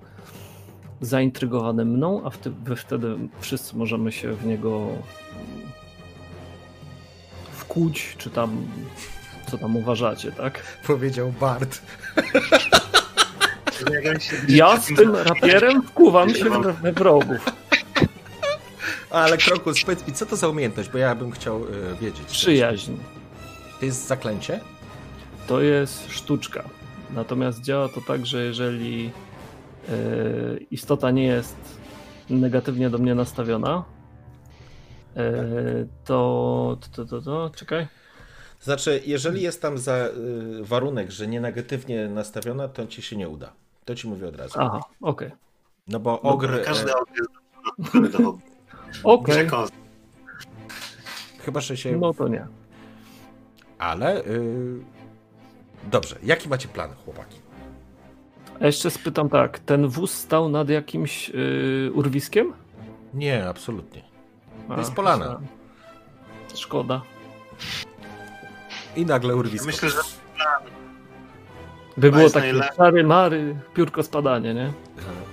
zaintrygowany 1.01 1.85
mną, 1.85 2.23
a 2.25 2.31
wtedy, 2.31 2.77
wtedy 2.77 3.17
wszyscy 3.41 3.77
możemy 3.77 4.13
się 4.13 4.33
w 4.33 4.47
niego 4.47 4.79
mm, 4.79 4.99
wkuć, 7.53 8.15
czy 8.19 8.31
tam 8.31 8.67
co 9.51 9.59
tam 9.59 9.77
uważacie, 9.77 10.33
tak? 10.33 10.63
Powiedział 10.87 11.33
Bart. 11.41 11.83
Ja 14.49 14.81
z 14.81 14.87
tym 14.87 15.17
rapierem 15.17 15.83
wkuwam 15.83 16.35
się 16.35 16.51
we 16.83 16.93
wrogów. 16.93 17.45
Ale 19.11 19.39
Krokus, 19.39 19.85
powiedz 19.85 20.07
mi, 20.07 20.15
co 20.15 20.27
to 20.27 20.37
za 20.37 20.49
umiejętność, 20.49 20.89
bo 20.91 20.99
ja 20.99 21.15
bym 21.15 21.31
chciał 21.31 21.65
e, 21.65 21.95
wiedzieć. 22.01 22.27
Przyjaźń. 22.27 22.93
To 23.81 23.87
jest 23.87 24.07
zaklęcie? 24.07 24.61
To 25.47 25.61
jest 25.61 26.13
sztuczka. 26.13 26.65
Natomiast 27.11 27.63
działa 27.63 27.89
to 27.89 28.01
tak, 28.01 28.27
że 28.27 28.45
jeżeli 28.45 29.11
e, 29.89 29.93
istota 30.71 31.11
nie 31.11 31.25
jest 31.25 31.57
negatywnie 32.31 32.91
do 32.91 32.99
mnie 32.99 33.15
nastawiona, 33.15 33.85
e, 35.17 35.33
to, 36.05 36.79
to, 36.93 37.05
to, 37.05 37.23
to, 37.23 37.51
czekaj. 37.55 37.87
Znaczy, 38.61 39.03
jeżeli 39.07 39.43
jest 39.43 39.63
tam 39.63 39.79
za 39.79 40.07
y, 40.07 40.65
warunek, 40.65 41.11
że 41.11 41.27
nie 41.27 41.41
negatywnie 41.41 42.09
nastawiona, 42.09 42.69
to 42.69 42.87
ci 42.87 43.03
się 43.03 43.17
nie 43.17 43.29
uda. 43.29 43.53
To 43.85 43.95
ci 43.95 44.09
mówię 44.09 44.29
od 44.29 44.37
razu. 44.37 44.55
Aha, 44.59 44.81
okej. 45.01 45.31
No 45.89 46.01
bo 46.01 46.21
ogr, 46.21 46.63
Każdy 46.65 46.91
e, 46.91 46.95
Okej, 49.05 49.35
Przekąs. 49.35 49.71
chyba, 51.39 51.61
że 51.61 51.77
się... 51.77 51.97
no 51.97 52.15
to 52.15 52.29
nie. 52.29 52.47
Ale... 53.79 54.25
Y, 54.27 54.81
dobrze, 55.91 56.17
jaki 56.23 56.49
macie 56.49 56.69
plan, 56.69 56.91
chłopaki? 57.05 57.39
A 58.61 58.67
jeszcze 58.67 58.91
spytam 58.91 59.29
tak, 59.29 59.59
ten 59.59 59.89
wóz 59.89 60.15
stał 60.15 60.49
nad 60.49 60.69
jakimś 60.69 61.29
yy, 61.29 61.91
urwiskiem? 61.95 62.53
Nie, 63.15 63.49
absolutnie. 63.49 64.03
A, 64.69 64.79
jest 64.79 64.95
polana. 64.95 65.41
Szkoda. 66.55 67.03
I 68.97 69.07
nagle 69.07 69.37
urwisko. 69.37 69.67
Myślę, 69.67 69.91
że 69.91 69.99
By 71.97 72.11
było 72.13 72.31
takie 72.31 72.55
czary 72.77 73.05
mary, 73.05 73.57
piórko 73.75 74.03
spadanie, 74.03 74.55
nie? 74.55 74.73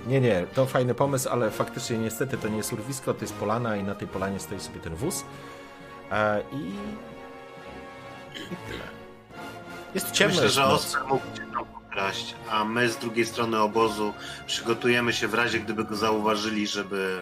Nie, 0.06 0.20
nie, 0.20 0.46
to 0.54 0.66
fajny 0.66 0.94
pomysł, 0.94 1.28
ale 1.28 1.50
faktycznie 1.50 1.98
niestety 1.98 2.38
to 2.38 2.48
nie 2.48 2.56
jest 2.56 2.72
urwisko, 2.72 3.14
to 3.14 3.20
jest 3.20 3.34
polana 3.34 3.76
i 3.76 3.84
na 3.84 3.94
tej 3.94 4.08
polanie 4.08 4.40
stoi 4.40 4.60
sobie 4.60 4.80
ten 4.80 4.94
wóz. 4.94 5.24
E, 6.10 6.42
I... 6.52 6.56
I 8.34 8.56
tyle. 8.68 8.84
Jest 9.94 10.10
ciemno, 10.12 10.34
myślę, 10.34 10.48
że. 10.48 10.64
Oskar 10.64 11.06
mógł 11.06 11.26
się 11.36 11.52
tam 11.52 11.66
pokraść, 11.66 12.34
a 12.50 12.64
my 12.64 12.88
z 12.88 12.96
drugiej 12.96 13.26
strony 13.26 13.60
obozu 13.60 14.12
przygotujemy 14.46 15.12
się 15.12 15.28
w 15.28 15.34
razie, 15.34 15.60
gdyby 15.60 15.84
go 15.84 15.96
zauważyli, 15.96 16.66
żeby 16.66 17.20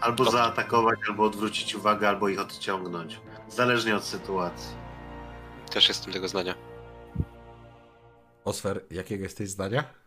albo 0.00 0.30
zaatakować, 0.30 0.98
albo 1.08 1.24
odwrócić 1.24 1.74
uwagę, 1.74 2.08
albo 2.08 2.28
ich 2.28 2.40
odciągnąć. 2.40 3.20
Zależnie 3.48 3.96
od 3.96 4.04
sytuacji. 4.04 4.76
Też 5.72 5.88
jestem 5.88 6.12
tego 6.12 6.28
zdania. 6.28 6.54
Osfer, 8.44 8.84
jakiego 8.90 9.24
jesteś 9.24 9.48
zdania? 9.48 9.99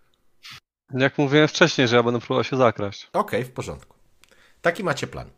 Jak 0.93 1.17
mówiłem 1.17 1.47
wcześniej, 1.47 1.87
że 1.87 1.95
ja 1.95 2.03
będę 2.03 2.19
próbował 2.19 2.43
się 2.43 2.57
zakraść. 2.57 3.09
Okej, 3.13 3.43
w 3.43 3.51
porządku. 3.51 3.95
Taki 4.61 4.83
macie 4.83 5.07
plan. 5.07 5.29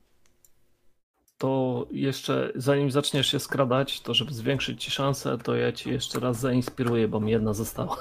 To 1.38 1.86
jeszcze 1.92 2.52
zanim 2.56 2.92
zaczniesz 2.92 3.28
się 3.28 3.40
skradać, 3.40 4.02
to 4.02 4.14
żeby 4.14 4.34
zwiększyć 4.34 4.84
ci 4.84 4.92
szansę, 4.92 5.38
to 5.38 5.56
ja 5.56 5.72
ci 5.72 5.92
jeszcze 5.92 6.20
raz 6.20 6.40
zainspiruję, 6.40 7.08
bo 7.08 7.20
mi 7.20 7.32
jedna 7.32 7.54
została. 7.54 7.98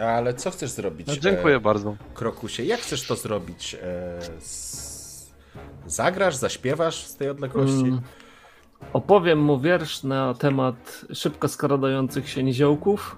Ale 0.00 0.34
co 0.34 0.50
chcesz 0.50 0.70
zrobić? 0.70 1.06
No, 1.06 1.16
dziękuję 1.16 1.56
e, 1.56 1.60
bardzo. 1.60 1.96
Krokusie, 2.14 2.64
jak 2.64 2.80
chcesz 2.80 3.06
to 3.06 3.16
zrobić? 3.16 3.74
E, 3.82 4.18
z... 4.40 4.86
Zagrasz, 5.86 6.36
zaśpiewasz 6.36 7.04
z 7.04 7.16
tej 7.16 7.30
odległości? 7.30 7.84
Mm, 7.84 8.00
opowiem 8.92 9.38
mu 9.38 9.60
wiersz 9.60 10.02
na 10.02 10.34
temat 10.34 11.04
szybko 11.12 11.48
skradających 11.48 12.28
się 12.28 12.42
niziołków. 12.42 13.16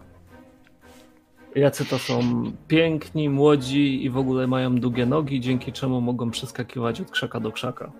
Jacy 1.58 1.84
to 1.84 1.98
są 1.98 2.42
piękni, 2.68 3.28
młodzi 3.28 4.04
i 4.04 4.10
w 4.10 4.18
ogóle 4.18 4.46
mają 4.46 4.76
długie 4.76 5.06
nogi, 5.06 5.40
dzięki 5.40 5.72
czemu 5.72 6.00
mogą 6.00 6.30
przeskakiwać 6.30 7.00
od 7.00 7.10
krzaka 7.10 7.40
do 7.40 7.52
krzaka. 7.52 7.90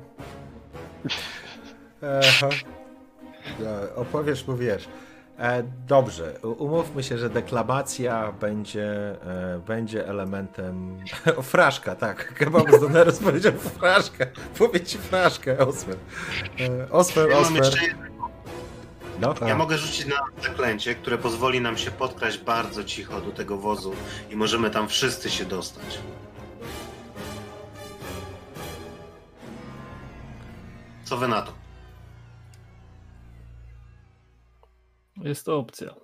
Aha. 2.02 2.48
No, 3.60 3.66
opowiesz 4.02 4.47
mu, 4.47 4.56
wiesz. 4.56 4.89
E, 5.39 5.62
dobrze, 5.89 6.35
umówmy 6.43 7.02
się, 7.02 7.18
że 7.18 7.30
deklamacja 7.30 8.32
będzie, 8.40 8.86
e, 9.26 9.60
będzie 9.66 10.09
elementem... 10.09 10.98
O, 11.39 11.43
fraszka, 11.43 11.94
tak. 11.94 12.35
Kebab 12.35 12.70
z 12.70 12.80
Donerus 12.80 13.18
powiedział 13.18 13.52
fraszkę. 13.52 14.26
Powie 14.59 14.80
ci 14.80 14.98
fraszkę, 14.98 15.59
Osmer. 15.59 15.97
E, 16.60 16.93
Osmer, 16.93 17.28
Ja 17.28 17.35
mam 17.35 17.44
Osmer. 17.44 17.64
jeszcze 17.64 17.80
No, 19.20 19.35
Ja 19.47 19.55
a. 19.55 19.57
mogę 19.57 19.78
rzucić 19.78 20.07
na 20.07 20.16
zaklęcie, 20.43 20.95
które 20.95 21.19
pozwoli 21.19 21.61
nam 21.61 21.78
się 21.78 21.90
podkraść 21.90 22.39
bardzo 22.39 22.85
cicho 22.85 23.20
do 23.20 23.31
tego 23.32 23.59
wozu 23.59 23.95
i 24.31 24.36
możemy 24.36 24.70
tam 24.70 24.89
wszyscy 24.89 25.31
się 25.31 25.45
dostać. 25.45 25.99
Co 31.05 31.16
wy 31.16 31.28
na 31.28 31.43
to? 31.43 31.53
Jest 35.16 35.45
to 35.47 35.59
opcja. 35.59 35.95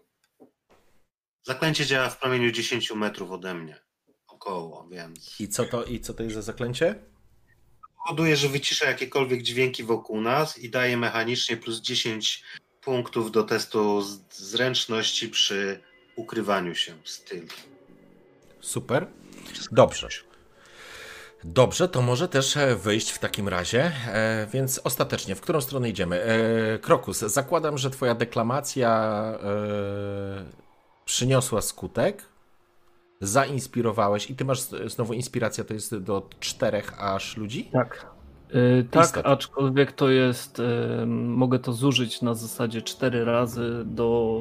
Zaklęcie 1.43 1.87
działa 1.87 2.09
w 2.11 2.19
promieniu 2.19 2.51
10 2.51 2.91
metrów 2.93 3.31
ode 3.31 3.55
mnie. 3.55 3.81
Około, 4.29 4.89
więc. 4.89 5.41
I 5.41 5.49
co 5.49 5.65
to, 5.65 5.85
I 5.85 6.01
co 6.01 6.15
to 6.15 6.23
jest 6.23 6.35
za 6.35 6.43
zaklęcie? 6.43 6.95
Powoduje, 8.07 8.37
że 8.37 8.49
wycisza 8.49 8.87
jakiekolwiek 8.87 9.43
dźwięki 9.43 9.85
wokół 9.85 10.21
nas 10.21 10.59
i 10.59 10.71
daje 10.71 10.97
mechanicznie 10.97 11.57
plus 11.57 11.81
10 11.81 12.45
punktów 12.85 13.33
do 13.33 13.43
testu 13.43 14.03
zręczności 14.31 15.29
przy 15.29 15.81
ukrywaniu 16.17 16.75
się 16.75 16.93
z 17.05 17.25
tyłu. 17.25 17.47
Super. 18.61 19.07
Dobrze. 19.73 20.09
Dobrze, 21.45 21.89
to 21.89 22.03
może 22.03 22.29
też 22.29 22.57
e, 22.57 22.77
wyjść 22.77 23.11
w 23.11 23.19
takim 23.19 23.49
razie. 23.49 23.93
E, 24.07 24.47
więc 24.53 24.81
ostatecznie, 24.85 25.35
w 25.35 25.41
którą 25.41 25.61
stronę 25.61 25.89
idziemy? 25.89 26.23
E, 26.23 26.79
Krokus, 26.79 27.19
zakładam, 27.19 27.79
że 27.79 27.91
Twoja 27.91 28.15
deklamacja 28.15 28.91
e, 29.43 30.45
przyniosła 31.05 31.63
skutek. 31.63 32.23
Zainspirowałeś 33.21 34.31
i 34.31 34.37
Ty 34.37 34.45
masz 34.45 34.61
z- 34.61 34.93
znowu 34.93 35.13
inspiracja, 35.13 35.65
to 35.65 35.75
jest 35.75 35.97
do 35.99 36.29
czterech 36.41 37.03
aż 37.03 37.37
ludzi? 37.37 37.71
Tak. 37.73 38.07
Yy, 38.55 38.85
tak, 38.91 39.21
aczkolwiek 39.25 39.93
to 39.93 40.11
jest. 40.11 40.59
Yy, 40.59 41.07
mogę 41.07 41.59
to 41.59 41.73
zużyć 41.73 42.23
na 42.23 42.35
zasadzie 42.35 42.83
cztery 42.83 43.25
razy 43.25 43.83
do 43.85 44.41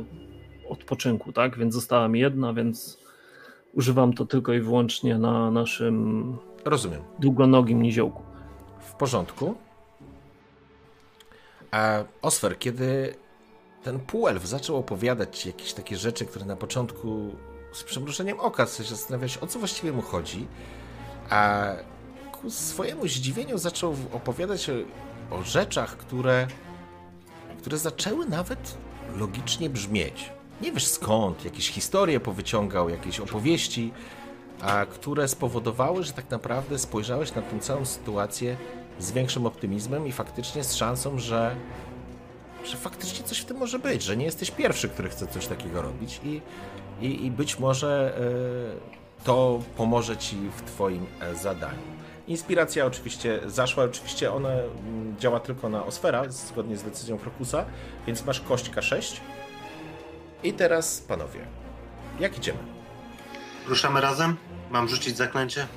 odpoczynku, 0.69 1.33
tak? 1.33 1.57
Więc 1.57 1.73
została 1.73 2.07
mi 2.07 2.19
jedna, 2.19 2.53
więc 2.53 2.97
używam 3.73 4.13
to 4.13 4.25
tylko 4.25 4.53
i 4.53 4.59
wyłącznie 4.59 5.17
na 5.17 5.51
naszym 5.51 6.37
Rozumiem. 6.65 7.01
długonogim 7.19 7.81
niziołku. 7.81 8.23
W 8.79 8.93
porządku. 8.93 9.55
A 11.71 12.03
Osfer, 12.21 12.59
kiedy 12.59 13.15
ten 13.83 13.99
półelf 13.99 14.47
zaczął 14.47 14.77
opowiadać 14.77 15.39
ci 15.39 15.49
jakieś 15.49 15.73
takie 15.73 15.97
rzeczy, 15.97 16.25
które 16.25 16.45
na 16.45 16.55
początku 16.55 17.35
z 17.71 17.83
przymrużeniem 17.83 18.39
oka 18.39 18.65
się 18.65 18.83
zastanawiałeś, 18.83 19.37
o 19.37 19.47
co 19.47 19.59
właściwie 19.59 19.91
mu 19.91 20.01
chodzi, 20.01 20.47
a 21.29 21.65
ku 22.43 22.49
swojemu 22.49 23.07
zdziwieniu 23.07 23.57
zaczął 23.57 23.95
opowiadać 24.11 24.69
o, 24.69 24.73
o 25.35 25.43
rzeczach, 25.43 25.97
które, 25.97 26.47
które 27.57 27.77
zaczęły 27.77 28.25
nawet 28.25 28.77
logicznie 29.15 29.69
brzmieć. 29.69 30.31
Nie 30.61 30.71
wiesz 30.71 30.87
skąd, 30.87 31.45
jakieś 31.45 31.69
historie 31.69 32.19
powyciągał, 32.19 32.89
jakieś 32.89 33.19
opowieści, 33.19 33.91
a 34.61 34.85
które 34.85 35.27
spowodowały, 35.27 36.03
że 36.03 36.13
tak 36.13 36.29
naprawdę 36.29 36.79
spojrzałeś 36.79 37.35
na 37.35 37.41
tę 37.41 37.59
całą 37.59 37.85
sytuację 37.85 38.57
z 38.99 39.11
większym 39.11 39.45
optymizmem 39.45 40.07
i 40.07 40.11
faktycznie 40.11 40.63
z 40.63 40.75
szansą, 40.75 41.19
że, 41.19 41.55
że 42.65 42.77
faktycznie 42.77 43.25
coś 43.25 43.39
w 43.39 43.45
tym 43.45 43.57
może 43.57 43.79
być, 43.79 44.03
że 44.03 44.17
nie 44.17 44.25
jesteś 44.25 44.51
pierwszy, 44.51 44.89
który 44.89 45.09
chce 45.09 45.27
coś 45.27 45.47
takiego 45.47 45.81
robić 45.81 46.21
i, 46.23 46.41
i, 47.01 47.25
i 47.25 47.31
być 47.31 47.59
może 47.59 48.17
e, 49.21 49.23
to 49.23 49.61
pomoże 49.77 50.17
ci 50.17 50.37
w 50.57 50.61
twoim 50.61 51.05
e, 51.19 51.35
zadaniu. 51.35 52.02
Inspiracja 52.27 52.85
oczywiście 52.85 53.39
zaszła, 53.45 53.83
oczywiście 53.83 54.33
ona 54.33 54.49
mm, 54.49 55.15
działa 55.19 55.39
tylko 55.39 55.69
na 55.69 55.85
Osfera, 55.85 56.23
zgodnie 56.29 56.77
z 56.77 56.83
decyzją 56.83 57.17
Krokusa, 57.17 57.65
więc 58.07 58.25
masz 58.25 58.41
kość 58.41 58.69
K6. 58.71 59.19
I 60.43 60.53
teraz, 60.53 61.01
panowie, 61.01 61.39
jak 62.19 62.37
idziemy? 62.37 62.59
Ruszamy 63.67 64.01
razem? 64.01 64.35
Mam 64.71 64.87
rzucić 64.87 65.17
zaklęcie? 65.17 65.67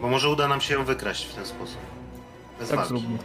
Bo 0.00 0.08
może 0.08 0.28
uda 0.28 0.48
nam 0.48 0.60
się 0.60 0.74
ją 0.74 0.84
wykraść 0.84 1.24
w 1.26 1.34
ten 1.34 1.46
sposób. 1.46 1.78
Bez 2.58 2.68
Tak 2.68 2.76
walki. 2.78 2.88
zróbmy. 2.88 3.18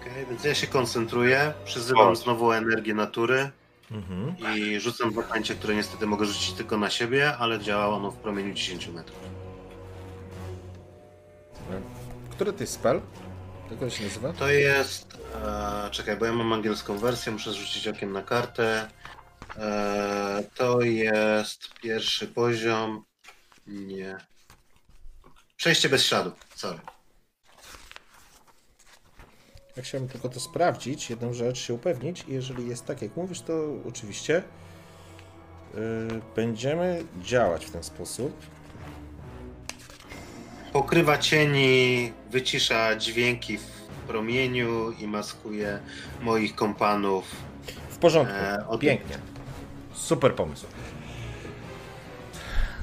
Okej, 0.00 0.26
więc 0.30 0.44
ja 0.44 0.54
się 0.54 0.66
koncentruję, 0.66 1.52
przyzywam 1.64 2.08
O. 2.08 2.16
znowu 2.16 2.52
energię 2.52 2.94
natury 2.94 3.50
Mhm. 3.90 4.36
i 4.56 4.80
rzucam 4.80 5.14
zaklęcie, 5.14 5.54
które 5.54 5.74
niestety 5.74 6.06
mogę 6.06 6.26
rzucić 6.26 6.52
tylko 6.52 6.78
na 6.78 6.90
siebie, 6.90 7.36
ale 7.36 7.58
działa 7.60 7.88
ono 7.88 8.10
w 8.10 8.16
promieniu 8.16 8.54
10 8.54 8.88
metrów. 8.88 9.18
Który 12.30 12.52
to 12.52 12.60
jest 12.60 12.72
spell? 12.72 13.00
Jak 13.70 13.82
on 13.82 13.90
się 13.90 14.04
nazywa? 14.04 14.32
To 14.32 14.48
jest. 14.48 15.18
E, 15.44 15.90
czekaj, 15.90 16.16
bo 16.16 16.26
ja 16.26 16.32
mam 16.32 16.52
angielską 16.52 16.98
wersję, 16.98 17.32
muszę 17.32 17.52
zrzucić 17.52 17.88
okiem 17.88 18.12
na 18.12 18.22
kartę. 18.22 18.88
E, 19.56 20.44
to 20.54 20.80
jest 20.80 21.74
pierwszy 21.74 22.26
poziom. 22.26 23.04
Nie. 23.66 24.16
Przejście 25.56 25.88
bez 25.88 26.06
śladu. 26.06 26.32
Sorry. 26.54 26.78
Ja 29.78 29.84
chciałem 29.84 30.08
tylko 30.08 30.28
to 30.28 30.40
sprawdzić, 30.40 31.10
jedną 31.10 31.32
rzecz 31.32 31.58
się 31.58 31.74
upewnić 31.74 32.24
i 32.28 32.32
jeżeli 32.32 32.68
jest 32.68 32.84
tak 32.86 33.02
jak 33.02 33.16
mówisz, 33.16 33.40
to 33.40 33.52
oczywiście 33.88 34.42
yy, 35.74 35.80
będziemy 36.36 37.04
działać 37.22 37.66
w 37.66 37.70
ten 37.70 37.82
sposób. 37.82 38.32
Pokrywa 40.72 41.18
cieni, 41.18 42.12
wycisza 42.30 42.96
dźwięki 42.96 43.58
w 43.58 43.70
promieniu 44.06 44.92
i 44.92 45.06
maskuje 45.06 45.78
moich 46.22 46.54
kompanów. 46.54 47.24
W 47.90 47.96
porządku, 47.96 48.34
E, 48.74 48.78
pięknie. 48.78 49.18
Super 49.94 50.34
pomysł. 50.34 50.66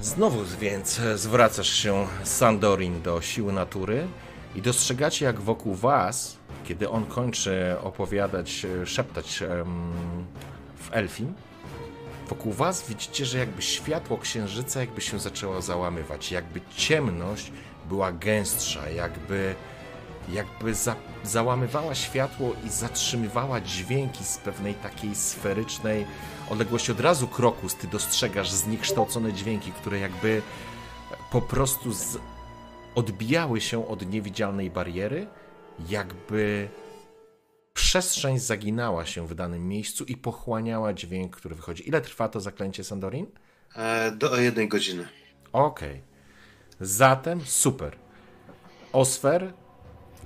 Znowu 0.02 0.44
więc 0.60 1.02
zwracasz 1.16 1.70
się 1.70 2.08
Sandorin 2.24 3.02
do 3.02 3.22
siły 3.22 3.54
natury 3.54 4.08
i 4.56 4.62
dostrzegacie 4.62 5.26
jak 5.26 5.40
wokół 5.40 5.76
was, 5.76 6.45
kiedy 6.68 6.90
on 6.90 7.06
kończy 7.06 7.76
opowiadać, 7.84 8.66
e, 8.66 8.86
szeptać 8.86 9.44
w 10.78 10.90
Elfim, 10.92 11.34
wokół 12.30 12.54
was 12.54 12.88
widzicie, 12.90 13.26
że 13.26 13.38
jakby 13.38 13.62
światło 13.62 14.18
księżyca 14.18 14.80
jakby 14.80 15.02
się 15.02 15.20
zaczęło 15.20 15.62
załamywać, 15.62 16.32
jakby 16.32 16.62
ciemność 16.76 17.52
była 17.90 18.12
gęstsza, 18.12 18.90
jakby 18.90 19.56
jakby 20.30 20.76
za, 20.76 20.96
załamywała 21.24 21.96
światło 21.96 22.54
i 22.66 22.70
zatrzymywała 22.70 23.62
dźwięki 23.62 24.24
z 24.24 24.38
pewnej 24.38 24.74
takiej 24.74 25.16
sferycznej 25.16 26.06
odległości. 26.50 26.92
Od 26.92 27.00
razu 27.00 27.28
krokus 27.28 27.76
ty 27.76 27.88
dostrzegasz 27.88 28.52
zniekształcone 28.52 29.34
dźwięki, 29.34 29.72
które 29.72 30.00
jakby 30.00 30.42
po 31.32 31.42
prostu 31.42 31.94
z, 31.94 32.18
odbijały 32.96 33.62
się 33.62 33.88
od 33.88 34.10
niewidzialnej 34.10 34.72
bariery, 34.72 35.28
jakby 35.90 36.70
przestrzeń 37.74 38.40
zaginała 38.40 39.06
się 39.06 39.28
w 39.28 39.36
danym 39.36 39.68
miejscu 39.68 40.04
i 40.04 40.18
pochłaniała 40.18 40.94
dźwięk, 40.94 41.36
który 41.36 41.56
wychodzi. 41.56 41.88
Ile 41.88 42.02
trwa 42.02 42.30
to 42.30 42.40
zaklęcie 42.40 42.84
Sandorin? 42.84 43.26
E, 43.76 44.12
do 44.12 44.38
jednej 44.38 44.68
godziny. 44.68 45.08
Okej. 45.54 46.02
Zatem 46.80 47.42
super. 47.42 47.96
Osfer, 48.94 49.54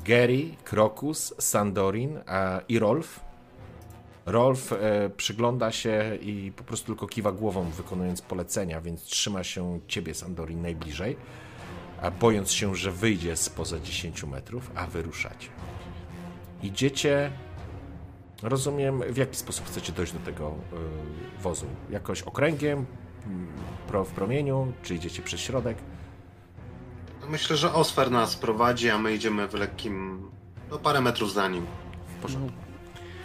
Gary, 0.06 0.56
Krokus, 0.64 1.34
Sandorin 1.40 2.20
a, 2.26 2.62
i 2.68 2.80
Rolf. 2.80 3.20
Rolf 4.26 4.74
e, 4.74 5.10
przygląda 5.18 5.72
się 5.72 6.18
i 6.22 6.52
po 6.56 6.64
prostu 6.64 6.86
tylko 6.86 7.08
kiwa 7.08 7.32
głową, 7.32 7.70
wykonując 7.70 8.22
polecenia, 8.22 8.82
więc 8.82 9.04
trzyma 9.04 9.44
się 9.44 9.80
ciebie, 9.88 10.14
Sandorin, 10.14 10.62
najbliżej, 10.62 11.18
a 12.02 12.12
bojąc 12.12 12.52
się, 12.52 12.76
że 12.76 12.92
wyjdzie 12.92 13.36
spoza 13.36 13.80
10 13.80 14.24
metrów, 14.24 14.72
a 14.76 14.88
wyruszacie. 14.88 15.50
Idziecie 16.64 17.32
Rozumiem, 18.44 19.02
w 19.10 19.18
jaki 19.18 19.36
sposób 19.36 19.68
chcecie 19.68 19.94
dojść 19.94 20.14
do 20.14 20.20
tego 20.20 20.56
y, 21.38 21.42
wozu? 21.42 21.66
Jakoś 21.90 22.22
okręgiem, 22.22 22.86
mm, 23.26 23.48
pro, 23.88 24.06
w 24.06 24.12
promieniu, 24.12 24.74
czy 24.84 24.96
idziecie 24.96 25.22
przez 25.22 25.40
środek? 25.40 25.78
Myślę, 27.30 27.58
że 27.58 27.74
Osfer 27.74 28.12
nas 28.12 28.36
prowadzi, 28.36 28.90
a 28.90 28.98
my 28.98 29.16
idziemy 29.16 29.48
w 29.48 29.54
lekkim, 29.54 30.24
no 30.72 30.78
parę 30.78 31.02
metrów 31.02 31.34
za 31.34 31.48
nim. 31.48 31.66
W 32.18 32.22
porządku. 32.22 32.58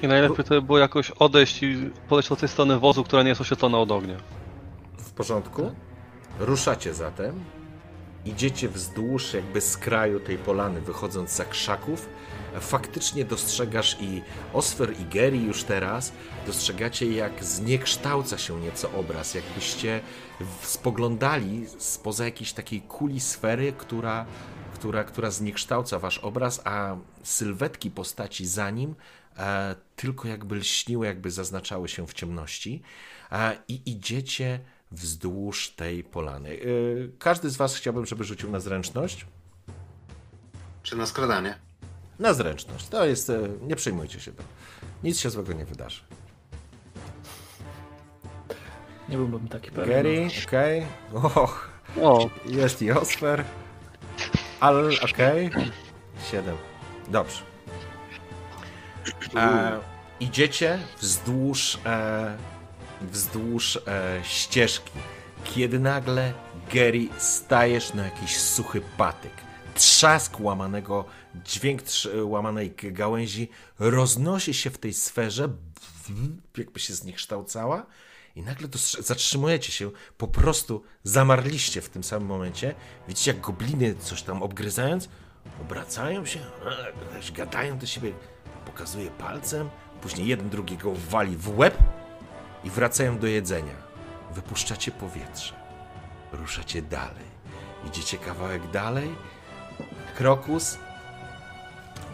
I 0.02 0.08
najlepiej 0.08 0.44
to 0.44 0.54
by 0.54 0.62
było 0.62 0.78
jakoś 0.78 1.10
odejść 1.10 1.62
i 1.62 1.90
podejść 2.08 2.28
do 2.28 2.36
tej 2.36 2.48
strony 2.48 2.78
wozu, 2.78 3.04
która 3.04 3.22
nie 3.22 3.28
jest 3.28 3.40
oświetlona 3.40 3.78
od 3.78 3.90
ognia. 3.90 4.16
W 4.98 5.12
porządku. 5.12 5.72
Ruszacie 6.38 6.94
zatem. 6.94 7.44
Idziecie 8.24 8.68
wzdłuż 8.68 9.34
jakby 9.34 9.60
z 9.60 9.76
kraju 9.76 10.20
tej 10.20 10.38
polany, 10.38 10.80
wychodząc 10.80 11.30
za 11.30 11.44
krzaków. 11.44 12.08
Faktycznie 12.60 13.24
dostrzegasz 13.24 13.96
i 14.00 14.22
Osfer 14.52 15.00
i 15.00 15.04
Geri 15.04 15.44
już 15.44 15.64
teraz 15.64 16.12
dostrzegacie 16.46 17.12
jak 17.12 17.44
zniekształca 17.44 18.38
się 18.38 18.60
nieco 18.60 18.92
obraz, 18.92 19.34
jakbyście 19.34 20.00
spoglądali 20.62 21.66
spoza 21.78 22.24
jakiejś 22.24 22.52
takiej 22.52 22.80
kuli 22.80 23.20
sfery, 23.20 23.72
która, 23.72 24.26
która, 24.74 25.04
która 25.04 25.30
zniekształca 25.30 25.98
wasz 25.98 26.18
obraz, 26.18 26.60
a 26.64 26.96
sylwetki 27.22 27.90
postaci 27.90 28.46
za 28.46 28.70
nim 28.70 28.94
e, 29.36 29.74
tylko 29.96 30.28
jakby 30.28 30.54
lśniły, 30.56 31.06
jakby 31.06 31.30
zaznaczały 31.30 31.88
się 31.88 32.06
w 32.06 32.14
ciemności. 32.14 32.82
E, 33.32 33.56
I 33.68 33.90
idziecie 33.90 34.60
wzdłuż 34.94 35.70
tej 35.70 36.04
polany. 36.04 36.50
E, 36.50 36.58
każdy 37.18 37.50
z 37.50 37.56
was 37.56 37.76
chciałbym, 37.76 38.06
żeby 38.06 38.24
rzucił 38.24 38.50
na 38.50 38.60
zręczność. 38.60 39.26
Czy 40.82 40.96
na 40.96 41.06
skradanie? 41.06 41.58
Na 42.18 42.34
zręczność. 42.34 42.88
To 42.88 43.04
jest. 43.06 43.30
e, 43.30 43.38
Nie 43.62 43.76
przejmujcie 43.76 44.20
się 44.20 44.32
tym. 44.32 44.44
Nic 45.04 45.20
się 45.20 45.30
złego 45.30 45.52
nie 45.52 45.64
wydarzy. 45.64 46.00
Nie 49.08 49.16
byłbym 49.16 49.48
taki 49.48 49.70
pewny. 49.70 49.94
Gary, 49.94 50.28
okej. 50.46 50.86
Och, 51.14 51.70
O, 52.02 52.30
jest 52.46 52.82
i 52.82 52.90
Osfer. 52.92 53.44
Al, 54.60 54.90
okej. 55.04 55.50
Siedem. 56.30 56.56
Dobrze. 57.08 57.42
E, 59.36 59.80
idziecie 60.20 60.78
wzdłuż, 61.00 61.78
e, 61.86 62.36
wzdłuż 63.06 63.76
e, 63.86 64.20
ścieżki, 64.24 64.90
kiedy 65.44 65.78
nagle 65.78 66.32
Gary 66.74 67.08
stajesz 67.18 67.94
na 67.94 68.04
jakiś 68.04 68.36
suchy 68.40 68.82
patyk. 68.96 69.32
Trzask 69.74 70.40
łamanego, 70.40 71.04
dźwięk 71.44 71.82
trz- 71.82 72.08
łamanej 72.28 72.74
gałęzi 72.82 73.48
roznosi 73.78 74.54
się 74.54 74.70
w 74.70 74.78
tej 74.78 74.92
sferze, 74.94 75.48
jakby 76.58 76.80
się 76.80 76.94
zniekształcała 76.94 77.86
i 78.36 78.42
nagle 78.42 78.68
dostrze- 78.68 79.02
zatrzymujecie 79.02 79.72
się, 79.72 79.90
po 80.18 80.28
prostu 80.28 80.82
zamarliście 81.02 81.80
w 81.80 81.88
tym 81.88 82.04
samym 82.04 82.28
momencie. 82.28 82.74
Widzicie, 83.08 83.30
jak 83.30 83.40
gobliny 83.40 83.94
coś 83.94 84.22
tam 84.22 84.42
obgryzając, 84.42 85.08
obracają 85.62 86.26
się, 86.26 86.40
e, 86.40 87.32
gadają 87.32 87.78
do 87.78 87.86
siebie, 87.86 88.12
pokazuje 88.66 89.10
palcem, 89.10 89.70
później 90.02 90.26
jeden 90.28 90.50
drugiego 90.50 90.92
wali 91.10 91.36
w 91.36 91.58
łeb 91.58 91.78
i 92.64 92.70
wracają 92.70 93.18
do 93.18 93.26
jedzenia. 93.26 93.74
Wypuszczacie 94.34 94.90
powietrze, 94.90 95.54
ruszacie 96.32 96.82
dalej. 96.82 97.34
Idziecie 97.88 98.18
kawałek 98.18 98.70
dalej, 98.70 99.08
krokus. 100.16 100.78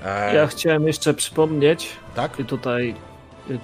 E, 0.05 0.35
Ja 0.35 0.47
chciałem 0.47 0.86
jeszcze 0.86 1.14
przypomnieć 1.14 1.89
tak? 2.14 2.36
tutaj 2.36 2.94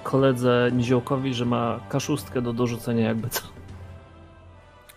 koledze 0.03 0.69
Niziołkowi, 0.73 1.33
że 1.33 1.45
ma 1.45 1.79
kaszustkę 1.89 2.41
do 2.41 2.53
dorzucenia 2.53 3.07
jakby 3.07 3.29
co. 3.29 3.41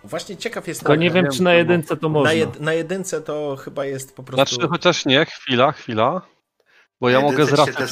Właśnie 0.03 0.37
ciekaw 0.37 0.67
jest. 0.67 0.79
Tylko 0.79 0.95
nie 0.95 1.11
wiem, 1.11 1.25
czy 1.31 1.43
na 1.43 1.53
jedynce 1.53 1.97
to 1.97 2.09
można. 2.09 2.29
na, 2.29 2.33
jed, 2.33 2.59
na 2.59 2.73
jedynce 2.73 3.21
to 3.21 3.55
chyba 3.55 3.85
jest 3.85 4.15
po 4.15 4.23
prostu. 4.23 4.55
znaczy 4.55 4.69
chociaż 4.69 5.05
nie, 5.05 5.25
chwila, 5.25 5.71
chwila. 5.71 6.21
Bo 7.01 7.09
ja 7.09 7.21
mogę 7.21 7.45
z 7.45 7.49
jedynce 7.51 7.87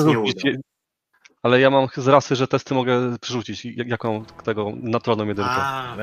Ale 1.44 1.60
ja 1.60 1.70
mam 1.70 1.88
z 1.98 2.08
rasy, 2.08 2.36
że 2.36 2.48
testy 2.48 2.74
mogę 2.74 3.18
przerzucić. 3.22 3.66
jak- 3.66 3.88
Jaką 3.88 4.26
tego 4.44 4.72
naturalną 4.76 5.26
jedynkę. 5.28 5.52
A, 5.52 5.96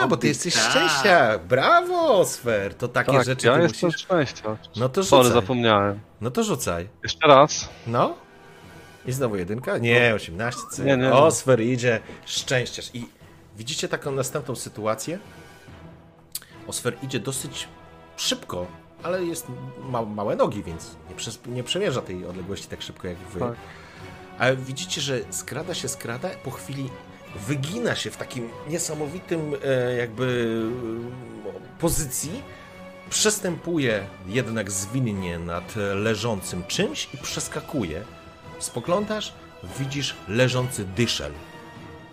A, 0.00 0.06
bo 0.08 0.16
ty 0.16 0.28
jesteś 0.28 0.54
Tak. 0.54 0.62
szczęścia. 0.70 1.38
Brawo, 1.38 2.24
Sfer. 2.24 2.74
To 2.74 2.88
takie 2.88 3.12
tak, 3.12 3.24
rzeczy 3.24 3.46
ja 3.46 3.54
ty 3.56 3.62
jestem 3.62 3.86
musisz. 3.88 4.02
szczęścia. 4.02 4.56
No 4.76 4.88
to 4.88 5.04
Sorry, 5.04 5.24
rzucaj. 5.24 5.42
zapomniałem. 5.42 6.00
No 6.20 6.30
to 6.30 6.42
rzucaj. 6.44 6.88
Jeszcze 7.02 7.26
raz. 7.28 7.68
No. 7.86 8.14
I 9.06 9.12
znowu 9.12 9.36
jedynka? 9.36 9.78
Nie, 9.78 10.12
18. 10.14 10.60
C. 10.70 10.84
Nie, 10.84 10.96
nie. 10.96 11.12
O, 11.12 11.30
Sfer 11.30 11.60
idzie. 11.60 12.00
Szczęściarz. 12.26 12.90
I 12.94 13.08
widzicie 13.56 13.88
taką 13.88 14.10
następną 14.12 14.54
sytuację? 14.56 15.18
Osfer 16.66 16.96
idzie 17.02 17.20
dosyć 17.20 17.68
szybko, 18.16 18.66
ale 19.02 19.24
jest 19.24 19.46
ma, 19.80 20.02
małe 20.02 20.36
nogi, 20.36 20.62
więc 20.62 20.96
nie, 21.46 21.54
nie 21.54 21.64
przemierza 21.64 22.02
tej 22.02 22.26
odległości 22.26 22.68
tak 22.68 22.82
szybko 22.82 23.08
jak 23.08 23.16
wy. 23.18 23.40
Tak. 23.40 23.54
Ale 24.38 24.56
widzicie, 24.56 25.00
że 25.00 25.20
skrada 25.30 25.74
się, 25.74 25.88
skrada, 25.88 26.28
po 26.44 26.50
chwili 26.50 26.90
wygina 27.48 27.94
się 27.94 28.10
w 28.10 28.16
takim 28.16 28.48
niesamowitym 28.68 29.54
e, 29.64 29.96
jakby 29.96 30.56
e, 31.46 31.78
pozycji, 31.80 32.42
przestępuje 33.10 34.06
jednak 34.28 34.70
zwinnie 34.70 35.38
nad 35.38 35.74
leżącym 35.94 36.64
czymś 36.64 37.08
i 37.14 37.18
przeskakuje. 37.18 38.02
Spoglądasz, 38.58 39.32
widzisz 39.78 40.14
leżący 40.28 40.84
dyszel. 40.84 41.32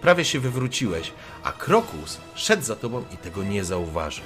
Prawie 0.02 0.26
się 0.26 0.40
wywróciłeś, 0.40 1.12
a 1.44 1.52
Krokus 1.52 2.18
szedł 2.36 2.64
za 2.64 2.76
tobą 2.76 3.04
i 3.14 3.18
tego 3.18 3.44
nie 3.44 3.64
zauważył. 3.64 4.26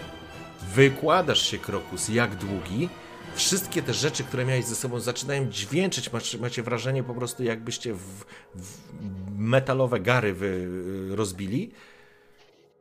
Wykładasz 0.75 1.41
się, 1.41 1.57
Krokus, 1.57 2.09
jak 2.09 2.35
długi. 2.35 2.89
Wszystkie 3.37 3.81
te 3.81 3.93
rzeczy, 3.93 4.23
które 4.23 4.45
miałeś 4.45 4.65
ze 4.65 4.75
sobą, 4.75 4.99
zaczynają 4.99 5.49
dźwięczyć. 5.49 6.13
Macie, 6.13 6.37
macie 6.37 6.63
wrażenie 6.63 7.03
po 7.03 7.13
prostu, 7.13 7.43
jakbyście 7.43 7.93
w, 7.93 8.25
w 8.55 8.91
metalowe 9.37 9.99
gary 9.99 10.33
wy, 10.33 10.67
rozbili. 11.15 11.71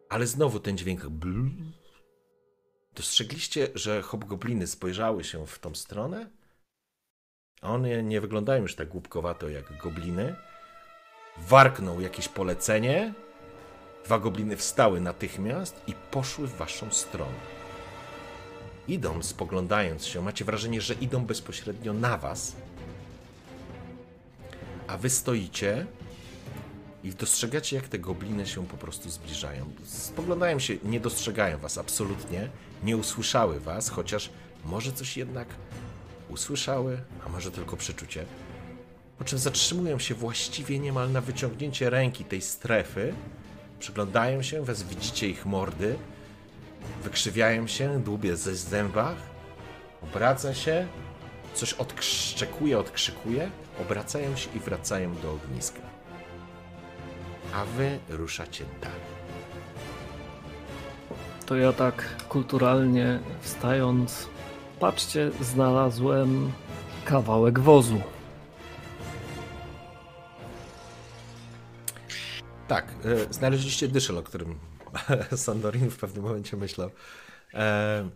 Ale 0.09 0.27
znowu 0.27 0.61
ten 0.61 0.79
dźwięk. 0.79 1.07
Bl. 1.07 1.51
Dostrzegliście, 2.95 3.69
że 3.75 4.03
hobgobliny 4.03 4.67
spojrzały 4.67 5.25
się 5.25 5.47
w 5.47 5.59
tą 5.59 5.75
stronę? 5.75 6.31
One 7.63 8.03
nie 8.03 8.21
wyglądają 8.21 8.63
już 8.63 8.75
tak 8.75 8.89
głupkowato 8.89 9.49
jak 9.49 9.79
gobliny. 9.83 10.37
Warknął 11.39 12.01
jakieś 12.01 12.29
polecenie. 12.29 13.15
Dwa 14.05 14.19
gobliny 14.19 14.57
wstały 14.57 15.01
natychmiast 15.01 15.83
i 15.87 15.95
poszły 16.11 16.47
w 16.47 16.57
waszą 16.57 16.91
stronę. 16.91 17.56
Idą, 18.89 19.23
spoglądając 19.23 20.07
się. 20.07 20.23
Macie 20.23 20.45
wrażenie, 20.45 20.81
że 20.81 20.95
idą 20.95 21.25
bezpośrednio 21.25 21.93
na 21.93 22.19
was. 22.19 22.57
A 24.87 24.99
wy 24.99 25.11
stoicie 25.11 25.87
i 27.05 27.11
dostrzegacie, 27.11 27.77
jak 27.77 27.89
te 27.89 27.99
gobliny 27.99 28.47
się 28.47 28.67
po 28.67 28.77
prostu 28.77 29.11
zbliżają. 29.11 29.67
Spoglądają 29.85 30.59
się, 30.59 30.77
nie 30.85 31.01
dostrzegają 31.01 31.59
was 31.59 31.79
absolutnie, 31.79 32.49
nie 32.85 32.97
usłyszały 32.97 33.61
was, 33.61 33.89
chociaż 33.89 34.31
może 34.65 34.93
coś 34.93 35.17
jednak 35.17 35.49
usłyszały, 36.29 37.01
a 37.27 37.29
może 37.29 37.51
tylko 37.51 37.77
przeczucie. 37.77 38.25
Po 39.19 39.25
czym 39.25 39.39
zatrzymują 39.39 39.99
się 39.99 40.15
właściwie 40.15 40.79
niemal 40.79 41.13
na 41.13 41.21
wyciągnięcie 41.21 41.91
ręki 41.91 42.25
tej 42.25 42.43
strefy. 42.43 43.15
Przyglądają 43.79 44.43
się, 44.43 44.65
was 44.65 44.83
widzicie 44.83 45.29
ich 45.29 45.47
mordy. 45.47 45.97
Wykrzywiają 47.07 47.67
się, 47.67 48.03
dłubie 48.03 48.37
ze 48.37 48.57
zębach. 48.57 49.17
Obraca 50.03 50.55
się, 50.55 50.87
coś 51.55 51.73
odkrzykuje, 51.73 52.79
odkrzykuje. 52.79 53.51
Obracają 53.81 54.37
się 54.37 54.51
i 54.55 54.59
wracają 54.59 55.15
do 55.15 55.33
ogniska. 55.33 55.81
A 57.55 57.65
wy 57.65 57.99
ruszacie 58.09 58.65
dalej. 58.83 59.01
To 61.47 61.57
ja 61.57 61.73
tak 61.73 62.27
kulturalnie 62.29 63.21
wstając, 63.41 64.29
patrzcie, 64.81 65.31
znalazłem 65.41 66.53
kawałek 67.05 67.59
wozu. 67.59 68.01
Tak, 72.69 72.95
e, 73.05 73.35
znaleźliście 73.35 73.89
dyszel, 73.89 74.19
o 74.19 74.23
którym 74.23 74.59
Sandorin 75.37 75.91
w 75.91 75.97
pewnym 75.97 76.25
momencie 76.25 76.57
myślał. 76.57 76.91
E, 77.55 78.09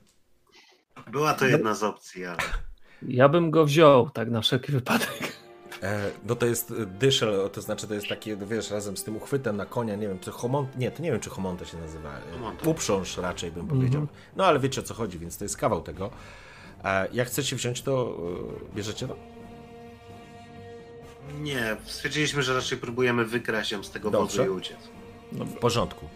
była 1.11 1.35
to 1.35 1.47
jedna 1.47 1.74
z 1.74 1.82
opcji, 1.82 2.24
ale 2.24 2.39
Ja 3.02 3.28
bym 3.28 3.51
go 3.51 3.65
wziął, 3.65 4.11
tak 4.11 4.31
na 4.31 4.40
wszelki 4.40 4.73
wypadek. 4.73 5.40
E, 5.82 6.11
no 6.24 6.35
to 6.36 6.47
jest 6.47 6.74
dyszel, 6.86 7.51
to 7.52 7.61
znaczy 7.61 7.86
to 7.86 7.94
jest 7.94 8.09
takie, 8.09 8.36
wiesz, 8.36 8.70
razem 8.70 8.97
z 8.97 9.05
tym 9.05 9.16
uchwytem 9.16 9.57
na 9.57 9.66
konia, 9.66 9.97
nie 9.97 10.09
wiem, 10.09 10.19
czy 10.19 10.31
homont, 10.31 10.77
nie, 10.78 10.90
to 10.90 11.02
nie 11.02 11.11
wiem, 11.12 11.20
czy 11.20 11.31
homonta 11.31 11.65
się 11.65 11.78
nazywa, 11.78 12.11
e, 12.65 12.69
uprząż 12.69 13.16
raczej 13.16 13.52
bym 13.52 13.66
powiedział. 13.66 14.07
No 14.36 14.47
ale 14.47 14.61
wiecie 14.61 14.81
o 14.81 14.85
co 14.85 14.94
chodzi, 14.94 15.19
więc 15.19 15.39
to 15.39 15.44
jest 15.44 15.57
kawał 15.57 15.82
tego. 15.82 16.11
E, 16.85 17.09
jak 17.12 17.28
chcecie 17.28 17.57
wziąć 17.57 17.82
to, 17.82 18.19
e, 18.73 18.77
bierzecie 18.77 19.09
to? 19.09 19.16
Nie, 21.40 21.77
stwierdziliśmy, 21.85 22.43
że 22.43 22.55
raczej 22.55 22.78
próbujemy 22.78 23.24
wykraść 23.24 23.73
ją 23.73 23.82
z 23.82 23.90
tego 23.90 24.11
Dobrze. 24.11 24.39
wozu 24.39 24.55
i 24.55 24.57
uciec. 24.59 24.78
W 25.32 25.55
porządku. 25.55 26.09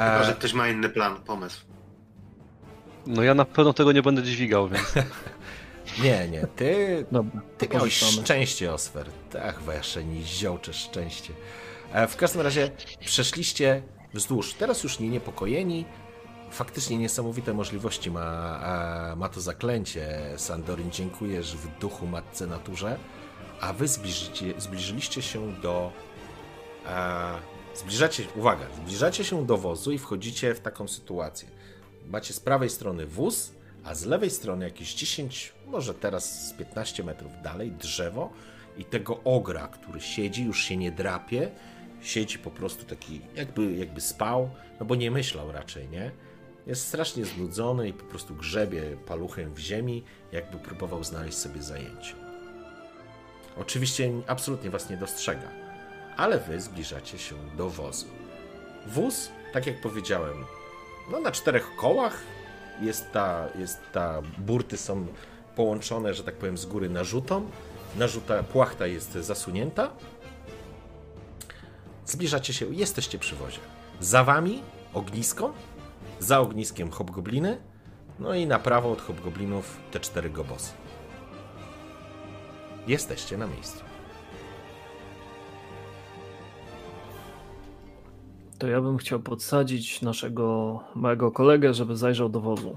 Chyba, 0.00 0.24
że 0.24 0.32
E, 0.32 0.34
ktoś 0.34 0.52
ma 0.52 0.68
inny 0.68 0.88
plan, 0.88 1.16
pomysł. 1.16 1.60
No 3.06 3.22
ja 3.22 3.34
na 3.34 3.44
pewno 3.44 3.72
tego 3.72 3.92
nie 3.92 4.02
będę 4.02 4.22
dźwigał, 4.22 4.68
więc 4.68 4.94
nie, 6.04 6.28
nie, 6.28 6.46
ty, 6.56 7.04
Dobra, 7.12 7.40
ty 7.58 7.68
miałeś 7.68 7.94
szczęście, 7.94 8.72
Osfer. 8.72 9.10
Tak, 9.30 9.60
wasze 9.60 10.04
niziołcze 10.04 10.72
szczęście. 10.72 11.32
E, 11.92 12.06
w 12.06 12.16
każdym 12.16 12.40
razie 12.40 12.70
przeszliście 13.04 13.82
wzdłuż. 14.14 14.54
Teraz 14.54 14.82
już 14.82 14.98
nie 14.98 15.08
niepokojeni. 15.08 15.84
Faktycznie 16.50 16.98
niesamowite 16.98 17.54
możliwości 17.54 18.10
ma, 18.10 18.60
e, 19.12 19.16
ma 19.16 19.28
to 19.28 19.40
zaklęcie. 19.40 20.18
Sandorin, 20.36 20.90
dziękujesz 20.90 21.56
w 21.56 21.78
duchu 21.78 22.06
Matce 22.06 22.46
Naturze. 22.46 22.96
A 23.60 23.72
wy 23.72 23.88
zbliżycie, 23.88 24.54
zbliżyliście 24.58 25.22
się 25.22 25.52
do. 25.52 25.92
Zbliżacie, 27.74 28.24
uwaga, 28.36 28.66
zbliżacie 28.76 29.24
się 29.24 29.46
do 29.46 29.56
wozu 29.56 29.92
i 29.92 29.98
wchodzicie 29.98 30.54
w 30.54 30.60
taką 30.60 30.88
sytuację. 30.88 31.48
Macie 32.08 32.34
z 32.34 32.40
prawej 32.40 32.70
strony 32.70 33.06
wóz, 33.06 33.52
a 33.84 33.94
z 33.94 34.04
lewej 34.04 34.30
strony 34.30 34.64
jakieś 34.64 34.94
10, 34.94 35.52
może 35.66 35.94
teraz 35.94 36.48
z 36.48 36.52
15 36.52 37.04
metrów 37.04 37.32
dalej 37.42 37.72
drzewo 37.72 38.32
i 38.78 38.84
tego 38.84 39.20
ogra, 39.24 39.68
który 39.68 40.00
siedzi, 40.00 40.44
już 40.44 40.64
się 40.64 40.76
nie 40.76 40.92
drapie, 40.92 41.50
siedzi 42.02 42.38
po 42.38 42.50
prostu 42.50 42.84
taki, 42.84 43.20
jakby, 43.34 43.72
jakby 43.72 44.00
spał, 44.00 44.50
no 44.80 44.86
bo 44.86 44.94
nie 44.94 45.10
myślał 45.10 45.52
raczej, 45.52 45.88
nie? 45.88 46.10
Jest 46.66 46.88
strasznie 46.88 47.24
znudzony 47.24 47.88
i 47.88 47.92
po 47.92 48.04
prostu 48.04 48.34
grzebie 48.34 48.82
paluchem 49.06 49.54
w 49.54 49.58
ziemi, 49.58 50.04
jakby 50.32 50.58
próbował 50.58 51.04
znaleźć 51.04 51.38
sobie 51.38 51.62
zajęcie. 51.62 52.14
Oczywiście 53.56 54.10
absolutnie 54.26 54.70
was 54.70 54.90
nie 54.90 54.96
dostrzega, 54.96 55.48
ale 56.20 56.38
wy 56.38 56.60
zbliżacie 56.60 57.18
się 57.18 57.34
do 57.56 57.70
wozu. 57.70 58.06
Wóz, 58.86 59.30
tak 59.52 59.66
jak 59.66 59.80
powiedziałem, 59.80 60.44
no 61.10 61.20
na 61.20 61.32
czterech 61.32 61.76
kołach 61.76 62.20
jest 62.80 63.12
ta, 63.12 63.48
jest 63.58 63.78
ta 63.92 64.22
burty 64.38 64.76
są 64.76 65.06
połączone, 65.56 66.14
że 66.14 66.24
tak 66.24 66.34
powiem, 66.34 66.58
z 66.58 66.66
góry 66.66 66.88
narzutą. 66.88 67.50
Narzuta, 67.96 68.42
płachta 68.42 68.86
jest 68.86 69.12
zasunięta. 69.12 69.90
Zbliżacie 72.06 72.52
się, 72.52 72.74
jesteście 72.74 73.18
przy 73.18 73.36
wozie. 73.36 73.60
Za 74.00 74.24
wami 74.24 74.62
ognisko, 74.94 75.52
za 76.18 76.40
ogniskiem 76.40 76.90
hobgobliny, 76.90 77.60
no 78.18 78.34
i 78.34 78.46
na 78.46 78.58
prawo 78.58 78.92
od 78.92 79.00
hobgoblinów 79.00 79.76
te 79.90 80.00
cztery 80.00 80.30
gobosy. 80.30 80.72
Jesteście 82.86 83.38
na 83.38 83.46
miejscu. 83.46 83.89
To 88.60 88.66
ja 88.66 88.80
bym 88.80 88.98
chciał 88.98 89.20
podsadzić 89.20 90.02
naszego 90.02 90.80
małego 90.94 91.32
kolegę, 91.32 91.74
żeby 91.74 91.96
zajrzał 91.96 92.28
do 92.28 92.40
wozu. 92.40 92.76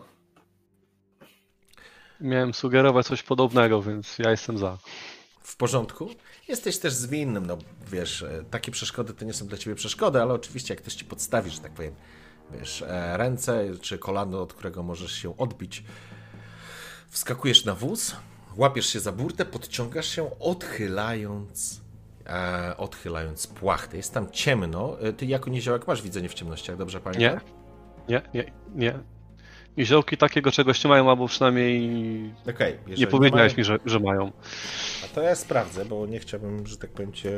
miałem 2.21 2.53
sugerować 2.53 3.05
coś 3.05 3.23
podobnego, 3.23 3.81
więc 3.81 4.19
ja 4.19 4.31
jestem 4.31 4.57
za. 4.57 4.77
W 5.41 5.55
porządku? 5.57 6.09
Jesteś 6.47 6.79
też 6.79 6.93
zwinnym, 6.93 7.45
no 7.45 7.57
wiesz, 7.91 8.23
e, 8.23 8.43
takie 8.51 8.71
przeszkody 8.71 9.13
to 9.13 9.25
nie 9.25 9.33
są 9.33 9.47
dla 9.47 9.57
ciebie 9.57 9.75
przeszkody, 9.75 10.21
ale 10.21 10.33
oczywiście 10.33 10.73
jak 10.73 10.81
ktoś 10.81 10.95
ci 10.95 11.05
podstawi, 11.05 11.49
że 11.49 11.59
tak 11.59 11.71
powiem, 11.71 11.95
wiesz, 12.51 12.81
e, 12.81 13.17
ręce 13.17 13.65
czy 13.81 13.97
kolano, 13.97 14.41
od 14.41 14.53
którego 14.53 14.83
możesz 14.83 15.11
się 15.11 15.37
odbić, 15.37 15.83
wskakujesz 17.09 17.65
na 17.65 17.75
wóz, 17.75 18.15
łapiesz 18.55 18.89
się 18.89 18.99
za 18.99 19.11
burtę, 19.11 19.45
podciągasz 19.45 20.07
się, 20.07 20.39
odchylając, 20.39 21.82
e, 22.27 22.77
odchylając 22.77 23.47
płachtę. 23.47 23.97
Jest 23.97 24.13
tam 24.13 24.31
ciemno. 24.31 24.99
E, 24.99 25.13
Ty 25.13 25.25
jako 25.25 25.49
niziołek 25.49 25.87
masz 25.87 26.01
widzenie 26.01 26.29
w 26.29 26.33
ciemnościach, 26.33 26.77
dobrze 26.77 26.99
pamiętam? 27.01 27.39
Nie, 28.09 28.21
nie, 28.33 28.51
nie. 28.75 28.99
Niziołki 29.77 30.17
takiego 30.17 30.51
czegoś 30.51 30.83
nie 30.83 30.89
mają, 30.89 31.09
albo 31.09 31.27
przynajmniej 31.27 32.33
jeżeli 32.87 32.99
nie 33.01 33.07
powiedziałeś 33.07 33.51
mają- 33.53 33.57
mi, 33.57 33.63
że, 33.63 33.77
że 33.85 33.99
mają. 33.99 34.31
A 35.05 35.15
to 35.15 35.21
ja 35.21 35.35
sprawdzę, 35.35 35.85
bo 35.85 36.05
nie 36.05 36.19
chciałbym, 36.19 36.67
że 36.67 36.77
tak 36.77 36.89
powiem, 36.89 37.13
cię. 37.13 37.29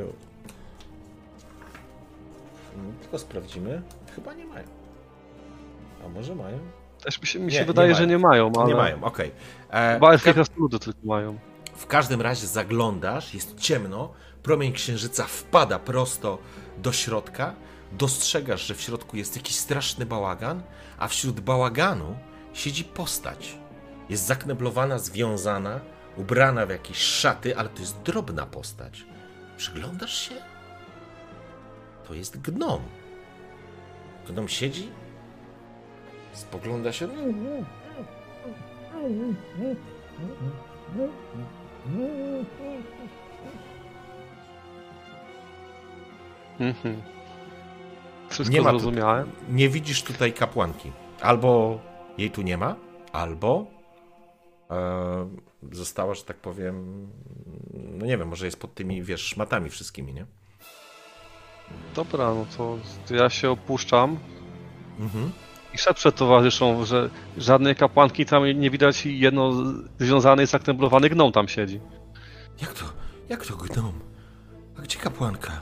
Mm, 2.75 2.93
Tylko 3.01 3.19
sprawdzimy. 3.19 3.81
Chyba 4.15 4.33
nie 4.33 4.45
mają. 4.45 4.65
A 6.05 6.09
może 6.09 6.35
mają? 6.35 6.57
Też 7.03 7.21
mi 7.21 7.27
się, 7.27 7.39
mi 7.39 7.45
Nie, 7.45 7.51
się 7.51 7.59
nie 7.59 7.65
wydaje, 7.65 7.95
że 7.95 8.07
nie 8.07 8.17
mają, 8.17 8.51
ale... 8.57 8.67
Nie 8.67 8.75
mają, 8.75 9.03
okej. 9.03 9.31
E, 9.71 9.93
Chyba 9.93 10.11
elfy 10.11 10.33
ka- 10.33 10.43
tylko 10.79 10.99
mają. 11.03 11.37
w 11.75 11.87
każdym 11.87 12.21
razie 12.21 12.47
zaglądasz, 12.47 13.33
jest 13.33 13.59
ciemno, 13.59 14.13
promień 14.45 14.73
księżyca 14.73 15.25
wpada 15.25 15.79
prosto 15.79 16.37
do 16.77 16.91
środka. 16.91 17.53
Dostrzegasz, 17.91 18.67
że 18.67 18.75
w 18.75 18.81
środku 18.81 19.17
jest 19.17 19.35
jakiś 19.35 19.55
straszny 19.55 20.05
bałagan, 20.05 20.63
a 20.97 21.07
wśród 21.07 21.39
bałaganu 21.39 22.15
siedzi 22.53 22.83
postać. 22.83 23.57
Jest 24.09 24.25
zakneblowana, 24.25 24.99
związana, 24.99 25.79
ubrana 26.17 26.65
w 26.65 26.69
jakieś 26.69 26.97
szaty, 26.97 27.57
ale 27.57 27.69
to 27.69 27.79
jest 27.79 28.01
drobna 28.01 28.45
postać. 28.45 29.05
Przyglądasz 29.57 30.29
się? 30.29 30.35
To 32.07 32.13
jest 32.13 32.41
gnom. 32.41 32.81
Gnom 34.27 34.47
siedzi, 34.47 34.89
spogląda 36.33 36.93
się. 36.93 37.07
Mhm. 46.59 47.01
Wszystko 48.29 48.53
Nie 48.55 48.61
ma 48.61 48.71
tu-. 48.71 48.91
Nie 49.49 49.69
widzisz 49.69 50.03
tutaj 50.03 50.33
kapłanki. 50.33 50.91
Albo 51.21 51.79
jej 52.17 52.31
tu 52.31 52.41
nie 52.41 52.57
ma, 52.57 52.75
albo 53.11 53.65
e, 54.71 55.29
została, 55.71 56.13
że 56.13 56.23
tak 56.23 56.37
powiem, 56.37 57.07
no 57.73 58.05
nie 58.05 58.17
wiem, 58.17 58.27
może 58.27 58.45
jest 58.45 58.59
pod 58.59 58.73
tymi, 58.73 59.03
wiesz, 59.03 59.21
szmatami 59.21 59.69
wszystkimi, 59.69 60.13
nie? 60.13 60.25
Dobra, 61.95 62.33
no 62.33 62.45
to 62.55 62.77
ja 63.15 63.29
się 63.29 63.49
opuszczam 63.51 64.17
Mhm. 64.99 65.31
i 65.73 65.77
szepczę 65.77 66.11
towarzyszom, 66.11 66.85
że 66.85 67.09
żadnej 67.37 67.75
kapłanki 67.75 68.25
tam 68.25 68.45
nie 68.45 68.69
widać 68.69 69.05
i 69.05 69.19
jedno 69.19 69.51
związany, 69.99 70.45
zakneblowany 70.45 71.09
gnom 71.09 71.31
tam 71.31 71.47
siedzi. 71.47 71.79
Jak 72.61 72.73
to, 72.73 72.85
jak 73.29 73.45
to 73.45 73.55
gnom? 73.55 73.93
A 74.79 74.81
gdzie 74.81 74.99
kapłanka? 74.99 75.61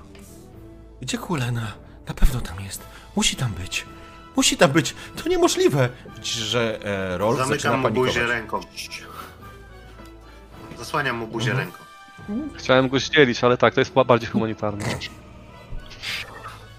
Gdzie 1.03 1.17
Kulena? 1.17 1.73
Na 2.07 2.13
pewno 2.13 2.41
tam 2.41 2.59
jest. 2.65 2.83
Musi 3.15 3.35
tam 3.35 3.51
być. 3.51 3.85
Musi 4.35 4.57
tam 4.57 4.71
być. 4.71 4.95
To 5.23 5.29
niemożliwe. 5.29 5.89
Widzisz, 6.15 6.33
że 6.35 6.79
e, 6.85 7.17
Rolf 7.17 7.37
zaczyna 7.37 7.55
Zamykam 7.57 7.77
mu 7.79 7.83
panikować. 7.83 8.09
buzię 8.13 8.27
ręką. 8.27 8.59
Zasłaniam 10.77 11.17
mu 11.17 11.27
buzię 11.27 11.51
Mhm. 11.51 11.69
ręką. 11.69 11.83
Chciałem 12.57 12.89
go 12.89 12.99
zdzielić, 12.99 13.43
ale 13.43 13.57
tak, 13.57 13.73
to 13.73 13.81
jest 13.81 13.93
bardziej 13.93 14.29
humanitarne. 14.29 14.85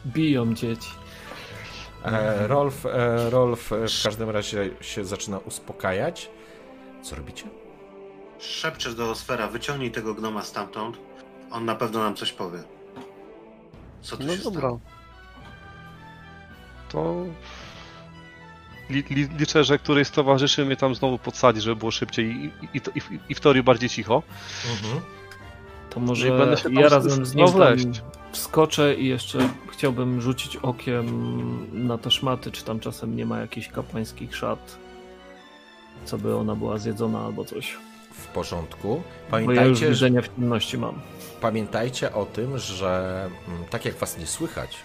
Biją 0.06 0.54
dzieci. 0.54 0.90
E, 2.04 2.46
Rolf, 2.46 2.86
e, 2.86 3.30
Rolf 3.30 3.72
e, 3.72 3.88
w 3.88 4.02
każdym 4.04 4.30
razie 4.30 4.70
się 4.80 5.04
zaczyna 5.04 5.38
uspokajać. 5.38 6.30
Co 7.02 7.16
robicie? 7.16 7.44
Szepczesz 8.38 8.94
do 8.94 9.10
Osfera, 9.10 9.48
wyciągnij 9.48 9.90
tego 9.90 10.14
gnoma 10.14 10.42
stamtąd. 10.42 10.96
On 11.50 11.64
na 11.64 11.74
pewno 11.74 11.98
nam 12.00 12.14
coś 12.16 12.32
powie. 12.32 12.62
Co 14.04 14.16
tu 14.16 14.22
No 14.22 14.36
się 14.36 14.42
dobra. 14.42 14.60
stało? 14.60 14.80
To... 16.88 17.24
Li, 18.90 19.04
li, 19.10 19.28
liczę, 19.38 19.64
że 19.64 19.78
któryś 19.78 20.08
z 20.08 20.10
towarzyszy 20.10 20.64
mnie 20.64 20.76
tam 20.76 20.94
znowu 20.94 21.18
podsadzi, 21.18 21.60
żeby 21.60 21.76
było 21.76 21.90
szybciej 21.90 22.26
i, 22.30 22.44
i, 22.44 22.76
i, 22.76 22.78
i, 22.98 23.18
i 23.28 23.34
w 23.34 23.40
teorii 23.40 23.62
bardziej 23.62 23.88
cicho. 23.88 24.22
Mhm. 24.72 25.00
To 25.90 26.00
No 26.00 26.06
może 26.06 26.28
i 26.28 26.30
będę 26.30 26.56
się 26.56 26.62
tam 26.62 26.72
ja 26.74 26.88
razem 26.88 27.10
z 27.10 27.16
nim 27.16 27.26
znowu 27.26 27.58
tam 27.58 27.72
leść. 27.72 28.02
wskoczę 28.32 28.94
i 28.94 29.06
jeszcze 29.06 29.48
chciałbym 29.72 30.20
rzucić 30.20 30.56
okiem 30.56 31.86
na 31.86 31.98
te 31.98 32.10
szmaty, 32.10 32.50
czy 32.52 32.64
tam 32.64 32.80
czasem 32.80 33.16
nie 33.16 33.26
ma 33.26 33.40
jakichś 33.40 33.68
kapłańskich 33.68 34.36
szat, 34.36 34.78
co 36.04 36.18
by 36.18 36.36
ona 36.36 36.54
była 36.56 36.78
zjedzona 36.78 37.20
albo 37.20 37.44
coś. 37.44 37.76
W 38.22 38.26
porządku. 38.26 39.02
Bo 39.30 39.38
ja 39.38 39.42
już 39.42 39.46
Pamiętajcie, 39.46 39.76
że, 39.86 39.90
widzenia 40.08 40.22
w 40.22 40.36
ciemności 40.36 40.78
mam. 40.78 41.00
pamiętajcie 41.40 42.12
o 42.14 42.26
tym, 42.26 42.58
że 42.58 43.24
mm, 43.48 43.64
tak 43.70 43.84
jak 43.84 43.94
was 43.94 44.18
nie 44.18 44.26
słychać, 44.26 44.76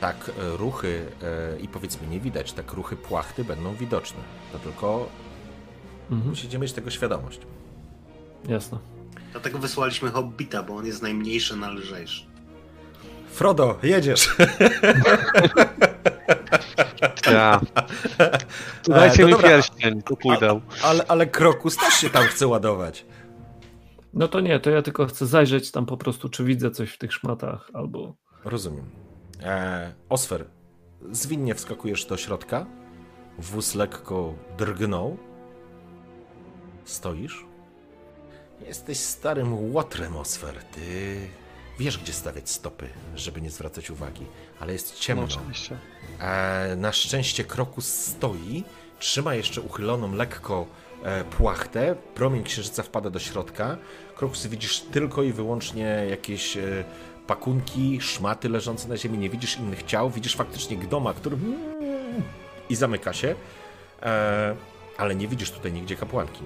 tak 0.00 0.30
e, 0.38 0.56
ruchy 0.56 1.06
e, 1.22 1.60
i 1.60 1.68
powiedzmy 1.68 2.06
nie 2.06 2.20
widać, 2.20 2.52
tak 2.52 2.72
ruchy 2.72 2.96
płachty 2.96 3.44
będą 3.44 3.74
widoczne. 3.74 4.20
To 4.52 4.58
tylko 4.58 5.08
Mhm, 6.10 6.30
musicie 6.30 6.58
mieć 6.58 6.72
tego 6.72 6.90
świadomość. 6.90 7.40
jasne. 8.48 8.78
Dlatego 9.32 9.58
wysłaliśmy 9.58 10.10
Hobbita, 10.10 10.62
bo 10.62 10.76
on 10.76 10.86
jest 10.86 11.02
najmniejszy, 11.02 11.56
najlżejszy. 11.56 12.24
Frodo, 13.30 13.78
jedziesz! 13.82 14.28
Ja. 17.32 17.60
To 18.82 18.92
E, 18.96 18.98
dajcie 19.00 19.22
no 19.22 19.26
mi 19.26 19.32
dobra. 19.32 19.48
pierścień, 19.48 20.02
to 20.02 20.16
pójdę. 20.16 20.60
Ale, 20.82 21.04
ale 21.08 21.26
Krokus 21.26 21.76
też 21.76 21.94
się 21.94 22.10
tam 22.10 22.22
chce 22.24 22.46
ładować. 22.46 23.06
No 24.14 24.28
to 24.28 24.40
nie, 24.40 24.60
to 24.60 24.70
ja 24.70 24.82
tylko 24.82 25.06
chcę 25.06 25.26
zajrzeć 25.26 25.70
tam 25.70 25.86
po 25.86 25.96
prostu, 25.96 26.28
czy 26.28 26.44
widzę 26.44 26.70
coś 26.70 26.90
w 26.90 26.98
tych 26.98 27.12
szmatach, 27.12 27.70
albo... 27.72 28.14
Rozumiem. 28.44 28.90
E, 29.42 29.92
Osfer, 30.08 30.44
zwinnie 31.12 31.54
wskakujesz 31.54 32.04
do 32.04 32.16
środka. 32.16 32.66
Wóz 33.38 33.74
lekko 33.74 34.34
drgnął. 34.58 35.16
Stoisz. 36.84 37.44
Jesteś 38.66 38.98
starym 38.98 39.72
łotrem, 39.74 40.16
Osfer. 40.16 40.54
Ty 40.64 40.80
wiesz, 41.78 41.98
gdzie 41.98 42.12
stawiać 42.12 42.50
stopy, 42.50 42.88
żeby 43.14 43.40
nie 43.40 43.50
zwracać 43.50 43.90
uwagi, 43.90 44.26
ale 44.64 44.72
jest 44.72 44.92
No, 44.94 45.00
ciemno. 45.00 45.24
oczywiście. 45.24 45.76
E, 46.20 46.76
na 46.76 46.92
szczęście 46.92 47.44
Krokus 47.44 47.86
stoi, 47.94 48.64
trzyma 48.98 49.34
jeszcze 49.34 49.60
uchyloną 49.60 50.14
lekko 50.14 50.66
e, 51.02 51.24
płachtę, 51.24 51.94
promień 52.14 52.44
księżyca 52.44 52.82
wpada 52.82 53.10
do 53.10 53.18
środka. 53.18 53.76
Krokus 54.16 54.46
widzisz 54.46 54.80
tylko 54.80 55.22
i 55.22 55.32
wyłącznie 55.32 56.06
jakieś 56.10 56.56
e, 56.56 56.84
pakunki, 57.26 58.00
szmaty 58.00 58.48
leżące 58.48 58.88
na 58.88 58.96
ziemi, 58.96 59.18
nie 59.18 59.30
widzisz 59.30 59.56
innych 59.58 59.82
ciał, 59.82 60.10
widzisz 60.10 60.36
faktycznie 60.36 60.76
gdoma, 60.76 61.14
który 61.14 61.36
i 62.70 62.76
zamyka 62.76 63.12
się, 63.12 63.34
e, 64.02 64.54
ale 64.98 65.14
nie 65.14 65.28
widzisz 65.28 65.50
tutaj 65.50 65.72
nigdzie 65.72 65.96
kapłanki. 65.96 66.42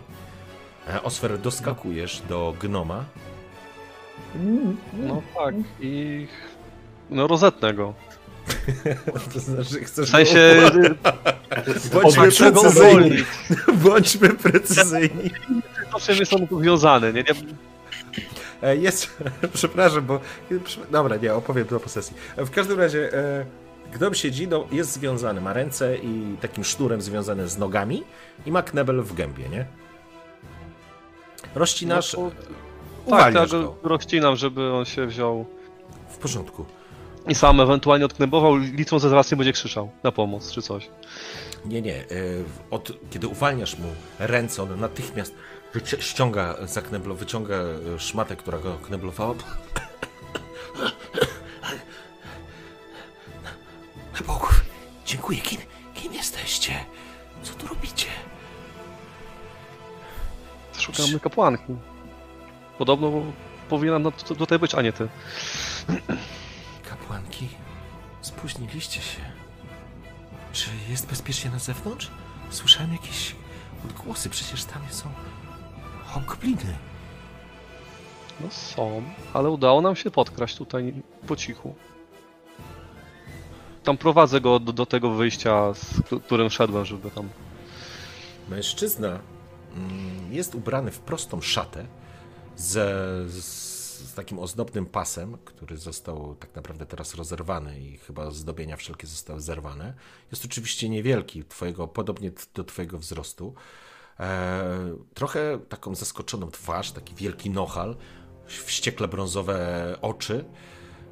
E, 0.89 1.03
Osfer, 1.03 1.39
doskakujesz 1.39 2.23
do 2.29 2.55
gnoma. 2.61 3.05
No 4.93 5.23
tak, 5.35 5.55
i... 5.81 6.27
No 7.11 7.27
rozetnę 7.27 7.75
go. 7.75 7.95
To 9.35 9.41
znaczy, 9.41 9.85
chcesz 9.85 10.09
W 10.09 10.11
sensie... 10.13 10.55
Bądźmy 11.93 12.33
precyzyjni. 12.33 13.25
Bądźmy 13.75 14.29
precyzyjni. 14.29 15.31
To 15.93 16.01
czym 16.01 16.17
jest 16.17 16.33
on 16.33 16.47
powiązany, 16.47 17.13
nie? 17.13 17.25
E, 18.63 18.77
Jest, 18.77 19.17
przepraszam, 19.55 20.07
bo. 20.07 20.21
Dobra, 20.91 21.17
nie, 21.17 21.35
opowiem 21.35 21.67
to 21.67 21.81
po 21.81 21.89
sesji. 21.89 22.17
W 22.37 22.51
każdym 22.51 22.79
razie, 22.81 23.13
e, 23.15 23.47
gnom 23.93 24.15
siedzi, 24.15 24.49
no, 24.49 24.67
jest 24.73 24.93
związany, 24.93 25.41
ma 25.41 25.53
ręce 25.53 25.97
i 25.97 26.37
takim 26.41 26.65
sznurem 26.65 27.03
związane 27.03 27.49
z 27.49 27.59
nogami 27.59 28.03
i 28.47 28.53
ma 28.53 28.63
knebel 28.63 29.03
w 29.03 29.15
gębie, 29.15 29.49
nie? 29.49 29.67
Rozcinasz, 31.55 32.17
No 32.19 32.31
to- 33.07 33.11
Tak, 33.11 33.35
go. 33.51 33.75
rozcinam, 33.83 34.37
żeby 34.37 34.73
on 34.73 34.85
się 34.85 35.07
wziął 35.07 35.47
W 36.11 36.17
porządku. 36.17 36.65
I 37.29 37.35
sam 37.35 37.61
ewentualnie 37.61 38.05
odknebował, 38.05 38.57
licząc, 38.57 39.03
że 39.03 39.09
zaraz 39.09 39.31
nie 39.31 39.37
będzie 39.37 39.53
krzyczał 39.53 39.91
na 40.03 40.13
pomoc 40.13 40.53
czy 40.53 40.63
coś. 40.63 40.89
Nie, 41.65 41.83
nie. 41.83 41.95
e, 41.97 42.05
Od, 42.71 42.93
kiedy 43.11 43.29
uwalniasz 43.29 43.79
mu 43.79 43.89
ręce, 44.19 44.63
on 44.63 44.81
natychmiast 44.81 45.35
wyci- 45.75 46.01
ściąga 46.01 46.55
za 46.67 46.83
kneblo, 46.83 47.15
wyciąga 47.15 47.55
e, 47.55 47.99
szmatę, 47.99 48.37
która 48.37 48.59
go 48.59 48.75
kneblowała. 48.75 49.35
Na 54.15 54.27
Bogów, 54.27 54.65
dziękuję. 55.07 55.39
Kim, 55.41 55.61
kim 55.95 56.13
jesteście? 56.15 56.73
Co 57.43 57.55
tu 57.55 57.67
robicie? 57.67 58.07
Szukamy 60.79 61.21
kapłanki. 61.21 61.77
Podobno 62.79 63.13
powinna 63.69 64.11
tu- 64.11 64.35
tutaj 64.35 64.59
być, 64.59 64.75
a 64.75 64.83
nie 64.83 64.93
ty. 64.93 65.09
Kapłanki, 67.19 67.49
spóźniliście 68.21 69.01
się. 69.01 69.21
Czy 70.53 70.71
jest 70.91 71.07
bezpiecznie 71.07 71.51
na 71.51 71.59
zewnątrz? 71.59 72.11
Słyszałem 72.51 72.93
jakieś 72.93 73.37
odgłosy, 73.85 74.31
przecież 74.31 74.65
tam 74.65 74.83
są 74.91 75.09
hobgobliny. 76.07 76.77
No 78.41 78.51
są, 78.51 79.03
ale 79.33 79.51
udało 79.51 79.81
nam 79.81 79.97
się 79.97 80.11
podkraść 80.11 80.57
tutaj 80.57 80.95
po 81.27 81.37
cichu. 81.37 81.75
Tam 83.85 83.97
prowadzę 83.99 84.41
go 84.41 84.61
do, 84.61 84.73
do 84.73 84.87
tego 84.87 85.11
wyjścia, 85.11 85.75
z 85.75 86.03
któ- 86.03 86.21
którym 86.21 86.51
szedłem, 86.51 86.85
żeby 86.85 87.11
tam... 87.11 87.29
Mężczyzna 88.49 89.09
mm, 89.77 90.33
jest 90.33 90.55
ubrany 90.55 90.91
w 90.91 90.99
prostą 90.99 91.41
szatę 91.41 91.87
z 92.57 92.79
takim 94.19 94.39
ozdobnym 94.39 94.87
pasem, 94.87 95.39
który 95.45 95.77
został 95.77 96.35
tak 96.35 96.55
naprawdę 96.55 96.87
teraz 96.87 97.15
rozerwany 97.15 97.81
i 97.81 97.99
chyba 97.99 98.31
zdobienia 98.31 98.77
wszelkie 98.77 99.07
zostały 99.07 99.41
zerwane. 99.41 99.95
Jest 100.31 100.45
oczywiście 100.45 100.89
niewielki, 100.89 101.45
twojego, 101.45 101.89
podobnie 101.89 102.33
do 102.55 102.65
twojego 102.65 102.99
wzrostu. 102.99 103.55
E, 104.21 104.97
trochę 105.15 105.59
taką 105.69 105.95
zaskoczoną 105.95 106.51
twarz, 106.51 106.93
taki 106.93 107.15
wielki 107.15 107.51
nohal, 107.51 107.97
wściekle 108.47 109.09
brązowe 109.09 109.97
oczy, 110.01 110.45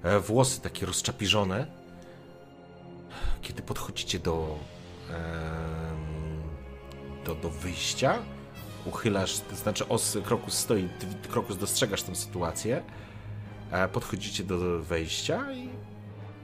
e, 0.03 0.21
włosy 0.21 0.61
takie 0.61 0.87
rozczapiżone. 0.87 1.67
Kiedy 3.43 3.63
podchodzicie 3.63 4.19
do 4.19 4.59
em, 5.11 6.43
do, 7.25 7.35
do 7.35 7.51
wyjścia, 7.51 8.23
uchylasz, 8.87 9.39
to 9.39 9.57
znaczy 9.57 9.89
os, 9.89 10.19
Krokus 10.25 10.55
stoi, 10.55 10.89
ty, 10.99 11.29
Krokus 11.29 11.57
dostrzegasz 11.57 12.03
tę 12.03 12.15
sytuację, 12.15 12.83
podchodzicie 13.93 14.45
do 14.45 14.83
wejścia 14.83 15.53
i 15.53 15.69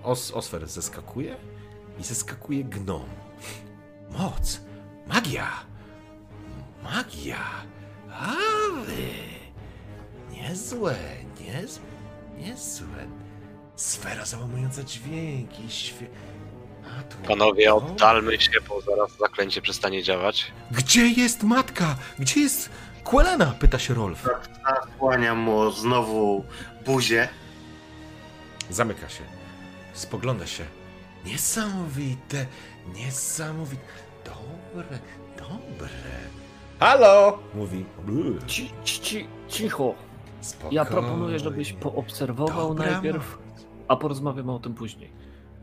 os, 0.02 0.30
Osfer 0.30 0.68
zeskakuje 0.68 1.36
i 1.98 2.04
zeskakuje 2.04 2.64
gnom. 2.64 3.04
Moc! 4.10 4.60
Magia! 5.06 5.48
Magia! 6.82 7.44
A 8.10 8.34
wy! 8.86 9.08
Niezłe, 10.30 10.96
niezłe, 11.40 11.82
niezłe. 12.38 13.06
Sfera 13.76 14.24
załamująca 14.24 14.84
dźwięki, 14.84 15.70
świe... 15.70 16.06
Panowie, 17.28 17.66
No. 17.68 17.76
oddalmy 17.76 18.40
się, 18.40 18.50
bo 18.68 18.80
zaraz 18.80 19.16
zaklęcie 19.18 19.62
przestanie 19.62 20.02
działać. 20.02 20.52
Gdzie 20.70 21.06
jest 21.08 21.42
matka? 21.42 21.96
Gdzie 22.18 22.40
jest 22.40 22.70
Quelena? 23.04 23.46
Pyta 23.46 23.78
się 23.78 23.94
Rolf. 23.94 24.28
Kłaniam 24.98 25.38
mu 25.38 25.70
znowu 25.70 26.44
buzię. 26.86 27.28
Zamyka 28.70 29.08
się. 29.08 29.24
Spogląda 29.92 30.46
się. 30.46 30.64
Niesamowite, 31.26 32.46
niesamowite. 32.94 33.82
Dobre, 34.24 34.98
dobre. 35.38 35.88
Halo! 36.80 37.38
Mówi. 37.54 37.84
Ci, 38.46 38.70
ci, 38.84 39.26
cicho. 39.48 39.94
Spokojnie. 40.40 40.76
Ja 40.76 40.84
proponuję, 40.84 41.38
żebyś 41.38 41.72
poobserwował 41.72 42.68
Dobra, 42.74 42.90
najpierw, 42.92 43.38
a 43.88 43.96
porozmawiamy 43.96 44.52
o 44.52 44.58
tym 44.58 44.74
później. 44.74 45.10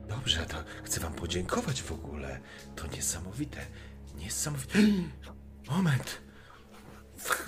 Dobrze, 0.10 0.46
to 0.46 0.56
chcę 0.84 1.00
wam 1.00 1.14
podziękować 1.14 1.82
w 1.82 1.92
ogóle. 1.92 2.40
To 2.76 2.88
niesamowite. 2.88 3.66
Niesamowite. 4.16 4.80
Moment. 5.72 6.22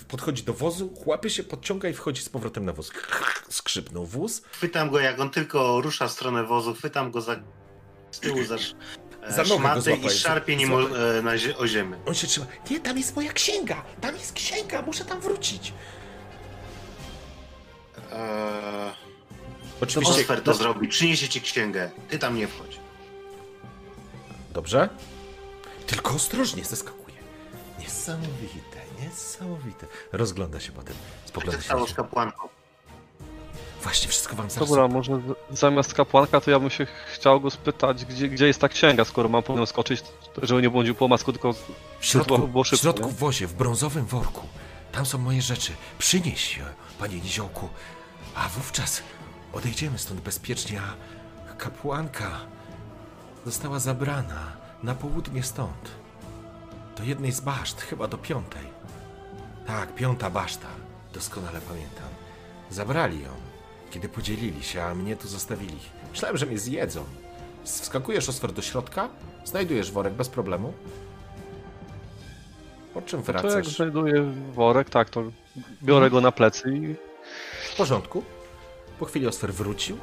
Podchodzi 0.08 0.44
do 0.44 0.54
wozu, 0.54 0.94
łapie 1.06 1.30
się, 1.30 1.44
podciąga 1.44 1.90
i 1.90 1.94
wchodzi 1.94 2.22
z 2.22 2.30
powrotem 2.30 2.66
na 2.66 2.74
wóz. 2.74 2.92
Skrzypnął 3.50 4.06
wóz. 4.06 4.42
Chwytam 4.52 4.90
go, 4.90 5.00
jak 5.00 5.20
on 5.20 5.30
tylko 5.30 5.82
rusza 5.82 6.08
w 6.08 6.12
stronę 6.12 6.44
wozu, 6.44 6.74
chwytam 6.74 7.12
go 7.12 7.22
za 7.22 7.36
z 8.12 8.20
tyłu 8.20 8.44
za, 8.44 8.56
e, 9.22 9.32
Za 9.32 9.44
i 9.94 10.10
szarpię 10.10 10.56
nim 10.56 10.74
o, 10.74 10.82
e, 10.82 11.22
na, 11.22 11.36
zie- 11.38 11.58
o 11.58 11.68
ziemię. 11.68 11.98
On 12.06 12.14
się 12.16 12.28
trzyma. 12.28 12.46
Nie, 12.70 12.80
tam 12.80 12.98
jest 12.98 13.16
moja 13.16 13.34
księga! 13.34 13.84
Tam 14.02 14.16
jest 14.16 14.34
księga! 14.34 14.82
Muszę 14.82 15.06
tam 15.06 15.22
wrócić! 15.22 15.74
Oczywiście. 19.82 20.22
Osfer 20.22 20.44
to 20.44 20.53
zrobi, 20.53 20.88
przyniesie 20.88 21.30
ci 21.30 21.41
księgę. 21.41 21.91
Ty 22.10 22.20
tam 22.20 22.36
nie 22.36 22.48
wchodź. 22.48 22.80
Dobrze? 24.53 24.90
Tylko 25.88 26.14
ostrożnie 26.16 26.66
zeskakuje. 26.66 27.16
Niesamowite, 27.80 28.78
niesamowite. 29.02 29.88
Rozgląda 30.12 30.60
się 30.60 30.72
potem. 30.72 30.95
Spogląda 31.26 31.58
się 31.62 31.66
stało 31.66 31.88
z 31.88 31.94
kapłanką? 31.94 32.48
Właśnie, 33.84 34.10
wszystko 34.10 34.36
wam 34.36 34.49
zaraz. 34.49 34.70
Dobra, 34.70 34.88
może 34.88 35.22
z- 35.52 35.60
zamiast 35.60 35.94
kapłanka, 35.94 36.41
to 36.41 36.52
ja 36.52 36.60
bym 36.60 36.70
się 36.70 36.88
chciał 37.14 37.41
go 37.41 37.49
spytać, 37.52 38.06
gdzie, 38.06 38.30
gdzie 38.30 38.48
jest 38.48 38.62
ta 38.62 38.70
księga, 38.70 39.06
skoro 39.06 39.30
mam 39.30 39.44
po 39.44 39.56
nią 39.56 39.66
skoczyć, 39.66 40.02
żeby 40.44 40.62
nie 40.62 40.70
błądził 40.70 40.95
po 40.95 41.08
masku, 41.08 41.32
tylko 41.32 41.53
W 41.53 42.06
środku, 42.06 42.36
było- 42.38 42.48
było 42.48 42.64
w 42.64 42.68
szybko, 42.68 42.82
środku 42.82 43.06
nie? 43.08 43.14
w 43.14 43.18
wozie, 43.18 43.48
w 43.48 43.53
brązowym 43.53 44.06
worku. 44.06 44.48
Tam 44.91 45.06
są 45.06 45.18
moje 45.18 45.41
rzeczy. 45.41 45.72
Przynieś 45.99 46.58
je, 46.58 46.66
panie 46.99 47.16
Niziołku. 47.20 47.70
A 48.36 48.49
wówczas 48.49 49.02
odejdziemy 49.53 49.98
stąd 49.98 50.22
bezpiecznie, 50.22 50.82
a 51.52 51.53
kapłanka 51.53 52.32
została 53.45 53.80
zabrana 53.80 54.57
na 54.84 54.95
południe 54.95 55.44
stąd. 55.44 55.91
Do 56.98 57.03
jednej 57.03 57.32
z 57.32 57.41
baszt, 57.41 57.82
chyba 57.82 58.07
do 58.07 58.18
piątej. 58.18 58.68
Tak, 59.68 59.95
piąta 59.95 60.30
baszta. 60.30 60.68
Doskonale 61.14 61.61
pamiętam. 61.61 62.10
Zabrali 62.69 63.23
ją, 63.23 63.30
kiedy 63.91 64.10
podzielili 64.10 64.64
się, 64.64 64.84
a 64.84 64.95
mnie 64.95 65.15
tu 65.15 65.28
zostawili. 65.28 65.80
Myślałem, 66.11 66.38
że 66.38 66.45
mnie 66.45 66.60
zjedzą. 66.60 67.03
Wskakujesz 67.64 68.30
osfer 68.30 68.52
do 68.53 68.61
środka, 68.61 69.10
znajdujesz 69.45 69.91
worek 69.91 70.14
bez 70.14 70.30
problemu. 70.30 70.73
Po 72.94 73.02
czym 73.02 73.23
to 73.23 73.32
jak 73.32 73.41
wracasz? 73.41 73.76
znajduję 73.76 74.34
worek, 74.53 74.90
tak, 74.90 75.10
to 75.10 75.23
biorę 75.84 76.10
go 76.10 76.22
na 76.22 76.32
plecy 76.32 76.76
i 76.76 76.95
W 77.73 77.76
porządku. 77.78 78.23
Po 79.02 79.06
chwili 79.06 79.28
Osfer 79.28 79.53
wrócił. 79.53 79.98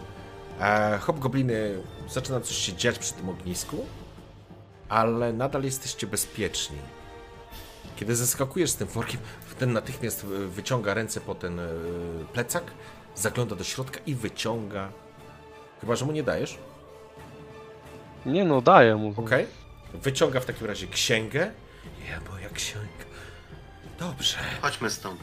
E, 0.60 0.98
hobgobliny 0.98 1.82
zaczyna 2.08 2.40
coś 2.40 2.56
się 2.56 2.72
dziać 2.72 2.98
przy 2.98 3.12
tym 3.12 3.28
ognisku, 3.28 3.86
ale 4.88 5.32
nadal 5.32 5.62
jesteście 5.62 6.06
bezpieczni. 6.06 6.78
Kiedy 7.96 8.16
zeskakujesz 8.16 8.70
z 8.70 8.76
tym 8.76 8.88
workiem, 8.88 9.20
ten 9.58 9.72
natychmiast 9.72 10.24
e, 10.24 10.26
wyciąga 10.26 10.94
ręce 10.94 11.20
po 11.20 11.34
ten 11.34 11.60
e, 11.60 11.68
plecak, 12.32 12.64
zagląda 13.14 13.56
do 13.56 13.64
środka 13.64 14.00
i 14.06 14.14
wyciąga. 14.14 14.92
Chyba, 15.80 15.96
że 15.96 16.04
mu 16.04 16.12
nie 16.12 16.22
dajesz. 16.22 16.58
nie 18.26 18.44
no, 18.44 18.60
daję 18.60 18.96
mu. 18.96 19.14
Okej. 19.16 19.46
Wyciąga 19.94 20.40
w 20.40 20.44
takim 20.44 20.66
razie 20.66 20.86
księgę. 20.86 21.52
Ja, 22.10 22.30
moja 22.30 22.48
księga. 22.48 23.04
Dobrze. 23.98 24.38
Chodźmy 24.62 24.90
stąd. 24.90 25.20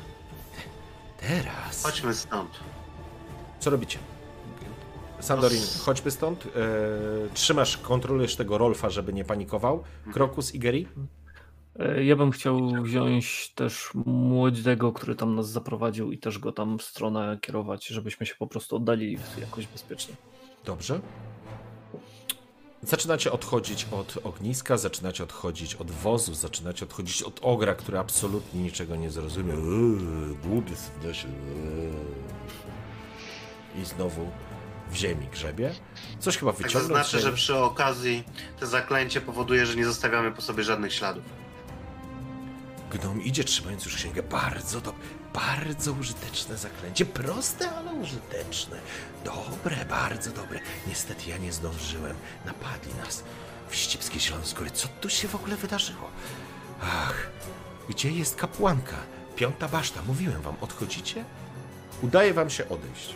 Teraz. 1.19 1.83
Chodźmy 1.83 2.13
stąd. 2.13 2.49
Co 3.65 3.69
robicie? 3.71 3.99
Sandorin, 5.19 5.61
chodźmy 5.85 6.11
stąd. 6.11 6.45
E, 6.45 6.49
trzymasz, 7.33 7.77
kontrolujesz 7.77 8.35
tego 8.35 8.57
Rolfa, 8.57 8.89
żeby 8.89 9.13
nie 9.13 9.25
panikował. 9.25 9.83
Krokus 10.13 10.55
i 10.55 10.59
Geri? 10.59 10.87
E, 11.79 12.03
Ja 12.03 12.15
bym 12.15 12.31
chciał 12.31 12.69
wziąć 12.83 13.51
też 13.55 13.89
młodego, 14.05 14.93
który 14.93 15.15
tam 15.15 15.35
nas 15.35 15.49
zaprowadził 15.49 16.11
i 16.11 16.17
też 16.17 16.39
go 16.39 16.51
tam 16.51 16.77
w 16.79 16.83
stronę 16.83 17.37
kierować, 17.41 17.87
żebyśmy 17.87 18.25
się 18.25 18.35
po 18.39 18.47
prostu 18.47 18.75
oddalili 18.75 19.17
jakoś 19.39 19.67
bezpiecznie. 19.67 20.15
Dobrze. 20.65 20.99
Zaczynacie 22.81 23.31
odchodzić 23.31 23.87
od 23.91 24.17
ogniska, 24.23 24.77
zaczynacie 24.77 25.23
odchodzić 25.23 25.75
od 25.75 25.91
wozu, 25.91 26.33
zaczynacie 26.33 26.85
odchodzić 26.85 27.23
od 27.23 27.39
ogra, 27.43 27.75
który 27.75 27.99
absolutnie 27.99 28.61
niczego 28.63 28.95
nie 28.95 29.09
zrozumiał. 29.11 29.57
Eee, 29.57 30.35
Głupiec 30.43 30.79
w 31.01 31.05
lesie. 31.05 31.27
eee. 31.27 32.25
I 33.81 33.85
znowu 33.85 34.31
w 34.91 34.95
ziemi 34.95 35.27
grzebie. 35.27 35.71
Coś 36.19 36.37
chyba 36.37 36.51
Tak 36.53 36.61
wyciągnął. 36.61 36.81
zaznaczę, 36.97 37.09
z 37.09 37.21
że 37.21 37.27
ziemi. 37.27 37.35
przy 37.35 37.55
okazji 37.57 38.23
to 38.59 38.67
zaklęcie 38.67 39.21
powoduje, 39.21 39.65
że 39.65 39.75
nie 39.75 39.85
zostawiamy 39.85 40.31
po 40.31 40.41
sobie 40.41 40.63
żadnych 40.63 40.93
śladów. 40.93 41.23
Gnom 42.91 43.21
idzie 43.21 43.43
trzymając 43.43 43.85
już 43.85 43.95
księgę. 43.95 44.23
Bardzo 44.23 44.81
dobre, 44.81 44.99
bardzo 45.33 45.91
użyteczne 45.91 46.57
zaklęcie. 46.57 47.05
Proste, 47.05 47.71
ale 47.71 47.93
użyteczne. 47.93 48.77
Dobre, 49.25 49.85
bardzo 49.85 50.31
dobre. 50.31 50.59
Niestety 50.87 51.29
ja 51.29 51.37
nie 51.37 51.51
zdążyłem. 51.53 52.15
Napadli 52.45 52.93
nas. 52.93 53.23
Wścibskie 53.69 54.19
Zielonskóry. 54.19 54.71
Co 54.71 54.87
tu 55.01 55.09
się 55.09 55.27
w 55.27 55.35
ogóle 55.35 55.55
wydarzyło? 55.55 56.09
Ach, 56.81 57.29
gdzie 57.89 58.11
jest 58.11 58.35
kapłanka? 58.35 58.95
Piąta 59.35 59.67
baszta. 59.67 60.01
Mówiłem 60.07 60.41
wam, 60.41 60.55
odchodzicie? 60.61 61.25
Udaje 62.01 62.33
wam 62.33 62.49
się 62.49 62.69
odejść. 62.69 63.15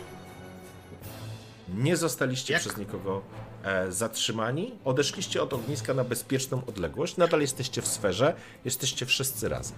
Nie 1.74 1.96
zostaliście 1.96 2.52
Jak? 2.52 2.60
przez 2.62 2.76
nikogo 2.76 3.22
e, 3.64 3.92
zatrzymani. 3.92 4.74
Odeszliście 4.84 5.42
od 5.42 5.52
ogniska 5.52 5.94
na 5.94 6.04
bezpieczną 6.04 6.62
odległość. 6.66 7.16
Nadal 7.16 7.40
jesteście 7.40 7.82
w 7.82 7.86
sferze. 7.88 8.34
Jesteście 8.64 9.06
wszyscy 9.06 9.48
razem. 9.48 9.76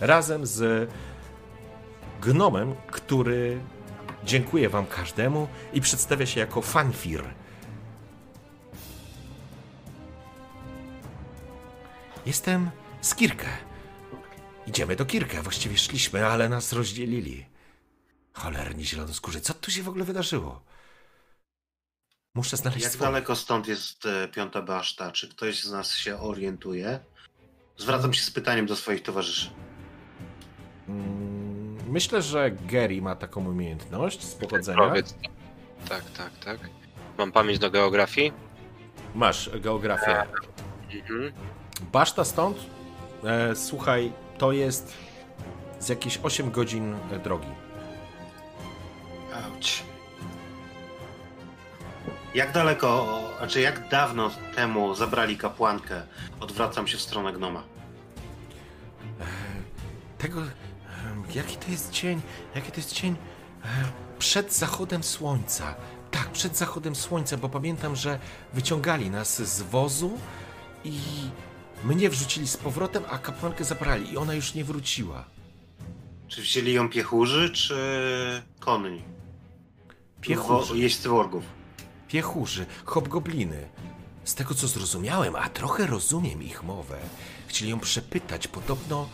Razem 0.00 0.46
z 0.46 0.90
gnomem, 2.22 2.74
który 2.90 3.60
dziękuję 4.24 4.68
wam 4.68 4.86
każdemu 4.86 5.48
i 5.72 5.80
przedstawia 5.80 6.26
się 6.26 6.40
jako 6.40 6.62
fanfir. 6.62 7.24
Jestem 12.26 12.70
z 13.00 13.14
Kirkę. 13.14 13.48
Idziemy 14.66 14.96
do 14.96 15.04
Kirkę. 15.04 15.42
Właściwie 15.42 15.78
szliśmy, 15.78 16.26
ale 16.26 16.48
nas 16.48 16.72
rozdzielili. 16.72 17.46
Cholerni 18.32 18.84
zielonoskórzy. 18.84 19.40
Co 19.40 19.54
tu 19.54 19.70
się 19.70 19.82
w 19.82 19.88
ogóle 19.88 20.04
wydarzyło? 20.04 20.62
Muszę 22.34 22.56
znaleźć 22.56 22.82
Jak 22.82 22.92
swoje. 22.92 23.10
daleko 23.10 23.36
stąd 23.36 23.68
jest 23.68 24.06
e, 24.06 24.28
piąta 24.28 24.62
baszta? 24.62 25.10
Czy 25.12 25.28
ktoś 25.28 25.62
z 25.62 25.72
nas 25.72 25.94
się 25.94 26.18
orientuje? 26.20 26.98
Zwracam 27.76 28.12
się 28.14 28.22
z 28.22 28.30
pytaniem 28.30 28.66
do 28.66 28.76
swoich 28.76 29.02
towarzyszy. 29.02 29.50
Mm, 30.88 31.76
Myślę, 31.88 32.22
że 32.22 32.50
Gary 32.50 33.02
ma 33.02 33.16
taką 33.16 33.48
umiejętność 33.48 34.22
z 34.24 34.34
pochodzenia. 34.34 34.78
Powiedz. 34.78 35.14
Tak, 35.88 36.04
tak, 36.10 36.30
tak. 36.44 36.58
Mam 37.18 37.32
pamięć 37.32 37.58
do 37.58 37.70
geografii. 37.70 38.32
Masz 39.14 39.50
geografię. 39.60 40.22
Mhm. 40.92 41.32
Baszta 41.92 42.24
stąd, 42.24 42.58
e, 43.24 43.56
słuchaj, 43.56 44.12
to 44.38 44.52
jest 44.52 44.94
z 45.80 45.88
jakieś 45.88 46.18
8 46.22 46.50
godzin 46.50 46.94
e, 47.10 47.18
drogi. 47.18 47.48
Auć. 49.34 49.82
Jak 52.34 52.52
daleko, 52.52 53.20
znaczy 53.38 53.60
jak 53.60 53.88
dawno 53.88 54.30
temu 54.54 54.94
zabrali 54.94 55.36
kapłankę? 55.36 56.02
Odwracam 56.40 56.86
się 56.88 56.98
w 56.98 57.00
stronę 57.00 57.32
gnoma. 57.32 57.62
Tego, 60.18 60.42
jaki 61.34 61.56
to 61.56 61.70
jest 61.70 61.90
dzień, 61.90 62.20
jaki 62.54 62.70
to 62.70 62.76
jest 62.76 62.92
dzień 62.92 63.16
e, 63.64 63.68
przed 64.18 64.54
zachodem 64.54 65.02
słońca. 65.02 65.74
Tak, 66.10 66.30
przed 66.30 66.56
zachodem 66.56 66.94
słońca, 66.96 67.36
bo 67.36 67.48
pamiętam, 67.48 67.96
że 67.96 68.18
wyciągali 68.54 69.10
nas 69.10 69.42
z 69.42 69.62
wozu 69.62 70.18
i 70.84 71.00
mnie 71.84 72.10
wrzucili 72.10 72.48
z 72.48 72.56
powrotem, 72.56 73.02
a 73.10 73.18
kapłankę 73.18 73.64
zabrali 73.64 74.12
i 74.12 74.16
ona 74.16 74.34
już 74.34 74.54
nie 74.54 74.64
wróciła. 74.64 75.24
Czy 76.28 76.42
wzięli 76.42 76.72
ją 76.72 76.88
piechurzy, 76.88 77.50
czy 77.50 77.76
konni? 78.60 79.02
Piechurzy. 80.20 80.78
Jeźdźcy 80.78 81.08
worgów. 81.08 81.61
Piechurzy, 82.12 82.66
hobgobliny. 82.84 83.68
Z 84.24 84.34
tego 84.34 84.54
co 84.54 84.68
zrozumiałem, 84.68 85.36
a 85.36 85.48
trochę 85.48 85.86
rozumiem 85.86 86.42
ich 86.42 86.62
mowę, 86.62 86.98
chcieli 87.46 87.70
ją 87.70 87.80
przepytać 87.80 88.48
podobno. 88.48 89.08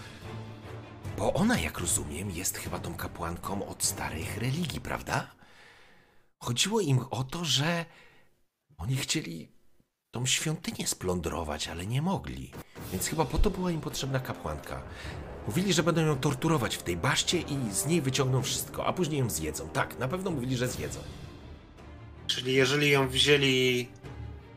Bo 1.19 1.33
ona, 1.33 1.61
jak 1.61 1.79
rozumiem, 1.79 2.31
jest 2.31 2.59
chyba 2.59 2.79
tą 2.79 2.95
kapłanką 2.95 3.69
od 3.69 3.85
starych 3.85 4.37
religii, 4.37 4.81
prawda? 4.81 5.31
Chodziło 6.39 6.81
im 6.81 7.05
o 7.11 7.25
to, 7.25 7.45
że 7.45 7.85
oni 8.79 8.97
chcieli 8.97 9.53
tą 10.11 10.27
świątynię 10.27 10.87
splądrować, 10.87 11.69
ale 11.69 11.87
nie 11.87 12.03
mogli. 12.03 12.53
Więc 12.93 13.07
chyba 13.07 13.25
po 13.25 13.39
to 13.39 13.51
była 13.51 13.71
im 13.71 13.81
potrzebna 13.81 14.21
kapłanka. 14.21 14.83
Mówili, 15.47 15.73
że 15.73 15.83
będą 15.83 16.01
ją 16.01 16.17
torturować 16.17 16.77
w 16.77 16.83
tej 16.83 16.97
baszcie 16.97 17.41
i 17.41 17.73
z 17.73 17.87
niej 17.87 18.03
wyciągną 18.03 18.43
wszystko, 18.43 18.87
a 18.87 18.93
później 18.93 19.21
ją 19.21 19.31
zjedzą. 19.31 19.69
Tak, 19.69 19.99
na 19.99 20.09
pewno 20.09 20.31
mówili, 20.31 20.57
że 20.57 20.69
zjedzą. 20.69 21.01
Czyli 22.29 22.55
jeżeli 22.55 22.91
ją 22.91 23.09
wzięli 23.09 23.89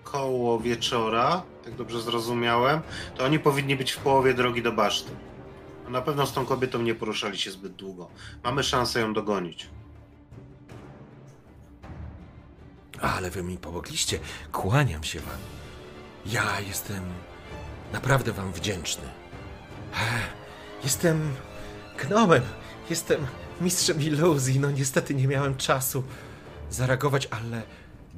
koło 0.04 0.60
wieczora, 0.60 1.44
jak 1.66 1.76
dobrze 1.76 2.02
zrozumiałem, 2.02 2.82
to 3.16 3.26
oni 3.26 3.40
powinni 3.40 3.76
być 3.76 3.92
w 3.92 3.98
połowie 3.98 4.34
drogi 4.34 4.62
do 4.62 4.72
baszty. 4.72 5.12
Na 5.90 6.02
pewno 6.02 6.26
z 6.26 6.34
tą 6.34 6.46
kobietą 6.46 6.82
nie 6.82 6.96
poruszali 6.96 7.38
się 7.38 7.52
zbyt 7.52 7.74
długo. 7.74 8.10
Mamy 8.44 8.64
szansę 8.64 9.00
ją 9.00 9.14
dogonić. 9.14 9.70
Ale 13.02 13.30
wy 13.30 13.44
mi 13.44 13.58
pomogliście. 13.58 14.20
Kłaniam 14.52 15.04
się 15.04 15.20
wam. 15.20 15.38
Ja 16.26 16.60
jestem 16.68 17.04
naprawdę 17.94 18.32
wam 18.32 18.52
wdzięczny. 18.54 19.04
Ech, 19.94 20.42
Jestem 20.84 21.34
gnomem. 21.98 22.42
Jestem 22.90 23.28
mistrzem 23.62 24.02
iluzji. 24.02 24.60
No 24.60 24.72
niestety 24.72 25.16
nie 25.16 25.28
miałem 25.28 25.58
czasu 25.58 26.04
zareagować, 26.72 27.28
ale 27.32 27.62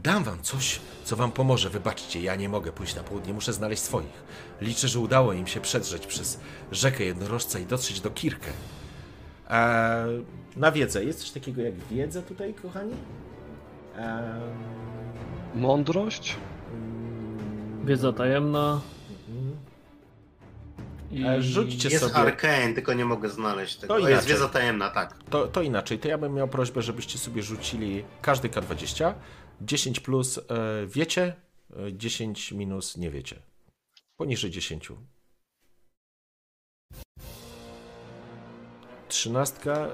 dam 0.03 0.23
wam 0.23 0.41
coś, 0.41 0.79
co 1.03 1.15
wam 1.15 1.31
pomoże. 1.31 1.69
Wybaczcie, 1.69 2.21
ja 2.21 2.35
nie 2.35 2.49
mogę 2.49 2.71
pójść 2.71 2.95
na 2.95 3.03
południe. 3.03 3.33
Muszę 3.33 3.53
znaleźć 3.53 3.81
swoich. 3.81 4.23
Liczę, 4.61 4.87
że 4.87 4.99
udało 4.99 5.33
im 5.33 5.47
się 5.47 5.61
przedrzeć 5.61 6.07
przez 6.07 6.39
rzekę 6.71 7.03
jednorożca 7.03 7.59
i 7.59 7.65
dotrzeć 7.65 8.01
do 8.01 8.09
Kirkę. 8.09 8.51
Eee, 9.49 10.25
na 10.55 10.71
wiedzę. 10.71 11.03
Jest 11.05 11.19
coś 11.19 11.31
takiego 11.31 11.61
jak 11.61 11.73
wiedza 11.91 12.21
tutaj, 12.21 12.53
kochani? 12.53 12.93
Eee, 13.97 14.23
Mądrość? 15.55 16.35
Wiedza 17.85 18.13
tajemna. 18.13 18.81
E, 21.27 21.41
rzućcie 21.41 21.89
Jest 21.89 22.03
sobie. 22.03 22.15
Arcane, 22.15 22.73
tylko 22.73 22.93
nie 22.93 23.05
mogę 23.05 23.29
znaleźć 23.29 23.75
tego. 23.75 23.93
To 23.95 24.01
To 24.01 24.09
jest 24.09 24.21
inaczej. 24.23 24.33
wiedza 24.35 24.49
tajemna, 24.49 24.89
tak. 24.89 25.23
To, 25.29 25.47
to 25.47 25.61
inaczej. 25.61 25.99
To 25.99 26.07
ja 26.07 26.17
bym 26.17 26.33
miał 26.33 26.47
prośbę, 26.47 26.81
żebyście 26.81 27.17
sobie 27.17 27.43
rzucili 27.43 28.03
każdy 28.21 28.49
K20. 28.49 29.13
10 29.61 29.99
plus 29.99 30.37
e, 30.37 30.41
wiecie, 30.87 31.35
e, 31.87 31.93
10 31.93 32.51
minus 32.51 32.97
nie 32.97 33.09
wiecie. 33.11 33.41
Poniżej 34.17 34.51
10. 34.51 34.89
Trzynastka, 39.07 39.87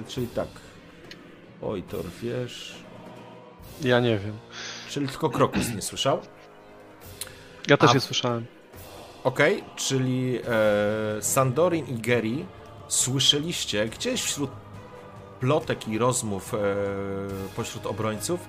y, 0.00 0.04
czyli 0.08 0.26
tak. 0.26 0.48
Oj, 1.62 1.82
Tor, 1.82 2.04
wiesz. 2.22 2.74
Ja 3.82 4.00
nie 4.00 4.18
wiem. 4.18 4.38
Czyli 4.90 5.08
tylko 5.08 5.30
Krokus 5.30 5.74
nie 5.74 5.82
słyszał. 5.82 6.20
Ja 7.68 7.76
też 7.76 7.90
A- 7.90 7.94
nie 7.94 8.00
słyszałem. 8.00 8.46
Okej, 9.24 9.64
czyli 9.76 10.38
e, 10.38 11.22
Sandorin 11.22 11.86
i 11.86 11.94
Geri 11.94 12.46
słyszeliście 12.88 13.88
gdzieś 13.88 14.22
wśród 14.22 14.50
plotek 15.40 15.88
i 15.88 15.98
rozmów 15.98 16.54
e, 16.54 16.58
pośród 17.56 17.86
obrońców, 17.86 18.40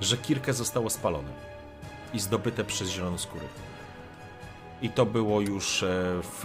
że 0.00 0.16
Kirkę 0.16 0.52
zostało 0.52 0.90
spalone 0.90 1.30
i 2.14 2.20
zdobyte 2.20 2.64
przez 2.64 2.88
zielonoskórych. 2.88 3.72
I 4.82 4.90
to 4.90 5.06
było 5.06 5.40
już 5.40 5.82
e, 5.82 5.86
w, 6.22 6.44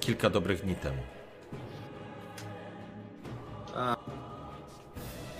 kilka 0.00 0.30
dobrych 0.30 0.64
dni 0.64 0.74
temu. 0.74 1.02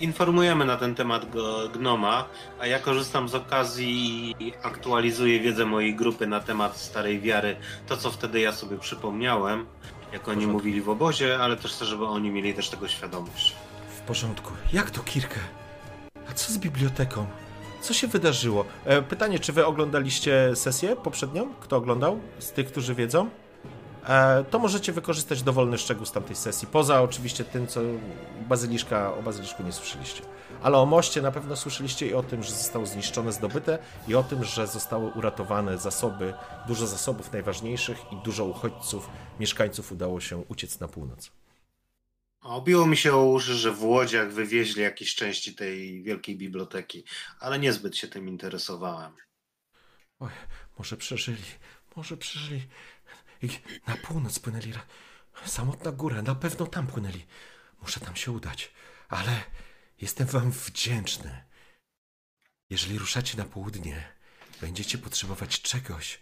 Informujemy 0.01 0.65
na 0.65 0.77
ten 0.77 0.95
temat 0.95 1.27
Gnoma, 1.73 2.25
a 2.61 2.66
ja 2.66 2.79
korzystam 2.79 3.29
z 3.29 3.35
okazji 3.35 4.35
i 4.39 4.53
aktualizuję 4.62 5.41
wiedzę 5.41 5.66
mojej 5.66 5.95
grupy 5.95 6.27
na 6.27 6.41
temat 6.41 6.77
Starej 6.77 7.21
Wiary. 7.21 7.57
To, 7.87 7.97
co 7.97 8.11
wtedy 8.11 8.41
ja 8.41 8.53
sobie 8.53 8.79
przypomniałem, 8.79 9.66
jak 10.12 10.29
oni 10.29 10.47
mówili 10.47 10.81
w 10.81 10.89
obozie, 10.89 11.39
ale 11.39 11.57
też 11.57 11.73
chcę, 11.73 11.85
żeby 11.85 12.07
oni 12.07 12.31
mieli 12.31 12.55
też 12.55 12.69
tego 12.69 12.89
świadomość. 12.89 13.55
W 13.97 14.01
porządku. 14.01 14.53
Jak 14.73 14.91
to 14.91 15.03
Kirkę? 15.03 15.41
A 16.31 16.33
co 16.33 16.53
z 16.53 16.59
biblioteką? 16.59 17.27
Co 17.81 17.95
się 17.95 18.07
wydarzyło? 18.07 18.65
E, 18.85 19.03
pytanie, 19.03 19.39
czy 19.39 19.53
wy 19.53 19.66
oglądaliście 19.66 20.57
sesję 20.57 20.97
poprzednią? 20.97 21.55
Kto 21.61 21.77
oglądał? 21.77 22.21
Z 22.39 22.53
tych, 22.53 22.66
którzy 22.66 22.95
wiedzą? 22.95 23.31
E, 24.09 24.44
to 24.51 24.59
możecie 24.59 24.93
wykorzystać 24.93 25.43
dowolny 25.43 25.78
szczegół 25.78 26.06
z 26.06 26.12
tamtej 26.12 26.36
sesji. 26.36 26.68
Poza 26.72 27.02
oczywiście 27.02 27.44
tym, 27.44 27.66
co 27.66 27.81
bazyliszka, 28.48 29.14
o 29.14 29.22
bazyliszku 29.22 29.62
nie 29.62 29.72
słyszeliście. 29.72 30.22
Ale 30.62 30.78
o 30.78 30.86
moście 30.86 31.22
na 31.22 31.31
pewno 31.32 31.56
słyszeliście 31.56 32.06
i 32.06 32.14
o 32.14 32.22
tym, 32.22 32.43
że 32.43 32.52
zostało 32.52 32.86
zniszczone, 32.86 33.32
zdobyte 33.32 33.78
i 34.09 34.14
o 34.14 34.22
tym, 34.22 34.44
że 34.44 34.66
zostały 34.66 35.10
uratowane 35.10 35.78
zasoby, 35.78 36.35
dużo 36.68 36.86
zasobów 36.86 37.32
najważniejszych 37.32 37.98
i 38.12 38.16
dużo 38.16 38.44
uchodźców, 38.44 39.09
mieszkańców 39.40 39.93
udało 39.93 40.20
się 40.20 40.36
uciec 40.48 40.81
na 40.81 40.89
północ. 40.89 41.31
Obiło 42.40 42.86
mi 42.86 42.97
się 42.97 43.14
o 43.14 43.24
uszy, 43.24 43.55
że 43.55 43.72
w 43.72 43.85
Łodziach 43.85 44.32
wywieźli 44.32 44.82
jakieś 44.82 45.14
części 45.14 45.55
tej 45.55 46.02
wielkiej 46.02 46.36
biblioteki, 46.36 47.05
ale 47.40 47.59
niezbyt 47.59 47.97
się 47.97 48.09
tym 48.09 48.28
interesowałem. 48.28 49.12
Oj, 50.20 50.31
może 50.78 50.97
przeżyli, 50.97 51.43
może 51.97 52.16
przeżyli. 52.16 52.68
Na 53.86 53.97
północ 53.97 54.39
płynęli. 54.39 54.73
Samotna 55.47 55.93
góra, 55.93 56.23
na 56.23 56.35
pewno 56.35 56.66
tam 56.66 56.86
płynęli. 56.86 57.27
Muszę 57.81 58.01
tam 58.01 58.16
się 58.16 58.32
udać, 58.32 58.73
ale 59.09 59.44
jestem 60.01 60.27
wam 60.27 60.51
wdzięczny. 60.51 61.44
Jeżeli 62.70 62.98
ruszacie 62.98 63.39
na 63.39 63.44
południe, 63.44 64.12
będziecie 64.61 64.98
potrzebować 64.98 65.62
czegoś, 65.62 66.20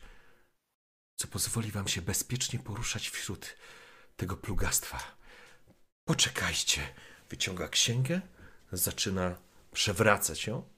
co 1.17 1.29
pozwoli 1.29 1.71
wam 1.71 1.89
się 1.89 2.03
bezpiecznie 2.03 2.59
poruszać 2.59 3.09
wśród 3.09 3.57
tego 4.17 4.37
plugastwa. 4.37 5.17
Poczekajcie. 6.05 6.95
Wyciąga 7.31 7.69
księgę, 7.69 8.21
zaczyna 8.73 9.37
przewracać 9.73 10.47
ją, 10.47 10.69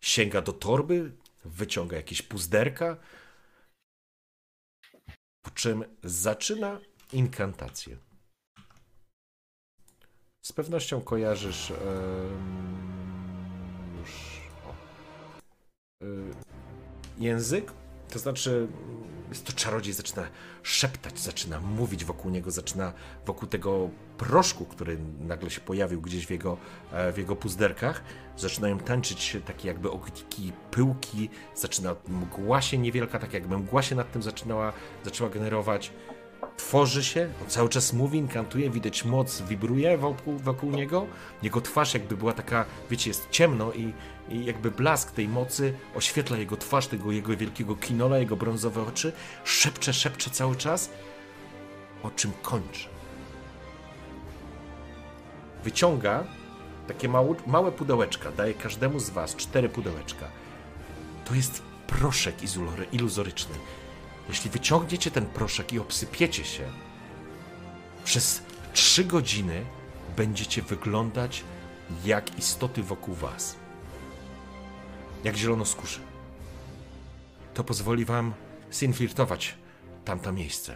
sięga 0.00 0.42
do 0.42 0.52
torby, 0.52 1.12
wyciąga 1.44 1.96
jakieś 1.96 2.22
puzderka, 2.22 2.96
po 5.46 5.50
czym 5.50 5.84
zaczyna 6.04 6.80
inkantację. 7.12 7.96
Z 10.42 10.52
pewnością 10.52 11.00
kojarzysz 11.00 11.70
em, 11.70 11.78
już 14.00 14.40
o, 14.66 14.74
y, 16.04 16.30
język, 17.18 17.72
to 18.12 18.18
znaczy 18.18 18.68
jest 19.28 19.46
to 19.46 19.52
czarodziej, 19.52 19.92
zaczyna 19.92 20.22
szeptać, 20.62 21.18
zaczyna 21.20 21.60
mówić 21.60 22.04
wokół 22.04 22.30
niego, 22.30 22.50
zaczyna 22.50 22.92
wokół 23.26 23.48
tego 23.48 23.90
proszku, 24.18 24.64
który 24.64 24.98
nagle 25.20 25.50
się 25.50 25.60
pojawił 25.60 26.00
gdzieś 26.00 26.26
w 26.26 26.30
jego, 26.30 26.56
e, 26.92 27.12
w 27.12 27.18
jego 27.18 27.36
puzderkach, 27.36 28.02
zaczynają 28.36 28.78
tańczyć 28.78 29.36
takie 29.46 29.68
jakby 29.68 29.90
ogniki, 29.90 30.52
pyłki, 30.70 31.28
zaczyna 31.54 31.96
mgła 32.08 32.62
się 32.62 32.78
niewielka, 32.78 33.18
tak 33.18 33.32
jakby 33.32 33.58
mgła 33.58 33.82
się 33.82 33.94
nad 33.94 34.12
tym 34.12 34.22
zaczynała, 34.22 34.72
zaczęła 35.04 35.30
generować. 35.30 35.92
Tworzy 36.56 37.04
się, 37.04 37.28
on 37.42 37.50
cały 37.50 37.68
czas 37.68 37.92
mówi, 37.92 38.18
inkantuje, 38.18 38.70
widać 38.70 39.04
moc 39.04 39.42
wibruje 39.42 39.98
wokół, 39.98 40.38
wokół 40.38 40.70
niego. 40.70 41.06
Jego 41.42 41.60
twarz 41.60 41.94
jakby 41.94 42.16
była 42.16 42.32
taka, 42.32 42.64
wiecie, 42.90 43.10
jest 43.10 43.30
ciemno 43.30 43.72
i, 43.72 43.92
i 44.28 44.44
jakby 44.44 44.70
blask 44.70 45.10
tej 45.10 45.28
mocy 45.28 45.74
oświetla 45.94 46.36
jego 46.38 46.56
twarz, 46.56 46.86
tego 46.86 47.12
jego 47.12 47.36
wielkiego 47.36 47.76
kinola, 47.76 48.18
jego 48.18 48.36
brązowe 48.36 48.82
oczy. 48.82 49.12
Szepcze, 49.44 49.92
szepcze 49.92 50.30
cały 50.30 50.56
czas, 50.56 50.90
o 52.02 52.10
czym 52.10 52.32
kończy. 52.42 52.88
Wyciąga 55.64 56.24
takie 56.88 57.08
małe, 57.08 57.34
małe 57.46 57.72
pudełeczka, 57.72 58.32
daje 58.32 58.54
każdemu 58.54 59.00
z 59.00 59.10
was 59.10 59.36
cztery 59.36 59.68
pudełeczka. 59.68 60.28
To 61.24 61.34
jest 61.34 61.62
proszek 61.86 62.34
iluzoryczny. 62.92 63.54
Jeśli 64.28 64.50
wyciągniecie 64.50 65.10
ten 65.10 65.26
proszek 65.26 65.72
i 65.72 65.78
obsypiecie 65.78 66.44
się, 66.44 66.64
przez 68.04 68.42
trzy 68.72 69.04
godziny 69.04 69.64
będziecie 70.16 70.62
wyglądać 70.62 71.44
jak 72.04 72.38
istoty 72.38 72.82
wokół 72.82 73.14
was. 73.14 73.56
Jak 75.26 75.36
zielonoskórzy. 75.36 76.00
To 77.54 77.64
pozwoli 77.64 78.04
wam 78.04 78.34
zinfiltrować 78.72 79.54
tamto 80.04 80.32
miejsce. 80.32 80.74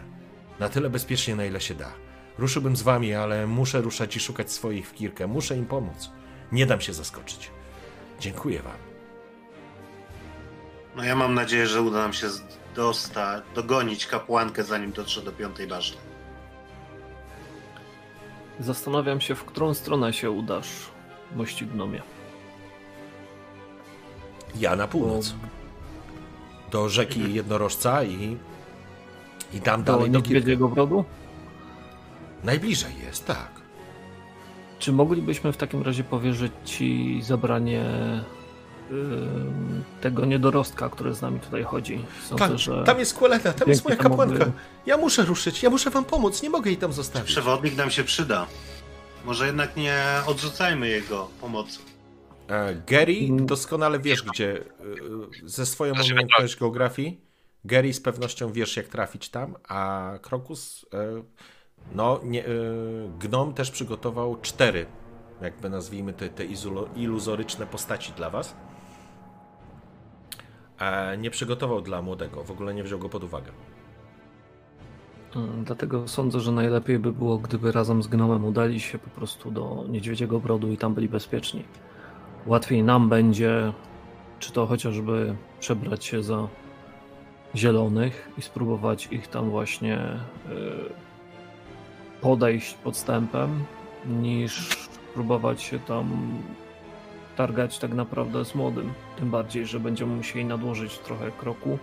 Na 0.59 0.69
tyle 0.69 0.89
bezpiecznie, 0.89 1.35
na 1.35 1.45
ile 1.45 1.61
się 1.61 1.75
da. 1.75 1.91
Ruszyłbym 2.37 2.75
z 2.75 2.81
wami, 2.81 3.13
ale 3.13 3.47
muszę 3.47 3.81
ruszać 3.81 4.15
i 4.15 4.19
szukać 4.19 4.51
swoich 4.51 4.87
w 4.87 4.93
Kirkę. 4.93 5.27
Muszę 5.27 5.57
im 5.57 5.65
pomóc. 5.65 6.09
Nie 6.51 6.65
dam 6.65 6.81
się 6.81 6.93
zaskoczyć. 6.93 7.51
Dziękuję 8.19 8.61
wam. 8.61 8.77
No 10.95 11.03
ja 11.03 11.15
mam 11.15 11.33
nadzieję, 11.33 11.67
że 11.67 11.81
uda 11.81 11.97
nam 11.97 12.13
się 12.13 12.27
dostać, 12.75 13.43
dogonić 13.55 14.07
kapłankę, 14.07 14.63
zanim 14.63 14.91
dotrze 14.91 15.21
do 15.21 15.31
piątej 15.31 15.67
bażny. 15.67 15.97
Zastanawiam 18.59 19.21
się, 19.21 19.35
w 19.35 19.45
którą 19.45 19.73
stronę 19.73 20.13
się 20.13 20.31
udasz, 20.31 20.69
mości 21.35 21.65
gnomie. 21.65 22.01
Ja 24.59 24.75
na 24.75 24.87
północ. 24.87 25.33
Do 26.71 26.89
rzeki 26.89 27.33
Jednorożca 27.33 28.03
i, 28.03 28.37
i 29.53 29.61
tam 29.61 29.83
Do 29.83 29.91
dalej 29.93 30.11
do 30.11 30.19
niedźwiedziego 30.19 30.67
brodu? 30.67 31.05
Najbliżej 32.43 32.91
jest, 33.05 33.25
tak. 33.25 33.51
Czy 34.79 34.91
moglibyśmy 34.91 35.51
w 35.53 35.57
takim 35.57 35.81
razie 35.83 36.03
powierzyć 36.03 36.51
ci 36.65 37.19
zabranie 37.23 37.83
ym, 38.91 39.83
tego 40.01 40.25
niedorostka, 40.25 40.89
który 40.89 41.13
z 41.13 41.21
nami 41.21 41.39
tutaj 41.39 41.63
chodzi? 41.63 42.05
Sądzę, 42.29 42.47
Tam, 42.47 42.57
że 42.57 42.75
Tak, 42.77 42.85
tam 42.85 42.99
jest 42.99 43.13
Kueleta, 43.17 43.53
tam 43.53 43.69
jest 43.69 43.83
moja 43.83 43.95
kapłanka. 43.95 44.45
by- 44.45 44.51
Ja 44.85 44.97
muszę 44.97 45.23
ruszyć, 45.23 45.63
ja 45.63 45.69
muszę 45.69 45.89
wam 45.89 46.05
pomóc, 46.05 46.43
nie 46.43 46.49
mogę 46.49 46.69
jej 46.69 46.77
tam 46.77 46.93
zostawić. 46.93 47.27
Przewodnik 47.31 47.75
nam 47.77 47.91
się 47.91 48.03
przyda. 48.03 48.47
Może 49.25 49.45
jednak 49.45 49.75
nie 49.77 50.03
odrzucajmy 50.27 50.87
jego 50.89 51.27
pomocy. 51.41 51.79
E, 52.47 52.75
Gary, 52.87 53.15
Mm. 53.29 53.45
doskonale 53.45 53.99
wiesz, 53.99 54.23
gdzie 54.23 54.57
e, 54.59 54.63
ze 55.43 55.65
swoją 55.65 55.93
Znaczy, 55.93 56.13
umiejętnością 56.13 56.59
geografii, 56.59 57.21
Gary 57.65 57.93
z 57.93 58.01
pewnością 58.01 58.51
wiesz, 58.51 58.77
jak 58.77 58.87
trafić 58.87 59.29
tam, 59.29 59.55
a 59.67 60.11
Krokus, 60.21 60.85
e, 60.93 61.23
no, 61.95 62.19
nie, 62.23 62.45
e, 62.45 62.49
Gnom 63.19 63.53
też 63.53 63.71
przygotował 63.71 64.37
cztery, 64.41 64.85
jakby 65.41 65.69
nazwijmy 65.69 66.13
te, 66.13 66.29
te 66.29 66.43
iluzoryczne 66.95 67.67
postaci 67.67 68.11
dla 68.13 68.29
was. 68.29 68.55
E, 70.79 71.17
nie 71.17 71.29
przygotował 71.31 71.81
dla 71.81 72.01
młodego, 72.01 72.43
w 72.43 72.51
ogóle 72.51 72.73
nie 72.73 72.83
wziął 72.83 72.99
go 72.99 73.09
pod 73.09 73.23
uwagę. 73.23 73.51
Mm, 75.35 75.63
Dlatego 75.63 76.07
sądzę, 76.07 76.39
że 76.39 76.51
najlepiej 76.51 76.99
by 76.99 77.11
było, 77.13 77.37
gdyby 77.37 77.71
razem 77.71 78.03
z 78.03 78.07
gnomem 78.07 78.45
udali 78.45 78.79
się 78.79 78.99
po 78.99 79.09
prostu 79.09 79.51
do 79.51 79.85
Niedźwiedziego 79.89 80.39
Brodu 80.39 80.71
i 80.71 80.77
tam 80.77 80.93
byli 80.93 81.09
bezpieczni. 81.09 81.63
Łatwiej 82.45 82.83
nam 82.83 83.09
będzie, 83.09 83.73
czy 84.39 84.51
to 84.51 84.65
chociażby 84.65 85.35
przebrać 85.59 86.05
się 86.05 86.23
za 86.23 86.47
zielonych 87.55 88.29
i 88.37 88.41
spróbować 88.41 89.07
ich 89.11 89.27
tam 89.27 89.49
właśnie 89.49 89.97
y, 89.97 90.93
podejść 92.21 92.73
podstępem, 92.73 93.65
niż 94.05 94.87
próbować 95.13 95.61
się 95.61 95.79
tam 95.79 96.37
targać 97.35 97.79
tak 97.79 97.93
naprawdę 97.93 98.45
z 98.45 98.55
młodym. 98.55 98.93
Tym 99.19 99.31
bardziej, 99.31 99.65
że 99.65 99.79
będziemy 99.79 100.15
musieli 100.15 100.45
nadłożyć 100.45 100.97
trochę 100.97 101.31
kroku 101.31 101.79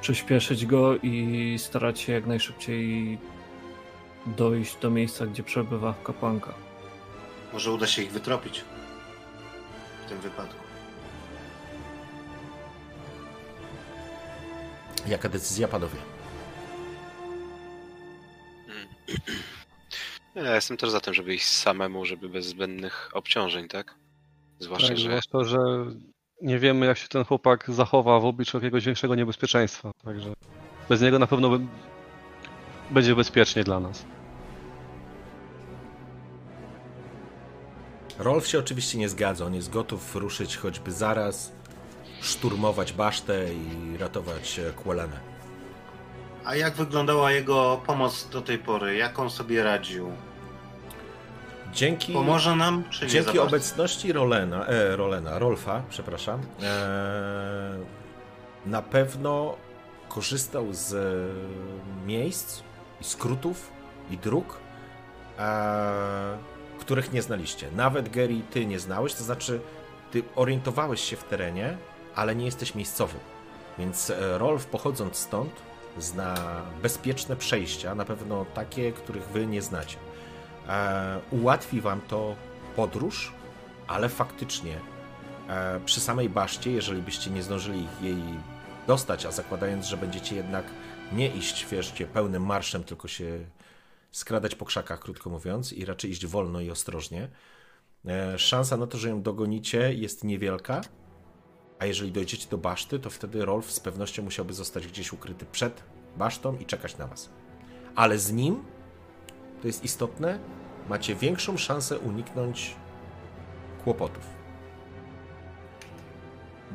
przyspieszyć 0.00 0.66
go 0.66 0.96
i 0.96 1.54
starać 1.58 2.00
się 2.00 2.12
jak 2.12 2.26
najszybciej 2.26 3.18
dojść 4.26 4.76
do 4.76 4.90
miejsca, 4.90 5.26
gdzie 5.26 5.42
przebywa 5.42 5.94
kapłanka. 6.04 6.54
Może 7.52 7.72
uda 7.72 7.86
się 7.86 8.02
ich 8.02 8.12
wytropić 8.12 8.64
w 10.08 10.10
tym 10.10 10.20
wypadku. 10.20 10.64
Jaka 15.06 15.28
decyzja, 15.28 15.68
panowie? 15.68 15.98
Ja 20.34 20.54
jestem 20.54 20.76
też 20.76 20.90
za 20.90 21.00
tym, 21.00 21.14
żeby 21.14 21.34
iść 21.34 21.46
samemu, 21.46 22.04
żeby 22.04 22.28
bez 22.28 22.46
zbędnych 22.46 23.10
obciążeń, 23.12 23.68
tak? 23.68 23.94
Zwłaszcza, 24.58 24.88
Tak, 24.88 24.98
że 24.98 25.08
zwłaszcza, 25.08 25.44
że 25.44 25.58
nie 26.42 26.58
wiemy, 26.58 26.86
jak 26.86 26.98
się 26.98 27.08
ten 27.08 27.24
chłopak 27.24 27.70
zachowa 27.70 28.20
w 28.20 28.24
obliczu 28.24 28.56
jakiegoś 28.56 28.84
większego 28.84 29.14
niebezpieczeństwa. 29.14 29.90
Także 30.04 30.32
bez 30.88 31.00
niego 31.00 31.18
na 31.18 31.26
pewno 31.26 31.58
będzie 32.90 33.14
bezpiecznie 33.14 33.64
dla 33.64 33.80
nas. 33.80 34.04
Rolf 38.18 38.46
się 38.46 38.58
oczywiście 38.58 38.98
nie 38.98 39.08
zgadza. 39.08 39.44
On 39.44 39.54
jest 39.54 39.70
gotów 39.70 40.16
ruszyć 40.16 40.56
choćby 40.56 40.92
zaraz, 40.92 41.52
szturmować 42.20 42.92
basztę 42.92 43.54
i 43.54 43.96
ratować 43.98 44.58
e, 44.58 44.72
Kuelanę. 44.72 45.20
A 46.44 46.56
jak 46.56 46.74
wyglądała 46.74 47.32
jego 47.32 47.80
pomoc 47.86 48.28
do 48.28 48.42
tej 48.42 48.58
pory? 48.58 48.96
Jak 48.96 49.18
on 49.18 49.30
sobie 49.30 49.62
radził? 49.62 50.12
Dzięki, 51.72 52.12
Pomoże 52.12 52.56
nam, 52.56 52.84
czy 52.90 53.04
nie 53.04 53.08
za 53.10 53.14
dzięki 53.14 53.26
bardzo? 53.26 53.42
obecności 53.42 54.12
Rolena, 54.12 54.66
e, 54.66 54.96
Rolena, 54.96 55.38
Rolfa, 55.38 55.82
przepraszam, 55.90 56.40
e, 56.62 57.78
na 58.66 58.82
pewno 58.82 59.56
korzystał 60.08 60.66
z 60.72 60.92
e, 60.94 62.06
miejsc 62.06 62.62
i 63.00 63.04
skrótów 63.04 63.70
i 64.10 64.18
dróg, 64.18 64.58
e, 65.38 66.38
których 66.78 67.12
nie 67.12 67.22
znaliście. 67.22 67.70
Nawet 67.76 68.08
Gary, 68.08 68.40
ty 68.50 68.66
nie 68.66 68.78
znałeś, 68.78 69.14
to 69.14 69.24
znaczy 69.24 69.60
ty 70.10 70.22
orientowałeś 70.36 71.00
się 71.00 71.16
w 71.16 71.24
terenie, 71.24 71.76
ale 72.14 72.36
nie 72.36 72.44
jesteś 72.44 72.74
miejscowy. 72.74 73.18
Więc 73.78 74.10
e, 74.10 74.38
Rolf 74.38 74.66
pochodząc 74.66 75.16
stąd 75.16 75.52
zna 75.98 76.34
bezpieczne 76.82 77.36
przejścia, 77.36 77.94
na 77.94 78.04
pewno 78.04 78.46
takie, 78.54 78.92
których 78.92 79.28
wy 79.28 79.46
nie 79.46 79.62
znacie. 79.62 79.96
E, 80.68 81.20
ułatwi 81.30 81.80
wam 81.80 82.00
to 82.00 82.36
podróż, 82.76 83.32
ale 83.86 84.08
faktycznie 84.08 84.80
e, 85.48 85.80
przy 85.84 86.00
samej 86.00 86.28
baszcie, 86.28 86.72
jeżeli 86.72 87.02
byście 87.02 87.30
nie 87.30 87.42
zdążyli 87.42 87.86
jej 88.00 88.22
dostać, 88.86 89.26
a 89.26 89.30
zakładając, 89.30 89.86
że 89.86 89.96
będziecie 89.96 90.36
jednak 90.36 90.64
nie 91.12 91.28
iść, 91.28 91.66
wierzcie, 91.66 92.06
pełnym 92.06 92.46
marszem, 92.46 92.84
tylko 92.84 93.08
się 93.08 93.38
skradać 94.10 94.54
po 94.54 94.64
krzakach, 94.64 95.00
krótko 95.00 95.30
mówiąc, 95.30 95.72
i 95.72 95.84
raczej 95.84 96.10
iść 96.10 96.26
wolno 96.26 96.60
i 96.60 96.70
ostrożnie, 96.70 97.28
e, 98.06 98.38
szansa 98.38 98.76
na 98.76 98.86
to, 98.86 98.98
że 98.98 99.08
ją 99.08 99.22
dogonicie 99.22 99.94
jest 99.94 100.24
niewielka, 100.24 100.80
a 101.78 101.86
jeżeli 101.86 102.12
dojdziecie 102.12 102.48
do 102.50 102.58
baszty, 102.58 102.98
to 102.98 103.10
wtedy 103.10 103.44
Rolf 103.44 103.72
z 103.72 103.80
pewnością 103.80 104.22
musiałby 104.22 104.54
zostać 104.54 104.86
gdzieś 104.86 105.12
ukryty 105.12 105.46
przed 105.52 105.82
basztą 106.16 106.58
i 106.58 106.66
czekać 106.66 106.98
na 106.98 107.06
was. 107.06 107.30
Ale 107.94 108.18
z 108.18 108.32
nim, 108.32 108.64
to 109.60 109.66
jest 109.66 109.84
istotne, 109.84 110.38
macie 110.88 111.14
większą 111.14 111.56
szansę 111.56 111.98
uniknąć 111.98 112.76
kłopotów. 113.84 114.24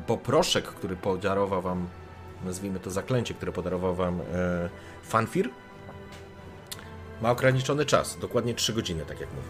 Bo 0.08 0.16
proszek, 0.16 0.64
który 0.64 0.96
podarował 0.96 1.62
wam, 1.62 1.88
nazwijmy 2.44 2.80
to 2.80 2.90
zaklęcie, 2.90 3.34
które 3.34 3.52
podarował 3.52 3.94
wam 3.94 4.20
e, 4.20 4.24
Fanfir, 5.02 5.50
ma 7.24 7.30
ograniczony 7.30 7.84
czas, 7.86 8.18
dokładnie 8.18 8.54
3 8.54 8.72
godziny, 8.72 9.04
tak 9.06 9.20
jak 9.20 9.28
mówię. 9.30 9.48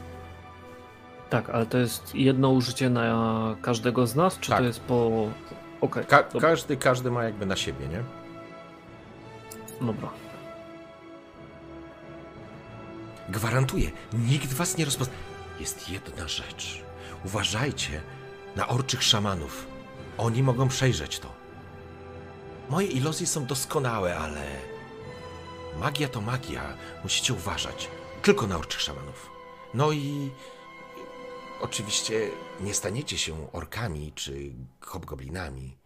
Tak, 1.31 1.51
ale 1.51 1.67
to 1.67 1.79
jest 1.79 2.15
jedno 2.15 2.51
użycie 2.51 2.91
na 2.91 3.57
każdego 3.63 4.07
z 4.07 4.15
nas, 4.17 4.39
czy 4.41 4.51
Tak. 4.51 4.59
to 4.59 4.65
jest 4.65 4.81
po... 4.81 5.29
Okej, 5.81 6.05
Ka- 6.07 6.23
dobra. 6.23 6.41
każdy, 6.49 6.77
każdy 6.77 7.11
ma 7.11 7.25
jakby 7.25 7.47
na 7.47 7.57
siebie, 7.57 7.89
nie? 7.89 8.03
dobra. 9.87 10.09
Gwarantuję, 13.29 13.91
nikt 14.13 14.53
was 14.53 14.79
nie 14.79 14.85
rozpozna. 14.85 15.15
Jest 15.61 15.89
jedna 15.91 16.29
rzecz. 16.29 16.83
Uważajcie 17.25 18.01
na 18.57 18.69
orczych 18.69 19.03
szamanów. 19.03 19.67
Oni 20.19 20.43
mogą 20.43 20.69
przejrzeć 20.69 21.19
to. 21.19 21.29
Moje 22.71 22.87
iluzje 22.87 23.27
są 23.27 23.47
doskonałe, 23.47 24.17
ale 24.19 24.41
magia 25.81 26.09
to 26.09 26.21
magia. 26.21 26.77
Musicie 27.03 27.33
uważać. 27.33 27.89
Tylko 28.23 28.47
na 28.47 28.59
orczych 28.59 28.81
szamanów. 28.81 29.31
No 29.75 29.93
i 29.93 30.31
oczywiście 31.61 32.31
nie 32.61 32.75
staniecie 32.75 33.19
się 33.19 33.53
orkami 33.53 34.13
czy 34.15 34.53
hobgoblinami. 34.81 35.77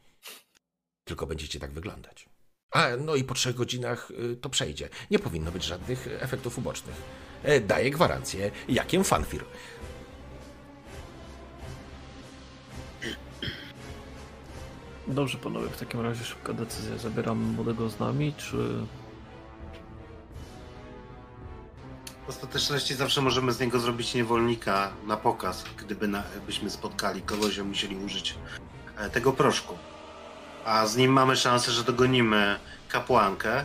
Tylko 1.04 1.26
będziecie 1.26 1.60
tak 1.60 1.72
wyglądać. 1.72 2.28
A, 2.70 2.88
no 3.00 3.14
i 3.14 3.24
po 3.24 3.34
trzech 3.34 3.54
godzinach 3.54 4.10
y, 4.10 4.36
to 4.36 4.48
przejdzie. 4.48 4.88
Nie 5.10 5.18
powinno 5.18 5.52
być 5.52 5.64
żadnych 5.64 6.08
efektów 6.20 6.58
ubocznych. 6.58 6.96
E, 7.42 7.60
Daję 7.60 7.90
gwarancję, 7.90 8.50
jakiem 8.68 9.04
fanfir. 9.04 9.44
Dobrze, 15.06 15.38
panowie, 15.38 15.68
w 15.68 15.78
takim 15.80 16.00
razie 16.00 16.24
szybka 16.24 16.52
decyzja. 16.52 16.98
Zabieram 16.98 17.38
młodego 17.38 17.88
z 17.90 17.98
nami, 17.98 18.34
czy... 18.36 18.86
W 22.28 22.30
ostateczności 22.30 22.94
zawsze 22.94 23.20
możemy 23.20 23.52
z 23.52 23.60
niego 23.60 23.80
zrobić 23.80 24.14
niewolnika 24.14 24.90
na 25.06 25.16
pokaz, 25.16 25.64
gdyby 25.76 26.08
na, 26.08 26.22
byśmy 26.46 26.70
spotkali 26.70 27.22
kogoś, 27.22 27.58
a 27.58 27.64
musieli 27.64 27.96
użyć 27.96 28.34
e, 28.98 29.10
tego 29.10 29.32
proszku. 29.32 29.74
A 30.64 30.86
z 30.86 30.96
nim 30.96 31.12
mamy 31.12 31.36
szansę, 31.36 31.72
że 31.72 31.84
dogonimy 31.84 32.58
kapłankę 32.88 33.58
e, 33.60 33.64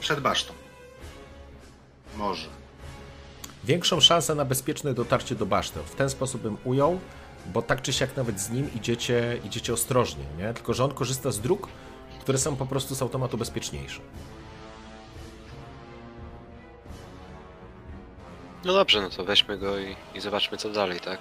przed 0.00 0.20
basztą. 0.20 0.52
Może. 2.16 2.48
Większą 3.64 4.00
szansę 4.00 4.34
na 4.34 4.44
bezpieczne 4.44 4.94
dotarcie 4.94 5.34
do 5.34 5.46
baszty. 5.46 5.80
W 5.86 5.94
ten 5.94 6.10
sposób 6.10 6.42
bym 6.42 6.56
ujął, 6.64 7.00
bo 7.46 7.62
tak 7.62 7.82
czy 7.82 7.92
siak 7.92 8.16
nawet 8.16 8.40
z 8.40 8.50
nim 8.50 8.74
idziecie, 8.74 9.38
idziecie 9.44 9.72
ostrożnie, 9.72 10.24
nie? 10.38 10.54
Tylko, 10.54 10.74
że 10.74 10.84
on 10.84 10.94
korzysta 10.94 11.30
z 11.30 11.40
dróg, 11.40 11.68
które 12.20 12.38
są 12.38 12.56
po 12.56 12.66
prostu 12.66 12.94
z 12.94 13.02
automatu 13.02 13.38
bezpieczniejsze. 13.38 14.00
No 18.64 18.72
dobrze, 18.72 19.00
no 19.02 19.10
to 19.10 19.24
weźmy 19.24 19.58
go 19.58 19.78
i, 19.78 19.96
i 20.14 20.20
zobaczmy 20.20 20.58
co 20.58 20.70
dalej, 20.70 21.00
tak? 21.00 21.20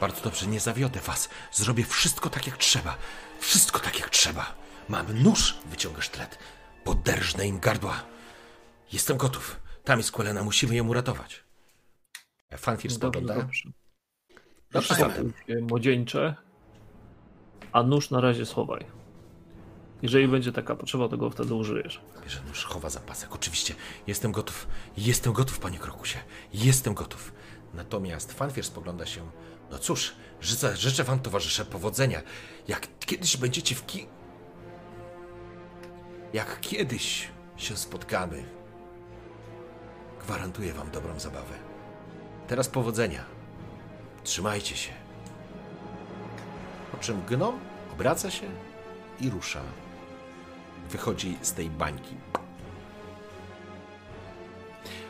Bardzo 0.00 0.20
dobrze, 0.22 0.46
nie 0.46 0.60
zawiodę 0.60 1.00
was. 1.00 1.28
Zrobię 1.52 1.84
wszystko 1.84 2.30
tak 2.30 2.46
jak 2.46 2.56
trzeba. 2.56 2.96
Wszystko 3.40 3.78
tak 3.80 4.00
jak 4.00 4.10
trzeba. 4.10 4.54
Mam 4.88 5.22
nóż, 5.22 5.56
wyciągasz 5.66 6.04
sztylet. 6.04 6.38
Poderżnę 6.84 7.46
im 7.46 7.60
gardła. 7.60 8.02
Jestem 8.92 9.16
gotów. 9.16 9.60
Tam 9.84 9.98
jest 9.98 10.12
Quelena, 10.12 10.42
musimy 10.44 10.74
ją 10.76 10.88
uratować. 10.88 11.44
Fanfir 12.58 12.90
Dobrze, 12.92 12.96
spogląda. 12.96 13.34
dobrze. 13.34 13.68
Dobrze, 14.72 14.94
Fajne. 14.94 15.14
Fanfir. 15.14 15.32
Takie 15.38 15.60
Młodzieńcze, 15.60 16.34
a 17.72 17.82
nóż 17.82 18.10
na 18.10 18.20
razie 18.20 18.46
schowaj. 18.46 18.84
Jeżeli 20.02 20.28
będzie 20.28 20.52
taka 20.52 20.76
potrzeba, 20.76 21.08
to 21.08 21.16
go 21.16 21.30
wtedy 21.30 21.54
użyjesz. 21.54 22.00
Bierze 22.28 22.42
nóż, 22.42 22.64
chowa 22.64 22.90
zapasek. 22.90 23.34
Oczywiście, 23.34 23.74
jestem 24.06 24.32
gotów. 24.32 24.66
Jestem 24.96 25.32
gotów, 25.32 25.58
panie 25.58 25.78
Krokusie. 25.78 26.18
Jestem 26.52 26.94
gotów. 26.94 27.32
Natomiast 27.74 28.32
Fanfir 28.32 28.64
spogląda 28.64 29.06
się. 29.06 29.30
No 29.70 29.78
cóż, 29.78 30.14
życzę, 30.40 30.76
życzę 30.76 31.04
wam, 31.04 31.20
towarzysze, 31.20 31.64
powodzenia. 31.64 32.22
Jak 32.68 32.88
kiedyś 33.00 33.36
będziecie 33.36 33.74
w 33.74 33.86
ki... 33.86 34.06
Jak 36.32 36.60
kiedyś 36.60 37.28
się 37.56 37.76
spotkamy, 37.76 38.44
gwarantuję 40.20 40.72
wam 40.72 40.90
dobrą 40.90 41.20
zabawę. 41.20 41.54
Teraz 42.48 42.68
powodzenia. 42.68 43.24
Trzymajcie 44.24 44.76
się. 44.76 44.92
Po 46.92 46.98
czym 46.98 47.22
gnom 47.22 47.60
obraca 47.92 48.30
się 48.30 48.46
i 49.20 49.30
rusza. 49.30 49.62
Wychodzi 50.90 51.38
z 51.42 51.52
tej 51.52 51.70
bańki. 51.70 52.14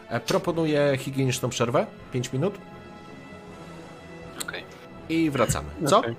E, 0.09 0.21
Proponuję 0.21 0.97
higieniczną 0.99 1.49
przerwę. 1.49 1.87
5 2.13 2.33
minut. 2.33 2.55
Okej. 4.43 4.65
I 5.09 5.31
wracamy. 5.31 5.69
Co? 5.87 5.99
Okej. 5.99 6.17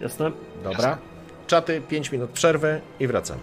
Jasne? 0.00 0.30
Dobra. 0.64 0.98
Czaty, 1.46 1.80
5 1.88 2.12
minut 2.12 2.30
przerwy 2.30 2.80
i 3.00 3.06
wracamy. 3.06 3.40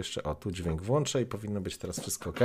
Jeszcze, 0.00 0.22
o 0.22 0.34
tu 0.34 0.50
dźwięk 0.50 0.82
włączę 0.82 1.22
i 1.22 1.26
powinno 1.26 1.60
być 1.60 1.78
teraz 1.78 2.00
wszystko 2.00 2.30
ok. 2.30 2.38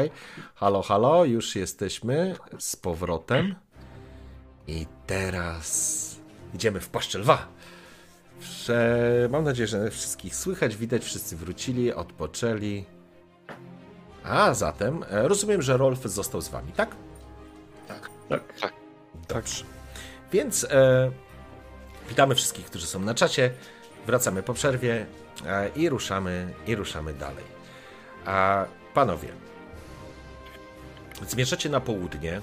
Halo, 0.56 0.82
halo, 0.82 1.26
już 1.26 1.56
jesteśmy 1.56 2.36
z 2.60 2.76
powrotem. 2.76 3.56
I 4.68 4.86
teraz 5.08 6.16
idziemy 6.54 6.80
w 6.80 6.90
paszczę 6.90 7.20
lwa. 7.20 7.48
Prze... 8.40 9.30
Mam 9.32 9.44
nadzieję, 9.44 9.68
że 9.68 9.92
wszystkich 9.92 10.36
słychać, 10.36 10.76
widać, 10.76 11.04
wszyscy 11.04 11.36
wrócili, 11.36 11.94
odpoczęli. 11.94 12.86
A 14.24 14.54
zatem 14.54 15.06
e, 15.10 15.28
rozumiem, 15.28 15.62
że 15.62 15.78
Rolf 15.78 16.04
został 16.04 16.42
z 16.42 16.50
wami, 16.50 16.72
tak? 16.72 16.96
Tak. 17.88 18.10
Tak. 18.62 18.74
Dobrze. 19.28 19.66
Więc 20.32 20.64
e, 20.64 21.12
witamy 22.10 22.36
wszystkich, 22.36 22.66
którzy 22.66 22.88
są 22.88 23.00
na 23.00 23.14
czacie. 23.14 23.52
Wracamy 24.06 24.44
po 24.44 24.54
przerwie 24.54 25.06
i 25.76 25.90
ruszamy 25.90 26.54
i 26.68 26.76
ruszamy 26.76 27.14
dalej. 27.14 27.44
A 28.26 28.66
panowie, 28.94 29.30
zmierzacie 31.28 31.70
na 31.70 31.80
południe 31.80 32.42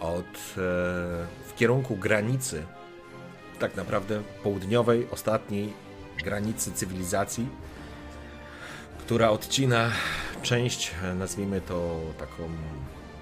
od 0.00 0.24
e, 0.24 0.54
w 1.46 1.52
kierunku 1.56 1.96
granicy, 1.96 2.62
tak 3.58 3.76
naprawdę 3.76 4.22
południowej, 4.42 5.06
ostatniej 5.10 5.72
granicy 6.24 6.72
cywilizacji, 6.72 7.48
która 8.98 9.30
odcina 9.30 9.90
część, 10.42 10.94
e, 11.02 11.14
nazwijmy 11.14 11.60
to 11.60 12.00
taką 12.18 12.48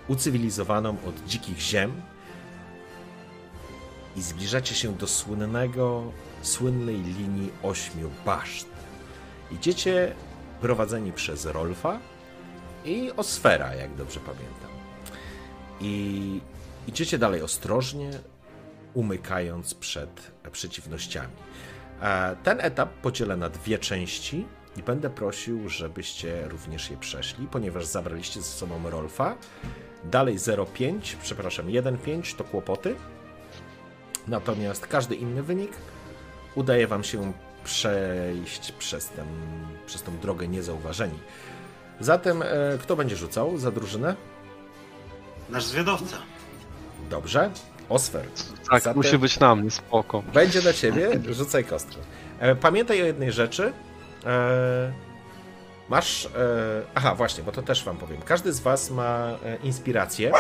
ucywilizowaną 0.09 0.97
od 1.07 1.25
dzikich 1.27 1.59
ziem 1.59 2.03
i 4.17 4.23
zbliżacie 4.23 4.75
się 4.75 4.95
do 4.95 5.07
słynnego, 5.07 6.13
słynnej 6.45 7.03
linii 7.03 7.51
ośmiu 7.63 8.11
baszt. 8.27 8.69
Idziecie 9.51 10.15
prowadzeni 10.61 11.13
przez 11.13 11.47
Rolfa 11.47 11.99
i 12.85 13.11
Osfera, 13.17 13.75
jak 13.75 13.95
dobrze 13.95 14.21
pamiętam. 14.21 14.71
I 15.81 16.41
idziecie 16.89 17.19
dalej 17.19 17.43
ostrożnie, 17.43 18.11
umykając 18.95 19.75
przed 19.75 20.33
przeciwnościami. 20.53 21.33
E, 22.03 22.37
Ten 22.43 22.61
etap 22.61 22.93
podzielę 22.93 23.37
na 23.37 23.49
dwie 23.49 23.79
części 23.79 24.47
i 24.77 24.83
będę 24.83 25.11
prosił, 25.11 25.69
żebyście 25.69 26.49
również 26.49 26.91
je 26.91 26.97
przeszli, 26.97 27.47
ponieważ 27.47 27.87
zabraliście 27.87 28.41
ze 28.43 28.49
sobą 28.51 28.91
Rolfa. 28.91 29.37
Dalej 30.05 30.39
0,5, 30.39 31.17
przepraszam, 31.23 31.67
1,5 31.67 32.37
to 32.37 32.45
kłopoty. 32.45 32.95
Natomiast 34.29 34.87
każdy 34.87 35.15
inny 35.15 35.43
wynik 35.43 35.73
udaje 36.55 36.87
wam 36.87 37.05
się 37.05 37.33
przejść 37.65 38.73
przez, 38.73 39.09
ten, 39.09 39.27
przez 39.87 40.03
tą 40.03 40.19
drogę 40.19 40.49
niezauważeni. 40.49 41.19
Zatem 42.01 42.43
e, 42.43 42.47
kto 42.83 42.97
będzie 42.97 43.17
rzucał 43.17 43.59
za 43.59 43.71
drużynę? 43.71 44.15
Nasz 45.51 45.65
zwiadowca. 45.65 46.17
Dobrze. 47.11 47.51
Osfer. 47.89 48.25
Tak, 48.71 48.83
Zatem- 48.83 48.97
musi 48.97 49.19
być 49.19 49.41
na 49.41 49.55
mnie, 49.55 49.71
spoko. 49.71 50.23
Będzie 50.35 50.63
dla 50.63 50.73
ciebie, 50.73 51.11
rzucaj 51.31 51.65
kostkę. 51.65 51.97
E, 52.39 52.57
Pamiętaj 52.57 53.03
o 53.03 53.05
jednej 53.07 53.33
rzeczy. 53.33 53.73
E, 54.27 54.93
Masz. 55.89 56.27
e, 56.27 56.29
Aha, 56.95 57.15
właśnie, 57.15 57.45
bo 57.45 57.53
to 57.53 57.63
też 57.63 57.85
wam 57.85 57.97
powiem. 57.97 58.23
Każdy 58.23 58.53
z 58.53 58.61
was 58.61 58.91
ma 58.91 59.27
e, 59.45 59.57
inspirację. 59.63 60.33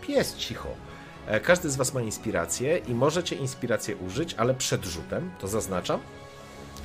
Pies 0.00 0.36
cicho. 0.36 0.68
E, 1.32 1.40
Każdy 1.40 1.70
z 1.70 1.76
was 1.76 1.94
ma 1.94 2.00
inspirację 2.00 2.78
i 2.78 2.94
możecie 2.94 3.36
inspirację 3.36 3.96
użyć, 3.96 4.34
ale 4.34 4.54
przed 4.54 4.84
rzutem, 4.84 5.30
to 5.38 5.48
zaznaczam. 5.48 6.00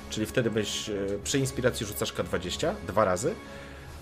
Czyli 0.09 0.26
wtedy 0.26 0.51
byś 0.51 0.90
e, 0.90 0.93
przy 1.24 1.40
inspiracji 1.40 1.85
rzucasz 1.85 2.14
K20 2.14 2.74
dwa 2.88 3.06
razy. 3.06 3.35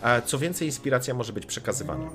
A 0.02 0.22
co 0.22 0.38
więcej, 0.38 0.68
inspiracja 0.68 1.14
może 1.14 1.34
być 1.34 1.46
przekazywana. 1.46 2.10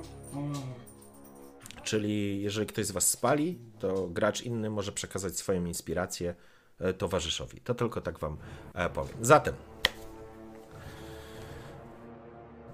Czyli 1.82 2.42
jeżeli 2.42 2.66
ktoś 2.66 2.86
z 2.86 2.90
Was 2.90 3.06
spali, 3.10 3.58
to 3.78 4.06
gracz 4.08 4.42
inny 4.42 4.70
może 4.70 4.92
przekazać 4.92 5.36
swoją 5.36 5.64
inspirację 5.64 6.34
e, 6.80 6.92
towarzyszowi. 6.92 7.60
To 7.60 7.74
tylko 7.74 8.00
tak 8.00 8.18
Wam 8.18 8.36
e, 8.74 8.90
powiem. 8.90 9.16
Zatem. 9.20 9.54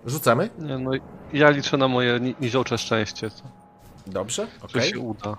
Rzucamy? 0.06 0.50
Nie, 0.58 0.78
no, 0.78 0.90
ja 1.32 1.50
liczę 1.50 1.76
na 1.76 1.88
moje 1.88 2.20
ni- 2.20 2.34
niziołcze 2.40 2.78
szczęście, 2.78 3.30
co, 3.30 3.65
Dobrze? 4.06 4.48
Okej. 4.62 4.90
się 4.90 4.98
uda. 4.98 5.36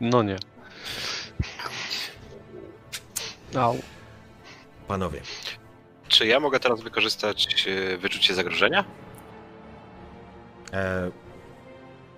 No 0.00 0.22
nie. 0.22 0.36
Au. 3.54 3.78
Panowie. 4.88 5.20
Czy 6.08 6.26
ja 6.26 6.40
mogę 6.40 6.60
teraz 6.60 6.80
wykorzystać 6.80 7.66
e, 7.68 7.96
wyczucie 7.96 8.34
zagrożenia? 8.34 8.84
E, 10.72 11.10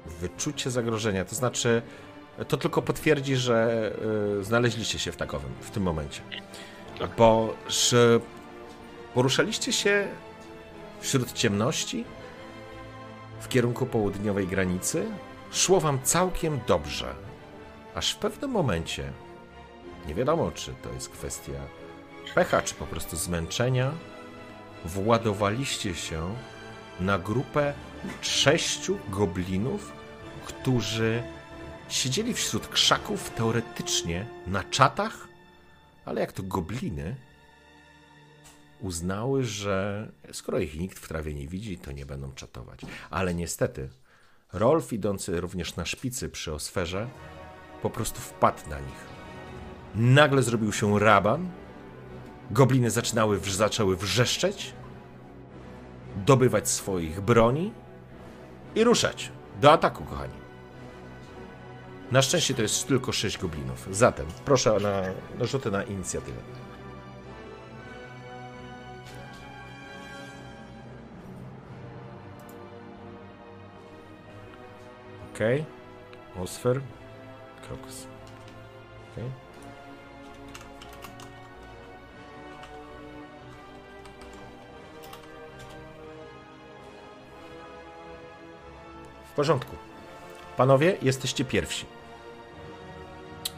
wyczucie 0.07 0.71
zagrożenia, 0.71 1.25
to 1.25 1.35
znaczy. 1.35 1.83
To 2.49 2.57
tylko 2.57 2.83
potwierdzi, 2.83 3.37
że 3.37 3.91
e, 4.41 4.45
znaleźliście 4.45 4.99
się 4.99 5.13
w 5.13 5.17
takowym 5.17 5.51
w 5.61 5.71
tym 5.71 5.83
momencie. 5.83 6.21
Tak. 6.99 7.11
Bo 7.17 7.55
że 7.69 8.21
poruszaliście 9.15 9.73
się 9.73 10.09
wśród 11.01 11.33
ciemności 11.33 12.05
w 13.45 13.49
kierunku 13.49 13.87
południowej 13.87 14.47
granicy. 14.47 15.07
Szło 15.53 15.81
wam 15.81 16.03
całkiem 16.03 16.61
dobrze. 16.67 17.15
Aż 17.95 18.13
w 18.13 18.17
pewnym 18.17 18.51
momencie, 18.51 19.13
nie 20.09 20.15
wiadomo 20.15 20.51
czy 20.51 20.75
to 20.83 20.93
jest 20.93 21.09
kwestia 21.09 21.53
pecha, 22.35 22.63
czy 22.63 22.75
po 22.75 22.87
prostu 22.87 23.17
zmęczenia, 23.17 23.93
władowaliście 24.85 25.95
się 25.95 26.35
na 27.01 27.19
grupę 27.19 27.75
sześciu 28.21 28.99
goblinów, 29.09 29.93
którzy 30.47 31.23
siedzieli 31.89 32.35
wśród 32.35 32.69
krzaków 32.69 33.31
teoretycznie 33.31 34.27
na 34.47 34.65
czatach, 34.65 35.29
ale 36.05 36.21
jak 36.21 36.33
to 36.33 36.43
gobliny 36.43 37.17
uznały, 38.85 39.45
że 39.45 40.09
skoro 40.33 40.59
ich 40.59 40.79
nikt 40.79 40.99
w 40.99 41.09
trawie 41.09 41.35
nie 41.35 41.49
widzi, 41.49 41.79
to 41.79 41.93
nie 41.93 42.07
będą 42.07 42.33
czatować. 42.33 42.81
Ale 43.11 43.35
niestety, 43.35 43.89
Rolf 44.53 44.93
idący 44.93 45.41
również 45.41 45.77
na 45.77 45.85
szpicy 45.85 46.29
przy 46.29 46.53
osferze, 46.53 47.09
po 47.83 47.91
prostu 47.91 48.21
wpadł 48.21 48.71
na 48.71 48.81
nich. 48.81 49.15
Nagle 49.95 50.43
zrobił 50.43 50.73
się 50.73 50.99
raban, 50.99 51.51
gobliny 52.51 52.91
zaczynały, 52.91 53.41
zaczęły 53.51 53.97
wrzeszczeć, 53.97 54.75
dobywać 56.27 56.69
swoich 56.69 57.21
broni 57.21 57.73
i 58.75 58.85
ruszać 58.85 59.33
do 59.61 59.73
ataku, 59.73 60.05
kochani. 60.05 60.45
Na 62.13 62.23
szczęście 62.23 62.55
to 62.55 62.63
jest 62.63 62.89
tylko 62.89 63.13
sześć 63.13 63.39
goblinów. 63.39 63.89
Zatem 63.91 64.27
proszę 64.45 64.79
na 64.81 65.47
rzuty 65.47 65.71
na 65.71 65.83
inicjatywę. 65.83 66.64
Okej. 75.35 75.65
Osfer. 76.43 76.81
Krokus. 77.67 78.07
Okej. 79.13 79.25
W 89.25 89.37
porządku. 89.37 89.77
Panowie, 90.57 90.97
jesteście 91.03 91.45
pierwsi. 91.45 91.87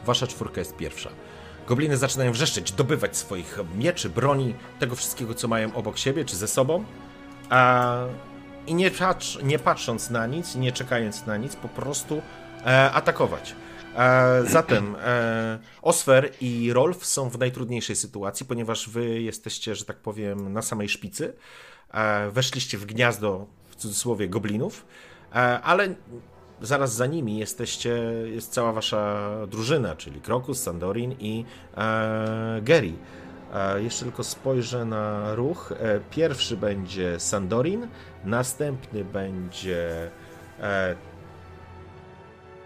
Wasza 0.05 0.27
czwórka 0.27 0.61
jest 0.61 0.75
pierwsza. 0.75 1.09
Gobliny 1.67 1.97
zaczynają 1.97 2.31
wrzeszczeć, 2.31 2.71
dobywać 2.71 3.17
swoich 3.17 3.59
mieczy, 3.75 4.09
broni, 4.09 4.55
tego 4.79 4.95
wszystkiego, 4.95 5.33
co 5.33 5.47
mają 5.47 5.75
obok 5.75 5.97
siebie 5.97 6.25
czy 6.25 6.35
ze 6.35 6.47
sobą. 6.47 6.85
A, 7.49 8.05
I 8.67 8.75
nie, 8.75 8.91
patrz, 8.91 9.39
nie 9.43 9.59
patrząc 9.59 10.09
na 10.09 10.27
nic, 10.27 10.55
nie 10.55 10.71
czekając 10.71 11.25
na 11.25 11.37
nic, 11.37 11.55
po 11.55 11.67
prostu 11.67 12.21
e, 12.65 12.91
atakować. 12.91 13.55
E, 13.95 14.43
zatem 14.45 14.95
e, 14.99 15.59
Osfer 15.81 16.31
i 16.41 16.73
Rolf 16.73 17.05
są 17.05 17.29
w 17.29 17.39
najtrudniejszej 17.39 17.95
sytuacji, 17.95 18.45
ponieważ 18.45 18.89
wy 18.89 19.21
jesteście, 19.21 19.75
że 19.75 19.85
tak 19.85 19.97
powiem, 19.97 20.53
na 20.53 20.61
samej 20.61 20.89
szpicy. 20.89 21.33
E, 21.93 22.31
weszliście 22.31 22.77
w 22.77 22.85
gniazdo, 22.85 23.47
w 23.69 23.75
cudzysłowie, 23.75 24.29
goblinów, 24.29 24.85
e, 25.31 25.35
ale 25.61 25.95
zaraz 26.61 26.95
za 26.95 27.05
nimi 27.05 27.37
jesteście, 27.37 27.89
jest 28.25 28.53
cała 28.53 28.73
wasza 28.73 29.29
drużyna, 29.47 29.95
czyli 29.95 30.21
Krokus, 30.21 30.63
Sandorin 30.63 31.15
i 31.19 31.45
e, 31.77 32.61
Gary. 32.61 32.93
Jeszcze 33.77 34.05
tylko 34.05 34.23
spojrzę 34.23 34.85
na 34.85 35.35
ruch. 35.35 35.71
E, 35.71 35.99
pierwszy 36.11 36.57
będzie 36.57 37.19
Sandorin, 37.19 37.87
następny 38.25 39.05
będzie 39.05 40.11
e, 40.59 40.95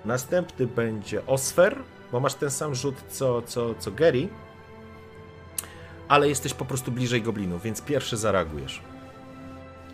następny 0.05 0.67
będzie 0.67 1.25
Osfer, 1.25 1.77
bo 2.11 2.19
masz 2.19 2.33
ten 2.33 2.51
sam 2.51 2.75
rzut 2.75 2.95
co, 3.09 3.41
co, 3.41 3.75
co 3.75 3.91
Gary. 3.91 4.27
ale 6.07 6.29
jesteś 6.29 6.53
po 6.53 6.65
prostu 6.65 6.91
bliżej 6.91 7.21
goblinów, 7.21 7.61
więc 7.63 7.81
pierwszy 7.81 8.17
zareagujesz. 8.17 8.81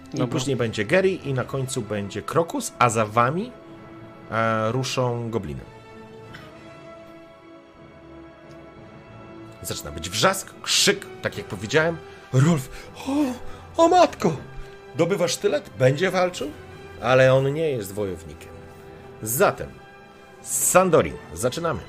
I 0.07 0.17
Dobra. 0.17 0.27
później 0.27 0.55
będzie 0.55 0.85
Gary 0.85 1.09
i 1.09 1.33
na 1.33 1.43
końcu 1.43 1.81
będzie 1.81 2.21
Krokus, 2.21 2.73
a 2.79 2.89
za 2.89 3.05
wami 3.05 3.51
e, 4.31 4.71
ruszą 4.71 5.29
gobliny. 5.29 5.76
Zaczyna 9.67 9.91
być 9.91 10.09
wrzask, 10.09 10.53
krzyk, 10.61 11.05
tak 11.21 11.37
jak 11.37 11.47
powiedziałem. 11.47 11.97
Rolf, 12.33 12.91
o, 13.07 13.83
o 13.83 13.87
matko! 13.87 14.37
Dobywa 14.95 15.27
sztylet, 15.27 15.69
będzie 15.79 16.11
walczył, 16.11 16.51
ale 17.01 17.33
on 17.33 17.53
nie 17.53 17.69
jest 17.69 17.93
wojownikiem. 17.93 18.49
Zatem, 19.21 19.69
Sandorin, 20.41 21.17
zaczynamy. 21.33 21.79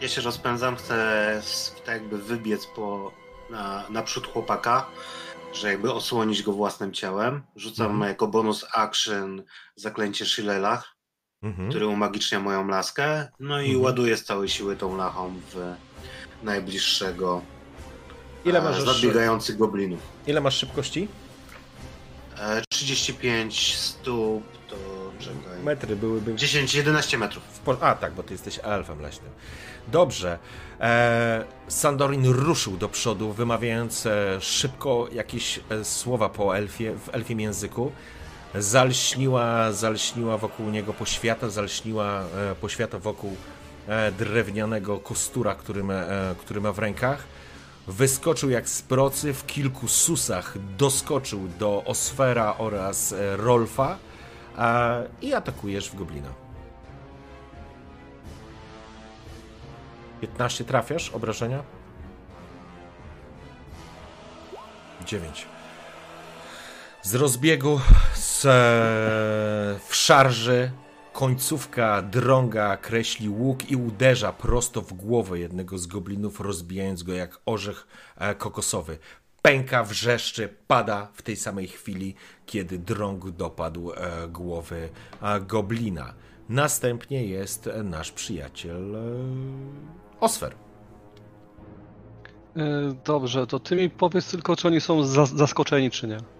Ja 0.00 0.08
się 0.08 0.20
rozpędzam, 0.20 0.76
chcę 0.76 1.42
tak 1.86 1.94
jakby 1.94 2.18
wybiec 2.18 2.66
po, 2.76 3.12
na, 3.50 3.84
naprzód 3.90 4.26
chłopaka, 4.26 4.86
że 5.52 5.68
jakby 5.68 5.92
osłonić 5.92 6.42
go 6.42 6.52
własnym 6.52 6.92
ciałem. 6.92 7.42
Rzucam 7.56 7.86
Mhm. 7.90 8.08
jako 8.10 8.26
bonus 8.26 8.64
action 8.74 9.42
zaklęcie 9.76 10.26
Shillelach, 10.26 10.96
Mhm. 11.42 11.70
który 11.70 11.86
umagicznia 11.86 12.40
moją 12.40 12.68
laskę, 12.68 13.28
no 13.40 13.60
i 13.60 13.64
Mhm. 13.66 13.84
ładuję 13.84 14.16
z 14.16 14.24
całej 14.24 14.48
siły 14.48 14.76
tą 14.76 14.96
lachą 14.96 15.34
w 15.54 15.74
najbliższego 16.42 17.42
Ile 18.44 18.58
e, 18.58 18.62
masz, 18.62 18.82
zabiegających 18.82 19.56
goblinów. 19.56 20.00
ile 20.26 20.40
masz 20.40 20.56
szybkości? 20.56 21.08
E, 22.38 22.62
35 22.68 23.76
stóp 23.76 24.42
to 24.68 24.76
czekaj. 25.18 25.62
Metry 25.64 25.96
byłyby 25.96 26.34
10-11 26.34 27.18
metrów. 27.18 27.42
W 27.52 27.58
por- 27.58 27.78
A 27.80 27.94
tak, 27.94 28.12
bo 28.12 28.22
ty 28.22 28.34
jesteś 28.34 28.60
elfem 28.62 29.00
leśnym. 29.00 29.30
Dobrze. 29.88 30.38
E, 30.80 31.44
Sandorin 31.68 32.26
ruszył 32.26 32.76
do 32.76 32.88
przodu, 32.88 33.32
wymawiając 33.32 34.06
e, 34.06 34.38
szybko 34.40 35.08
jakieś 35.12 35.60
e, 35.70 35.84
słowa 35.84 36.28
po 36.28 36.56
elfie, 36.56 36.94
w 36.94 37.14
elfim 37.14 37.40
języku. 37.40 37.92
Zalśniła, 38.54 39.72
zalśniła 39.72 40.38
wokół 40.38 40.70
niego 40.70 40.92
poświata, 40.94 41.48
zalśniła 41.50 42.20
e, 42.20 42.54
poświata 42.60 42.98
wokół 42.98 43.30
e, 43.30 43.57
drewnianego 44.18 44.98
kostura, 44.98 45.54
który 45.54 45.84
ma, 45.84 45.94
e, 45.94 46.34
który 46.38 46.60
ma 46.60 46.72
w 46.72 46.78
rękach. 46.78 47.24
Wyskoczył 47.88 48.50
jak 48.50 48.68
z 48.68 48.82
procy, 48.82 49.34
w 49.34 49.46
kilku 49.46 49.88
susach 49.88 50.54
doskoczył 50.76 51.48
do 51.58 51.84
Osfera 51.84 52.54
oraz 52.58 53.12
e, 53.12 53.36
Rolfa 53.36 53.96
e, 54.58 55.08
i 55.22 55.34
atakujesz 55.34 55.90
w 55.90 55.94
goblina. 55.94 56.28
15 60.20 60.64
trafiasz, 60.64 61.10
obrażenia? 61.10 61.62
9. 65.04 65.46
Z 67.02 67.14
rozbiegu, 67.14 67.80
z, 68.14 68.44
e, 68.44 68.48
w 69.88 69.94
szarży, 69.94 70.70
końcówka 71.18 72.02
drąga 72.02 72.76
kreśli 72.76 73.28
łuk 73.28 73.70
i 73.70 73.76
uderza 73.76 74.32
prosto 74.32 74.82
w 74.82 74.92
głowę 74.92 75.38
jednego 75.38 75.78
z 75.78 75.86
goblinów, 75.86 76.40
rozbijając 76.40 77.02
go 77.02 77.12
jak 77.12 77.40
orzech 77.46 77.86
e, 78.16 78.34
kokosowy. 78.34 78.98
Pęka, 79.42 79.84
wrzeszczy, 79.84 80.54
pada 80.66 81.08
w 81.12 81.22
tej 81.22 81.36
samej 81.36 81.68
chwili, 81.68 82.14
kiedy 82.46 82.78
drąg 82.78 83.30
dopadł 83.30 83.92
e, 83.92 84.28
głowy 84.28 84.88
e, 85.22 85.40
goblina. 85.40 86.14
Następnie 86.48 87.24
jest 87.26 87.70
nasz 87.84 88.12
przyjaciel 88.12 88.96
Osfer. 90.20 90.54
Dobrze, 93.04 93.46
to 93.46 93.60
ty 93.60 93.76
mi 93.76 93.90
powiedz 93.90 94.30
tylko, 94.30 94.56
czy 94.56 94.68
oni 94.68 94.80
są 94.80 95.04
za 95.04 95.26
zaskoczeni, 95.26 95.90
czy 95.90 96.08
nie. 96.08 96.37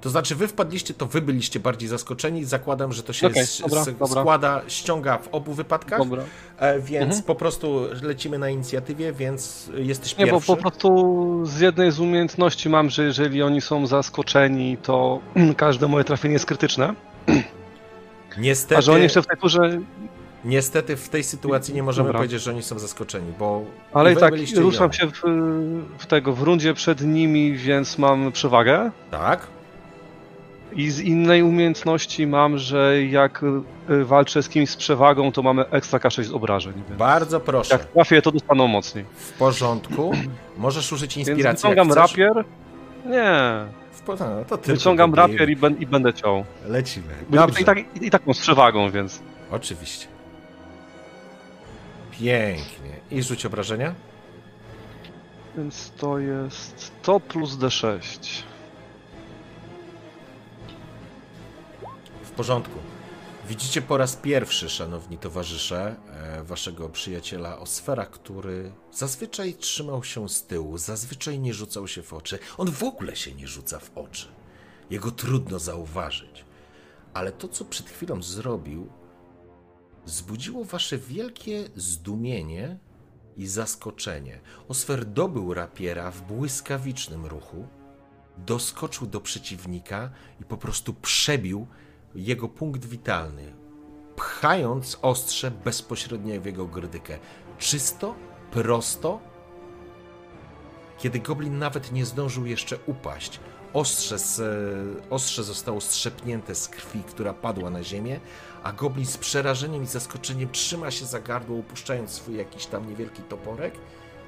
To 0.00 0.10
znaczy, 0.10 0.34
wy 0.34 0.48
wpadliście, 0.48 0.94
to 0.94 1.06
wy 1.06 1.20
byliście 1.20 1.60
bardziej 1.60 1.88
zaskoczeni. 1.88 2.44
Zakładam, 2.44 2.92
że 2.92 3.02
to 3.02 3.12
się 3.12 3.26
Okej, 3.26 3.42
s- 3.42 3.60
dobra, 3.60 3.80
s- 3.80 3.86
dobra. 3.98 4.20
składa, 4.22 4.62
ściąga 4.68 5.18
w 5.18 5.28
obu 5.28 5.52
wypadkach, 5.54 5.98
Dobra. 5.98 6.22
e, 6.58 6.80
więc 6.80 7.02
Mhm. 7.04 7.22
po 7.22 7.34
prostu 7.34 7.80
lecimy 8.02 8.38
na 8.38 8.48
inicjatywie, 8.50 9.12
więc 9.12 9.70
jesteś 9.74 10.16
Nie, 10.16 10.26
bo 10.26 10.32
pierwszy. 10.32 10.46
po 10.46 10.56
prostu 10.56 11.16
z 11.46 11.60
jednej 11.60 11.90
z 11.92 12.00
umiejętności 12.00 12.68
mam, 12.68 12.90
że 12.90 13.04
jeżeli 13.04 13.42
oni 13.42 13.60
są 13.60 13.86
zaskoczeni, 13.86 14.76
to 14.82 15.20
każde 15.56 15.88
moje 15.88 16.04
trafienie 16.04 16.32
jest 16.32 16.46
krytyczne. 16.46 16.94
Niestety, 18.38 18.76
A 18.76 18.80
że 18.80 18.92
oni 18.92 19.02
jeszcze 19.02 19.22
w 19.22 19.26
tej 19.26 19.36
turze. 19.36 19.80
niestety 20.44 20.96
w 20.96 21.08
tej 21.08 21.24
sytuacji 21.24 21.74
nie 21.74 21.82
możemy 21.82 22.06
Dobra. 22.08 22.18
powiedzieć, 22.18 22.42
że 22.42 22.50
oni 22.50 22.62
są 22.62 22.78
zaskoczeni, 22.78 23.32
bo 23.38 23.62
Ale 23.92 24.12
i 24.12 24.16
tak 24.16 24.34
ruszam 24.56 24.92
się 24.92 25.06
w, 25.06 25.20
w 25.98 26.06
tego 26.06 26.32
w 26.32 26.42
rundzie 26.42 26.74
przed 26.74 27.00
nimi, 27.02 27.52
więc 27.56 27.98
mam 27.98 28.32
przewagę. 28.32 28.90
Tak? 29.10 29.46
I 30.72 30.90
z 30.90 31.00
innej 31.00 31.42
umiejętności 31.42 32.26
mam, 32.26 32.58
że 32.58 33.02
jak 33.04 33.42
y, 33.90 34.04
walczę 34.04 34.42
z 34.42 34.48
kimś 34.48 34.70
z 34.70 34.76
przewagą, 34.76 35.32
to 35.32 35.42
mamy 35.42 35.64
ekstra 35.70 35.98
K6 35.98 36.22
z 36.24 36.32
obrażeń. 36.32 36.72
Więc 36.88 36.98
Bardzo 36.98 37.40
proszę. 37.40 37.74
jak 37.74 37.84
trafię, 37.84 38.22
to 38.22 38.32
dostaną 38.32 38.66
mocniej. 38.66 39.04
W 39.16 39.32
porządku. 39.32 40.12
Możesz 40.58 40.92
użyć 40.92 41.16
Więc 41.16 41.28
inspiracji. 41.28 41.68
jak 41.68 41.76
wyciągam 41.78 41.98
rapier. 41.98 42.44
Nie. 43.06 43.40
W 43.92 44.00
po- 44.02 44.16
no, 44.16 44.44
to 44.48 44.58
tylko 44.58 44.72
Wyciągam 44.78 45.14
rapier 45.14 45.50
i, 45.50 45.56
ben, 45.56 45.76
i 45.78 45.86
będę 45.86 46.14
ciął. 46.14 46.44
Lecimy. 46.66 47.06
Dobrze. 47.30 47.60
I 47.60 47.64
tak, 47.64 47.78
i, 48.02 48.10
tak 48.10 48.26
mam 48.26 48.34
z 48.34 48.38
przewagą, 48.40 48.90
więc. 48.90 49.22
Oczywiście. 49.50 50.06
Pięknie. 52.10 52.90
I 53.10 53.22
rzuć 53.22 53.46
obrażenia. 53.46 53.94
Więc 55.56 55.90
to 55.90 56.18
jest 56.18 56.92
to 57.02 57.20
plus 57.20 57.56
D6. 57.58 57.98
Porządku. 62.40 62.78
Widzicie 63.48 63.82
po 63.82 63.96
raz 63.96 64.16
pierwszy, 64.16 64.68
szanowni 64.68 65.18
towarzysze, 65.18 65.96
e, 66.12 66.44
waszego 66.44 66.88
przyjaciela 66.88 67.58
Osfera, 67.58 68.06
który 68.06 68.72
zazwyczaj 68.92 69.54
trzymał 69.54 70.04
się 70.04 70.28
z 70.28 70.46
tyłu, 70.46 70.78
zazwyczaj 70.78 71.38
nie 71.38 71.54
rzucał 71.54 71.88
się 71.88 72.02
w 72.02 72.12
oczy. 72.12 72.38
On 72.58 72.70
w 72.70 72.82
ogóle 72.82 73.16
się 73.16 73.34
nie 73.34 73.48
rzuca 73.48 73.78
w 73.78 73.98
oczy. 73.98 74.28
Jego 74.90 75.10
trudno 75.10 75.58
zauważyć. 75.58 76.44
Ale 77.14 77.32
to, 77.32 77.48
co 77.48 77.64
przed 77.64 77.90
chwilą 77.90 78.22
zrobił, 78.22 78.88
zbudziło 80.06 80.64
wasze 80.64 80.98
wielkie 80.98 81.68
zdumienie 81.76 82.78
i 83.36 83.46
zaskoczenie. 83.46 84.40
Osfer 84.68 85.04
dobył 85.04 85.54
rapiera 85.54 86.10
w 86.10 86.22
błyskawicznym 86.22 87.26
ruchu, 87.26 87.68
doskoczył 88.38 89.06
do 89.06 89.20
przeciwnika 89.20 90.10
i 90.40 90.44
po 90.44 90.56
prostu 90.56 90.94
przebił 90.94 91.66
jego 92.14 92.48
punkt 92.48 92.84
witalny, 92.84 93.54
pchając 94.16 94.98
ostrze 95.02 95.50
bezpośrednio 95.50 96.40
w 96.40 96.44
jego 96.44 96.66
grdykę. 96.66 97.18
Czysto, 97.58 98.14
prosto, 98.50 99.20
kiedy 100.98 101.20
goblin 101.20 101.58
nawet 101.58 101.92
nie 101.92 102.04
zdążył 102.06 102.46
jeszcze 102.46 102.78
upaść. 102.86 103.40
Ostrze, 103.72 104.18
z, 104.18 104.42
ostrze 105.10 105.44
zostało 105.44 105.80
strzepnięte 105.80 106.54
z 106.54 106.68
krwi, 106.68 107.02
która 107.02 107.34
padła 107.34 107.70
na 107.70 107.82
ziemię, 107.82 108.20
a 108.62 108.72
goblin 108.72 109.06
z 109.06 109.18
przerażeniem 109.18 109.82
i 109.82 109.86
zaskoczeniem 109.86 110.48
trzyma 110.48 110.90
się 110.90 111.06
za 111.06 111.20
gardło, 111.20 111.56
upuszczając 111.56 112.10
swój 112.10 112.36
jakiś 112.36 112.66
tam 112.66 112.88
niewielki 112.88 113.22
toporek 113.22 113.74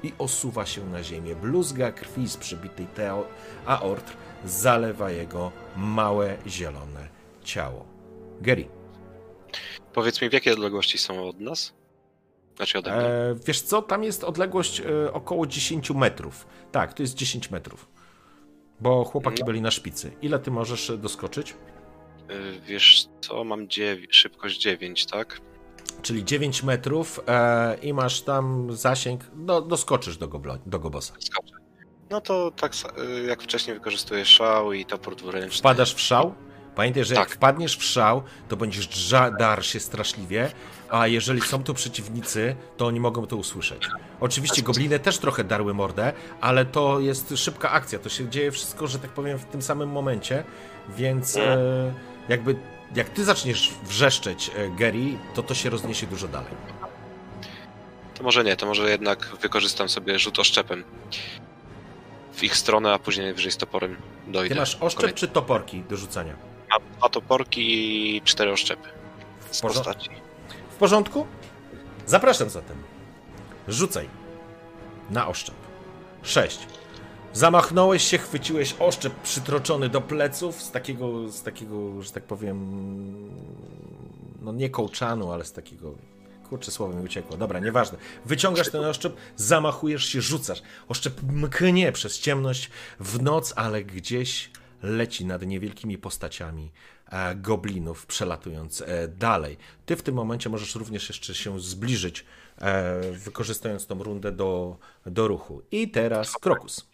i 0.03 0.13
osuwa 0.17 0.65
się 0.65 0.85
na 0.85 1.03
ziemię. 1.03 1.35
Bluzga 1.35 1.91
krwi 1.91 2.29
z 2.29 2.37
przybitej 2.37 2.87
teo, 2.87 3.27
aortr 3.65 4.13
zalewa 4.45 5.11
jego 5.11 5.51
małe, 5.75 6.37
zielone 6.47 7.12
ciało. 7.43 7.85
Gary, 8.41 8.67
Powiedz 9.93 10.21
mi, 10.21 10.29
w 10.29 10.33
jakiej 10.33 10.53
odległości 10.53 10.97
są 10.97 11.27
od 11.29 11.39
nas? 11.39 11.73
Znaczy 12.55 12.77
ode 12.79 12.91
mnie. 12.97 13.05
e, 13.05 13.35
wiesz 13.45 13.61
co, 13.61 13.81
tam 13.81 14.03
jest 14.03 14.23
odległość 14.23 14.79
e, 14.81 15.13
około 15.13 15.47
10 15.47 15.91
metrów. 15.91 16.47
Tak, 16.71 16.93
to 16.93 17.03
jest 17.03 17.13
10 17.15 17.51
metrów. 17.51 17.87
Bo 18.79 19.03
chłopaki 19.05 19.39
No. 19.39 19.45
byli 19.45 19.61
na 19.61 19.71
szpicy. 19.71 20.11
Ile 20.21 20.39
ty 20.39 20.51
możesz 20.51 20.89
e, 20.89 20.97
doskoczyć? 20.97 21.51
Y, 22.31 22.59
Wiesz 22.67 23.05
co, 23.21 23.43
mam 23.43 23.67
dziew- 23.67 24.07
szybkość 24.09 24.61
9, 24.61 25.05
tak? 25.05 25.41
Czyli 26.01 26.25
9 26.25 26.63
metrów 26.63 27.19
e, 27.27 27.77
i 27.81 27.93
masz 27.93 28.21
tam 28.21 28.67
zasięg, 28.75 29.21
do, 29.35 29.61
doskoczysz 29.61 30.17
do, 30.17 30.27
goblo, 30.27 30.57
do 30.65 30.79
gobosa. 30.79 31.13
Skoczę. 31.19 31.53
No 32.09 32.21
to 32.21 32.51
tak 32.51 32.73
y, 33.19 33.23
jak 33.23 33.41
wcześniej 33.43 33.73
wykorzystuję 33.75 34.25
szał 34.25 34.73
i 34.73 34.85
topór 34.85 35.15
dwuręczny. 35.15 35.59
Wpadasz 35.59 35.93
w 35.95 35.99
szał? 35.99 36.33
Pamiętaj, 36.75 37.05
że 37.05 37.15
jak 37.15 37.27
Tak. 37.27 37.35
wpadniesz 37.35 37.77
w 37.77 37.83
szał, 37.83 38.23
to 38.49 38.57
będziesz 38.57 38.87
drza- 38.87 39.37
dar 39.37 39.65
się 39.65 39.79
straszliwie, 39.79 40.51
a 40.89 41.07
jeżeli 41.07 41.41
są 41.41 41.63
tu 41.63 41.73
przeciwnicy, 41.73 42.55
to 42.77 42.85
oni 42.85 42.99
mogą 42.99 43.27
to 43.27 43.35
usłyszeć. 43.35 43.87
Oczywiście 44.19 44.61
gobliny 44.61 44.99
też 44.99 45.17
trochę 45.17 45.43
darły 45.43 45.73
mordę, 45.73 46.13
ale 46.41 46.65
to 46.65 46.99
jest 46.99 47.33
szybka 47.37 47.71
akcja, 47.71 47.99
to 47.99 48.09
się 48.09 48.29
dzieje 48.29 48.51
wszystko, 48.51 48.87
że 48.87 48.99
tak 48.99 49.11
powiem, 49.11 49.37
w 49.39 49.45
tym 49.45 49.61
samym 49.61 49.89
momencie, 49.89 50.43
więc 50.89 51.37
e, 51.37 51.93
jakby 52.29 52.55
jak 52.95 53.09
ty 53.09 53.23
zaczniesz 53.25 53.71
wrzeszczeć 53.83 54.51
e, 54.55 54.69
Gary, 54.69 55.17
to 55.33 55.43
to 55.43 55.53
się 55.53 55.69
rozniesie 55.69 56.07
dużo 56.07 56.27
dalej. 56.27 56.51
To 58.15 58.23
może 58.23 58.43
nie, 58.43 58.55
to 58.55 58.65
może 58.65 58.89
jednak 58.89 59.31
wykorzystam 59.41 59.89
sobie 59.89 60.19
rzut 60.19 60.39
oszczepem. 60.39 60.83
w 62.33 62.43
ich 62.43 62.57
stronę, 62.57 62.93
a 62.93 62.99
później 62.99 63.25
najwyżej 63.25 63.51
z 63.51 63.57
toporem 63.57 63.95
dojdę. 64.27 64.55
Ty 64.55 64.61
masz 64.61 64.75
oszczep 64.81 65.13
czy 65.13 65.27
toporki 65.27 65.81
do 65.89 65.97
rzucania? 65.97 66.33
Mam 66.73 66.81
dwa 66.97 67.09
toporki 67.09 67.61
i 68.15 68.21
cztery 68.21 68.51
oszczepy 68.51 68.89
z 69.51 69.61
porząd- 69.61 69.85
postaci. 69.85 70.09
W 70.71 70.75
porządku? 70.75 71.27
Zapraszam 72.07 72.49
zatem. 72.49 72.77
Rzucaj. 73.67 74.09
Na 75.09 75.27
oszczep. 75.27 75.55
6. 76.23 76.59
Zamachnąłeś 77.33 78.03
się, 78.03 78.17
chwyciłeś 78.17 78.75
oszczep 78.79 79.13
przytroczony 79.15 79.89
do 79.89 80.01
pleców 80.01 80.61
z 80.61 80.71
takiego, 80.71 81.29
z 81.29 81.43
takiego, 81.43 82.01
że 82.01 82.11
tak 82.11 82.23
powiem, 82.23 82.57
no 84.41 84.51
nie 84.51 84.69
kołczanu, 84.69 85.31
ale 85.31 85.45
z 85.45 85.51
takiego, 85.53 85.91
kurczę, 86.49 86.71
słowo 86.71 86.93
mi 86.93 87.05
uciekło. 87.05 87.37
Dobra, 87.37 87.59
nieważne. 87.59 87.97
Wyciągasz 88.25 88.69
ten 88.71 88.85
oszczep, 88.85 89.15
zamachujesz 89.35 90.05
się, 90.05 90.21
rzucasz. 90.21 90.61
Oszczep 90.87 91.21
mknie 91.23 91.91
przez 91.91 92.19
ciemność 92.19 92.69
w 92.99 93.21
noc, 93.21 93.53
ale 93.55 93.83
gdzieś 93.83 94.49
leci 94.83 95.25
nad 95.25 95.45
niewielkimi 95.45 95.97
postaciami 95.97 96.71
e, 97.09 97.35
goblinów, 97.35 98.05
przelatując 98.05 98.81
e, 98.81 99.07
dalej. 99.07 99.57
Ty 99.85 99.95
w 99.95 100.03
tym 100.03 100.15
momencie 100.15 100.49
możesz 100.49 100.75
również 100.75 101.09
jeszcze 101.09 101.35
się 101.35 101.59
zbliżyć, 101.59 102.25
e, 102.61 103.01
wykorzystując 103.11 103.87
tą 103.87 104.03
rundę 104.03 104.31
do, 104.31 104.77
do 105.05 105.27
ruchu. 105.27 105.61
I 105.71 105.91
teraz 105.91 106.31
Krokus. 106.31 106.89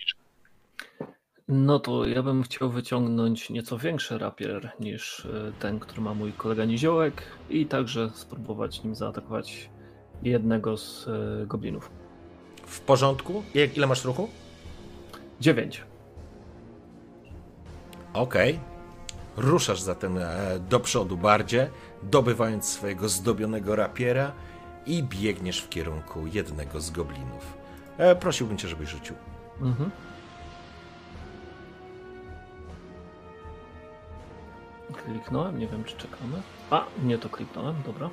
No 1.48 1.80
to 1.80 2.06
ja 2.06 2.24
bym 2.24 2.44
chciał 2.44 2.70
wyciągnąć 2.70 3.50
nieco 3.50 3.78
większy 3.78 4.18
rapier 4.18 4.72
niż 4.80 5.28
ten, 5.60 5.80
który 5.80 6.02
ma 6.02 6.14
mój 6.14 6.34
kolega 6.34 6.66
Niziołek 6.66 7.24
i 7.50 7.66
także 7.66 8.10
spróbować 8.16 8.84
nim 8.84 8.96
zaatakować 8.96 9.70
jednego 10.24 10.78
z 10.78 11.10
goblinów. 11.48 11.92
W 12.66 12.80
porządku? 12.80 13.44
Jak, 13.54 13.78
ile 13.78 13.88
masz 13.88 14.06
ruchu? 14.06 14.30
9. 15.42 15.84
Okej. 18.20 18.60
Ruszasz 19.38 19.82
zatem 19.82 20.18
e, 20.18 20.60
do 20.60 20.80
przodu 20.80 21.18
bardziej, 21.18 21.68
dobywając 22.04 22.66
swojego 22.66 23.10
zdobionego 23.10 23.76
rapiera 23.76 24.32
i 24.86 25.04
biegniesz 25.04 25.62
w 25.62 25.70
kierunku 25.70 26.28
jednego 26.28 26.82
z 26.82 26.92
goblinów. 26.92 27.54
E, 27.98 28.16
prosiłbym 28.16 28.58
cię, 28.58 28.68
żebyś 28.68 28.90
rzucił. 28.90 29.16
Mhm. 29.62 29.92
Kliknąłem, 35.06 35.60
nie 35.60 35.68
wiem 35.68 35.84
czy 35.84 35.98
czekamy. 35.98 36.42
A, 36.70 36.86
nie 37.04 37.18
to 37.18 37.30
kliknąłem, 37.30 37.76
dobra. 37.86 38.10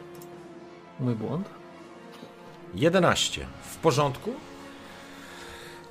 Mój 1.01 1.15
błąd. 1.15 1.49
11. 2.75 3.47
W 3.63 3.77
porządku? 3.77 4.35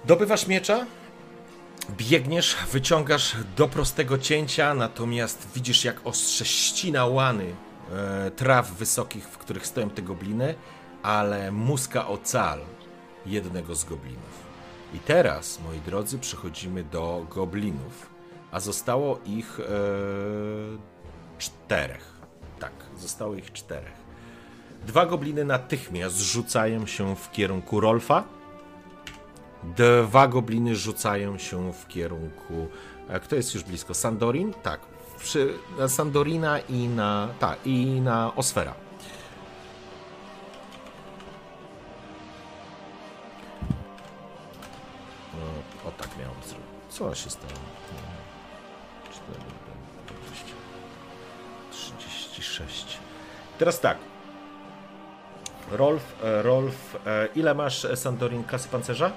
Dobywasz 0.06 0.48
miecza, 0.48 0.86
biegniesz, 1.92 2.58
wyciągasz 2.72 3.36
do 3.58 3.68
prostego 3.68 4.18
cięcia, 4.18 4.74
natomiast 4.74 5.48
widzisz 5.56 5.86
jak 5.86 6.08
ostrze 6.08 6.46
ścina 6.46 7.06
łany 7.06 7.56
e, 7.92 8.32
traw 8.32 8.74
wysokich, 8.74 9.24
w 9.24 9.38
których 9.38 9.68
stoją 9.68 9.90
te 9.90 10.02
gobliny, 10.02 10.56
ale 11.04 11.52
muska 11.52 12.08
ocal 12.08 12.60
jednego 13.26 13.76
z 13.76 13.84
goblinów. 13.84 14.46
I 14.94 15.00
teraz, 15.00 15.60
moi 15.66 15.80
drodzy, 15.80 16.20
przechodzimy 16.20 16.84
do 16.84 17.26
goblinów, 17.30 18.10
a 18.52 18.60
zostało 18.60 19.20
ich 19.26 19.60
e, 19.60 19.64
czterech. 21.38 22.16
Tak, 22.60 22.72
zostało 22.98 23.36
ich 23.36 23.54
czterech. 23.54 24.06
Dwa 24.88 25.06
gobliny 25.06 25.46
natychmiast 25.46 26.20
rzucają 26.20 26.86
się 26.86 27.16
w 27.16 27.32
kierunku 27.32 27.80
Rolfa. 27.80 28.24
Dwa 29.76 30.28
gobliny 30.28 30.76
rzucają 30.76 31.38
się 31.38 31.74
w 31.74 31.88
kierunku. 31.88 32.68
e, 33.10 33.20
Kto 33.20 33.36
jest 33.36 33.54
już 33.56 33.64
blisko? 33.64 33.94
Sandorin? 33.94 34.54
Tak. 34.64 34.80
Przy, 35.20 35.54
na 35.80 35.88
Sandorina 35.88 36.60
i 36.60 36.88
na. 36.88 37.28
Tak, 37.40 37.60
i 37.66 38.02
na 38.02 38.36
Osfera. 38.36 38.74
No, 45.34 45.90
o 45.90 45.92
tak 45.92 46.10
miałem 46.20 46.36
zrobić. 46.44 46.66
Co 46.90 47.16
się 47.16 47.30
stało? 47.30 47.54
4, 49.12 49.40
36. 51.72 52.98
Teraz 53.60 53.80
tak. 53.80 53.98
Rolf, 55.72 56.04
e, 56.24 56.42
Rolf, 56.42 56.96
e, 57.06 57.28
ile 57.36 57.54
masz 57.54 57.88
Sandorin 57.96 58.44
klasy 58.44 58.70
pancerza? 58.70 59.12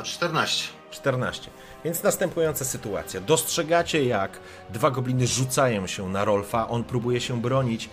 E, 0.00 0.02
14. 0.02 0.68
14. 0.90 1.50
Więc 1.84 2.02
następująca 2.02 2.64
sytuacja. 2.64 3.20
Dostrzegacie, 3.20 4.04
jak 4.04 4.40
dwa 4.70 4.90
gobliny 4.90 5.26
rzucają 5.26 5.86
się 5.86 6.08
na 6.08 6.24
Rolfa. 6.24 6.68
On 6.68 6.84
próbuje 6.84 7.20
się 7.20 7.40
bronić, 7.40 7.88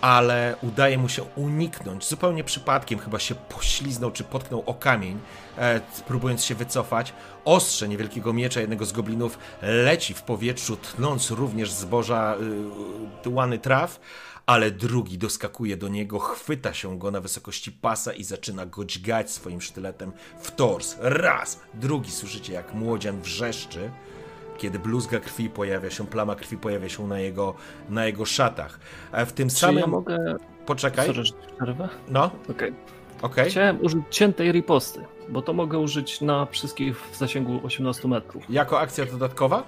ale 0.00 0.56
udaje 0.62 0.98
mu 0.98 1.08
się 1.08 1.22
uniknąć. 1.22 2.08
Zupełnie 2.08 2.44
przypadkiem 2.44 2.98
chyba 2.98 3.18
się 3.18 3.34
pośliznął 3.34 4.10
czy 4.10 4.24
potknął 4.24 4.62
o 4.66 4.74
kamień, 4.74 5.20
e, 5.58 5.80
próbując 6.06 6.44
się 6.44 6.54
wycofać. 6.54 7.12
Ostrze 7.44 7.88
niewielkiego 7.88 8.32
miecza 8.32 8.60
jednego 8.60 8.84
z 8.84 8.92
goblinów 8.92 9.38
leci 9.62 10.14
w 10.14 10.22
powietrzu, 10.22 10.76
tnąc 10.76 11.30
również 11.30 11.70
zboża 11.70 12.36
y, 13.26 13.30
łany 13.30 13.58
traw, 13.58 14.00
ale 14.46 14.70
drugi 14.70 15.18
doskakuje 15.18 15.76
do 15.76 15.88
niego, 15.88 16.18
chwyta 16.18 16.74
się 16.74 16.98
go 16.98 17.10
na 17.10 17.20
wysokości 17.20 17.72
pasa 17.72 18.12
i 18.12 18.24
zaczyna 18.24 18.66
go 18.66 18.84
dźgać 18.84 19.30
swoim 19.30 19.60
sztyletem 19.60 20.12
w 20.40 20.50
tors. 20.50 20.96
Raz, 21.00 21.60
drugi 21.74 22.10
słyszycie 22.10 22.52
jak 22.52 22.74
młodzian 22.74 23.20
wrzeszczy, 23.20 23.90
kiedy 24.58 24.78
bluzga 24.78 25.20
krwi 25.20 25.50
pojawia 25.50 25.90
się, 25.90 26.06
plama 26.06 26.34
krwi 26.34 26.56
pojawia 26.56 26.88
się 26.88 27.06
na 27.08 27.18
jego, 27.18 27.54
na 27.88 28.06
jego 28.06 28.24
szatach. 28.24 28.80
A 29.12 29.24
w 29.24 29.32
tym 29.32 29.48
Czy 29.48 29.54
samym... 29.56 29.78
ja 29.80 29.86
mogę... 29.86 30.36
Poczekaj. 30.66 31.06
Sorry, 31.06 31.22
przerwę? 31.56 31.88
No, 32.08 32.30
Okej. 32.50 32.72
okej. 33.22 33.50
Chciałem 33.50 33.84
użyć 33.84 34.02
ciętej 34.10 34.52
riposty, 34.52 35.00
bo 35.28 35.42
to 35.42 35.52
mogę 35.52 35.78
użyć 35.78 36.20
na 36.20 36.46
wszystkich 36.46 37.00
w 37.00 37.16
zasięgu 37.16 37.60
18 37.64 38.08
metrów. 38.08 38.44
Jako 38.50 38.80
akcja 38.80 39.06
dodatkowa? 39.06 39.62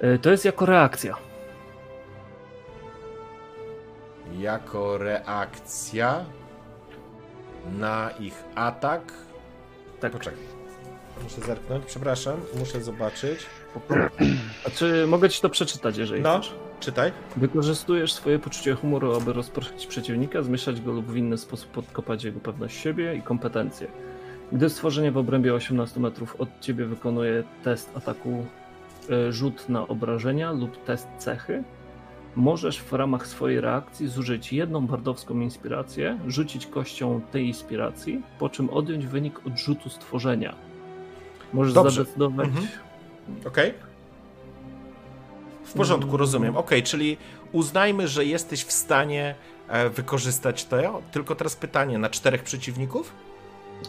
E, 0.00 0.18
To 0.18 0.30
jest 0.30 0.44
jako 0.44 0.66
reakcja. 0.66 1.16
Jako 4.38 4.98
reakcja 4.98 6.24
na 7.78 8.10
ich 8.20 8.44
atak. 8.54 9.12
Tak. 10.00 10.12
Poczekaj. 10.12 10.38
Muszę 11.22 11.40
zerknąć, 11.40 11.84
przepraszam, 11.86 12.40
muszę 12.58 12.80
zobaczyć. 12.80 13.46
A 14.66 14.70
czy 14.70 15.06
mogę 15.06 15.28
ci 15.30 15.40
to 15.42 15.48
przeczytać, 15.48 15.96
jeżeli 15.96 16.22
No, 16.22 16.38
chcesz? 16.38 16.54
czytaj. 16.80 17.12
Wykorzystujesz 17.36 18.12
swoje 18.12 18.38
poczucie 18.38 18.74
humoru, 18.74 19.16
aby 19.16 19.32
rozproszyć 19.32 19.86
przeciwnika, 19.86 20.42
zmieszać 20.42 20.80
go 20.80 20.92
lub 20.92 21.06
w 21.06 21.16
inny 21.16 21.38
sposób 21.38 21.70
podkopać 21.70 22.24
jego 22.24 22.40
pewność 22.40 22.76
siebie 22.80 23.14
i 23.14 23.22
kompetencje. 23.22 23.86
Gdy 24.52 24.70
stworzenie 24.70 25.12
w 25.12 25.16
obrębie 25.16 25.54
18 25.54 26.00
metrów 26.00 26.36
od 26.40 26.48
ciebie 26.60 26.84
wykonuje 26.84 27.42
test 27.64 27.90
ataku, 27.96 28.46
e, 29.10 29.32
rzut 29.32 29.68
na 29.68 29.88
obrażenia 29.88 30.52
lub 30.52 30.84
test 30.84 31.08
cechy, 31.18 31.62
możesz 32.36 32.78
w 32.82 32.92
ramach 32.92 33.26
swojej 33.26 33.60
reakcji 33.60 34.08
zużyć 34.08 34.52
jedną 34.52 34.86
bardowską 34.86 35.40
inspirację, 35.40 36.18
rzucić 36.26 36.66
kością 36.66 37.20
tej 37.32 37.46
inspiracji, 37.46 38.22
po 38.38 38.48
czym 38.48 38.70
odjąć 38.70 39.06
wynik 39.06 39.46
odrzutu 39.46 39.90
stworzenia. 39.90 40.54
Możesz 41.52 41.74
Dobrze. 41.74 41.90
zadecydować. 42.04 42.46
Mhm. 42.48 42.66
Okej. 43.46 43.74
W 45.64 45.72
porządku, 45.72 46.16
rozumiem. 46.16 46.56
Okej, 46.56 46.82
czyli 46.82 47.16
uznajmy, 47.52 48.08
że 48.08 48.24
jesteś 48.24 48.64
w 48.64 48.72
stanie 48.72 49.34
e, 49.68 49.88
wykorzystać 49.88 50.64
to. 50.64 51.02
Tylko 51.12 51.34
teraz 51.34 51.56
pytanie, 51.56 51.98
na 51.98 52.10
czterech 52.10 52.42
przeciwników? 52.42 53.12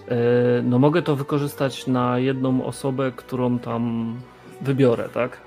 E, 0.07 0.15
No 0.63 0.79
mogę 0.79 1.01
to 1.01 1.15
wykorzystać 1.15 1.87
na 1.87 2.19
jedną 2.19 2.65
osobę, 2.65 3.11
którą 3.15 3.59
tam 3.59 4.15
wybiorę, 4.61 5.09
tak? 5.13 5.41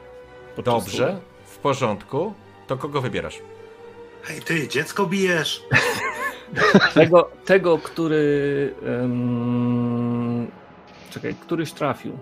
Podczas 0.57 0.75
Dobrze, 0.84 1.20
w 1.44 1.58
porządku. 1.58 2.34
To 2.67 2.77
kogo 2.77 3.01
wybierasz? 3.01 3.39
Hej 4.23 4.41
ty, 4.41 4.69
dziecko 4.69 5.07
bijesz! 5.07 5.62
Tego, 6.95 7.31
tego 7.45 7.78
który... 7.78 8.75
em, 8.86 10.47
Czekaj, 11.11 11.35
któryś 11.35 11.73
trafił. 11.73 12.19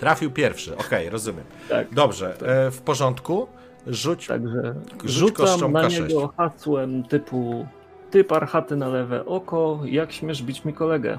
Trafił 0.00 0.30
pierwszy, 0.30 0.76
okej, 0.76 1.10
rozumiem. 1.10 1.44
Tak. 1.68 1.94
Dobrze, 1.94 2.36
e, 2.66 2.70
w 2.70 2.80
porządku. 2.80 3.48
Rzuć. 3.86 4.26
Także 4.26 4.74
Rzuć 5.04 5.36
rzucam 5.38 5.72
na 5.72 5.82
K6. 5.82 6.00
niego 6.02 6.32
hasłem 6.36 7.04
typu 7.04 7.66
ty 8.10 8.24
parchaty 8.24 8.76
na 8.76 8.88
lewe 8.88 9.26
oko, 9.26 9.80
jak 9.84 10.12
śmiesz 10.12 10.42
bić 10.42 10.64
mi 10.64 10.72
kolegę. 10.72 11.18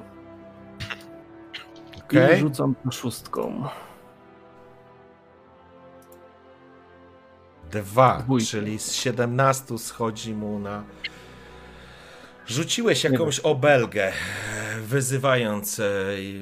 Okej. 2.06 2.38
I 2.38 2.40
rzucam 2.40 2.76
szóstką. 2.92 3.64
Dwa, 7.82 8.18
Dwójkę. 8.18 8.48
czyli 8.48 8.80
z 8.80 8.92
17 8.92 9.78
schodzi 9.78 10.34
mu 10.34 10.60
na. 10.60 10.84
Rzuciłeś 12.48 13.04
jakąś 13.04 13.40
obelgę. 13.40 14.12
wyzywając. 14.82 15.80
e, 15.80 15.86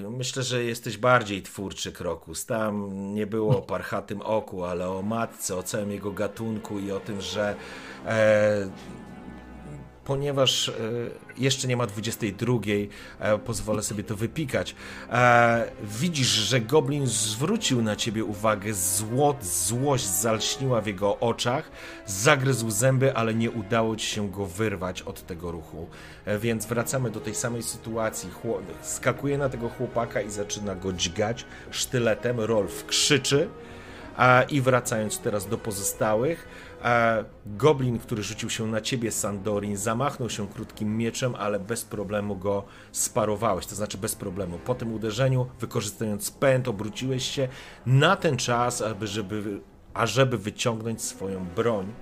Myślę, 0.10 0.44
że 0.44 0.64
jesteś 0.64 0.98
bardziej 0.98 1.42
twórczy, 1.42 1.92
Krokus. 1.92 2.46
Tam 2.46 2.90
nie 3.14 3.28
było 3.28 3.58
o 3.58 3.62
parchatym 3.62 4.22
oku, 4.22 4.64
ale 4.64 4.90
o 4.90 5.02
matce, 5.02 5.56
o 5.56 5.64
całym 5.64 5.92
jego 5.92 6.12
gatunku 6.12 6.80
i 6.80 6.92
o 6.92 7.00
tym, 7.00 7.22
że 7.22 7.56
e, 8.06 8.70
ponieważ 10.06 10.70
e, 10.70 10.74
jeszcze 11.38 11.68
nie 11.68 11.78
ma 11.78 11.88
22, 11.88 12.54
e, 13.20 13.38
pozwolę 13.40 13.84
sobie 13.84 14.04
to 14.04 14.16
wypikać. 14.16 14.76
E, 15.12 15.72
widzisz, 15.84 16.28
że 16.28 16.62
goblin 16.62 17.08
zwrócił 17.08 17.82
na 17.82 17.96
ciebie 17.96 18.24
uwagę, 18.24 18.74
zło, 18.74 19.36
złość 19.42 20.06
zalśniła 20.06 20.82
w 20.82 20.88
jego 20.88 21.20
oczach, 21.20 21.72
zagryzł 22.06 22.70
zęby, 22.70 23.16
ale 23.16 23.34
nie 23.34 23.52
udało 23.52 23.96
ci 23.96 24.08
się 24.08 24.32
go 24.32 24.46
wyrwać 24.46 25.02
od 25.02 25.26
tego 25.26 25.52
ruchu. 25.52 25.88
Więc 26.40 26.66
wracamy 26.66 27.12
do 27.12 27.20
tej 27.20 27.36
samej 27.36 27.64
sytuacji. 27.64 28.30
Chło- 28.44 28.62
skakuje 28.82 29.38
na 29.38 29.50
tego 29.50 29.70
chłopaka 29.70 30.22
i 30.22 30.32
zaczyna 30.32 30.76
go 30.76 30.94
dźgać 30.94 31.46
sztyletem. 31.72 32.40
Rolf 32.40 32.86
krzyczy. 32.86 33.50
I 34.50 34.62
wracając 34.62 35.20
teraz 35.20 35.48
do 35.48 35.58
pozostałych, 35.58 36.48
goblin, 37.46 38.00
który 38.00 38.24
rzucił 38.24 38.50
się 38.50 38.68
na 38.68 38.82
ciebie, 38.82 39.12
Sandorin, 39.12 39.78
zamachnął 39.78 40.30
się 40.30 40.48
krótkim 40.48 40.98
mieczem, 40.98 41.36
ale 41.36 41.60
bez 41.60 41.86
problemu 41.86 42.36
go 42.36 42.64
sparowałeś, 42.92 43.66
to 43.66 43.76
znaczy 43.76 43.98
bez 43.98 44.16
problemu. 44.16 44.60
Po 44.66 44.76
tym 44.76 44.94
uderzeniu, 44.94 45.48
wykorzystując 45.60 46.32
pęd, 46.32 46.68
obróciłeś 46.68 47.32
się 47.32 47.48
na 47.86 48.16
ten 48.16 48.38
czas, 48.38 48.82
aby, 48.82 49.08
żeby, 49.08 49.62
ażeby 49.94 50.38
wyciągnąć 50.38 51.02
swoją 51.02 51.46
broń 51.56 51.94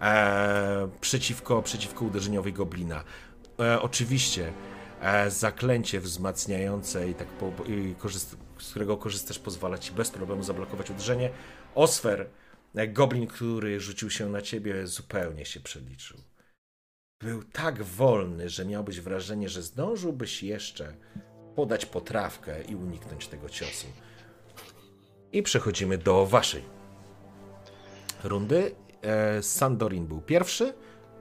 e, 0.00 0.88
przeciwko, 1.00 1.62
przeciwko 1.62 2.04
uderzeniowi 2.04 2.52
goblina. 2.52 3.04
E, 3.60 3.82
oczywiście 3.82 4.52
e, 5.00 5.30
zaklęcie 5.30 6.00
wzmacniające 6.00 7.08
i 7.08 7.14
tak 7.14 7.28
po, 7.28 7.52
i 7.64 7.94
korzyst, 7.98 8.36
z 8.58 8.70
którego 8.70 8.96
korzystasz 8.96 9.38
pozwala 9.38 9.78
ci 9.78 9.92
bez 9.92 10.10
problemu 10.10 10.42
zablokować 10.42 10.90
uderzenie. 10.90 11.30
Osfer, 11.74 12.26
goblin, 12.84 13.26
który 13.26 13.80
rzucił 13.80 14.10
się 14.10 14.28
na 14.28 14.42
ciebie, 14.42 14.86
zupełnie 14.86 15.44
się 15.44 15.60
przeliczył. 15.60 16.18
Był 17.20 17.42
tak 17.42 17.82
wolny, 17.82 18.48
że 18.48 18.64
miałbyś 18.64 19.00
wrażenie, 19.00 19.48
że 19.48 19.62
zdążyłbyś 19.62 20.42
jeszcze 20.42 20.96
podać 21.54 21.86
potrawkę 21.86 22.62
i 22.62 22.74
uniknąć 22.74 23.28
tego 23.28 23.48
ciosu. 23.48 23.86
I 25.32 25.42
przechodzimy 25.42 25.98
do 25.98 26.26
waszej 26.26 26.62
rundy. 28.24 28.74
E, 29.02 29.42
Sandorin 29.42 30.06
był 30.06 30.20
pierwszy, 30.20 30.74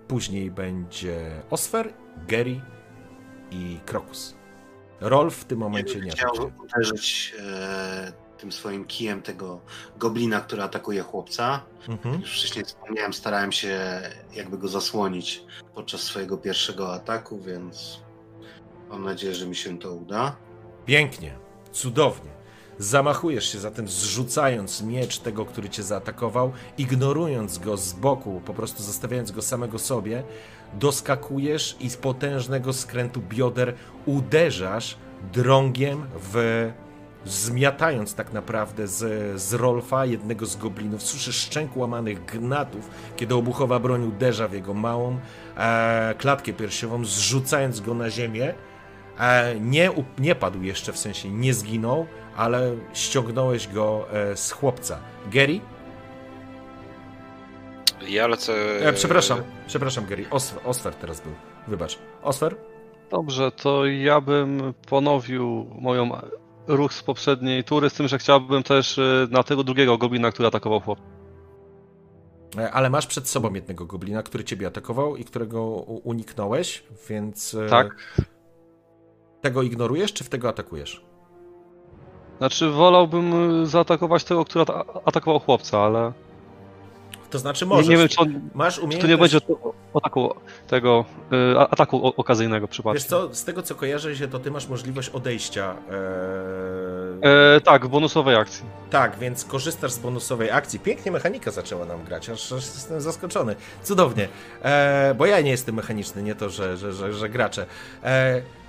później 0.07 0.51
będzie 0.51 1.41
Osfer, 1.49 1.93
Gary 2.27 2.61
i 3.51 3.79
Krokus. 3.85 4.35
Rolf 5.01 5.35
w 5.35 5.45
tym 5.45 5.59
momencie 5.59 5.99
nie 5.99 6.11
Chciał 6.11 6.51
uderzyć 6.63 7.35
e, 7.39 8.24
tym 8.37 8.51
swoim 8.51 8.85
kijem 8.85 9.21
tego 9.21 9.59
goblina, 9.97 10.41
który 10.41 10.63
atakuje 10.63 11.01
chłopca. 11.01 11.63
Mhm. 11.89 12.21
Już 12.21 12.37
wcześniej 12.37 12.65
wspomniałem, 12.65 13.13
starałem 13.13 13.51
się 13.51 14.01
jakby 14.33 14.57
go 14.57 14.67
zasłonić 14.67 15.43
podczas 15.75 16.01
swojego 16.01 16.37
pierwszego 16.37 16.93
ataku, 16.93 17.41
więc 17.41 17.99
mam 18.89 19.03
nadzieję, 19.03 19.35
że 19.35 19.47
mi 19.47 19.55
się 19.55 19.79
to 19.79 19.93
uda. 19.93 20.35
Pięknie, 20.85 21.37
cudownie. 21.71 22.35
Zamachujesz 22.79 23.51
się 23.51 23.59
zatem, 23.59 23.87
zrzucając 23.87 24.81
miecz 24.81 25.19
tego, 25.19 25.45
który 25.45 25.69
cię 25.69 25.83
zaatakował, 25.83 26.51
ignorując 26.77 27.57
go 27.57 27.77
z 27.77 27.93
boku, 27.93 28.41
po 28.45 28.53
prostu 28.53 28.83
zostawiając 28.83 29.31
go 29.31 29.41
samego 29.41 29.79
sobie, 29.79 30.23
doskakujesz 30.73 31.75
i 31.79 31.89
z 31.89 31.97
potężnego 31.97 32.73
skrętu 32.73 33.21
bioder 33.21 33.73
uderzasz 34.05 34.97
drągiem 35.33 36.07
w. 36.33 36.71
Zmiatając 37.25 38.15
tak 38.15 38.33
naprawdę 38.33 38.87
z, 38.87 39.41
z 39.41 39.53
Rolfa, 39.53 40.05
jednego 40.05 40.45
z 40.45 40.57
goblinów, 40.57 41.03
słyszysz 41.03 41.35
szczęk 41.35 41.77
łamanych 41.77 42.25
gnatów, 42.25 42.89
kiedy 43.15 43.35
obuchowa 43.35 43.79
broń 43.79 44.03
uderza 44.07 44.47
w 44.47 44.53
jego 44.53 44.73
małą 44.73 45.19
e, 45.57 46.15
klatkę 46.17 46.53
piersiową, 46.53 47.05
zrzucając 47.05 47.79
go 47.79 47.93
na 47.93 48.09
ziemię. 48.09 48.53
E, 49.19 49.59
nie, 49.59 49.91
nie 50.19 50.35
padł 50.35 50.61
jeszcze, 50.61 50.93
w 50.93 50.97
sensie 50.97 51.29
nie 51.29 51.53
zginął, 51.53 52.05
ale 52.37 52.75
ściągnąłeś 52.93 53.67
go 53.67 54.05
e, 54.13 54.37
z 54.37 54.51
chłopca. 54.51 54.99
Gary? 55.31 55.59
Ja 58.07 58.27
lecę... 58.27 58.53
E, 58.87 58.93
przepraszam, 58.93 59.39
przepraszam 59.67 60.05
Gary, 60.05 60.25
Osfer, 60.31 60.59
Osfer 60.65 60.95
teraz 60.95 61.21
był. 61.21 61.33
Wybacz. 61.67 61.99
Osfer? 62.23 62.55
Dobrze, 63.11 63.51
to 63.51 63.85
ja 63.85 64.21
bym 64.21 64.73
ponowił 64.87 65.67
moją 65.79 66.11
ruch 66.67 66.93
z 66.93 67.03
poprzedniej 67.03 67.63
tury, 67.63 67.89
z 67.89 67.93
tym, 67.93 68.07
że 68.07 68.17
chciałbym 68.17 68.63
też 68.63 68.97
y, 68.97 69.27
na 69.31 69.43
tego 69.43 69.63
drugiego 69.63 69.97
goblina, 69.97 70.31
który 70.31 70.47
atakował 70.47 70.79
chłop. 70.79 70.99
E, 72.57 72.71
Ale 72.71 72.89
masz 72.89 73.07
przed 73.07 73.29
sobą 73.29 73.53
jednego 73.53 73.85
goblina, 73.85 74.23
który 74.23 74.43
ciebie 74.43 74.67
atakował 74.67 75.15
i 75.15 75.25
którego 75.25 75.63
uniknąłeś, 76.03 76.83
więc 77.09 77.53
e, 77.53 77.69
Tak. 77.69 78.17
tego 79.41 79.61
ignorujesz, 79.61 80.13
czy 80.13 80.23
w 80.23 80.29
tego 80.29 80.49
atakujesz? 80.49 81.05
Znaczy, 82.37 82.69
wolałbym 82.69 83.61
y, 83.61 83.67
zaatakować 83.67 84.23
tego, 84.23 84.45
który 84.45 84.65
ata- 84.65 84.85
atakował 85.05 85.39
chłopca, 85.39 85.79
ale 85.79 86.11
To 87.29 87.39
znaczy 87.39 87.65
nie, 87.65 87.69
możesz. 87.69 87.87
nie 87.87 87.97
wiem, 87.97 88.07
czy, 88.07 88.19
on, 88.19 88.41
Masz 88.53 88.73
czy 88.73 88.79
to 88.79 88.85
umiejętność... 88.85 89.11
nie 89.11 89.17
będzie 89.17 89.39
ataku 89.93 90.35
tego 90.67 91.05
y, 91.53 91.59
ataku 91.59 92.07
okazyjnego 92.07 92.67
przypadku. 92.67 92.93
Wiesz 92.93 93.03
co, 93.03 93.35
z 93.35 93.43
tego 93.43 93.61
co 93.63 93.75
kojarzę 93.75 94.15
się, 94.15 94.27
to 94.27 94.39
ty 94.39 94.51
masz 94.51 94.67
możliwość 94.67 95.09
odejścia. 95.09 95.75
E... 97.21 97.55
E, 97.55 97.61
tak, 97.61 97.85
w 97.85 97.89
bonusowej 97.89 98.35
akcji. 98.35 98.65
Tak, 98.89 99.19
więc 99.19 99.45
korzystasz 99.45 99.91
z 99.91 99.99
bonusowej 99.99 100.51
akcji. 100.51 100.79
Pięknie 100.79 101.11
mechanika 101.11 101.51
zaczęła 101.51 101.85
nam 101.85 102.03
grać, 102.03 102.29
aż, 102.29 102.51
aż 102.51 102.63
jestem 102.63 103.01
zaskoczony. 103.01 103.55
Cudownie, 103.83 104.27
e, 104.63 105.15
bo 105.17 105.25
ja 105.25 105.41
nie 105.41 105.51
jestem 105.51 105.75
mechaniczny, 105.75 106.23
nie 106.23 106.35
to, 106.35 106.49
że, 106.49 106.77
że, 106.77 106.93
że, 106.93 107.13
że 107.13 107.29
gracze. 107.29 107.65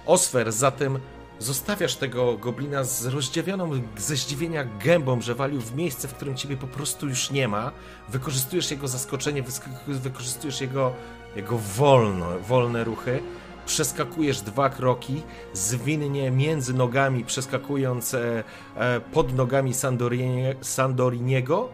Osfer, 0.07 0.52
zatem 0.52 0.99
zostawiasz 1.39 1.97
tego 1.97 2.36
goblina 2.39 2.84
z 2.84 3.06
rozdziawioną 3.06 3.70
ze 3.97 4.16
zdziwienia 4.16 4.65
gębą, 4.65 5.20
że 5.20 5.34
walił 5.34 5.60
w 5.60 5.74
miejsce, 5.74 6.08
w 6.08 6.15
którym 6.15 6.36
ciebie 6.36 6.56
po 6.56 6.66
prostu 6.66 7.08
już 7.08 7.31
nie 7.31 7.48
ma. 7.48 7.73
Wykorzystujesz 8.08 8.70
jego 8.70 8.89
zaskoczenie, 8.89 9.44
wykorzystujesz 9.86 10.60
jego, 10.60 10.92
jego 11.36 11.58
wolno, 11.58 12.26
wolne 12.39 12.84
ruchy. 12.84 13.23
Przeskakujesz 13.66 14.40
dwa 14.40 14.70
kroki, 14.70 15.23
zwinnie 15.52 16.31
między 16.31 16.74
nogami, 16.74 17.24
przeskakując 17.24 18.15
e, 18.15 18.44
e, 18.76 19.00
pod 19.00 19.34
nogami 19.34 19.74
Sandorinie, 19.74 20.55
Sandoriniego 20.60 21.68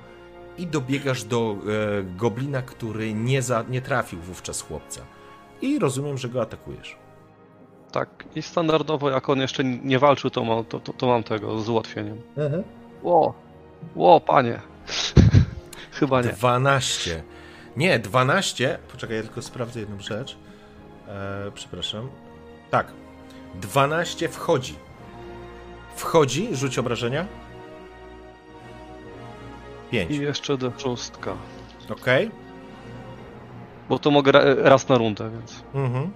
i 0.58 0.66
dobiegasz 0.66 1.24
do 1.24 1.56
e, 1.56 2.02
goblina, 2.16 2.62
który 2.62 3.14
nie, 3.14 3.42
za, 3.42 3.64
nie 3.68 3.82
trafił 3.82 4.20
wówczas 4.20 4.62
chłopca. 4.62 5.00
I 5.62 5.78
rozumiem, 5.78 6.18
że 6.18 6.28
go 6.28 6.42
atakujesz. 6.42 6.96
Tak, 7.92 8.08
i 8.36 8.42
standardowo, 8.42 9.10
jak 9.10 9.28
on 9.28 9.38
jeszcze 9.40 9.64
nie 9.64 9.98
walczył, 9.98 10.30
to 10.30 10.44
mam, 10.44 10.64
to, 10.64 10.80
to, 10.80 10.92
to 10.92 11.06
mam 11.06 11.22
tego 11.22 11.58
z 11.60 11.68
ułatwieniem. 11.68 12.20
Ło, 13.02 13.34
ło, 13.96 14.20
panie. 14.20 14.60
Chyba 15.92 16.22
nie. 16.22 16.28
12. 16.32 17.22
Nie, 17.76 17.98
12. 17.98 18.78
Poczekaj, 18.92 19.16
ja 19.16 19.22
tylko 19.22 19.42
sprawdzę 19.42 19.80
jedną 19.80 20.00
rzecz. 20.00 20.36
E, 21.08 21.50
przepraszam. 21.54 22.08
Tak. 22.70 22.86
12 23.54 24.28
wchodzi. 24.28 24.74
Wchodzi, 25.96 26.56
rzuć 26.56 26.78
obrażenia. 26.78 27.26
5. 29.90 30.10
I 30.10 30.20
jeszcze 30.20 30.56
do 30.58 30.72
szóstka. 30.78 31.32
Ok. 31.90 32.06
Bo 33.88 33.98
to 33.98 34.10
mogę 34.10 34.32
ra- 34.32 34.54
raz 34.58 34.88
na 34.88 34.98
rundę, 34.98 35.30
więc 35.30 35.62
Mhm. 35.74 36.10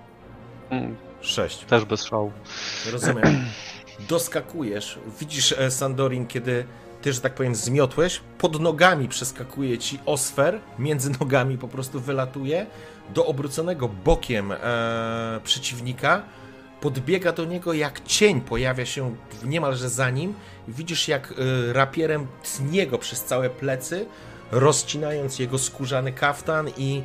mm, 0.70 0.96
6. 1.26 1.58
też 1.58 1.84
bez 1.84 2.04
szału. 2.04 2.32
Rozumiem. 2.92 3.44
Doskakujesz. 4.08 4.98
Widzisz, 5.20 5.52
e, 5.52 5.70
Sandorin, 5.70 6.26
kiedy 6.26 6.64
ty, 7.02 7.12
że 7.12 7.20
tak 7.20 7.34
powiem, 7.34 7.54
zmiotłeś, 7.54 8.20
pod 8.38 8.60
nogami 8.60 9.08
przeskakuje 9.08 9.78
ci 9.78 9.98
osfer, 10.06 10.60
między 10.78 11.10
nogami 11.20 11.58
po 11.58 11.68
prostu 11.68 12.00
wylatuje 12.00 12.66
do 13.14 13.26
obróconego 13.26 13.88
bokiem 13.88 14.52
e, 14.52 15.40
przeciwnika. 15.44 16.22
Podbiega 16.80 17.32
do 17.32 17.44
niego 17.44 17.72
jak 17.72 18.04
cień, 18.04 18.40
pojawia 18.40 18.86
się 18.86 19.16
niemalże 19.44 19.88
za 19.88 20.10
nim. 20.10 20.34
I 20.68 20.72
widzisz, 20.72 21.08
jak 21.08 21.32
e, 21.32 21.72
rapierem 21.72 22.26
tnie 22.42 22.86
go 22.86 22.98
przez 22.98 23.24
całe 23.24 23.50
plecy, 23.50 24.06
rozcinając 24.52 25.38
jego 25.38 25.58
skórzany 25.58 26.12
kaftan 26.12 26.70
i 26.76 27.02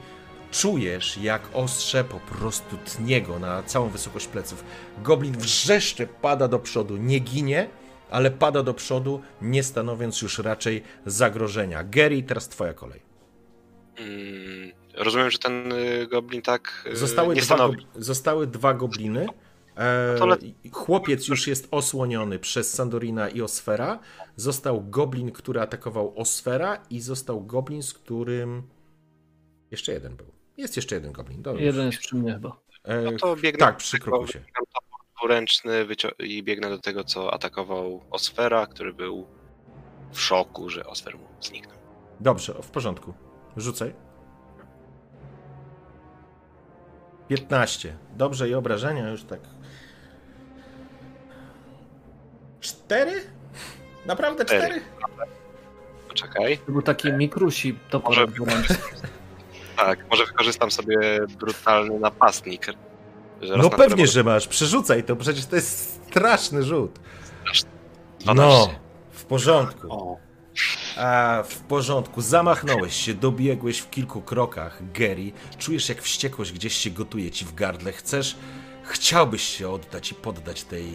czujesz, 0.52 1.18
jak 1.18 1.42
ostrze 1.54 2.04
po 2.04 2.20
prostu 2.20 2.78
tnie 2.78 3.22
go 3.22 3.40
na 3.40 3.64
całą 3.64 3.90
wysokość 3.90 4.28
pleców. 4.28 4.64
Goblin 5.04 5.38
wrzeszczy, 5.38 6.08
pada 6.22 6.48
do 6.48 6.60
przodu, 6.60 6.98
nie 6.98 7.20
ginie, 7.20 7.70
ale 8.12 8.32
pada 8.32 8.64
do 8.64 8.74
przodu, 8.74 9.22
nie 9.42 9.64
stanowiąc 9.64 10.22
już 10.22 10.40
raczej 10.40 10.84
zagrożenia. 11.06 11.84
Gary, 11.84 12.24
teraz 12.24 12.50
twoja 12.50 12.74
kolej. 12.74 13.02
Mm, 13.98 14.72
rozumiem, 14.98 15.32
że 15.32 15.38
ten 15.40 15.72
y, 15.72 16.08
goblin 16.08 16.42
tak 16.42 16.90
y, 16.92 16.96
Zostały, 16.96 17.36
nie 17.36 17.42
dwa, 17.42 17.56
stanowi. 17.56 17.86
zostały 17.96 18.48
dwa 18.48 18.74
gobliny. 18.74 19.28
E, 19.78 20.26
le- 20.26 20.38
chłopiec 20.72 21.28
już 21.28 21.48
jest 21.48 21.68
osłoniony 21.72 22.40
przez 22.40 22.74
Sandorina 22.74 23.30
i 23.30 23.42
Osfera. 23.42 24.00
Został 24.36 24.82
goblin, 24.82 25.32
który 25.32 25.62
atakował 25.62 26.20
Osfera 26.20 26.78
i 26.90 27.02
został 27.02 27.42
goblin, 27.46 27.84
z 27.84 27.94
którym... 27.94 28.64
Jeszcze 29.72 29.92
jeden 29.94 30.16
był. 30.16 30.31
Jest 30.58 30.76
jeszcze 30.76 30.96
jeden 30.96 31.12
goblin. 31.12 31.42
Dobrze. 31.42 31.64
Jeden 31.64 31.86
jest 31.86 32.00
przy 32.00 32.16
mnie 32.16 32.34
chyba. 32.34 32.58
E, 32.84 33.02
No 33.02 33.12
to 33.12 33.36
biegnę 33.36 33.60
tak, 33.66 33.76
do 33.76 33.80
przy 33.80 33.92
tego, 33.92 34.04
krokusie. 34.04 34.44
wycio- 35.86 36.24
i 36.24 36.44
biegnę 36.44 36.70
do 36.70 36.80
tego, 36.80 37.04
co 37.04 37.34
atakował 37.34 38.02
Osfera, 38.12 38.68
który 38.68 38.94
był 38.94 39.28
w 40.12 40.22
szoku, 40.22 40.70
że 40.70 40.86
Osfer 40.86 41.18
mu 41.18 41.28
zniknął. 41.42 41.78
Dobrze, 42.20 42.54
w 42.62 42.70
porządku. 42.72 43.14
Rzucaj. 43.58 43.94
15. 47.28 47.98
Dobrze 48.16 48.50
i 48.50 48.54
obrażenia 48.54 49.10
już 49.10 49.24
tak. 49.24 49.40
4? 52.60 53.12
Naprawdę 54.06 54.46
Cztery. 54.46 54.62
4? 54.68 54.82
Poczekaj. 56.08 56.58
To 56.58 56.72
był 56.72 56.82
taki 56.82 57.14
mikrusi 57.14 57.80
topor 57.90 58.10
Może-. 58.10 58.28
Tak, 59.86 60.10
może 60.12 60.26
wykorzystam 60.26 60.72
sobie 60.72 61.20
brutalny 61.40 62.00
napastnik. 62.00 62.66
Że 63.42 63.58
No 63.58 63.70
pewnie, 63.70 64.08
że 64.08 64.24
masz. 64.24 64.48
Przerzucaj 64.48 65.04
to, 65.04 65.16
przecież 65.16 65.46
to 65.46 65.56
jest 65.56 66.02
straszny 66.08 66.64
rzut. 66.64 67.00
No, 68.26 68.34
12. 68.34 68.80
w 69.12 69.26
porządku. 69.26 69.88
O, 69.92 70.18
A, 70.98 71.44
w 71.48 71.58
porządku. 71.60 72.22
Zamachnąłeś 72.22 72.96
się, 72.96 73.14
dobiegłeś 73.14 73.80
w 73.80 73.90
kilku 73.90 74.22
krokach, 74.22 74.92
Gary. 74.92 75.32
Czujesz, 75.58 75.90
jak 75.90 76.02
wściekłość 76.02 76.52
gdzieś 76.52 76.74
się 76.76 76.90
gotuje 76.90 77.32
ci 77.32 77.46
w 77.46 77.54
gardle. 77.54 77.92
Chcesz, 77.92 78.36
chciałbyś 78.84 79.44
się 79.44 79.70
oddać 79.70 80.12
i 80.12 80.16
poddać 80.16 80.64
tej 80.64 80.86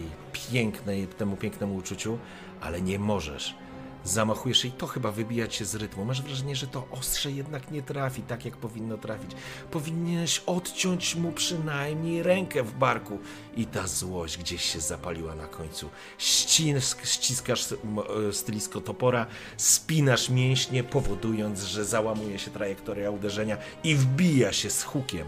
pięknej, 0.51 1.07
temu 1.07 1.37
pięknemu 1.37 1.75
uczuciu, 1.75 2.17
ale 2.61 2.81
nie 2.81 2.99
możesz. 2.99 3.55
Zamachujesz 4.03 4.65
i 4.65 4.71
to 4.71 4.87
chyba 4.87 5.11
wybija 5.11 5.47
cię 5.47 5.65
z 5.65 5.75
rytmu. 5.75 6.05
Masz 6.05 6.21
wrażenie, 6.21 6.55
że 6.55 6.67
to 6.67 6.87
ostrze 6.91 7.31
jednak 7.31 7.71
nie 7.71 7.81
trafi 7.81 8.21
tak, 8.21 8.45
jak 8.45 8.57
powinno 8.57 8.97
trafić. 8.97 9.31
Powinieneś 9.71 10.41
odciąć 10.45 11.15
mu 11.15 11.31
przynajmniej 11.31 12.23
rękę 12.23 12.63
w 12.63 12.73
barku. 12.73 13.19
I 13.55 13.65
ta 13.65 13.87
złość 13.87 14.37
gdzieś 14.37 14.61
się 14.61 14.79
zapaliła 14.79 15.35
na 15.35 15.47
końcu. 15.47 15.89
Ścisk, 16.17 17.05
ściskasz 17.05 17.71
e, 17.71 18.33
stylisko 18.33 18.81
topora, 18.81 19.25
spinasz 19.57 20.29
mięśnie, 20.29 20.83
powodując, 20.83 21.63
że 21.63 21.85
załamuje 21.85 22.39
się 22.39 22.51
trajektoria 22.51 23.11
uderzenia 23.11 23.57
i 23.83 23.95
wbija 23.95 24.53
się 24.53 24.69
z 24.69 24.83
hukiem 24.83 25.27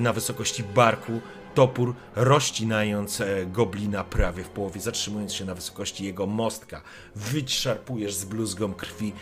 na 0.00 0.12
wysokości 0.12 0.62
barku. 0.62 1.20
Topór 1.54 1.94
rozcinając 2.16 3.20
e, 3.20 3.46
goblina 3.46 4.04
prawie 4.04 4.44
w 4.44 4.48
połowie, 4.48 4.80
zatrzymując 4.80 5.34
się 5.34 5.44
na 5.44 5.54
wysokości 5.54 6.04
jego 6.04 6.26
mostka. 6.26 6.82
Wyszarpujesz 7.16 8.14
z 8.14 8.24
bluzgą 8.24 8.74
krwi. 8.74 9.12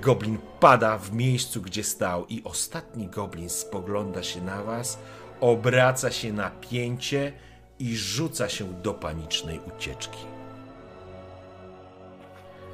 Goblin 0.00 0.38
pada 0.60 0.98
w 0.98 1.12
miejscu, 1.12 1.62
gdzie 1.62 1.84
stał, 1.84 2.26
i 2.26 2.42
ostatni 2.44 3.08
goblin 3.08 3.48
spogląda 3.48 4.22
się 4.22 4.42
na 4.42 4.62
was, 4.62 4.98
obraca 5.40 6.10
się 6.10 6.32
na 6.32 6.50
pięcie 6.50 7.32
i 7.78 7.96
rzuca 7.96 8.48
się 8.48 8.64
do 8.82 8.94
panicznej 8.94 9.60
ucieczki. 9.76 10.18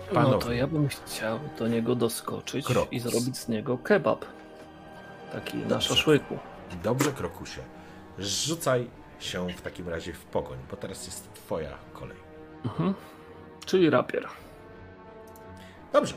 No 0.08 0.14
Panowie. 0.14 0.38
to 0.44 0.52
ja 0.52 0.66
bym 0.66 0.88
chciał 0.88 1.38
do 1.58 1.68
niego 1.68 1.94
doskoczyć 1.94 2.66
Krokus. 2.66 2.92
i 2.92 3.00
zrobić 3.00 3.36
z 3.38 3.48
niego 3.48 3.78
kebab. 3.78 4.24
Taki 5.32 5.56
na 5.56 5.68
Dobrze. 5.68 5.88
szaszłyku. 5.88 6.38
Dobrze, 6.84 7.12
Krokusie. 7.12 7.60
Rzucaj 8.18 8.90
się 9.20 9.48
w 9.48 9.60
takim 9.60 9.88
razie 9.88 10.12
w 10.12 10.24
pogoń, 10.24 10.58
bo 10.70 10.76
teraz 10.76 11.06
jest 11.06 11.32
twoja 11.34 11.78
kolej. 11.92 12.16
Mhm. 12.64 12.94
Czyli 13.66 13.90
rapier. 13.90 14.28
Dobrze. 15.92 16.14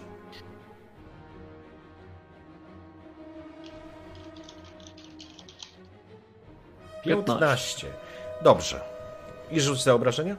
Piętnaście. 7.03 7.88
Dobrze. 8.43 8.81
I 9.51 9.61
rzuć 9.61 9.83
za 9.83 9.93
obrażenia? 9.93 10.35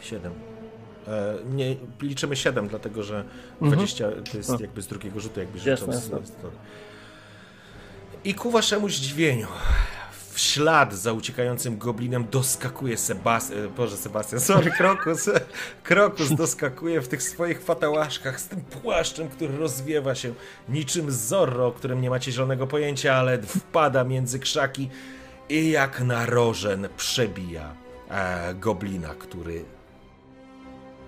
Siedem. 0.00 0.32
E, 1.08 1.34
nie, 1.50 1.76
liczymy 2.02 2.36
7, 2.36 2.68
dlatego 2.68 3.02
że 3.02 3.24
20 3.60 4.08
to 4.32 4.36
jest 4.36 4.50
No. 4.50 4.58
jakby 4.60 4.82
z 4.82 4.86
drugiego 4.86 5.20
rzutu, 5.20 5.40
jakby 5.40 5.70
Jasne, 5.70 5.94
jasne. 5.94 6.18
I 8.24 8.34
ku 8.34 8.50
waszemu 8.50 8.88
zdziwieniu, 8.88 9.46
w 10.32 10.40
ślad 10.40 10.92
za 10.92 11.12
uciekającym 11.12 11.78
goblinem 11.78 12.26
doskakuje 12.30 12.98
Sebastian, 12.98 13.68
Boże 13.76 13.96
Sebastian, 13.96 14.40
sorry, 14.50 14.70
Krokus. 14.70 15.30
Krokus 15.82 16.34
doskakuje 16.34 17.00
w 17.00 17.08
tych 17.08 17.22
swoich 17.22 17.62
fatałaszkach 17.62 18.40
z 18.40 18.48
tym 18.48 18.60
płaszczem, 18.60 19.28
który 19.28 19.56
rozwiewa 19.56 20.14
się 20.14 20.34
niczym 20.68 21.10
Zorro, 21.10 21.66
o 21.66 21.72
którym 21.72 22.00
nie 22.00 22.10
macie 22.10 22.32
zielonego 22.32 22.66
pojęcia, 22.66 23.14
ale 23.14 23.42
wpada 23.42 24.04
między 24.04 24.38
krzaki 24.38 24.90
i 25.48 25.70
jak 25.70 26.00
narożen 26.00 26.88
przebija 26.96 27.74
e, 28.10 28.54
goblina, 28.54 29.14
który 29.14 29.64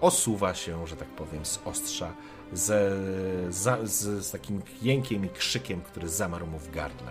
osuwa 0.01 0.55
się, 0.55 0.87
że 0.87 0.97
tak 0.97 1.09
powiem, 1.09 1.45
z 1.45 1.61
ostrza, 1.65 2.13
z, 2.53 3.55
z, 3.55 4.25
z 4.27 4.31
takim 4.31 4.63
jękiem 4.83 5.25
i 5.25 5.29
krzykiem, 5.29 5.81
który 5.81 6.09
zamarł 6.09 6.47
mu 6.47 6.59
w 6.59 6.71
gardle. 6.71 7.09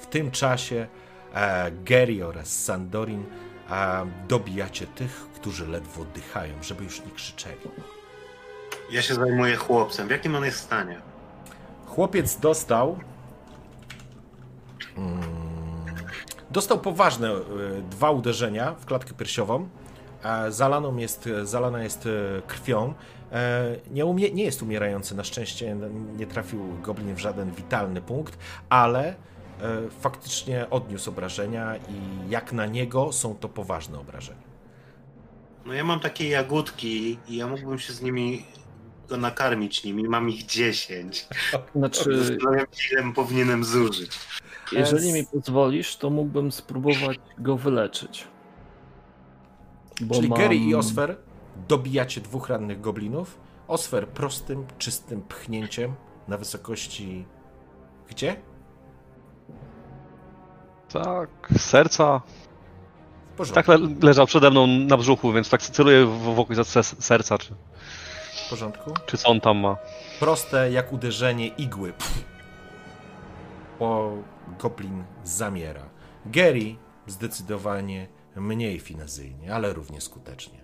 W 0.00 0.06
tym 0.06 0.30
czasie 0.30 0.86
e, 1.34 1.70
Gary 1.84 2.26
oraz 2.26 2.64
Sandorin 2.64 3.24
e, 3.70 4.06
dobijacie 4.28 4.86
tych, 4.86 5.26
którzy 5.34 5.66
ledwo 5.66 6.02
oddychają, 6.02 6.54
żeby 6.62 6.84
już 6.84 7.04
nie 7.04 7.10
krzyczeli. 7.10 7.56
ja 8.90 9.02
się 9.02 9.14
zajmuję 9.14 9.56
chłopcem. 9.56 10.08
W 10.08 10.10
jakim 10.10 10.34
on 10.34 10.44
jest 10.44 10.58
stanie? 10.58 11.00
Chłopiec 11.86 12.36
dostał. 12.36 12.98
Mm, 14.96 15.20
dostał 16.50 16.78
poważne 16.78 17.28
e, 17.30 17.40
dwa 17.90 18.10
uderzenia 18.10 18.74
w 18.80 18.86
klatkę 18.86 19.14
piersiową. 19.14 19.68
E, 20.24 20.52
Zalaną 20.52 20.96
jest, 20.96 21.28
zalana 21.42 21.82
jest 21.82 22.06
e, 22.06 22.42
krwią. 22.46 22.94
E, 23.32 23.76
Nie, 23.90 24.06
umie, 24.06 24.30
nie 24.30 24.44
jest 24.44 24.62
umierający, 24.62 25.14
na 25.14 25.24
szczęście 25.24 25.76
nie 26.16 26.26
trafił 26.26 26.60
goblin 26.82 27.14
w 27.14 27.18
żaden 27.18 27.50
witalny 27.50 28.02
punkt, 28.02 28.38
ale 28.68 29.08
e, 29.08 29.14
faktycznie 30.00 30.70
odniósł 30.70 31.10
obrażenia 31.10 31.76
i 31.76 32.30
jak 32.30 32.52
na 32.52 32.66
niego 32.66 33.12
są 33.12 33.34
to 33.34 33.48
poważne 33.48 33.98
obrażenia. 33.98 34.46
No 35.66 35.72
ja 35.72 35.84
mam 35.84 36.00
takie 36.00 36.28
jagódki 36.28 37.18
i 37.28 37.36
ja 37.36 37.46
mógłbym 37.46 37.78
się 37.78 37.92
z 37.92 38.02
nimi 38.02 38.44
go 39.08 39.16
nakarmić 39.16 39.84
nimi. 39.84 40.08
Mam 40.08 40.28
ich 40.28 40.46
10. 40.46 41.26
Znaczy, 41.76 42.24
Zastanawiam 42.24 42.66
się, 42.72 42.96
ile 43.02 43.12
powinienem 43.12 43.64
zużyć. 43.64 44.18
jeżeli 44.72 45.12
mi 45.12 45.24
pozwolisz, 45.26 45.96
to 45.96 46.10
mógłbym 46.10 46.52
spróbować 46.52 47.18
go 47.38 47.56
wyleczyć. 47.56 48.24
Bo 50.00 50.14
Czyli 50.14 50.28
mam... 50.28 50.38
Gary 50.38 50.56
i 50.56 50.74
Osfer 50.74 51.16
dobijacie 51.68 52.20
dwóch 52.20 52.48
rannych 52.48 52.80
goblinów. 52.80 53.38
Osfer 53.68 54.08
prostym, 54.08 54.66
czystym 54.78 55.22
pchnięciem 55.22 55.94
na 56.28 56.36
wysokości. 56.38 57.24
Gdzie? 58.08 58.36
Tak, 60.92 61.28
serca. 61.58 62.22
Tak 63.54 63.68
le 63.68 63.78
leżał 64.02 64.26
przede 64.26 64.50
mną 64.50 64.66
na 64.66 64.96
brzuchu, 64.96 65.32
więc 65.32 65.50
tak 65.50 65.62
celuję 65.62 66.06
w- 66.06 66.34
w 66.34 66.38
okolic 66.38 66.66
se- 66.68 66.82
serca, 66.82 67.38
czy, 67.38 67.54
W 68.46 68.50
porządku. 68.50 68.94
czy 69.06 69.18
co 69.18 69.28
on 69.28 69.40
tam 69.40 69.58
ma. 69.58 69.76
Proste 70.20 70.70
jak 70.72 70.92
uderzenie 70.92 71.46
igły. 71.46 71.92
Pff. 71.92 72.24
O, 73.80 74.12
goblin 74.58 75.04
zamiera. 75.24 75.82
Gary 76.26 76.76
zdecydowanie 77.06 78.08
mniej 78.36 78.80
finezyjnie, 78.80 79.54
ale 79.54 79.72
równie 79.72 80.00
skutecznie. 80.00 80.55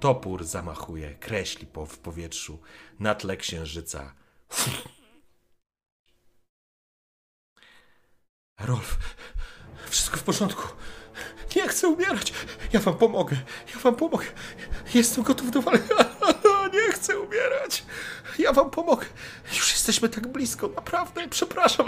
Topór 0.00 0.44
zamachuje, 0.44 1.14
kreśli 1.14 1.66
po, 1.66 1.86
w 1.86 1.98
powietrzu 1.98 2.58
na 3.00 3.14
tle 3.14 3.36
księżyca. 3.36 4.14
Rolf, 8.60 8.98
wszystko 9.88 10.16
w 10.16 10.22
porządku. 10.22 10.68
Nie 11.56 11.68
chcę 11.68 11.88
umierać. 11.88 12.32
Ja 12.72 12.80
wam 12.80 12.94
pomogę. 12.94 13.36
Ja 13.74 13.80
wam 13.80 13.96
pomogę. 13.96 14.26
Jestem 14.94 15.24
gotów 15.24 15.50
do 15.50 15.62
walki. 15.62 15.88
Nie 16.74 16.92
chcę 16.92 17.18
umierać. 17.18 17.84
Ja 18.38 18.52
wam 18.52 18.70
pomogę. 18.70 19.06
Już 19.48 19.72
jesteśmy 19.72 20.08
tak 20.08 20.26
blisko. 20.26 20.68
Naprawdę, 20.68 21.28
przepraszam. 21.28 21.86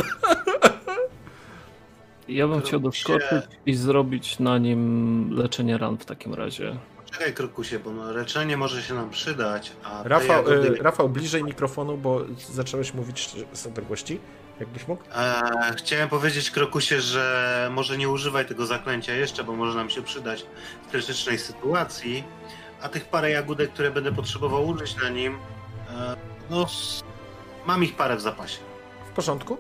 Ja 2.28 2.48
bym 2.48 2.60
chciał 2.60 2.80
doskoczyć 2.80 3.44
i 3.66 3.74
zrobić 3.74 4.38
na 4.38 4.58
nim 4.58 5.30
leczenie 5.30 5.78
ran 5.78 5.98
w 5.98 6.04
takim 6.04 6.34
razie. 6.34 6.78
Czekaj, 7.10 7.34
Krokusie, 7.34 7.78
bo 7.78 7.90
no, 7.90 8.12
leczenie 8.12 8.56
może 8.56 8.82
się 8.82 8.94
nam 8.94 9.10
przydać, 9.10 9.72
a 9.84 10.02
te 10.02 10.08
Rafał, 10.08 10.36
jagody... 10.36 10.78
e, 10.80 10.82
Rafał, 10.82 11.08
bliżej 11.08 11.44
mikrofonu, 11.44 11.96
bo 11.96 12.24
zacząłeś 12.50 12.94
mówić 12.94 13.30
z 13.52 13.66
odległości. 13.66 14.20
Jakbyś 14.60 14.88
mógł? 14.88 15.02
E, 15.14 15.74
chciałem 15.76 16.08
powiedzieć 16.08 16.50
Krokusie, 16.50 17.00
że 17.00 17.68
może 17.72 17.98
nie 17.98 18.08
używaj 18.08 18.46
tego 18.46 18.66
zaklęcia 18.66 19.14
jeszcze, 19.14 19.44
bo 19.44 19.52
może 19.52 19.76
nam 19.76 19.90
się 19.90 20.02
przydać 20.02 20.46
w 20.86 20.90
krytycznej 20.90 21.38
sytuacji. 21.38 22.24
A 22.82 22.88
tych 22.88 23.04
parę 23.04 23.30
jagódek, 23.30 23.72
które 23.72 23.90
będę 23.90 24.12
potrzebował 24.12 24.66
użyć 24.66 24.96
na 24.96 25.08
nim, 25.08 25.38
e, 25.90 26.16
no 26.50 26.66
mam 27.66 27.84
ich 27.84 27.96
parę 27.96 28.16
w 28.16 28.20
zapasie. 28.20 28.58
W 29.12 29.14
porządku? 29.14 29.56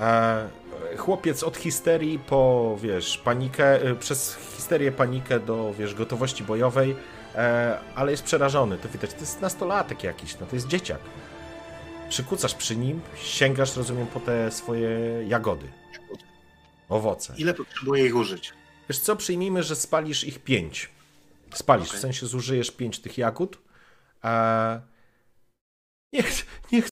E, 0.00 0.48
chłopiec 0.96 1.42
od 1.42 1.56
histerii 1.56 2.18
po, 2.18 2.76
wiesz, 2.82 3.18
panikę, 3.18 3.82
e, 3.82 3.94
przez 3.94 4.38
histerię, 4.56 4.92
panikę 4.92 5.40
do, 5.40 5.74
wiesz, 5.78 5.94
gotowości 5.94 6.44
bojowej, 6.44 6.96
e, 7.34 7.78
ale 7.94 8.10
jest 8.10 8.22
przerażony, 8.22 8.78
to 8.78 8.88
widać, 8.88 9.14
to 9.14 9.20
jest 9.20 9.40
nastolatek 9.40 10.04
jakiś, 10.04 10.38
no 10.40 10.46
to 10.46 10.56
jest 10.56 10.68
dzieciak. 10.68 11.00
Przykucasz 12.08 12.54
przy 12.54 12.76
nim, 12.76 13.00
sięgasz, 13.22 13.76
rozumiem, 13.76 14.06
po 14.06 14.20
te 14.20 14.50
swoje 14.50 14.88
jagody, 15.26 15.68
owoce. 16.88 17.34
Ile 17.38 17.54
potrzebuję 17.54 18.06
ich 18.06 18.16
użyć? 18.16 18.52
Wiesz 18.88 18.98
co, 18.98 19.16
przyjmijmy, 19.16 19.62
że 19.62 19.76
spalisz 19.76 20.24
ich 20.24 20.38
pięć. 20.38 20.90
Spalisz, 21.54 21.88
Okej. 21.88 21.98
w 21.98 22.02
sensie 22.02 22.26
zużyjesz 22.26 22.70
pięć 22.70 22.98
tych 22.98 23.18
jagód. 23.18 23.58
Niech, 26.12 26.46
niech 26.72 26.86